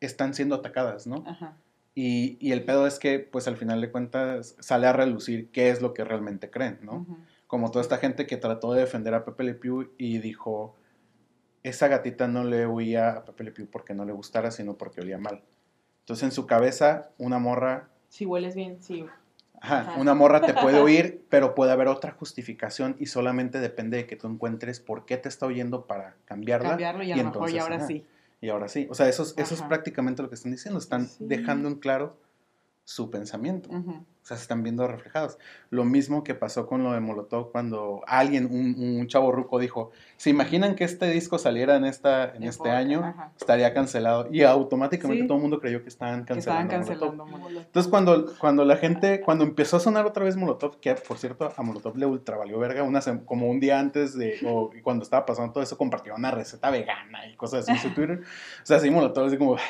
están 0.00 0.34
siendo 0.34 0.56
atacadas, 0.56 1.06
¿no? 1.06 1.24
Ajá. 1.26 1.56
Y, 1.94 2.36
y 2.40 2.52
el 2.52 2.64
pedo 2.64 2.86
es 2.86 2.98
que, 2.98 3.18
pues 3.18 3.46
al 3.48 3.56
final 3.56 3.80
de 3.80 3.90
cuentas, 3.90 4.56
sale 4.60 4.86
a 4.86 4.92
relucir 4.92 5.48
qué 5.52 5.70
es 5.70 5.80
lo 5.80 5.94
que 5.94 6.04
realmente 6.04 6.50
creen, 6.50 6.78
¿no? 6.82 7.06
Como 7.46 7.70
toda 7.70 7.82
esta 7.82 7.98
gente 7.98 8.26
que 8.26 8.36
trató 8.38 8.72
de 8.72 8.80
defender 8.80 9.14
a 9.14 9.24
Pepe 9.24 9.44
Le 9.44 9.54
Pew 9.54 9.90
y 9.98 10.18
dijo, 10.18 10.74
esa 11.62 11.88
gatita 11.88 12.28
no 12.28 12.44
le 12.44 12.66
huía 12.66 13.10
a 13.10 13.24
Pepe 13.24 13.44
Le 13.44 13.52
Pew 13.52 13.66
porque 13.70 13.94
no 13.94 14.04
le 14.04 14.12
gustara, 14.12 14.50
sino 14.50 14.74
porque 14.74 15.00
olía 15.00 15.18
mal. 15.18 15.42
Entonces 16.00 16.24
en 16.24 16.32
su 16.32 16.46
cabeza, 16.46 17.10
una 17.18 17.38
morra, 17.38 17.88
Si 18.08 18.26
hueles 18.26 18.54
bien, 18.54 18.82
sí. 18.82 19.06
ajá, 19.60 19.94
una 19.98 20.14
morra 20.14 20.40
te 20.40 20.54
puede 20.54 20.78
oír, 20.80 21.24
pero 21.30 21.54
puede 21.54 21.70
haber 21.72 21.86
otra 21.88 22.12
justificación 22.12 22.96
y 22.98 23.06
solamente 23.06 23.60
depende 23.60 23.98
de 23.98 24.06
que 24.06 24.16
tú 24.16 24.26
encuentres 24.26 24.80
por 24.80 25.06
qué 25.06 25.16
te 25.16 25.28
está 25.28 25.46
oyendo 25.46 25.86
para 25.86 26.16
cambiarla. 26.24 26.70
Cambiarlo 26.70 27.02
y 27.04 27.12
a 27.12 27.16
y 27.16 27.18
lo 27.18 27.24
mejor 27.26 27.48
y 27.50 27.52
entonces, 27.52 27.62
ahora 27.62 27.76
ajá. 27.76 27.86
sí. 27.86 28.06
Y 28.40 28.48
ahora 28.48 28.68
sí, 28.68 28.88
o 28.90 28.94
sea, 28.94 29.08
eso 29.08 29.22
es, 29.22 29.34
eso 29.38 29.54
es 29.54 29.62
prácticamente 29.62 30.20
lo 30.20 30.28
que 30.28 30.34
están 30.34 30.50
diciendo, 30.50 30.80
están 30.80 31.06
Sí. 31.06 31.24
dejando 31.26 31.68
en 31.68 31.76
claro 31.76 32.16
su 32.84 33.08
pensamiento. 33.08 33.70
Ujú. 33.70 34.04
O 34.22 34.24
sea, 34.24 34.36
se 34.36 34.42
están 34.44 34.62
viendo 34.62 34.86
reflejados. 34.86 35.36
Lo 35.70 35.84
mismo 35.84 36.22
que 36.22 36.34
pasó 36.36 36.68
con 36.68 36.84
lo 36.84 36.92
de 36.92 37.00
Molotov 37.00 37.50
cuando 37.50 38.02
alguien, 38.06 38.46
un, 38.46 38.76
un 39.00 39.06
chavo 39.08 39.32
ruco 39.32 39.58
dijo, 39.58 39.90
¿se 40.16 40.30
imaginan 40.30 40.76
que 40.76 40.84
este 40.84 41.10
disco 41.10 41.38
saliera 41.38 41.74
en, 41.74 41.84
esta, 41.84 42.26
en 42.36 42.44
este 42.44 42.62
época, 42.68 42.76
año? 42.78 43.00
ajá. 43.04 43.32
Estaría 43.36 43.74
cancelado. 43.74 44.28
Y 44.30 44.42
automáticamente 44.44 45.22
Sí. 45.22 45.26
todo 45.26 45.38
el 45.38 45.42
mundo 45.42 45.58
creyó 45.58 45.82
que 45.82 45.88
estaban 45.88 46.24
Que 46.24 46.34
estaban 46.34 46.68
cancelando. 46.68 47.24
Molotov. 47.24 47.26
cancelando. 47.26 47.48
Molotov. 47.48 47.66
Entonces 47.66 47.90
cuando, 47.90 48.32
cuando 48.38 48.64
la 48.64 48.76
gente, 48.76 49.20
cuando 49.22 49.42
empezó 49.42 49.78
a 49.78 49.80
sonar 49.80 50.06
otra 50.06 50.24
vez 50.24 50.36
Molotov, 50.36 50.78
que 50.78 50.94
por 50.94 51.18
cierto 51.18 51.52
a 51.56 51.62
Molotov 51.62 51.96
le 51.96 52.06
ultra 52.06 52.36
valió 52.36 52.60
verga, 52.60 52.84
una, 52.84 53.00
como 53.26 53.50
un 53.50 53.58
día 53.58 53.80
antes 53.80 54.16
de, 54.16 54.38
o 54.46 54.70
cuando 54.84 55.02
estaba 55.02 55.26
pasando 55.26 55.52
todo 55.52 55.64
eso, 55.64 55.76
compartió 55.76 56.14
una 56.14 56.30
receta 56.30 56.70
vegana 56.70 57.26
y 57.26 57.34
cosas 57.34 57.62
así 57.68 57.72
en 57.72 57.78
su 57.78 57.90
Twitter. 57.96 58.20
O 58.62 58.66
sea, 58.66 58.78
sí, 58.78 58.88
Molotov 58.88 59.26
así 59.26 59.36
como, 59.36 59.56
"Ay, 59.56 59.62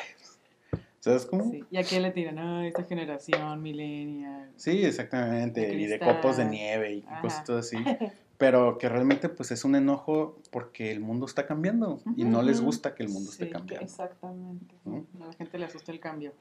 ¿Sabes 1.03 1.25
cómo? 1.25 1.51
Sí. 1.51 1.65
¿Y 1.69 1.75
a 1.75 1.83
quién 1.83 2.01
le 2.01 2.11
tiran? 2.11 2.39
Ah, 2.39 2.65
esta 2.65 2.85
generación, 2.85 3.61
millennial. 3.61 4.49
Sí, 4.55 4.85
exactamente. 4.85 5.59
De 5.59 5.73
y 5.73 5.85
de 5.85 5.99
copos 5.99 6.37
de 6.37 6.45
nieve 6.45 6.93
y 6.93 7.03
Ajá. 7.05 7.21
cosas 7.21 7.49
así. 7.49 7.75
Pero 8.37 8.77
que 8.77 8.87
realmente 8.87 9.27
pues 9.27 9.51
es 9.51 9.65
un 9.65 9.75
enojo 9.75 10.37
porque 10.49 10.91
el 10.91 11.01
mundo 11.01 11.25
está 11.25 11.45
cambiando 11.45 11.99
y 12.15 12.23
no 12.23 12.41
les 12.41 12.61
gusta 12.61 12.95
que 12.95 13.03
el 13.03 13.09
mundo 13.09 13.31
esté 13.31 13.49
cambiando. 13.49 13.85
Exactamente. 13.85 14.75
¿no? 14.85 15.05
A 15.21 15.27
la 15.27 15.33
gente 15.33 15.57
le 15.57 15.65
asusta 15.65 15.91
el 15.91 15.99
cambio. 15.99 16.31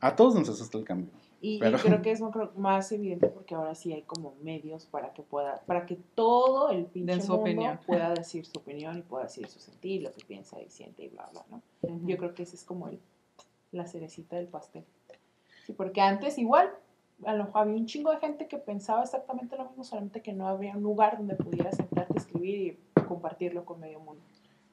A 0.00 0.14
todos 0.14 0.34
nos 0.34 0.50
asusta 0.50 0.76
el 0.76 0.84
cambio. 0.84 1.08
Y, 1.40 1.54
y 1.54 1.60
creo 1.60 2.02
que 2.02 2.10
es 2.10 2.20
más 2.56 2.92
evidente 2.92 3.28
porque 3.28 3.54
ahora 3.54 3.74
sí 3.74 3.94
hay 3.94 4.02
como 4.02 4.34
medios 4.42 4.84
para 4.84 5.14
que 5.14 5.22
pueda, 5.22 5.62
para 5.64 5.86
que 5.86 5.96
todo 6.14 6.68
el 6.68 6.84
pinche 6.84 7.14
su 7.22 7.28
mundo 7.28 7.40
opinión. 7.40 7.80
pueda 7.86 8.12
decir 8.12 8.44
su 8.44 8.58
opinión 8.58 8.98
y 8.98 9.02
pueda 9.02 9.24
decir 9.24 9.48
su 9.48 9.58
sentir, 9.58 10.02
lo 10.02 10.12
que 10.12 10.22
piensa 10.26 10.60
y 10.60 10.68
siente 10.68 11.04
y 11.04 11.08
bla, 11.08 11.30
bla, 11.32 11.46
¿no? 11.50 11.62
Yo 12.06 12.18
creo 12.18 12.34
que 12.34 12.42
ese 12.42 12.56
es 12.56 12.64
como 12.64 12.88
el, 12.88 13.00
la 13.72 13.86
cerecita 13.86 14.36
del 14.36 14.48
pastel. 14.48 14.84
Sí, 15.66 15.72
porque 15.72 16.00
antes 16.00 16.38
igual, 16.38 16.70
a 17.24 17.34
lo 17.34 17.44
mejor 17.44 17.62
había 17.62 17.76
un 17.76 17.86
chingo 17.86 18.10
de 18.10 18.18
gente 18.18 18.48
que 18.48 18.58
pensaba 18.58 19.02
exactamente 19.02 19.56
lo 19.56 19.66
mismo, 19.66 19.84
solamente 19.84 20.22
que 20.22 20.32
no 20.32 20.48
había 20.48 20.76
un 20.76 20.82
lugar 20.82 21.18
donde 21.18 21.36
pudieras 21.36 21.76
sentarte, 21.76 22.18
escribir 22.18 22.78
y 22.96 23.00
compartirlo 23.02 23.64
con 23.64 23.80
medio 23.80 24.00
mundo. 24.00 24.22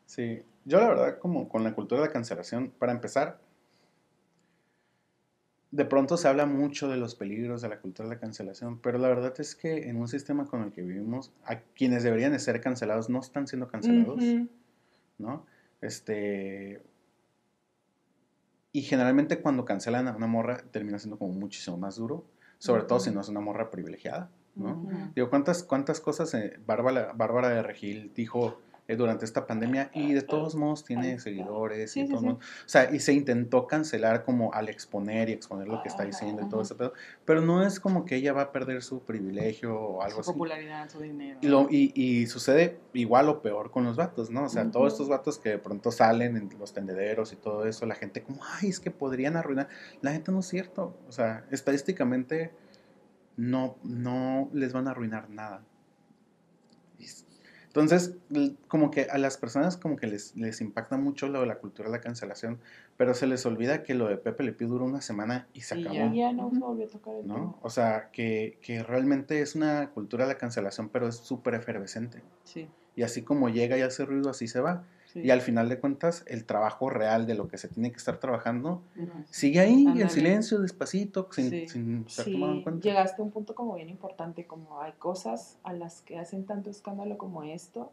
Sí, 0.05 0.41
yo 0.65 0.79
la 0.79 0.87
verdad 0.87 1.19
como 1.19 1.49
con 1.49 1.63
la 1.63 1.75
cultura 1.75 2.01
de 2.01 2.07
la 2.07 2.13
cancelación, 2.13 2.71
para 2.79 2.93
empezar, 2.93 3.39
de 5.71 5.85
pronto 5.85 6.15
se 6.15 6.27
habla 6.27 6.45
mucho 6.45 6.87
de 6.87 6.95
los 6.95 7.15
peligros 7.15 7.61
de 7.61 7.69
la 7.69 7.79
cultura 7.79 8.07
de 8.07 8.15
la 8.15 8.21
cancelación, 8.21 8.79
pero 8.79 8.97
la 8.97 9.09
verdad 9.09 9.33
es 9.39 9.53
que 9.53 9.89
en 9.89 9.97
un 9.97 10.07
sistema 10.07 10.45
con 10.45 10.63
el 10.63 10.71
que 10.71 10.81
vivimos, 10.81 11.33
a 11.43 11.59
quienes 11.59 12.03
deberían 12.03 12.31
de 12.31 12.39
ser 12.39 12.61
cancelados 12.61 13.09
no 13.09 13.19
están 13.19 13.47
siendo 13.47 13.67
cancelados. 13.67 14.23
¿no? 15.17 15.45
Este... 15.81 16.81
Y 18.71 18.81
generalmente 18.81 19.41
cuando 19.41 19.65
cancelan 19.65 20.07
a 20.07 20.15
una 20.15 20.27
morra 20.27 20.57
termina 20.71 20.99
siendo 20.99 21.17
como 21.17 21.33
muchísimo 21.33 21.77
más 21.77 21.95
duro, 21.95 22.25
sobre 22.59 22.83
todo 22.83 22.99
si 22.99 23.11
no 23.11 23.21
es 23.21 23.29
una 23.29 23.39
morra 23.39 23.69
privilegiada, 23.69 24.29
¿no? 24.55 24.87
Digo, 25.15 25.29
¿cuántas, 25.29 25.63
cuántas 25.63 25.99
cosas 25.99 26.33
eh, 26.33 26.59
Bárbara, 26.65 27.13
Bárbara 27.15 27.49
de 27.49 27.63
Regil 27.63 28.11
dijo 28.13 28.59
eh, 28.87 28.95
durante 28.95 29.25
esta 29.25 29.45
pandemia 29.45 29.89
y 29.93 30.13
de 30.13 30.21
todos 30.21 30.55
modos 30.55 30.83
tiene 30.85 31.19
seguidores 31.19 31.91
Sí, 31.91 32.01
y 32.01 32.03
sí, 32.03 32.09
todos 32.09 32.21
sí. 32.21 32.27
modos- 32.27 32.43
o 32.65 32.69
sea, 32.69 32.89
y 32.93 32.99
se 32.99 33.13
intentó 33.13 33.67
cancelar 33.67 34.23
como 34.23 34.53
al 34.53 34.69
exponer 34.69 35.29
y 35.29 35.33
exponer 35.33 35.67
lo 35.67 35.81
que 35.81 35.89
está 35.89 36.03
diciendo 36.05 36.41
y 36.45 36.49
todo 36.49 36.61
ese 36.61 36.75
pedo, 36.75 36.93
pero 37.25 37.41
no 37.41 37.65
es 37.65 37.79
como 37.79 38.05
que 38.05 38.15
ella 38.15 38.31
va 38.33 38.43
a 38.43 38.51
perder 38.51 38.81
su 38.83 39.01
privilegio 39.03 39.77
o 39.77 40.01
algo 40.01 40.15
Su 40.23 40.29
así. 40.29 40.31
popularidad, 40.31 40.89
su 40.89 40.99
dinero. 41.01 41.39
Y, 41.41 41.47
lo- 41.47 41.67
y- 41.69 41.91
y 41.95 42.27
sucede 42.27 42.79
igual 42.93 43.27
o 43.29 43.41
peor 43.41 43.71
con 43.71 43.83
los 43.83 43.97
vatos, 43.97 44.29
¿no? 44.29 44.45
O 44.45 44.49
sea, 44.49 44.71
todos 44.71 44.93
estos 44.93 45.09
vatos 45.09 45.37
que 45.37 45.49
de 45.49 45.57
pronto 45.59 45.91
salen 45.91 46.37
en 46.37 46.49
los 46.57 46.73
tendederos 46.73 47.33
y 47.33 47.35
todo 47.35 47.65
eso, 47.67 47.85
la 47.85 47.95
gente 47.95 48.23
como, 48.23 48.39
ay, 48.43 48.69
es 48.69 48.79
que 48.79 48.89
podrían 48.91 49.35
arruinar. 49.35 49.67
La 50.01 50.11
gente 50.13 50.31
no 50.31 50.39
es 50.39 50.47
cierto. 50.47 50.95
O 51.07 51.11
sea, 51.11 51.45
estadísticamente 51.51 52.51
no, 53.35 53.75
no 53.83 54.49
les 54.53 54.73
van 54.73 54.87
a 54.87 54.91
arruinar 54.91 55.29
nada. 55.29 55.61
Entonces, 57.67 58.15
como 58.67 58.89
que 58.89 59.03
a 59.03 59.17
las 59.19 59.37
personas 59.37 59.77
como 59.77 59.97
que 59.97 60.07
les, 60.07 60.35
les 60.35 60.61
impacta 60.61 60.97
mucho 60.97 61.27
lo 61.27 61.41
de 61.41 61.45
la 61.47 61.59
cultura 61.59 61.89
de 61.89 61.95
la 61.95 62.01
cancelación, 62.01 62.59
pero 62.97 63.13
se 63.13 63.27
les 63.27 63.45
olvida 63.45 63.83
que 63.83 63.93
lo 63.93 64.07
de 64.07 64.17
Pepe 64.17 64.43
Le 64.43 64.53
Pew 64.53 64.67
duró 64.67 64.85
una 64.85 65.01
semana 65.01 65.47
y 65.53 65.61
se 65.61 65.77
Y 65.77 65.85
acabó. 65.87 66.13
ya. 66.13 66.33
No 66.33 66.49
se 66.49 66.59
volvió 66.59 66.85
a 66.85 66.89
tocar 66.89 67.15
el 67.15 67.21
tema. 67.23 67.37
¿no? 67.37 67.59
O 67.61 67.69
sea, 67.69 68.09
que, 68.11 68.57
que 68.61 68.81
realmente 68.81 69.41
es 69.41 69.53
una 69.55 69.91
cultura 69.91 70.25
de 70.25 70.33
la 70.33 70.39
cancelación, 70.39 70.89
pero 70.89 71.07
es 71.07 71.17
súper 71.17 71.53
efervescente. 71.53 72.23
Sí, 72.43 72.67
Y 72.95 73.03
así 73.03 73.21
como 73.21 73.49
llega 73.49 73.77
y 73.77 73.81
hace 73.81 74.05
ruido, 74.05 74.29
así 74.31 74.47
se 74.47 74.59
va. 74.59 74.83
Sí. 75.21 75.27
Y 75.27 75.31
al 75.31 75.41
final 75.41 75.69
de 75.69 75.79
cuentas, 75.79 76.23
el 76.27 76.45
trabajo 76.45 76.89
real 76.89 77.25
de 77.27 77.35
lo 77.35 77.47
que 77.47 77.57
se 77.57 77.67
tiene 77.67 77.91
que 77.91 77.97
estar 77.97 78.17
trabajando 78.19 78.81
sigue 79.29 79.59
ahí, 79.59 79.85
Ándale. 79.85 80.01
en 80.03 80.09
silencio, 80.09 80.59
despacito, 80.59 81.27
sin, 81.31 81.49
Sí. 81.49 81.67
sin 81.67 82.09
ser 82.09 82.31
tomado 82.31 82.53
en 82.53 82.63
cuenta. 82.63 82.83
llegaste 82.87 83.21
a 83.21 83.25
un 83.25 83.31
punto 83.31 83.55
como 83.55 83.75
bien 83.75 83.89
importante, 83.89 84.45
como 84.45 84.81
hay 84.81 84.93
cosas 84.93 85.57
a 85.63 85.73
las 85.73 86.01
que 86.01 86.17
hacen 86.17 86.45
tanto 86.45 86.69
escándalo 86.69 87.17
como 87.17 87.43
esto, 87.43 87.91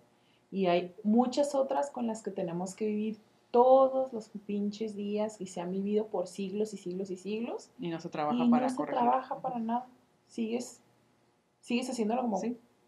y 0.50 0.66
hay 0.66 0.94
muchas 1.02 1.54
otras 1.54 1.90
con 1.90 2.06
las 2.06 2.22
que 2.22 2.30
tenemos 2.30 2.74
que 2.74 2.86
vivir 2.86 3.18
todos 3.50 4.12
los 4.12 4.30
pinches 4.46 4.96
días 4.96 5.40
y 5.40 5.46
se 5.46 5.60
han 5.60 5.70
vivido 5.70 6.06
por 6.08 6.26
siglos 6.26 6.74
y 6.74 6.76
siglos 6.76 7.10
y 7.10 7.16
siglos, 7.16 7.70
Y 7.78 7.88
no 7.88 8.00
se 8.00 8.08
trabaja 8.08 8.44
y 8.44 8.50
para 8.50 8.64
no 8.64 8.68
se 8.70 8.76
corregir. 8.76 9.00
trabaja 9.00 9.40
para 9.40 9.58
nada. 9.60 9.86
Sigues, 10.26 10.80
sigues 11.60 11.88
haciéndolo 11.88 12.22
como... 12.22 12.40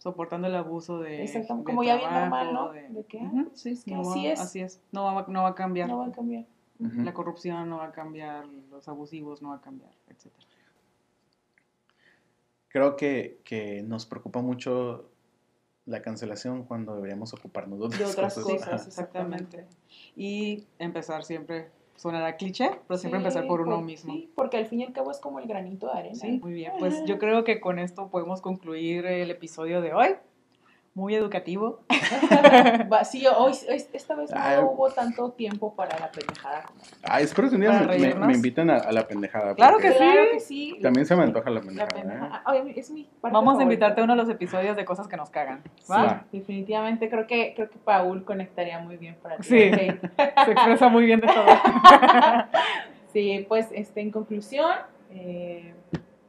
Soportando 0.07 0.47
el 0.47 0.55
abuso 0.55 1.01
de. 1.01 1.25
Exactamente, 1.25 1.63
de 1.73 1.75
como 1.75 1.83
ya 1.83 1.97
bien 1.97 2.13
normal, 2.13 2.55
¿no? 2.55 2.71
de- 2.71 2.91
Ujú, 2.91 3.19
ah, 3.41 3.45
pues, 3.49 3.61
sí, 3.61 3.71
es 3.71 3.83
que 3.85 3.91
no 3.91 4.05
va- 4.05 4.11
así 4.13 4.27
es. 4.29 4.41
Así 4.41 4.61
es. 4.61 4.81
No 4.93 5.03
va, 5.05 5.25
no 5.27 5.43
va 5.43 5.49
a 5.49 5.55
cambiar. 5.57 5.89
No 5.89 5.99
va 5.99 6.07
a 6.07 6.13
cambiar. 6.13 6.45
La 6.79 7.13
corrupción 7.13 7.69
no 7.69 7.79
va 7.79 7.87
a 7.87 7.91
cambiar, 7.93 8.47
los 8.71 8.87
abusivos 8.87 9.43
no 9.43 9.49
va 9.49 9.57
a 9.57 9.61
cambiar, 9.61 9.91
etc. 10.09 10.31
Creo 12.69 12.95
que, 12.97 13.41
que 13.43 13.83
nos 13.83 14.07
preocupa 14.07 14.43
mucho 14.43 15.11
la 15.87 16.03
cancelación 16.03 16.63
cuando 16.63 16.95
deberíamos 16.95 17.35
ocuparnos 17.35 17.81
de 17.81 17.85
otras, 17.87 17.99
De 18.01 18.07
otras 18.07 18.35
cosas. 18.39 18.87
exactamente. 18.87 19.67
Y 20.15 20.67
empezar 20.79 21.25
siempre, 21.25 21.71
sonará 21.97 22.37
cliché, 22.37 22.71
pero 22.87 22.99
siempre 22.99 23.19
Sí, 23.21 23.25
empezar 23.27 23.47
por 23.47 23.61
uno 23.61 23.77
por- 23.77 23.85
mismo. 23.85 24.13
Sí, 24.15 24.31
porque 24.35 24.57
al 24.57 24.67
fin 24.67 24.81
y 24.81 24.85
al 24.85 24.93
cabo 24.93 25.11
es 25.11 25.19
como 25.19 25.39
el 25.41 25.47
granito 25.47 25.87
de 25.87 25.93
arena. 25.99 26.15
Sí, 26.15 26.39
muy 26.43 26.53
bien. 26.53 26.73
Pues 26.79 27.03
yo 27.07 27.19
creo 27.19 27.45
que 27.45 27.61
con 27.61 27.79
esto 27.79 28.11
podemos 28.11 28.41
concluir 28.41 29.07
el 29.07 29.31
episodio 29.31 29.81
de 29.81 29.93
hoy. 29.95 30.09
Muy 30.97 31.15
educativo. 31.15 31.81
Sí, 33.05 33.25
hoy, 33.27 33.51
es- 33.53 33.91
esta 33.93 34.15
vez 34.15 34.31
no 34.31 34.37
Ay. 34.41 34.59
hubo 34.63 34.89
tanto 34.91 35.31
tiempo 35.33 35.75
para 35.75 35.99
la 35.99 36.11
pendejada. 36.11 36.65
Ay, 37.03 37.25
espero 37.25 37.49
que 37.51 37.57
un 37.57 37.61
día 37.61 37.73
me, 37.73 38.15
me- 38.15 38.33
inviten 38.35 38.71
a, 38.71 38.77
a 38.77 38.93
la 38.93 39.07
pendejada. 39.07 39.55
Claro 39.55 39.77
que 39.79 39.91
sí. 39.93 39.99
Claro 39.99 40.23
que 40.33 40.41
sí. 40.41 40.79
También 40.83 41.05
se 41.07 41.15
me 41.15 41.25
antoja 41.25 41.51
la 41.51 41.61
La 41.61 41.67
pendejada. 41.67 42.01
¿eh? 42.01 42.03
pendejada. 42.03 42.43
Ay, 42.47 42.73
es 42.77 42.91
mi 42.91 43.05
parte 43.21 43.35
Vamos 43.35 43.59
a 43.59 43.63
invitarte 43.63 44.01
a 44.01 44.05
uno 44.05 44.15
de 44.15 44.23
los 44.23 44.29
episodios 44.31 44.75
de 44.77 44.85
cosas 44.87 45.07
que 45.09 45.17
nos 45.19 45.29
cagan. 45.31 45.63
¿va? 45.91 46.25
Sí, 46.31 46.39
definitivamente 46.39 47.11
creo 47.11 47.27
que 47.27 47.53
creo 47.55 47.69
que 47.69 47.79
Paul 47.79 48.25
conectaría 48.25 48.79
muy 48.79 48.97
bien 48.97 49.17
para 49.23 49.37
ti. 49.37 49.43
Sí. 49.45 49.71
Se 49.71 50.53
expresa 50.53 50.89
muy 50.89 51.05
bien 51.05 51.21
de 51.21 51.27
todo. 51.29 51.47
Sí, 53.13 53.45
pues 53.49 53.69
este, 53.73 54.01
en 54.03 54.11
conclusión, 54.11 54.73
eh, 55.11 55.73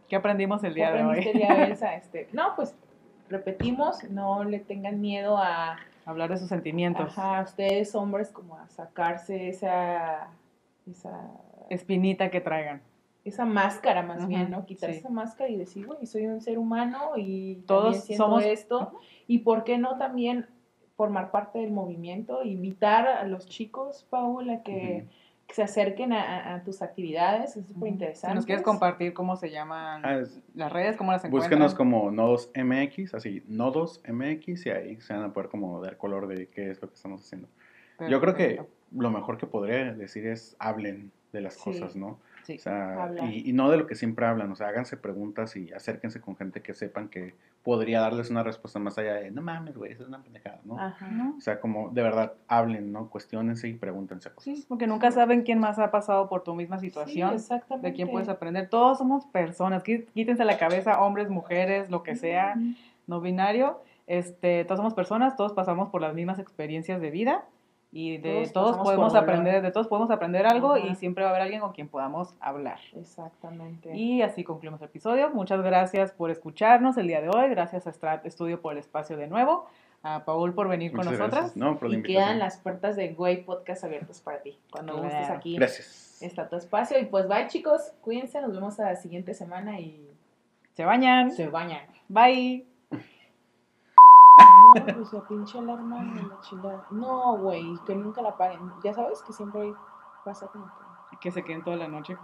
¿Qué 0.07 0.15
aprendimos 0.15 0.63
el 0.63 0.73
¿qué 0.73 0.79
día 0.79 0.91
de 0.93 1.03
hoy? 1.03 1.19
el 1.19 1.37
día 1.37 1.53
de 1.53 1.63
Elsa? 1.65 1.95
Este, 1.95 2.29
no, 2.31 2.53
pues 2.55 2.73
repetimos, 3.29 4.03
no 4.09 4.43
le 4.43 4.59
tengan 4.59 4.99
miedo 5.01 5.37
a, 5.37 5.77
Hablar 6.05 6.29
de 6.29 6.37
sus 6.37 6.47
sentimientos. 6.49 7.17
ajá, 7.17 7.39
a 7.39 7.43
ustedes 7.43 7.93
hombres 7.95 8.29
como 8.29 8.55
a 8.57 8.67
sacarse 8.69 9.49
esa, 9.49 10.27
esa, 10.89 11.29
Espinita 11.69 12.31
que 12.31 12.39
traigan. 12.39 12.81
esa 13.25 13.43
máscara 13.45 14.01
más 14.03 14.25
bien, 14.27 14.49
¿no? 14.49 14.65
Quitar 14.65 14.91
sí. 14.91 14.99
esa 14.99 15.09
máscara 15.09 15.49
y 15.49 15.57
decir, 15.57 15.85
güey, 15.85 16.05
soy 16.05 16.27
un 16.27 16.39
ser 16.39 16.57
humano 16.57 17.11
y 17.17 17.55
Todos 17.67 18.05
somos- 18.05 18.45
esto. 18.45 18.93
Y 19.27 19.39
por 19.39 19.65
qué 19.65 19.77
no 19.77 19.97
también 19.97 20.45
formar 20.95 21.29
parte 21.31 21.59
del 21.59 21.71
movimiento, 21.71 22.43
invitar 22.43 23.05
a 23.07 23.23
los 23.25 23.45
chicos, 23.47 24.07
Paul, 24.09 24.49
a 24.49 24.63
que. 24.63 25.05
Que 25.47 25.55
se 25.55 25.63
acerquen 25.63 26.11
a, 26.11 26.61
tus 26.65 26.81
actividades, 26.81 27.55
es 27.55 27.67
súper 27.67 27.83
Si 27.87 27.93
interesante. 27.93 28.35
nos 28.35 28.45
quieres 28.45 28.63
compartir 28.65 29.13
cómo 29.13 29.37
se 29.37 29.49
llaman 29.49 30.01
Ah, 30.05 30.17
es- 30.19 30.41
las 30.53 30.71
redes, 30.71 30.97
cómo 30.97 31.13
las 31.13 31.23
encuentran. 31.23 31.49
Búsquenos 31.61 31.73
como 31.73 32.11
Nodos 32.11 32.51
MX, 32.53 33.13
así, 33.13 33.41
Nodos 33.47 34.01
MX, 34.05 34.65
y 34.65 34.69
ahí 34.71 34.99
se 34.99 35.13
van 35.13 35.23
a 35.23 35.33
poder 35.33 35.49
como 35.49 35.79
dar 35.81 35.95
color 35.97 36.27
de 36.27 36.47
qué 36.49 36.69
es 36.69 36.81
lo 36.81 36.89
que 36.89 36.95
estamos 36.95 37.21
haciendo. 37.23 37.47
Yo 38.09 38.19
creo 38.19 38.35
que 38.35 38.61
lo 38.91 39.09
mejor 39.09 39.37
que 39.37 39.47
podría 39.47 39.93
decir 39.93 40.27
es 40.27 40.55
hablen 40.59 41.11
de 41.31 41.41
las 41.41 41.55
Sí. 41.55 41.61
cosas, 41.63 41.95
¿no? 41.95 42.19
Sí. 42.47 42.55
O 42.55 42.59
sea, 42.59 43.03
Hablar. 43.03 43.25
y, 43.29 43.49
y 43.49 43.51
no 43.53 43.69
de 43.69 43.75
lo 43.77 43.87
que 43.87 43.95
siempre 43.95 44.25
hablan, 44.25 44.49
o 44.51 44.55
sea, 44.55 44.69
háganse 44.69 44.95
preguntas 44.95 45.55
y 45.57 45.73
acérquense 45.73 46.21
con 46.21 46.37
gente 46.37 46.61
que 46.61 46.73
sepan 46.73 47.09
que 47.09 47.35
podría 47.61 47.99
darles 47.99 48.29
una 48.29 48.41
respuesta 48.41 48.79
más 48.79 48.97
allá 48.97 49.15
de, 49.15 49.31
no 49.31 49.41
mames, 49.41 49.75
güey, 49.75 49.91
eso 49.91 50.03
es 50.03 50.07
una 50.07 50.23
pendejada, 50.23 50.61
¿no? 50.63 50.79
Ajá. 50.79 51.33
O 51.37 51.41
sea, 51.41 51.59
como 51.59 51.89
de 51.89 52.01
verdad 52.03 52.33
hablen, 52.47 52.93
¿no? 52.93 53.09
Cuestiónense 53.09 53.67
y 53.67 53.73
pregúntense 53.73 54.29
cosas. 54.29 54.43
Sí, 54.45 54.65
porque 54.69 54.87
nunca 54.87 55.11
saben 55.11 55.41
quién 55.43 55.59
más 55.59 55.77
ha 55.77 55.91
pasado 55.91 56.29
por 56.29 56.43
tu 56.43 56.55
misma 56.55 56.79
Sí, 56.79 56.85
situación. 56.85 57.33
exactamente. 57.33 57.89
de 57.89 57.93
quién 57.93 58.09
puedes 58.09 58.29
aprender. 58.29 58.69
Todos 58.69 58.97
somos 58.97 59.25
personas. 59.25 59.83
Quí- 59.83 60.05
Quítense 60.13 60.45
la 60.45 60.57
cabeza, 60.57 61.01
hombres, 61.01 61.29
mujeres, 61.29 61.89
lo 61.89 62.01
que 62.03 62.15
sea, 62.15 62.55
no 63.07 63.19
binario. 63.19 63.81
Este, 64.07 64.63
todos 64.63 64.77
somos 64.77 64.93
personas, 64.93 65.35
todos 65.35 65.51
pasamos 65.51 65.89
por 65.89 65.99
las 66.01 66.13
mismas 66.13 66.39
experiencias 66.39 67.01
de 67.01 67.11
vida 67.11 67.43
y 67.91 68.17
de 68.17 68.49
Todos 68.53 68.77
podemos 68.77 69.15
aprender, 69.15 69.61
de 69.61 69.71
todos 69.71 69.87
podemos 69.87 70.11
aprender 70.11 70.45
algo 70.45 70.73
Ajá. 70.75 70.85
y 70.87 70.95
siempre 70.95 71.23
va 71.23 71.29
a 71.29 71.33
haber 71.33 71.43
alguien 71.43 71.61
con 71.61 71.71
quien 71.71 71.87
podamos 71.87 72.35
hablar. 72.39 72.79
Exactamente. 72.93 73.95
Y 73.95 74.21
así 74.21 74.43
concluimos 74.43 74.81
el 74.81 74.87
episodio. 74.89 75.29
Muchas 75.29 75.61
gracias 75.61 76.11
por 76.11 76.29
escucharnos 76.29 76.97
el 76.97 77.07
día 77.07 77.21
de 77.21 77.29
hoy. 77.29 77.49
Gracias 77.49 77.87
a 77.87 77.91
Strat 77.93 78.25
Studio 78.27 78.61
por 78.61 78.73
el 78.73 78.79
espacio 78.79 79.15
de 79.17 79.27
nuevo. 79.27 79.67
A 80.03 80.25
Paul 80.25 80.53
por 80.53 80.67
venir 80.67 80.91
con 80.93 81.05
nosotras. 81.05 81.57
No, 81.57 81.79
por 81.79 81.89
la 81.89 81.97
y 81.97 82.03
quedan 82.03 82.37
las 82.39 82.57
puertas 82.59 82.95
de 82.95 83.13
Güey 83.13 83.43
Podcast 83.45 83.83
abiertas 83.83 84.21
para 84.21 84.41
ti. 84.41 84.57
Cuando 84.71 84.93
Claro. 84.93 85.07
gustes 85.09 85.29
aquí 85.31 85.55
Gracias. 85.55 86.21
está 86.21 86.47
tu 86.49 86.55
espacio. 86.55 86.99
Y 86.99 87.05
pues 87.05 87.27
bye 87.27 87.47
chicos, 87.47 87.93
cuídense, 88.01 88.39
nos 88.41 88.51
vemos 88.53 88.77
la 88.77 88.95
siguiente 88.95 89.33
semana 89.33 89.79
y 89.79 90.07
Se 90.73 90.85
bañan. 90.85 91.31
se 91.31 91.47
bañan. 91.47 91.81
Bye. 92.09 92.76
No, 94.37 94.73
pues 94.95 95.13
la 95.13 95.21
pinche 95.27 95.59
alarma 95.59 96.03
de 96.03 96.23
la 96.23 96.39
chingada. 96.41 96.85
No, 96.91 97.37
güey, 97.37 97.79
que 97.85 97.95
nunca 97.95 98.21
la 98.21 98.35
paguen. 98.37 98.71
Ya 98.83 98.93
sabes 98.93 99.21
que 99.23 99.33
siempre 99.33 99.73
pasa 100.23 100.47
como 100.47 100.65
que 101.11 101.17
Que 101.19 101.31
se 101.31 101.43
queden 101.43 101.63
toda 101.63 101.77
la 101.77 101.87
noche 101.87 102.17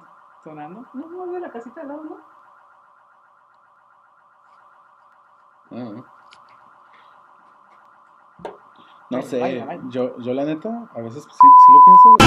sonando. 0.44 0.86
No, 0.94 1.08
no, 1.08 1.26
de 1.32 1.40
la 1.40 1.52
casita 1.52 1.82
al 1.82 1.88
lado, 1.88 2.04
¿no? 2.04 2.18
Ah. 5.72 6.04
No 9.10 9.22
sé, 9.22 9.40
vaya, 9.40 9.66
vaya. 9.66 9.82
Yo, 9.90 10.18
yo 10.18 10.34
la 10.34 10.44
neta, 10.44 10.90
a 10.96 11.02
veces 11.02 11.24
sí, 11.24 11.30
sí 11.32 11.72
lo 11.72 11.80
pienso. 11.86 12.18